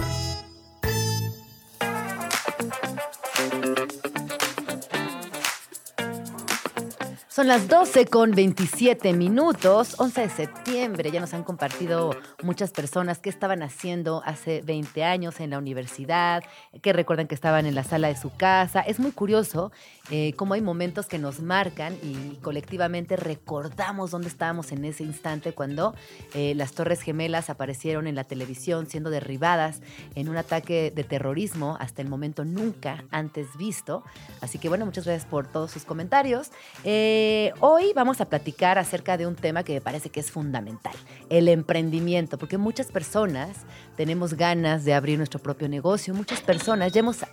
Son 7.34 7.48
las 7.48 7.66
12 7.66 8.08
con 8.08 8.32
27 8.32 9.14
minutos, 9.14 9.94
11 9.96 10.20
de 10.20 10.28
septiembre. 10.28 11.10
Ya 11.10 11.18
nos 11.18 11.32
han 11.32 11.44
compartido 11.44 12.14
muchas 12.42 12.72
personas 12.72 13.20
qué 13.20 13.30
estaban 13.30 13.62
haciendo 13.62 14.22
hace 14.26 14.60
20 14.60 15.02
años 15.02 15.40
en 15.40 15.48
la 15.48 15.56
universidad, 15.56 16.44
que 16.82 16.92
recuerdan 16.92 17.28
que 17.28 17.34
estaban 17.34 17.64
en 17.64 17.74
la 17.74 17.84
sala 17.84 18.08
de 18.08 18.18
su 18.18 18.36
casa. 18.36 18.82
Es 18.82 19.00
muy 19.00 19.12
curioso 19.12 19.72
eh, 20.10 20.34
cómo 20.36 20.52
hay 20.52 20.60
momentos 20.60 21.06
que 21.06 21.18
nos 21.18 21.40
marcan 21.40 21.96
y 22.02 22.36
colectivamente 22.42 23.16
recordamos 23.16 24.10
dónde 24.10 24.28
estábamos 24.28 24.70
en 24.70 24.84
ese 24.84 25.02
instante 25.02 25.54
cuando 25.54 25.94
eh, 26.34 26.52
las 26.54 26.72
Torres 26.72 27.00
Gemelas 27.00 27.48
aparecieron 27.48 28.06
en 28.08 28.14
la 28.14 28.24
televisión 28.24 28.86
siendo 28.86 29.08
derribadas 29.08 29.80
en 30.16 30.28
un 30.28 30.36
ataque 30.36 30.92
de 30.94 31.04
terrorismo 31.04 31.78
hasta 31.80 32.02
el 32.02 32.10
momento 32.10 32.44
nunca 32.44 33.06
antes 33.10 33.56
visto. 33.56 34.04
Así 34.42 34.58
que 34.58 34.68
bueno, 34.68 34.84
muchas 34.84 35.06
gracias 35.06 35.24
por 35.24 35.46
todos 35.46 35.70
sus 35.70 35.86
comentarios. 35.86 36.50
Eh, 36.84 37.21
eh, 37.22 37.52
hoy 37.60 37.92
vamos 37.94 38.20
a 38.20 38.24
platicar 38.24 38.78
acerca 38.78 39.16
de 39.16 39.26
un 39.26 39.36
tema 39.36 39.62
que 39.62 39.74
me 39.74 39.80
parece 39.80 40.10
que 40.10 40.18
es 40.18 40.30
fundamental, 40.30 40.94
el 41.30 41.48
emprendimiento, 41.48 42.36
porque 42.36 42.58
muchas 42.58 42.88
personas 42.88 43.58
tenemos 43.96 44.34
ganas 44.34 44.84
de 44.84 44.92
abrir 44.92 45.18
nuestro 45.18 45.40
propio 45.40 45.68
negocio, 45.68 46.14
muchas 46.14 46.40
personas 46.40 46.92
ya 46.92 47.00
hemos 47.00 47.24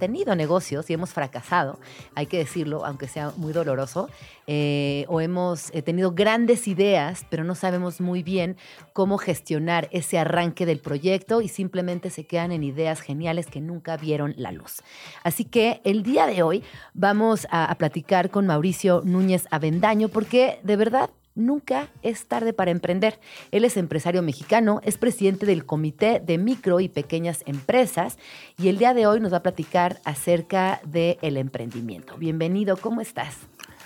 tenido 0.00 0.34
negocios 0.34 0.90
y 0.90 0.94
hemos 0.94 1.10
fracasado, 1.10 1.78
hay 2.16 2.26
que 2.26 2.38
decirlo, 2.38 2.84
aunque 2.84 3.06
sea 3.06 3.32
muy 3.36 3.52
doloroso, 3.52 4.08
eh, 4.48 5.04
o 5.06 5.20
hemos 5.20 5.70
eh, 5.72 5.82
tenido 5.82 6.10
grandes 6.10 6.66
ideas, 6.66 7.24
pero 7.30 7.44
no 7.44 7.54
sabemos 7.54 8.00
muy 8.00 8.24
bien 8.24 8.56
cómo 8.92 9.18
gestionar 9.18 9.88
ese 9.92 10.18
arranque 10.18 10.66
del 10.66 10.80
proyecto 10.80 11.40
y 11.40 11.46
simplemente 11.46 12.10
se 12.10 12.26
quedan 12.26 12.50
en 12.50 12.64
ideas 12.64 13.00
geniales 13.00 13.46
que 13.46 13.60
nunca 13.60 13.96
vieron 13.96 14.34
la 14.36 14.50
luz. 14.50 14.82
Así 15.22 15.44
que 15.44 15.80
el 15.84 16.02
día 16.02 16.26
de 16.26 16.42
hoy 16.42 16.64
vamos 16.94 17.46
a, 17.50 17.66
a 17.66 17.74
platicar 17.76 18.30
con 18.30 18.46
Mauricio 18.46 19.02
Núñez 19.04 19.46
Avendaño 19.52 20.08
porque 20.08 20.58
de 20.64 20.76
verdad 20.76 21.10
Nunca 21.34 21.88
es 22.02 22.26
tarde 22.26 22.52
para 22.52 22.70
emprender. 22.70 23.20
Él 23.50 23.64
es 23.64 23.76
empresario 23.76 24.22
mexicano, 24.22 24.80
es 24.84 24.98
presidente 24.98 25.46
del 25.46 25.64
Comité 25.64 26.20
de 26.24 26.38
Micro 26.38 26.80
y 26.80 26.88
Pequeñas 26.88 27.42
Empresas 27.46 28.18
y 28.58 28.68
el 28.68 28.78
día 28.78 28.94
de 28.94 29.06
hoy 29.06 29.20
nos 29.20 29.32
va 29.32 29.38
a 29.38 29.42
platicar 29.42 30.00
acerca 30.04 30.80
del 30.84 31.36
emprendimiento. 31.36 32.16
Bienvenido, 32.16 32.76
¿cómo 32.76 33.00
estás? 33.00 33.36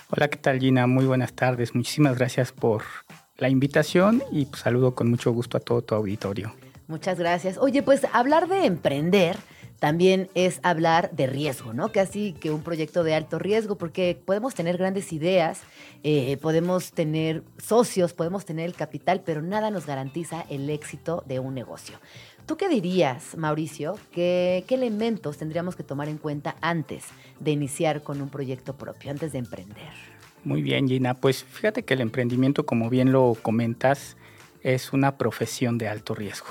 Hola, 0.09 0.27
¿qué 0.27 0.37
tal 0.37 0.59
Gina? 0.59 0.87
Muy 0.87 1.05
buenas 1.05 1.33
tardes. 1.33 1.75
Muchísimas 1.75 2.17
gracias 2.17 2.51
por 2.51 2.83
la 3.37 3.49
invitación 3.49 4.23
y 4.31 4.45
pues, 4.45 4.61
saludo 4.61 4.95
con 4.95 5.09
mucho 5.09 5.31
gusto 5.31 5.57
a 5.57 5.59
todo 5.59 5.81
tu 5.81 5.95
auditorio. 5.95 6.53
Muchas 6.87 7.19
gracias. 7.19 7.57
Oye, 7.57 7.81
pues 7.83 8.05
hablar 8.13 8.47
de 8.47 8.65
emprender 8.65 9.37
también 9.79 10.29
es 10.35 10.59
hablar 10.63 11.11
de 11.11 11.27
riesgo, 11.27 11.73
¿no? 11.73 11.91
Casi 11.91 12.33
que 12.33 12.51
un 12.51 12.61
proyecto 12.61 13.03
de 13.03 13.13
alto 13.13 13.39
riesgo, 13.39 13.77
porque 13.77 14.17
podemos 14.25 14.55
tener 14.55 14.77
grandes 14.77 15.11
ideas, 15.13 15.61
eh, 16.03 16.37
podemos 16.37 16.91
tener 16.91 17.43
socios, 17.57 18.13
podemos 18.13 18.45
tener 18.45 18.65
el 18.65 18.73
capital, 18.73 19.21
pero 19.25 19.41
nada 19.41 19.71
nos 19.71 19.85
garantiza 19.85 20.45
el 20.49 20.69
éxito 20.69 21.23
de 21.27 21.39
un 21.39 21.53
negocio. 21.53 21.99
¿Tú 22.45 22.57
qué 22.57 22.69
dirías, 22.69 23.35
Mauricio? 23.37 23.97
¿Qué, 24.11 24.63
¿Qué 24.67 24.75
elementos 24.75 25.37
tendríamos 25.37 25.75
que 25.75 25.83
tomar 25.83 26.07
en 26.09 26.17
cuenta 26.17 26.55
antes 26.61 27.05
de 27.39 27.51
iniciar 27.51 28.03
con 28.03 28.21
un 28.21 28.29
proyecto 28.29 28.75
propio, 28.77 29.11
antes 29.11 29.31
de 29.31 29.39
emprender? 29.39 29.89
Muy 30.43 30.61
bien, 30.61 30.87
Gina. 30.87 31.15
Pues 31.15 31.43
fíjate 31.43 31.83
que 31.83 31.95
el 31.95 32.01
emprendimiento, 32.01 32.67
como 32.67 32.91
bien 32.91 33.11
lo 33.11 33.35
comentas, 33.41 34.15
es 34.61 34.93
una 34.93 35.17
profesión 35.17 35.79
de 35.79 35.87
alto 35.87 36.13
riesgo. 36.13 36.47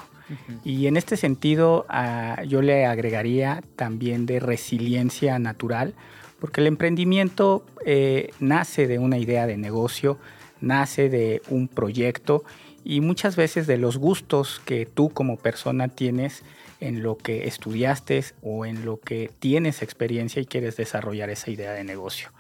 Y 0.64 0.86
en 0.86 0.96
este 0.96 1.16
sentido, 1.16 1.86
yo 2.46 2.62
le 2.62 2.86
agregaría 2.86 3.62
también 3.76 4.26
de 4.26 4.40
resiliencia 4.40 5.38
natural, 5.38 5.94
porque 6.40 6.60
el 6.60 6.66
emprendimiento 6.66 7.64
eh, 7.86 8.30
nace 8.40 8.86
de 8.86 8.98
una 8.98 9.18
idea 9.18 9.46
de 9.46 9.56
negocio, 9.56 10.18
nace 10.60 11.08
de 11.08 11.42
un 11.48 11.68
proyecto 11.68 12.44
y 12.84 13.00
muchas 13.00 13.36
veces 13.36 13.66
de 13.66 13.78
los 13.78 13.96
gustos 13.96 14.60
que 14.64 14.86
tú 14.86 15.10
como 15.10 15.36
persona 15.36 15.88
tienes 15.88 16.42
en 16.80 17.02
lo 17.02 17.16
que 17.16 17.46
estudiaste 17.46 18.24
o 18.42 18.66
en 18.66 18.84
lo 18.84 18.98
que 19.00 19.30
tienes 19.38 19.82
experiencia 19.82 20.42
y 20.42 20.46
quieres 20.46 20.76
desarrollar 20.76 21.30
esa 21.30 21.50
idea 21.50 21.72
de 21.72 21.84
negocio. 21.84 22.30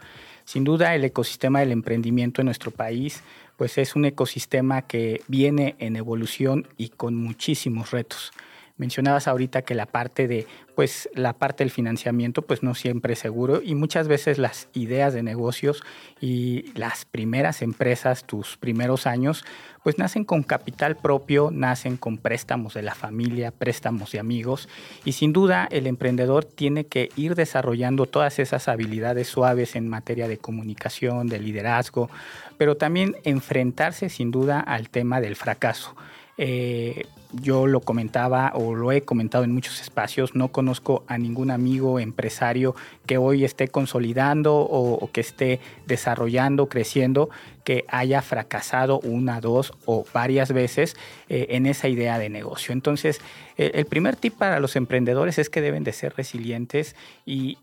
Sin 0.44 0.64
duda, 0.64 0.94
el 0.94 1.04
ecosistema 1.04 1.60
del 1.60 1.72
emprendimiento 1.72 2.42
en 2.42 2.46
nuestro 2.46 2.70
país 2.70 3.22
pues 3.56 3.78
es 3.78 3.96
un 3.96 4.04
ecosistema 4.04 4.82
que 4.82 5.22
viene 5.28 5.76
en 5.78 5.96
evolución 5.96 6.68
y 6.76 6.88
con 6.90 7.16
muchísimos 7.16 7.90
retos. 7.90 8.32
Mencionabas 8.76 9.28
ahorita 9.28 9.62
que 9.62 9.76
la 9.76 9.86
parte 9.86 10.26
de, 10.26 10.48
pues 10.74 11.08
la 11.14 11.32
parte 11.32 11.62
del 11.62 11.70
financiamiento, 11.70 12.42
pues 12.42 12.64
no 12.64 12.74
siempre 12.74 13.12
es 13.12 13.20
seguro 13.20 13.62
y 13.62 13.76
muchas 13.76 14.08
veces 14.08 14.36
las 14.36 14.66
ideas 14.72 15.14
de 15.14 15.22
negocios 15.22 15.84
y 16.20 16.72
las 16.74 17.04
primeras 17.04 17.62
empresas, 17.62 18.24
tus 18.24 18.56
primeros 18.56 19.06
años, 19.06 19.44
pues 19.84 19.96
nacen 19.98 20.24
con 20.24 20.42
capital 20.42 20.96
propio, 20.96 21.50
nacen 21.52 21.96
con 21.96 22.18
préstamos 22.18 22.74
de 22.74 22.82
la 22.82 22.96
familia, 22.96 23.52
préstamos 23.52 24.10
de 24.10 24.18
amigos 24.18 24.68
y 25.04 25.12
sin 25.12 25.32
duda 25.32 25.68
el 25.70 25.86
emprendedor 25.86 26.44
tiene 26.44 26.86
que 26.86 27.10
ir 27.14 27.36
desarrollando 27.36 28.06
todas 28.06 28.40
esas 28.40 28.66
habilidades 28.66 29.28
suaves 29.28 29.76
en 29.76 29.88
materia 29.88 30.26
de 30.26 30.38
comunicación, 30.38 31.28
de 31.28 31.38
liderazgo, 31.38 32.10
pero 32.58 32.76
también 32.76 33.14
enfrentarse 33.22 34.08
sin 34.08 34.32
duda 34.32 34.58
al 34.58 34.90
tema 34.90 35.20
del 35.20 35.36
fracaso. 35.36 35.94
Eh, 36.38 37.04
yo 37.40 37.66
lo 37.66 37.80
comentaba 37.80 38.52
o 38.54 38.74
lo 38.74 38.92
he 38.92 39.02
comentado 39.02 39.44
en 39.44 39.52
muchos 39.52 39.80
espacios, 39.80 40.34
no 40.34 40.48
conozco 40.48 41.04
a 41.08 41.18
ningún 41.18 41.50
amigo 41.50 41.98
empresario 41.98 42.74
que 43.06 43.18
hoy 43.18 43.44
esté 43.44 43.68
consolidando 43.68 44.56
o, 44.56 45.10
que 45.12 45.20
esté 45.20 45.60
desarrollando, 45.86 46.68
creciendo, 46.68 47.30
que 47.64 47.84
haya 47.88 48.20
fracasado 48.20 49.00
una, 49.00 49.40
dos 49.40 49.72
o 49.86 50.04
varias 50.12 50.52
veces 50.52 50.96
eh, 51.28 51.46
en 51.50 51.66
esa 51.66 51.88
idea 51.88 52.18
de 52.18 52.28
negocio. 52.28 52.72
Entonces, 52.72 53.20
eh, 53.56 53.72
el 53.74 53.86
primer 53.86 54.16
tip 54.16 54.34
para 54.36 54.60
los 54.60 54.76
emprendedores 54.76 55.38
es 55.38 55.48
que 55.48 55.62
deben 55.62 55.84
de 55.84 55.92
ser 55.92 56.14
resilientes 56.16 56.94
y, 57.24 57.58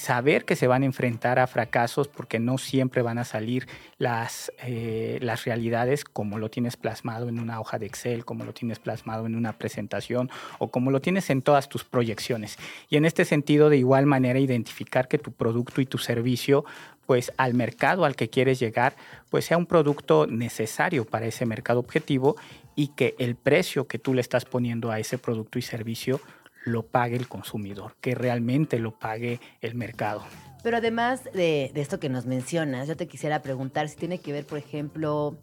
saber 0.00 0.44
que 0.44 0.56
se 0.56 0.66
van 0.66 0.84
a 0.84 0.86
enfrentar 0.86 1.38
a 1.38 1.46
fracasos 1.46 2.08
porque 2.08 2.38
no 2.38 2.56
siempre 2.56 3.02
van 3.02 3.18
a 3.18 3.24
salir 3.24 3.66
las, 3.98 4.52
eh, 4.62 5.18
las 5.20 5.44
realidades 5.44 6.04
como 6.04 6.38
lo 6.38 6.48
tienes 6.48 6.76
plasmado 6.76 7.28
en 7.28 7.38
una 7.38 7.60
hoja 7.60 7.78
de 7.78 7.86
Excel, 7.86 8.24
como 8.24 8.44
lo 8.44 8.54
tienes 8.54 8.78
plasmado 8.78 8.87
en 9.26 9.34
una 9.34 9.52
presentación 9.52 10.30
o 10.58 10.68
como 10.68 10.90
lo 10.90 11.00
tienes 11.00 11.30
en 11.30 11.42
todas 11.42 11.68
tus 11.68 11.84
proyecciones. 11.84 12.58
Y 12.88 12.96
en 12.96 13.04
este 13.04 13.24
sentido, 13.24 13.68
de 13.68 13.78
igual 13.78 14.06
manera, 14.06 14.38
identificar 14.38 15.08
que 15.08 15.18
tu 15.18 15.32
producto 15.32 15.80
y 15.80 15.86
tu 15.86 15.98
servicio 15.98 16.64
pues 17.06 17.32
al 17.38 17.54
mercado 17.54 18.04
al 18.04 18.16
que 18.16 18.28
quieres 18.28 18.60
llegar, 18.60 18.94
pues 19.30 19.46
sea 19.46 19.56
un 19.56 19.64
producto 19.64 20.26
necesario 20.26 21.06
para 21.06 21.24
ese 21.24 21.46
mercado 21.46 21.80
objetivo 21.80 22.36
y 22.76 22.88
que 22.88 23.14
el 23.18 23.34
precio 23.34 23.86
que 23.86 23.98
tú 23.98 24.12
le 24.12 24.20
estás 24.20 24.44
poniendo 24.44 24.90
a 24.90 24.98
ese 24.98 25.16
producto 25.16 25.58
y 25.58 25.62
servicio 25.62 26.20
lo 26.64 26.82
pague 26.82 27.16
el 27.16 27.26
consumidor, 27.26 27.94
que 28.02 28.14
realmente 28.14 28.78
lo 28.78 28.98
pague 28.98 29.40
el 29.62 29.74
mercado. 29.74 30.22
Pero 30.62 30.76
además 30.76 31.24
de, 31.24 31.70
de 31.72 31.80
esto 31.80 31.98
que 31.98 32.10
nos 32.10 32.26
mencionas, 32.26 32.88
yo 32.88 32.96
te 32.96 33.08
quisiera 33.08 33.40
preguntar 33.40 33.88
si 33.88 33.96
tiene 33.96 34.18
que 34.18 34.32
ver, 34.32 34.44
por 34.44 34.58
ejemplo, 34.58 35.38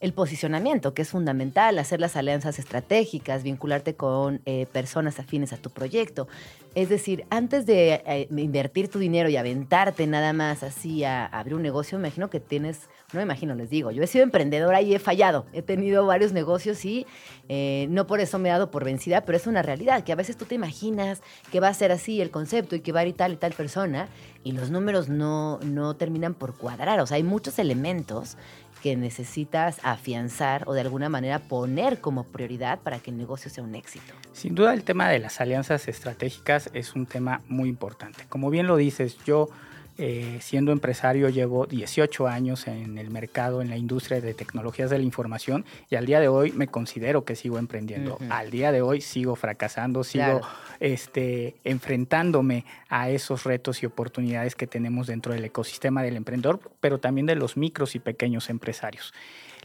el 0.00 0.12
posicionamiento, 0.12 0.94
que 0.94 1.02
es 1.02 1.10
fundamental, 1.10 1.78
hacer 1.78 2.00
las 2.00 2.16
alianzas 2.16 2.58
estratégicas, 2.58 3.42
vincularte 3.42 3.94
con 3.94 4.40
eh, 4.46 4.66
personas 4.70 5.18
afines 5.18 5.52
a 5.52 5.56
tu 5.56 5.70
proyecto. 5.70 6.28
Es 6.74 6.88
decir, 6.88 7.24
antes 7.30 7.66
de 7.66 8.02
eh, 8.06 8.28
invertir 8.30 8.88
tu 8.88 9.00
dinero 9.00 9.28
y 9.28 9.36
aventarte 9.36 10.06
nada 10.06 10.32
más 10.32 10.62
así 10.62 11.02
a, 11.02 11.26
abrir 11.26 11.56
un 11.56 11.62
negocio, 11.62 11.98
me 11.98 12.06
imagino 12.06 12.30
que 12.30 12.38
tienes, 12.38 12.82
no 13.12 13.18
me 13.18 13.22
imagino, 13.24 13.56
les 13.56 13.70
digo, 13.70 13.90
yo 13.90 14.02
he 14.04 14.06
sido 14.06 14.22
emprendedora 14.22 14.80
y 14.82 14.94
he 14.94 15.00
fallado, 15.00 15.46
he 15.52 15.62
tenido 15.62 16.06
varios 16.06 16.32
negocios 16.32 16.84
y 16.84 17.04
eh, 17.48 17.88
no 17.90 18.06
por 18.06 18.20
eso 18.20 18.38
me 18.38 18.50
he 18.50 18.52
dado 18.52 18.70
por 18.70 18.84
vencida, 18.84 19.22
pero 19.22 19.36
es 19.36 19.48
una 19.48 19.62
realidad, 19.62 20.04
que 20.04 20.12
a 20.12 20.16
veces 20.16 20.36
tú 20.36 20.44
te 20.44 20.54
imaginas 20.54 21.22
que 21.50 21.58
va 21.58 21.68
a 21.68 21.74
ser 21.74 21.90
así 21.90 22.20
el 22.20 22.30
concepto 22.30 22.76
y 22.76 22.80
que 22.80 22.92
va 22.92 23.00
a 23.00 23.06
ir 23.06 23.16
tal 23.16 23.32
y 23.32 23.36
tal 23.36 23.52
persona 23.52 24.08
y 24.44 24.52
los 24.52 24.70
números 24.70 25.08
no, 25.08 25.58
no 25.64 25.96
terminan 25.96 26.34
por 26.34 26.56
cuadrar, 26.56 27.00
o 27.00 27.06
sea, 27.06 27.16
hay 27.16 27.24
muchos 27.24 27.58
elementos 27.58 28.36
que 28.82 28.96
necesitas 28.96 29.78
afianzar 29.82 30.64
o 30.66 30.74
de 30.74 30.82
alguna 30.82 31.08
manera 31.08 31.38
poner 31.40 32.00
como 32.00 32.24
prioridad 32.24 32.80
para 32.80 32.98
que 32.98 33.10
el 33.10 33.16
negocio 33.16 33.50
sea 33.50 33.64
un 33.64 33.74
éxito. 33.74 34.14
Sin 34.32 34.54
duda 34.54 34.74
el 34.74 34.84
tema 34.84 35.08
de 35.08 35.18
las 35.18 35.40
alianzas 35.40 35.88
estratégicas 35.88 36.70
es 36.72 36.94
un 36.94 37.06
tema 37.06 37.42
muy 37.48 37.68
importante. 37.68 38.24
Como 38.28 38.50
bien 38.50 38.66
lo 38.66 38.76
dices, 38.76 39.18
yo 39.24 39.48
eh, 40.00 40.38
siendo 40.40 40.70
empresario 40.70 41.28
llevo 41.28 41.66
18 41.66 42.28
años 42.28 42.68
en 42.68 42.98
el 42.98 43.10
mercado, 43.10 43.60
en 43.60 43.68
la 43.68 43.76
industria 43.76 44.20
de 44.20 44.32
tecnologías 44.32 44.90
de 44.90 44.98
la 44.98 45.02
información 45.04 45.64
y 45.90 45.96
al 45.96 46.06
día 46.06 46.20
de 46.20 46.28
hoy 46.28 46.52
me 46.52 46.68
considero 46.68 47.24
que 47.24 47.34
sigo 47.34 47.58
emprendiendo. 47.58 48.16
Al 48.30 48.52
día 48.52 48.70
de 48.70 48.80
hoy 48.80 49.00
sigo 49.00 49.34
fracasando, 49.34 50.04
sigo 50.04 50.40
este, 50.78 51.56
enfrentándome 51.64 52.64
a 52.88 53.10
esos 53.10 53.42
retos 53.42 53.82
y 53.82 53.86
oportunidades 53.86 54.54
que 54.54 54.68
tenemos 54.68 55.08
dentro 55.08 55.32
del 55.32 55.44
ecosistema 55.44 56.04
del 56.04 56.16
emprendedor, 56.16 56.60
pero 56.80 56.98
también 56.98 57.26
de 57.26 57.34
los 57.34 57.56
micros 57.56 57.96
y 57.96 57.98
pequeños 57.98 58.50
empresarios. 58.50 59.12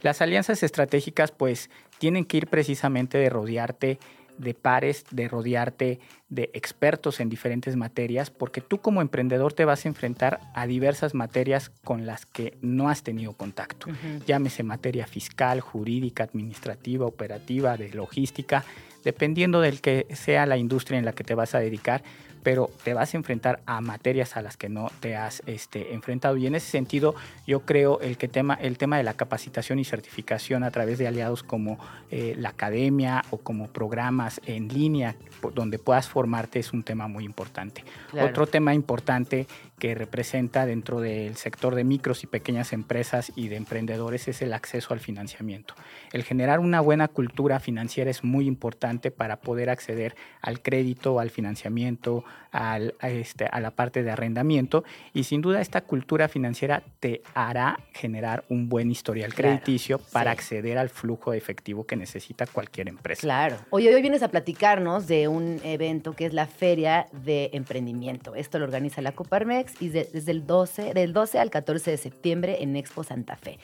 Las 0.02 0.22
alianzas 0.22 0.64
estratégicas 0.64 1.32
pues 1.32 1.70
tienen 2.00 2.26
que 2.26 2.38
ir 2.38 2.48
precisamente 2.48 3.20
de 3.20 3.30
rodearte 3.30 4.00
de 4.38 4.54
pares, 4.54 5.06
de 5.12 5.28
rodearte 5.28 6.00
de 6.30 6.50
expertos 6.54 7.20
en 7.20 7.30
diferentes 7.30 7.76
materias, 7.76 8.32
porque 8.32 8.62
tú 8.62 8.80
como 8.80 9.02
emprendedor 9.02 9.54
te 9.54 9.66
vas 9.66 9.86
a 9.86 9.88
enfrentar 9.88 10.40
a 10.54 10.66
diversas 10.68 11.14
materias 11.14 11.70
con 11.84 12.06
las 12.06 12.26
que 12.26 12.58
no 12.62 12.90
has 12.90 13.04
tenido 13.04 13.34
contacto. 13.34 13.88
Llámese 14.26 14.64
materia 14.64 15.06
fiscal, 15.06 15.62
jurídica, 15.62 16.24
administrativa, 16.24 17.06
operativa, 17.06 17.78
de 17.78 17.90
logística, 17.90 18.64
dependiendo 19.04 19.62
del 19.62 19.82
que 19.82 20.08
sea 20.12 20.46
la 20.46 20.58
industria 20.58 20.98
en 20.98 21.06
la 21.06 21.14
que 21.14 21.24
te 21.24 21.36
vas 21.36 21.56
a 21.56 21.60
dedicar, 21.60 22.04
pero 22.44 22.70
te 22.84 22.94
vas 22.94 23.14
a 23.14 23.18
enfrentar 23.18 23.62
a 23.66 23.82
materias 23.82 24.38
a 24.38 24.42
las 24.42 24.58
que 24.58 24.70
no 24.70 24.92
te 25.00 25.16
has 25.16 25.42
este, 25.46 25.94
enfrentado. 25.94 26.38
Y 26.38 26.48
en 26.48 26.56
ese 26.56 26.70
sentido, 26.70 27.16
yo 27.48 27.62
creo 27.62 28.00
el 28.02 28.18
que 28.18 28.28
tema, 28.28 28.54
el 28.56 28.78
tema 28.78 28.98
de 28.98 29.04
la 29.04 29.14
capacitación 29.16 29.80
y 29.80 29.86
certificación 29.86 30.64
a 30.64 30.72
través 30.72 30.98
de 30.98 31.08
aliados 31.08 31.44
como 31.44 31.80
eh, 32.12 32.36
la 32.38 32.50
academia 32.50 33.24
o 33.32 33.38
como 33.38 33.68
programas 33.68 34.42
en 34.46 34.68
línea 34.68 35.16
donde 35.54 35.80
puedas 35.80 36.08
formarte 36.08 36.60
es 36.60 36.74
un 36.74 36.84
tema 36.84 37.08
muy 37.08 37.26
importante. 37.26 37.84
Otro 38.14 38.48
tema 38.48 38.74
importante 38.74 39.48
que 39.80 39.96
representa 39.96 40.66
dentro 40.66 41.02
del 41.02 41.36
sector 41.36 41.76
de 41.76 41.84
micros 41.84 42.24
y 42.24 42.28
pequeñas 42.28 42.72
empresas 42.72 43.34
y 43.36 43.50
de 43.50 43.58
emprendedores 43.58 44.28
es 44.28 44.42
el 44.42 44.54
acceso 44.54 44.94
al 44.94 45.00
financiamiento. 45.00 45.76
El 46.14 46.24
generar 46.24 46.60
una 46.60 46.80
buena 46.80 47.08
cultura 47.08 47.60
financiera 47.60 48.10
es 48.10 48.24
muy 48.24 48.48
importante 48.48 49.12
para 49.12 49.42
poder 49.42 49.70
acceder 49.70 50.16
al 50.42 50.62
crédito, 50.62 51.20
al 51.20 51.32
financiamiento, 51.32 52.24
al, 52.52 52.96
a, 53.00 53.10
este, 53.10 53.46
a 53.46 53.60
la 53.60 53.72
parte 53.72 54.04
de 54.04 54.12
arrendamiento 54.12 54.84
y 55.14 55.24
sin 55.24 55.42
duda 55.42 55.60
esta 55.60 55.82
cultura 55.82 56.30
financiera 56.30 56.84
te 57.00 57.22
hará 57.34 57.80
generar 57.94 58.46
un 58.48 58.70
buen 58.70 58.92
historial 58.92 59.34
crediticio 59.34 60.00
para 60.12 60.32
acceder 60.32 60.78
al 60.78 60.90
flujo 60.90 61.34
efectivo 61.34 61.86
que 61.86 61.96
necesita 61.96 62.46
cualquier 62.46 62.88
empresa. 62.90 63.22
Claro. 63.22 63.58
Hoy, 63.72 63.88
hoy 63.88 64.02
vienes 64.02 64.24
a 64.24 64.30
platicarnos 64.30 65.08
de 65.08 65.28
un 65.28 65.60
evento 65.64 66.14
que 66.14 66.26
es 66.26 66.34
la 66.34 66.46
Feria 66.46 67.08
de 67.12 67.50
Emprendimiento. 67.54 68.36
Esto 68.36 68.60
lo 68.60 68.66
organiza 68.66 69.02
la 69.02 69.12
Coparmex 69.14 69.82
y 69.82 69.90
desde 69.90 70.32
el 70.32 70.46
12, 70.46 70.94
del 70.94 71.12
12 71.14 71.40
al 71.40 71.50
14 71.50 71.92
de 71.92 71.98
septiembre 71.98 72.58
en 72.62 72.76
Expo 72.76 73.04
Santa 73.04 73.36
Fe. 73.36 73.58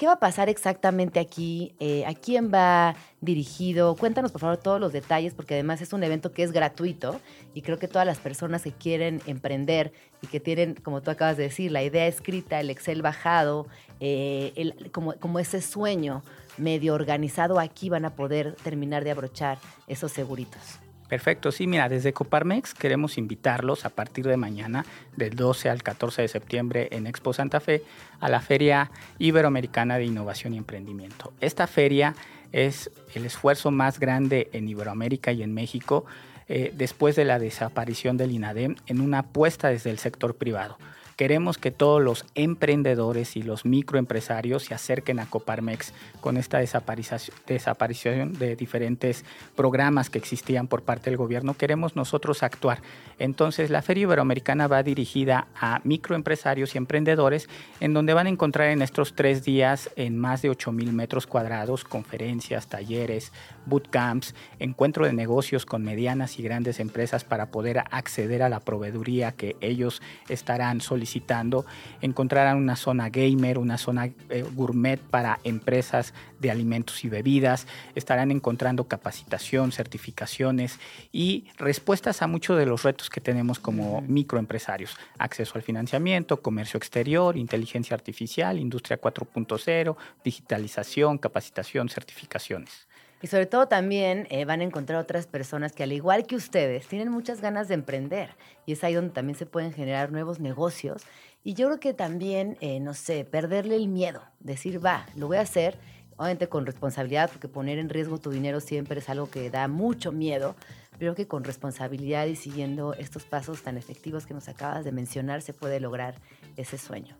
¿Qué 0.00 0.06
va 0.06 0.14
a 0.14 0.18
pasar 0.18 0.48
exactamente 0.48 1.20
aquí? 1.20 1.74
Eh, 1.78 2.06
¿A 2.06 2.14
quién 2.14 2.50
va 2.50 2.96
dirigido? 3.20 3.94
Cuéntanos 3.96 4.32
por 4.32 4.40
favor 4.40 4.56
todos 4.56 4.80
los 4.80 4.94
detalles 4.94 5.34
porque 5.34 5.52
además 5.52 5.82
es 5.82 5.92
un 5.92 6.02
evento 6.02 6.32
que 6.32 6.42
es 6.42 6.52
gratuito 6.52 7.20
y 7.52 7.60
creo 7.60 7.78
que 7.78 7.86
todas 7.86 8.06
las 8.06 8.16
personas 8.16 8.62
que 8.62 8.72
quieren 8.72 9.20
emprender 9.26 9.92
y 10.22 10.28
que 10.28 10.40
tienen, 10.40 10.74
como 10.76 11.02
tú 11.02 11.10
acabas 11.10 11.36
de 11.36 11.42
decir, 11.42 11.70
la 11.70 11.82
idea 11.82 12.06
escrita, 12.06 12.60
el 12.60 12.70
Excel 12.70 13.02
bajado, 13.02 13.66
eh, 14.00 14.72
como, 14.90 15.12
como 15.16 15.38
ese 15.38 15.60
sueño 15.60 16.22
medio 16.56 16.94
organizado, 16.94 17.60
aquí 17.60 17.90
van 17.90 18.06
a 18.06 18.14
poder 18.14 18.56
terminar 18.64 19.04
de 19.04 19.10
abrochar 19.10 19.58
esos 19.86 20.12
seguritos. 20.12 20.80
Perfecto, 21.10 21.50
sí, 21.50 21.66
mira, 21.66 21.88
desde 21.88 22.12
Coparmex 22.12 22.72
queremos 22.72 23.18
invitarlos 23.18 23.84
a 23.84 23.90
partir 23.90 24.28
de 24.28 24.36
mañana, 24.36 24.86
del 25.16 25.34
12 25.34 25.68
al 25.68 25.82
14 25.82 26.22
de 26.22 26.28
septiembre 26.28 26.88
en 26.92 27.08
Expo 27.08 27.32
Santa 27.32 27.58
Fe, 27.58 27.82
a 28.20 28.28
la 28.28 28.40
Feria 28.40 28.92
Iberoamericana 29.18 29.98
de 29.98 30.04
Innovación 30.04 30.54
y 30.54 30.58
Emprendimiento. 30.58 31.32
Esta 31.40 31.66
feria 31.66 32.14
es 32.52 32.92
el 33.16 33.26
esfuerzo 33.26 33.72
más 33.72 33.98
grande 33.98 34.50
en 34.52 34.68
Iberoamérica 34.68 35.32
y 35.32 35.42
en 35.42 35.52
México 35.52 36.04
eh, 36.48 36.72
después 36.76 37.16
de 37.16 37.24
la 37.24 37.40
desaparición 37.40 38.16
del 38.16 38.30
INADEM 38.30 38.76
en 38.86 39.00
una 39.00 39.18
apuesta 39.18 39.66
desde 39.66 39.90
el 39.90 39.98
sector 39.98 40.36
privado. 40.36 40.78
Queremos 41.20 41.58
que 41.58 41.70
todos 41.70 42.02
los 42.02 42.24
emprendedores 42.34 43.36
y 43.36 43.42
los 43.42 43.66
microempresarios 43.66 44.62
se 44.62 44.72
acerquen 44.72 45.18
a 45.18 45.26
Coparmex 45.26 45.92
con 46.22 46.38
esta 46.38 46.60
desaparición 46.60 48.32
de 48.38 48.56
diferentes 48.56 49.26
programas 49.54 50.08
que 50.08 50.16
existían 50.16 50.66
por 50.66 50.80
parte 50.80 51.10
del 51.10 51.18
gobierno. 51.18 51.52
Queremos 51.52 51.94
nosotros 51.94 52.42
actuar. 52.42 52.80
Entonces, 53.20 53.68
la 53.68 53.82
Feria 53.82 54.02
Iberoamericana 54.02 54.66
va 54.66 54.82
dirigida 54.82 55.46
a 55.54 55.80
microempresarios 55.84 56.74
y 56.74 56.78
emprendedores, 56.78 57.48
en 57.78 57.92
donde 57.92 58.14
van 58.14 58.26
a 58.26 58.30
encontrar 58.30 58.70
en 58.70 58.80
estos 58.80 59.14
tres 59.14 59.44
días 59.44 59.90
en 59.94 60.18
más 60.18 60.40
de 60.40 60.48
8 60.48 60.72
mil 60.72 60.92
metros 60.94 61.26
cuadrados 61.26 61.84
conferencias, 61.84 62.66
talleres, 62.68 63.30
bootcamps, 63.66 64.34
encuentro 64.58 65.04
de 65.04 65.12
negocios 65.12 65.66
con 65.66 65.84
medianas 65.84 66.38
y 66.38 66.42
grandes 66.42 66.80
empresas 66.80 67.24
para 67.24 67.50
poder 67.50 67.84
acceder 67.90 68.42
a 68.42 68.48
la 68.48 68.60
proveeduría 68.60 69.32
que 69.32 69.54
ellos 69.60 70.00
estarán 70.30 70.80
solicitando. 70.80 71.66
Encontrarán 72.00 72.56
una 72.56 72.76
zona 72.76 73.10
gamer, 73.10 73.58
una 73.58 73.76
zona 73.76 74.06
eh, 74.06 74.44
gourmet 74.54 74.98
para 74.98 75.40
empresas 75.44 76.14
de 76.40 76.50
alimentos 76.50 77.04
y 77.04 77.08
bebidas, 77.08 77.66
estarán 77.94 78.30
encontrando 78.30 78.88
capacitación, 78.88 79.70
certificaciones 79.70 80.78
y 81.12 81.46
respuestas 81.58 82.22
a 82.22 82.26
muchos 82.26 82.58
de 82.58 82.66
los 82.66 82.82
retos 82.82 83.10
que 83.10 83.20
tenemos 83.20 83.60
como 83.60 84.00
microempresarios, 84.02 84.96
acceso 85.18 85.52
al 85.54 85.62
financiamiento, 85.62 86.42
comercio 86.42 86.78
exterior, 86.78 87.36
inteligencia 87.36 87.94
artificial, 87.94 88.58
industria 88.58 89.00
4.0, 89.00 89.96
digitalización, 90.24 91.18
capacitación, 91.18 91.88
certificaciones. 91.88 92.88
Y 93.22 93.26
sobre 93.26 93.46
todo 93.46 93.68
también 93.68 94.26
eh, 94.30 94.46
van 94.46 94.60
a 94.60 94.64
encontrar 94.64 94.98
otras 94.98 95.26
personas 95.26 95.72
que 95.72 95.82
al 95.82 95.92
igual 95.92 96.26
que 96.26 96.36
ustedes 96.36 96.86
tienen 96.86 97.10
muchas 97.10 97.42
ganas 97.42 97.68
de 97.68 97.74
emprender 97.74 98.30
y 98.64 98.72
es 98.72 98.82
ahí 98.82 98.94
donde 98.94 99.12
también 99.12 99.36
se 99.36 99.44
pueden 99.44 99.72
generar 99.72 100.10
nuevos 100.10 100.40
negocios. 100.40 101.02
Y 101.44 101.54
yo 101.54 101.66
creo 101.66 101.80
que 101.80 101.94
también, 101.94 102.56
eh, 102.60 102.80
no 102.80 102.94
sé, 102.94 103.24
perderle 103.24 103.76
el 103.76 103.88
miedo, 103.88 104.22
decir, 104.40 104.84
va, 104.84 105.06
lo 105.16 105.26
voy 105.26 105.36
a 105.36 105.42
hacer, 105.42 105.78
obviamente 106.20 106.50
con 106.50 106.66
responsabilidad, 106.66 107.30
porque 107.30 107.48
poner 107.48 107.78
en 107.78 107.88
riesgo 107.88 108.18
tu 108.18 108.30
dinero 108.30 108.60
siempre 108.60 108.98
es 108.98 109.08
algo 109.08 109.30
que 109.30 109.48
da 109.48 109.68
mucho 109.68 110.12
miedo, 110.12 110.54
pero 110.98 111.14
que 111.14 111.26
con 111.26 111.44
responsabilidad 111.44 112.26
y 112.26 112.36
siguiendo 112.36 112.92
estos 112.92 113.24
pasos 113.24 113.62
tan 113.62 113.78
efectivos 113.78 114.26
que 114.26 114.34
nos 114.34 114.46
acabas 114.46 114.84
de 114.84 114.92
mencionar 114.92 115.40
se 115.40 115.54
puede 115.54 115.80
lograr 115.80 116.16
ese 116.58 116.76
sueño. 116.76 117.16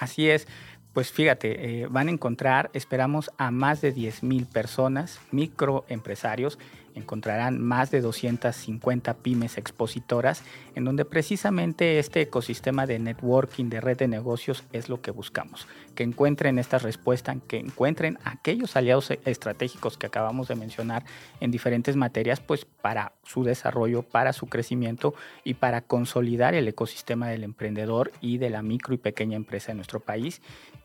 Así 0.00 0.28
es. 0.28 0.48
Pues 0.92 1.12
fíjate, 1.12 1.82
eh, 1.82 1.86
van 1.88 2.08
a 2.08 2.10
encontrar, 2.10 2.68
esperamos 2.74 3.30
a 3.38 3.52
más 3.52 3.80
de 3.80 3.94
10.000 3.94 4.46
personas, 4.46 5.20
microempresarios, 5.30 6.58
encontrarán 6.94 7.60
más 7.60 7.90
de 7.90 8.00
250 8.00 9.14
pymes 9.14 9.58
expositoras, 9.58 10.42
en 10.74 10.84
donde 10.84 11.04
precisamente 11.04 11.98
este 11.98 12.22
ecosistema 12.22 12.86
de 12.86 12.98
networking, 12.98 13.68
de 13.68 13.80
red 13.80 13.96
de 13.96 14.08
negocios, 14.08 14.64
es 14.72 14.88
lo 14.88 15.00
que 15.00 15.10
buscamos. 15.10 15.66
Que 15.94 16.02
encuentren 16.02 16.58
esta 16.58 16.78
respuesta, 16.78 17.36
que 17.46 17.58
encuentren 17.58 18.18
aquellos 18.24 18.76
aliados 18.76 19.10
estratégicos 19.24 19.98
que 19.98 20.06
acabamos 20.06 20.48
de 20.48 20.54
mencionar 20.54 21.04
en 21.40 21.50
diferentes 21.50 21.96
materias, 21.96 22.40
pues 22.40 22.64
para 22.64 23.12
su 23.24 23.44
desarrollo, 23.44 24.02
para 24.02 24.32
su 24.32 24.46
crecimiento 24.46 25.14
y 25.44 25.54
para 25.54 25.82
consolidar 25.82 26.54
el 26.54 26.68
ecosistema 26.68 27.28
del 27.28 27.44
emprendedor 27.44 28.12
y 28.20 28.38
de 28.38 28.50
la 28.50 28.62
micro 28.62 28.94
y 28.94 28.98
pequeña 28.98 29.36
empresa 29.36 29.72
en 29.72 29.78
nuestro 29.78 30.00
país, 30.00 30.40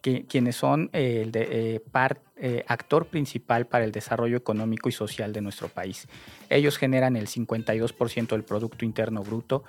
que, 0.07 0.25
quienes 0.25 0.55
son 0.55 0.89
eh, 0.93 1.23
el 1.23 1.31
eh, 1.35 1.81
eh, 2.39 2.63
actor 2.67 3.07
principal 3.07 3.65
para 3.65 3.83
el 3.83 3.91
desarrollo 3.91 4.37
económico 4.37 4.87
y 4.87 4.91
social 4.91 5.33
de 5.33 5.41
nuestro 5.41 5.67
país. 5.67 6.07
Ellos 6.49 6.77
generan 6.77 7.17
el 7.17 7.27
52% 7.27 8.27
del 8.27 8.43
Producto 8.43 8.85
Interno 8.85 9.21
Bruto, 9.23 9.63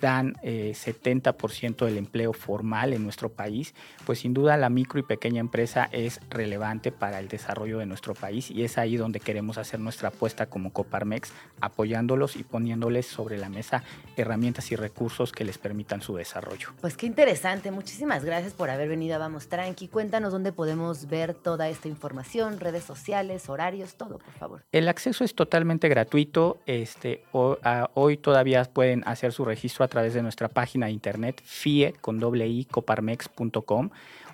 dan 0.00 0.34
70% 0.42 1.84
del 1.84 1.98
empleo 1.98 2.32
formal 2.32 2.94
en 2.94 3.02
nuestro 3.02 3.28
país, 3.28 3.74
pues 4.06 4.20
sin 4.20 4.32
duda 4.32 4.56
la 4.56 4.70
micro 4.70 4.98
y 4.98 5.02
pequeña 5.02 5.40
empresa 5.40 5.88
es 5.92 6.20
relevante 6.30 6.90
para 6.92 7.18
el 7.18 7.28
desarrollo 7.28 7.78
de 7.78 7.86
nuestro 7.86 8.14
país 8.14 8.50
y 8.50 8.62
es 8.62 8.78
ahí 8.78 8.96
donde 8.96 9.20
queremos 9.20 9.58
hacer 9.58 9.80
nuestra 9.80 10.08
apuesta 10.08 10.46
como 10.46 10.72
Coparmex, 10.72 11.32
apoyándolos 11.60 12.36
y 12.36 12.44
poniéndoles 12.44 13.06
sobre 13.06 13.36
la 13.36 13.50
mesa 13.50 13.82
herramientas 14.16 14.70
y 14.72 14.76
recursos 14.76 15.32
que 15.32 15.44
les 15.44 15.58
permitan 15.58 16.00
su 16.00 16.14
desarrollo. 16.14 16.68
Pues 16.80 16.96
qué 16.96 17.06
interesante, 17.06 17.72
muchísimas 17.72 18.24
gracias 18.24 18.54
por 18.54 18.70
haber 18.70 18.88
venido 18.88 19.16
a 19.16 19.18
Vamos 19.18 19.49
Tranqui. 19.50 19.88
Cuéntanos 19.88 20.32
dónde 20.32 20.52
podemos 20.52 21.06
ver 21.06 21.34
toda 21.34 21.68
esta 21.68 21.88
información, 21.88 22.58
redes 22.60 22.84
sociales, 22.84 23.50
horarios, 23.50 23.96
todo, 23.96 24.18
por 24.18 24.32
favor. 24.32 24.64
El 24.72 24.88
acceso 24.88 25.24
es 25.24 25.34
totalmente 25.34 25.88
gratuito. 25.88 26.58
Este, 26.64 27.24
hoy 27.32 28.16
todavía 28.16 28.64
pueden 28.64 29.02
hacer 29.06 29.32
su 29.32 29.44
registro 29.44 29.84
a 29.84 29.88
través 29.88 30.14
de 30.14 30.22
nuestra 30.22 30.48
página 30.48 30.86
de 30.86 30.92
internet 30.92 31.42
fie 31.44 31.94
con 32.00 32.18
doble 32.18 32.46
i 32.46 32.64
coparmex.com 32.64 33.90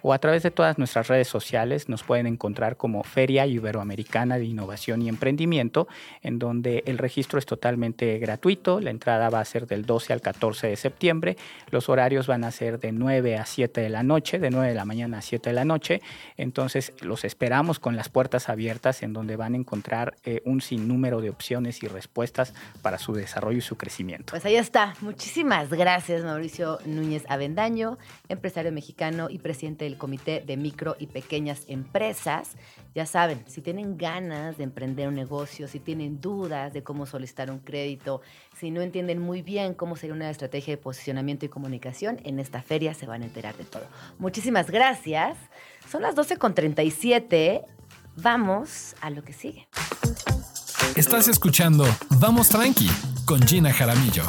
o 0.07 0.13
a 0.13 0.21
través 0.21 0.45
de 0.45 0.53
todas 0.53 0.79
nuestras 0.79 1.09
redes 1.09 1.27
sociales 1.27 1.89
nos 1.89 2.05
pueden 2.05 2.29
encontrar 2.29 2.77
como 2.77 3.03
Feria 3.03 3.45
Iberoamericana 3.45 4.39
de 4.39 4.45
Innovación 4.45 5.03
y 5.03 5.09
Emprendimiento, 5.09 5.89
en 6.23 6.39
donde 6.39 6.85
el 6.87 6.97
registro 6.97 7.41
es 7.41 7.45
totalmente 7.45 8.17
gratuito, 8.21 8.79
la 8.79 8.91
entrada 8.91 9.31
va 9.31 9.41
a 9.41 9.45
ser 9.45 9.67
del 9.67 9.85
12 9.85 10.13
al 10.13 10.21
14 10.21 10.69
de 10.69 10.77
septiembre, 10.77 11.37
los 11.73 11.89
horarios 11.89 12.29
van 12.29 12.45
a 12.45 12.53
ser 12.53 12.79
de 12.79 12.93
9 12.93 13.37
a 13.37 13.47
7 13.47 13.81
de 13.81 13.89
la 13.89 14.05
noche, 14.05 14.39
de 14.39 14.51
9 14.51 14.69
de 14.69 14.75
la 14.77 14.85
mañana 14.85 15.19
a 15.19 15.23
7 15.23 15.51
de 15.51 15.55
la 15.55 15.65
noche, 15.65 16.01
entonces 16.37 16.93
los 17.01 17.25
esperamos 17.25 17.81
con 17.81 17.97
las 17.97 18.09
puertas 18.09 18.49
abiertas 18.49 19.03
en 19.03 19.13
donde 19.13 19.35
van 19.35 19.55
a 19.55 19.57
encontrar 19.57 20.15
eh, 20.23 20.41
un 20.45 20.61
sinnúmero 20.61 21.21
de 21.21 21.31
opciones 21.31 21.83
y 21.83 21.89
respuestas 21.89 22.55
para 22.81 22.99
su 22.99 23.13
desarrollo 23.13 23.59
y 23.59 23.63
su 23.63 23.77
crecimiento. 23.77 24.31
Pues 24.31 24.45
ahí 24.45 24.55
está, 24.55 24.95
muchísimas 25.01 25.69
gracias 25.71 26.23
Mauricio 26.23 26.79
Núñez 26.87 27.25
Avendaño, 27.29 27.99
empresario 28.29 28.71
mexicano 28.71 29.27
y 29.31 29.39
presidente 29.39 29.85
del 29.85 29.96
Comité 29.97 30.43
de 30.45 30.57
Micro 30.57 30.97
y 30.99 31.07
Pequeñas 31.07 31.63
Empresas. 31.69 32.53
Ya 32.95 33.07
saben, 33.07 33.43
si 33.47 33.61
tienen 33.61 33.99
ganas 33.99 34.57
de 34.59 34.65
emprender 34.65 35.09
un 35.09 35.15
negocio, 35.15 35.69
si 35.69 35.81
tienen 35.81 36.21
dudas 36.21 36.73
de 36.73 36.83
cómo 36.83 37.07
solicitar 37.07 37.51
un 37.51 37.59
crédito, 37.59 38.21
si 38.59 38.71
no 38.71 38.81
entienden 38.81 39.19
muy 39.19 39.43
bien 39.43 39.75
cómo 39.75 39.97
sería 39.97 40.15
una 40.15 40.31
estrategia 40.31 40.75
de 40.75 40.79
posicionamiento 40.79 41.47
y 41.47 41.49
comunicación, 41.49 42.21
en 42.25 42.39
esta 42.39 42.63
feria 42.63 42.95
se 42.95 43.07
van 43.07 43.23
a 43.23 43.27
enterar 43.27 43.57
de 43.57 43.65
todo. 43.65 43.85
Muchísimas 44.19 44.71
gracias. 44.71 45.37
Son 45.91 46.03
las 46.03 46.15
12.37. 46.15 47.65
Vamos 48.17 48.95
a 49.01 49.11
lo 49.11 49.23
que 49.23 49.33
sigue. 49.33 49.69
Estás 50.95 51.29
escuchando 51.29 51.85
Vamos 52.19 52.49
Tranqui 52.49 52.89
con 53.27 53.43
Gina 53.47 53.73
Jaramillo. 53.73 54.25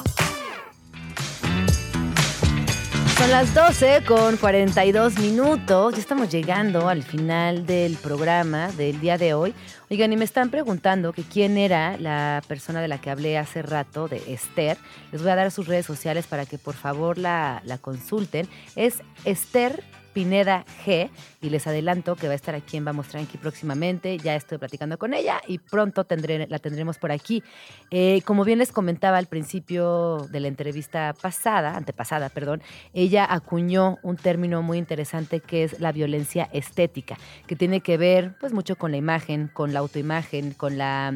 Son 3.18 3.31
las 3.31 3.52
12 3.56 4.03
con 4.07 4.38
42 4.38 5.18
minutos. 5.18 5.95
Ya 5.95 5.99
estamos 5.99 6.30
llegando 6.30 6.88
al 6.88 7.02
final 7.02 7.65
del 7.65 7.95
programa 7.95 8.72
del 8.73 8.99
día 8.99 9.18
de 9.18 9.34
hoy. 9.34 9.56
Oigan, 9.89 10.14
y 10.14 10.18
me 10.18 10.23
están 10.23 10.52
preguntando 10.52 11.14
que 11.14 11.23
quién 11.23 11.57
era 11.57 11.98
la 11.98 12.44
persona 12.48 12.80
de 12.80 12.88
la 12.88 13.02
que 13.02 13.10
hablé 13.10 13.39
hace 13.39 13.64
rato, 13.64 14.07
de 14.07 14.22
Esther. 14.31 14.77
Les 15.11 15.23
voy 15.23 15.31
a 15.31 15.35
dar 15.35 15.49
sus 15.49 15.65
redes 15.65 15.88
sociales 15.88 16.27
para 16.27 16.45
que 16.45 16.60
por 16.60 16.76
favor 16.76 17.18
la, 17.18 17.64
la 17.65 17.80
consulten. 17.80 18.48
Es 18.76 19.02
Esther 19.26 19.84
Pineda 20.18 20.65
G. 20.84 21.11
Y 21.44 21.52
les 21.52 21.68
adelanto 21.68 22.15
que 22.15 22.26
va 22.26 22.34
a 22.34 22.35
estar 22.35 22.56
aquí 22.56 22.76
en 22.76 22.84
Vamos 22.84 23.10
Tranqui 23.10 23.38
próximamente. 23.38 24.18
Ya 24.18 24.35
estoy 24.35 24.57
platicando 24.57 24.98
con 24.98 25.14
ella 25.14 25.39
y 25.48 25.60
pronto 25.60 26.07
la 26.10 26.57
tendremos 26.57 26.98
por 26.98 27.11
aquí. 27.11 27.44
Eh, 27.91 28.23
como 28.26 28.44
bien 28.44 28.57
les 28.57 28.72
comentaba 28.72 29.19
al 29.19 29.27
principio 29.27 30.27
de 30.31 30.39
la 30.39 30.48
entrevista 30.48 31.14
pasada, 31.22 31.77
antepasada, 31.77 32.30
perdón, 32.30 32.64
ella 32.95 33.27
acuñó 33.30 33.99
un 34.02 34.15
término 34.15 34.64
muy 34.64 34.80
interesante 34.80 35.39
que 35.39 35.65
es 35.65 35.80
la 35.80 35.91
violencia 35.91 36.49
estética, 36.52 37.15
que 37.45 37.56
tiene 37.56 37.81
que 37.81 37.98
ver 37.98 38.34
pues 38.39 38.53
mucho 38.53 38.76
con 38.76 38.89
la 38.89 38.98
imagen, 38.98 39.52
con 39.53 39.72
la 39.72 39.81
autoimagen, 39.81 40.52
con 40.53 40.80
la 40.80 41.14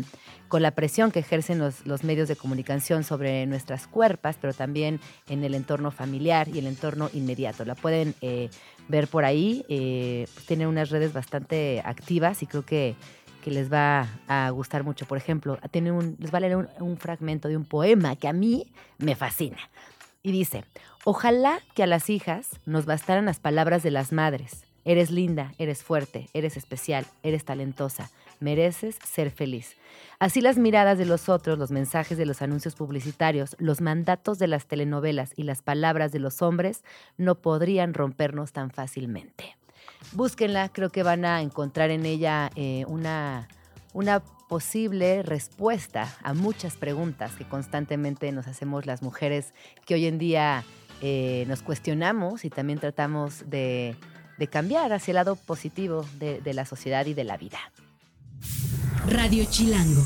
con 0.51 0.61
la 0.61 0.71
presión 0.71 1.11
que 1.11 1.19
ejercen 1.19 1.59
los, 1.59 1.87
los, 1.87 2.03
medios 2.03 2.27
de 2.27 2.35
comunicación 2.35 3.05
sobre 3.05 3.45
nuestras 3.45 3.87
cuerpas, 3.87 4.35
pero 4.35 4.53
también 4.53 4.99
en 5.29 5.45
el 5.45 5.55
entorno 5.55 5.91
familiar 5.91 6.49
y 6.49 6.59
el 6.59 6.67
entorno 6.67 7.09
inmediato. 7.13 7.63
La 7.63 7.73
pueden 7.73 8.15
eh, 8.19 8.49
ver 8.89 9.07
por 9.07 9.23
ahí. 9.23 9.63
Eh, 9.69 10.27
pues, 10.33 10.45
tiene 10.47 10.67
unas 10.67 10.89
redes 10.89 11.13
bastante 11.13 11.81
activas 11.85 12.43
y 12.43 12.47
creo 12.47 12.65
que, 12.65 12.95
que, 13.41 13.49
les 13.49 13.71
va 13.71 14.09
a 14.27 14.49
gustar 14.49 14.83
mucho. 14.83 15.05
Por 15.05 15.17
ejemplo, 15.17 15.57
tiene 15.71 15.93
les 16.19 16.33
va 16.33 16.39
a 16.39 16.41
leer 16.41 16.57
un, 16.57 16.67
un 16.81 16.97
fragmento 16.97 17.47
de 17.47 17.55
un 17.55 17.63
poema 17.63 18.17
que 18.17 18.27
a 18.27 18.33
mí 18.33 18.73
me 18.97 19.15
fascina. 19.15 19.57
Y 20.21 20.33
dice, 20.33 20.65
ojalá 21.05 21.61
que 21.75 21.83
a 21.83 21.87
las 21.87 22.09
hijas 22.09 22.59
nos 22.65 22.85
bastaran 22.85 23.23
las 23.23 23.39
palabras 23.39 23.83
de 23.83 23.91
las 23.91 24.11
madres. 24.11 24.65
Eres 24.83 25.11
linda, 25.11 25.53
eres 25.59 25.81
fuerte, 25.81 26.27
eres 26.33 26.57
especial, 26.57 27.05
eres 27.23 27.45
talentosa, 27.45 28.09
mereces 28.41 28.97
ser 29.05 29.31
feliz. 29.31 29.75
Así 30.19 30.41
las 30.41 30.57
miradas 30.57 30.97
de 30.97 31.05
los 31.05 31.29
otros, 31.29 31.57
los 31.57 31.71
mensajes 31.71 32.17
de 32.17 32.25
los 32.25 32.41
anuncios 32.41 32.75
publicitarios, 32.75 33.55
los 33.59 33.81
mandatos 33.81 34.37
de 34.39 34.47
las 34.47 34.67
telenovelas 34.67 35.33
y 35.35 35.43
las 35.43 35.61
palabras 35.61 36.11
de 36.11 36.19
los 36.19 36.41
hombres 36.41 36.83
no 37.17 37.35
podrían 37.35 37.93
rompernos 37.93 38.51
tan 38.51 38.71
fácilmente. 38.71 39.55
Búsquenla, 40.13 40.69
creo 40.69 40.89
que 40.89 41.03
van 41.03 41.25
a 41.25 41.41
encontrar 41.41 41.89
en 41.91 42.05
ella 42.05 42.49
eh, 42.55 42.85
una, 42.87 43.47
una 43.93 44.21
posible 44.49 45.23
respuesta 45.23 46.13
a 46.23 46.33
muchas 46.33 46.75
preguntas 46.75 47.33
que 47.35 47.45
constantemente 47.45 48.31
nos 48.31 48.47
hacemos 48.47 48.85
las 48.85 49.01
mujeres 49.01 49.53
que 49.85 49.93
hoy 49.93 50.05
en 50.07 50.17
día 50.17 50.65
eh, 51.01 51.45
nos 51.47 51.61
cuestionamos 51.61 52.45
y 52.45 52.49
también 52.49 52.77
tratamos 52.77 53.49
de, 53.49 53.95
cambiar 54.49 54.91
hacia 54.91 55.11
el 55.11 55.15
lado 55.15 55.35
positivo 55.35 56.03
de 56.19 56.53
la 56.53 56.65
sociedad 56.65 57.05
y 57.05 57.13
de 57.13 57.23
la 57.23 57.37
vida. 57.37 57.59
Radio 59.07 59.45
Chilango. 59.49 60.05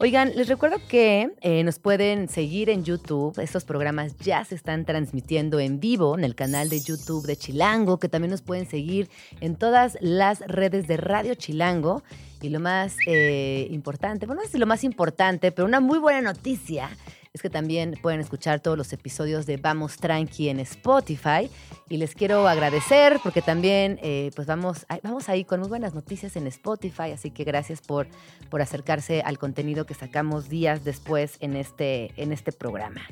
Oigan, 0.00 0.36
les 0.36 0.46
recuerdo 0.46 0.76
que 0.88 1.32
eh, 1.40 1.64
nos 1.64 1.80
pueden 1.80 2.28
seguir 2.28 2.70
en 2.70 2.84
YouTube. 2.84 3.36
Estos 3.40 3.64
programas 3.64 4.16
ya 4.18 4.44
se 4.44 4.54
están 4.54 4.84
transmitiendo 4.84 5.58
en 5.58 5.80
vivo 5.80 6.16
en 6.16 6.22
el 6.22 6.36
canal 6.36 6.68
de 6.68 6.80
YouTube 6.80 7.26
de 7.26 7.36
Chilango, 7.36 7.98
que 7.98 8.08
también 8.08 8.30
nos 8.30 8.42
pueden 8.42 8.70
seguir 8.70 9.10
en 9.40 9.56
todas 9.56 9.98
las 10.00 10.38
redes 10.46 10.86
de 10.86 10.98
Radio 10.98 11.34
Chilango. 11.34 12.04
Y 12.40 12.50
lo 12.50 12.60
más 12.60 12.96
eh, 13.08 13.66
importante, 13.72 14.26
bueno, 14.26 14.42
no 14.42 14.46
sé 14.46 14.52
si 14.52 14.58
lo 14.58 14.66
más 14.66 14.84
importante, 14.84 15.50
pero 15.50 15.66
una 15.66 15.80
muy 15.80 15.98
buena 15.98 16.20
noticia 16.20 16.90
es 17.32 17.42
que 17.42 17.50
también 17.50 17.98
pueden 18.02 18.20
escuchar 18.20 18.60
todos 18.60 18.76
los 18.76 18.92
episodios 18.92 19.46
de 19.46 19.56
Vamos 19.56 19.96
Tranqui 19.96 20.48
en 20.48 20.60
Spotify. 20.60 21.50
Y 21.88 21.96
les 21.96 22.14
quiero 22.14 22.48
agradecer 22.48 23.20
porque 23.22 23.42
también 23.42 23.98
eh, 24.02 24.30
pues 24.34 24.46
vamos, 24.46 24.86
vamos 25.02 25.28
ahí 25.28 25.44
con 25.44 25.60
muy 25.60 25.68
buenas 25.68 25.94
noticias 25.94 26.36
en 26.36 26.46
Spotify, 26.46 27.12
así 27.12 27.30
que 27.30 27.44
gracias 27.44 27.80
por, 27.80 28.06
por 28.50 28.62
acercarse 28.62 29.22
al 29.22 29.38
contenido 29.38 29.86
que 29.86 29.94
sacamos 29.94 30.48
días 30.48 30.84
después 30.84 31.36
en 31.40 31.56
este, 31.56 32.12
en 32.16 32.32
este 32.32 32.52
programa. 32.52 33.02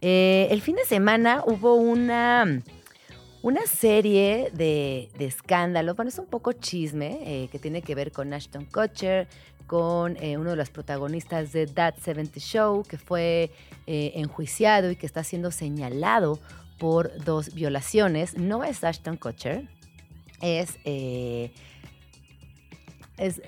Eh, 0.00 0.48
el 0.50 0.60
fin 0.60 0.76
de 0.76 0.84
semana 0.84 1.42
hubo 1.46 1.74
una 1.74 2.62
una 3.44 3.66
serie 3.66 4.50
de, 4.54 5.10
escándalos, 5.18 5.94
bueno, 5.96 6.08
es 6.08 6.18
un 6.18 6.24
poco 6.24 6.54
chisme, 6.54 7.18
eh, 7.26 7.48
que 7.52 7.58
tiene 7.58 7.82
que 7.82 7.94
ver 7.94 8.10
con 8.10 8.32
Ashton 8.32 8.64
Kutcher, 8.64 9.28
con 9.66 10.16
eh, 10.16 10.36
uno 10.36 10.50
de 10.50 10.56
los 10.56 10.70
protagonistas 10.70 11.52
de 11.52 11.66
That 11.66 11.96
70 11.98 12.40
Show, 12.40 12.82
que 12.82 12.98
fue 12.98 13.50
eh, 13.86 14.12
enjuiciado 14.16 14.90
y 14.90 14.96
que 14.96 15.06
está 15.06 15.24
siendo 15.24 15.50
señalado 15.50 16.38
por 16.78 17.12
dos 17.24 17.54
violaciones. 17.54 18.36
No 18.36 18.64
es 18.64 18.84
Ashton 18.84 19.16
Kutcher, 19.16 19.68
es... 20.40 20.78
Eh, 20.84 21.52
es 23.16 23.40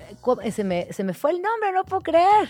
se, 0.51 0.63
me, 0.63 0.91
se 0.93 1.03
me 1.03 1.13
fue 1.13 1.31
el 1.31 1.41
nombre, 1.41 1.73
no 1.73 1.83
puedo 1.83 2.01
creer. 2.01 2.49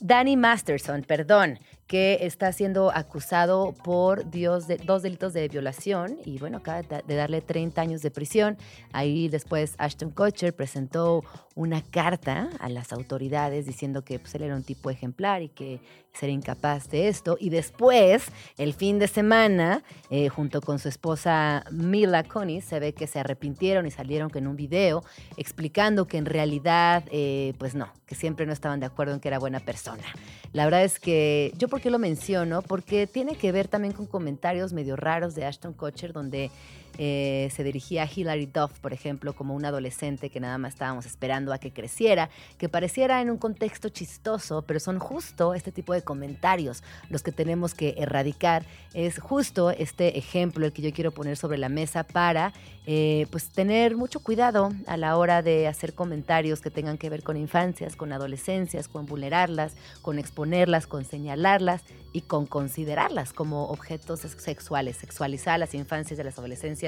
Danny 0.00 0.36
Masterson, 0.36 1.02
perdón 1.02 1.58
que 1.86 2.18
está 2.22 2.52
siendo 2.52 2.90
acusado 2.90 3.74
por 3.84 4.30
Dios 4.30 4.66
de, 4.66 4.78
dos 4.78 5.02
delitos 5.02 5.32
de 5.32 5.48
violación 5.48 6.16
y 6.24 6.38
bueno, 6.38 6.58
acaba 6.58 6.82
de 6.82 7.14
darle 7.14 7.42
30 7.42 7.80
años 7.80 8.02
de 8.02 8.10
prisión. 8.10 8.56
Ahí 8.92 9.28
después 9.28 9.74
Ashton 9.78 10.10
Kutcher 10.10 10.54
presentó 10.54 11.22
una 11.54 11.82
carta 11.82 12.50
a 12.58 12.68
las 12.68 12.92
autoridades 12.92 13.66
diciendo 13.66 14.02
que 14.02 14.18
pues, 14.18 14.34
él 14.34 14.42
era 14.42 14.56
un 14.56 14.64
tipo 14.64 14.90
ejemplar 14.90 15.42
y 15.42 15.48
que 15.48 15.80
sería 16.12 16.34
incapaz 16.34 16.88
de 16.88 17.08
esto. 17.08 17.36
Y 17.38 17.50
después, 17.50 18.26
el 18.56 18.72
fin 18.72 18.98
de 18.98 19.08
semana, 19.08 19.82
eh, 20.10 20.28
junto 20.28 20.60
con 20.60 20.78
su 20.78 20.88
esposa 20.88 21.64
Mila 21.70 22.24
Kunis, 22.24 22.64
se 22.64 22.80
ve 22.80 22.94
que 22.94 23.06
se 23.06 23.20
arrepintieron 23.20 23.86
y 23.86 23.90
salieron 23.90 24.30
con 24.30 24.46
un 24.46 24.56
video 24.56 25.04
explicando 25.36 26.06
que 26.06 26.18
en 26.18 26.26
realidad, 26.26 27.04
eh, 27.10 27.54
pues 27.58 27.74
no, 27.74 27.92
siempre 28.14 28.46
no 28.46 28.52
estaban 28.52 28.80
de 28.80 28.86
acuerdo 28.86 29.14
en 29.14 29.20
que 29.20 29.28
era 29.28 29.38
buena 29.38 29.60
persona. 29.60 30.04
La 30.52 30.64
verdad 30.64 30.84
es 30.84 30.98
que, 30.98 31.52
¿yo 31.58 31.68
por 31.68 31.80
qué 31.80 31.90
lo 31.90 31.98
menciono? 31.98 32.62
Porque 32.62 33.06
tiene 33.06 33.36
que 33.36 33.52
ver 33.52 33.68
también 33.68 33.92
con 33.92 34.06
comentarios 34.06 34.72
medio 34.72 34.96
raros 34.96 35.34
de 35.34 35.44
Ashton 35.44 35.72
Kutcher, 35.72 36.12
donde 36.12 36.50
eh, 36.98 37.50
se 37.54 37.64
dirigía 37.64 38.04
a 38.04 38.08
Hilary 38.12 38.46
Duff, 38.46 38.78
por 38.80 38.92
ejemplo, 38.92 39.34
como 39.34 39.54
un 39.54 39.64
adolescente 39.64 40.30
que 40.30 40.40
nada 40.40 40.58
más 40.58 40.74
estábamos 40.74 41.06
esperando 41.06 41.52
a 41.52 41.58
que 41.58 41.72
creciera, 41.72 42.30
que 42.58 42.68
pareciera 42.68 43.20
en 43.20 43.30
un 43.30 43.38
contexto 43.38 43.88
chistoso, 43.88 44.62
pero 44.62 44.80
son 44.80 44.98
justo 44.98 45.54
este 45.54 45.72
tipo 45.72 45.92
de 45.92 46.02
comentarios 46.02 46.82
los 47.10 47.22
que 47.22 47.32
tenemos 47.32 47.74
que 47.74 47.94
erradicar. 47.98 48.64
Es 48.92 49.18
justo 49.18 49.70
este 49.70 50.18
ejemplo 50.18 50.66
el 50.66 50.72
que 50.72 50.82
yo 50.82 50.92
quiero 50.92 51.10
poner 51.10 51.36
sobre 51.36 51.58
la 51.58 51.68
mesa 51.68 52.04
para 52.04 52.52
eh, 52.86 53.26
pues 53.30 53.48
tener 53.48 53.96
mucho 53.96 54.20
cuidado 54.20 54.70
a 54.86 54.96
la 54.96 55.16
hora 55.16 55.40
de 55.42 55.66
hacer 55.66 55.94
comentarios 55.94 56.60
que 56.60 56.70
tengan 56.70 56.98
que 56.98 57.08
ver 57.08 57.22
con 57.22 57.36
infancias, 57.36 57.96
con 57.96 58.12
adolescencias, 58.12 58.88
con 58.88 59.06
vulnerarlas, 59.06 59.74
con 60.02 60.18
exponerlas, 60.18 60.86
con 60.86 61.04
señalarlas 61.04 61.82
y 62.12 62.20
con 62.20 62.46
considerarlas 62.46 63.32
como 63.32 63.64
objetos 63.68 64.20
sexuales. 64.20 64.98
Sexualizar 64.98 65.58
las 65.58 65.74
infancias 65.74 66.20
y 66.20 66.22
las 66.22 66.38
adolescencias 66.38 66.83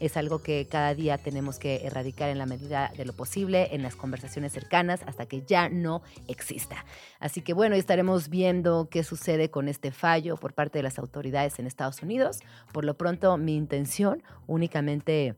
es 0.00 0.16
algo 0.16 0.42
que 0.42 0.66
cada 0.70 0.94
día 0.94 1.18
tenemos 1.18 1.58
que 1.58 1.86
erradicar 1.86 2.30
en 2.30 2.38
la 2.38 2.46
medida 2.46 2.92
de 2.96 3.04
lo 3.04 3.12
posible 3.12 3.74
en 3.74 3.82
las 3.82 3.96
conversaciones 3.96 4.52
cercanas 4.52 5.00
hasta 5.06 5.26
que 5.26 5.42
ya 5.42 5.68
no 5.68 6.02
exista. 6.28 6.84
Así 7.20 7.42
que 7.42 7.52
bueno, 7.52 7.76
estaremos 7.76 8.28
viendo 8.28 8.88
qué 8.90 9.04
sucede 9.04 9.50
con 9.50 9.68
este 9.68 9.90
fallo 9.90 10.36
por 10.36 10.54
parte 10.54 10.78
de 10.78 10.82
las 10.82 10.98
autoridades 10.98 11.58
en 11.58 11.66
Estados 11.66 12.02
Unidos. 12.02 12.40
Por 12.72 12.84
lo 12.84 12.94
pronto, 12.94 13.36
mi 13.36 13.56
intención 13.56 14.22
únicamente 14.46 15.36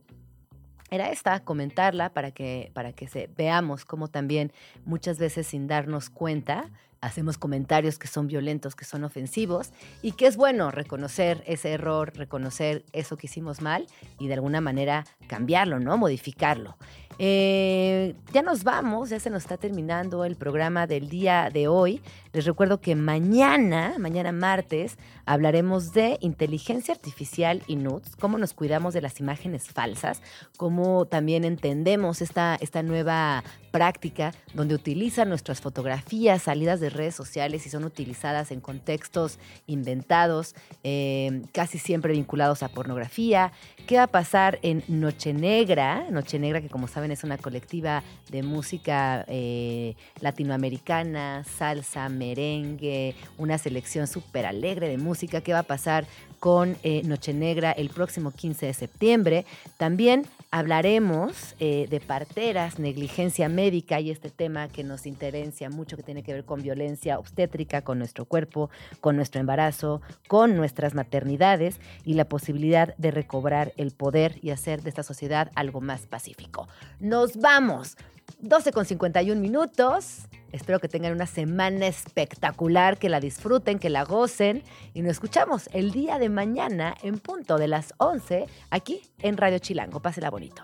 era 0.90 1.10
esta, 1.10 1.40
comentarla 1.40 2.10
para 2.10 2.30
que, 2.30 2.70
para 2.72 2.92
que 2.92 3.08
se, 3.08 3.28
veamos 3.36 3.84
cómo 3.84 4.08
también 4.08 4.52
muchas 4.84 5.18
veces 5.18 5.46
sin 5.46 5.66
darnos 5.66 6.08
cuenta 6.08 6.70
hacemos 7.00 7.38
comentarios 7.38 7.98
que 7.98 8.08
son 8.08 8.26
violentos, 8.26 8.74
que 8.74 8.84
son 8.84 9.04
ofensivos, 9.04 9.70
y 10.02 10.12
que 10.12 10.26
es 10.26 10.36
bueno 10.36 10.70
reconocer 10.70 11.42
ese 11.46 11.72
error, 11.72 12.12
reconocer 12.16 12.84
eso 12.92 13.16
que 13.16 13.26
hicimos 13.26 13.60
mal 13.60 13.86
y 14.18 14.28
de 14.28 14.34
alguna 14.34 14.60
manera 14.60 15.04
cambiarlo, 15.26 15.80
¿no? 15.80 15.96
Modificarlo. 15.96 16.76
Eh, 17.20 18.14
ya 18.32 18.42
nos 18.42 18.62
vamos, 18.62 19.10
ya 19.10 19.18
se 19.18 19.28
nos 19.30 19.42
está 19.42 19.56
terminando 19.56 20.24
el 20.24 20.36
programa 20.36 20.86
del 20.86 21.08
día 21.08 21.50
de 21.52 21.66
hoy. 21.66 22.00
Les 22.32 22.44
recuerdo 22.44 22.80
que 22.80 22.94
mañana, 22.94 23.94
mañana 23.98 24.32
martes, 24.32 24.98
hablaremos 25.24 25.92
de 25.92 26.18
inteligencia 26.20 26.92
artificial 26.92 27.62
y 27.66 27.76
nudes, 27.76 28.16
cómo 28.16 28.38
nos 28.38 28.52
cuidamos 28.52 28.94
de 28.94 29.00
las 29.00 29.20
imágenes 29.20 29.68
falsas, 29.68 30.22
cómo 30.56 31.06
también 31.06 31.44
entendemos 31.44 32.20
esta, 32.20 32.56
esta 32.60 32.82
nueva 32.82 33.42
práctica 33.70 34.32
donde 34.54 34.74
utilizan 34.74 35.28
nuestras 35.28 35.60
fotografías 35.60 36.42
salidas 36.42 36.80
de 36.80 36.90
redes 36.90 37.14
sociales 37.14 37.66
y 37.66 37.70
son 37.70 37.84
utilizadas 37.84 38.50
en 38.50 38.60
contextos 38.60 39.38
inventados, 39.66 40.54
eh, 40.84 41.42
casi 41.52 41.78
siempre 41.78 42.12
vinculados 42.12 42.62
a 42.62 42.68
pornografía. 42.68 43.52
¿Qué 43.86 43.96
va 43.96 44.04
a 44.04 44.08
pasar 44.08 44.58
en 44.62 44.82
Noche 44.88 45.32
Negra? 45.32 46.10
Noche 46.10 46.38
Negra, 46.38 46.60
que 46.60 46.68
como 46.68 46.88
saben 46.88 47.10
es 47.10 47.24
una 47.24 47.38
colectiva 47.38 48.02
de 48.30 48.42
música 48.42 49.24
eh, 49.28 49.94
latinoamericana, 50.20 51.44
salsa, 51.44 52.08
merengue, 52.18 53.14
una 53.38 53.58
selección 53.58 54.06
súper 54.06 54.46
alegre 54.46 54.88
de 54.88 54.98
música. 54.98 55.40
¿Qué 55.40 55.52
va 55.52 55.60
a 55.60 55.64
pasar 55.64 56.06
con 56.40 56.76
eh, 56.82 57.02
Noche 57.04 57.32
Negra 57.32 57.72
el 57.72 57.88
próximo 57.90 58.30
15 58.30 58.66
de 58.66 58.74
septiembre? 58.74 59.46
También 59.76 60.26
hablaremos 60.50 61.54
eh, 61.60 61.86
de 61.90 62.00
parteras, 62.00 62.78
negligencia 62.78 63.48
médica 63.48 64.00
y 64.00 64.10
este 64.10 64.30
tema 64.30 64.68
que 64.68 64.84
nos 64.84 65.06
interesa 65.06 65.68
mucho, 65.70 65.96
que 65.96 66.02
tiene 66.02 66.22
que 66.22 66.32
ver 66.32 66.44
con 66.44 66.62
violencia 66.62 67.18
obstétrica, 67.18 67.82
con 67.82 67.98
nuestro 67.98 68.24
cuerpo, 68.24 68.70
con 69.00 69.16
nuestro 69.16 69.40
embarazo, 69.40 70.00
con 70.26 70.56
nuestras 70.56 70.94
maternidades 70.94 71.80
y 72.04 72.14
la 72.14 72.24
posibilidad 72.24 72.96
de 72.96 73.10
recobrar 73.10 73.72
el 73.76 73.92
poder 73.92 74.38
y 74.42 74.50
hacer 74.50 74.82
de 74.82 74.90
esta 74.90 75.02
sociedad 75.02 75.50
algo 75.54 75.80
más 75.80 76.06
pacífico. 76.06 76.68
Nos 77.00 77.36
vamos. 77.36 77.96
12 78.40 78.72
con 78.72 78.84
51 78.84 79.40
minutos. 79.40 80.28
Espero 80.52 80.80
que 80.80 80.88
tengan 80.88 81.12
una 81.12 81.26
semana 81.26 81.86
espectacular, 81.86 82.98
que 82.98 83.08
la 83.08 83.20
disfruten, 83.20 83.78
que 83.78 83.90
la 83.90 84.04
gocen 84.04 84.62
y 84.94 85.02
nos 85.02 85.12
escuchamos 85.12 85.68
el 85.72 85.92
día 85.92 86.18
de 86.18 86.30
mañana 86.30 86.94
en 87.02 87.18
punto 87.18 87.58
de 87.58 87.68
las 87.68 87.92
11 87.98 88.46
aquí 88.70 89.02
en 89.20 89.36
Radio 89.36 89.58
Chilango. 89.58 90.00
Pásela 90.00 90.30
bonito. 90.30 90.62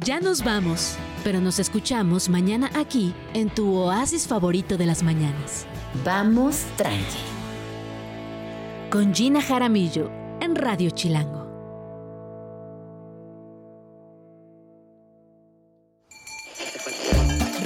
Ya 0.00 0.20
nos 0.20 0.44
vamos, 0.44 0.96
pero 1.24 1.40
nos 1.40 1.58
escuchamos 1.58 2.28
mañana 2.28 2.70
aquí 2.74 3.14
en 3.34 3.50
tu 3.50 3.74
oasis 3.74 4.26
favorito 4.26 4.76
de 4.76 4.86
las 4.86 5.02
mañanas. 5.02 5.66
Vamos 6.04 6.64
tranqui. 6.76 7.18
Con 8.90 9.14
Gina 9.14 9.42
Jaramillo 9.42 10.10
en 10.40 10.54
Radio 10.54 10.90
Chilango. 10.90 11.47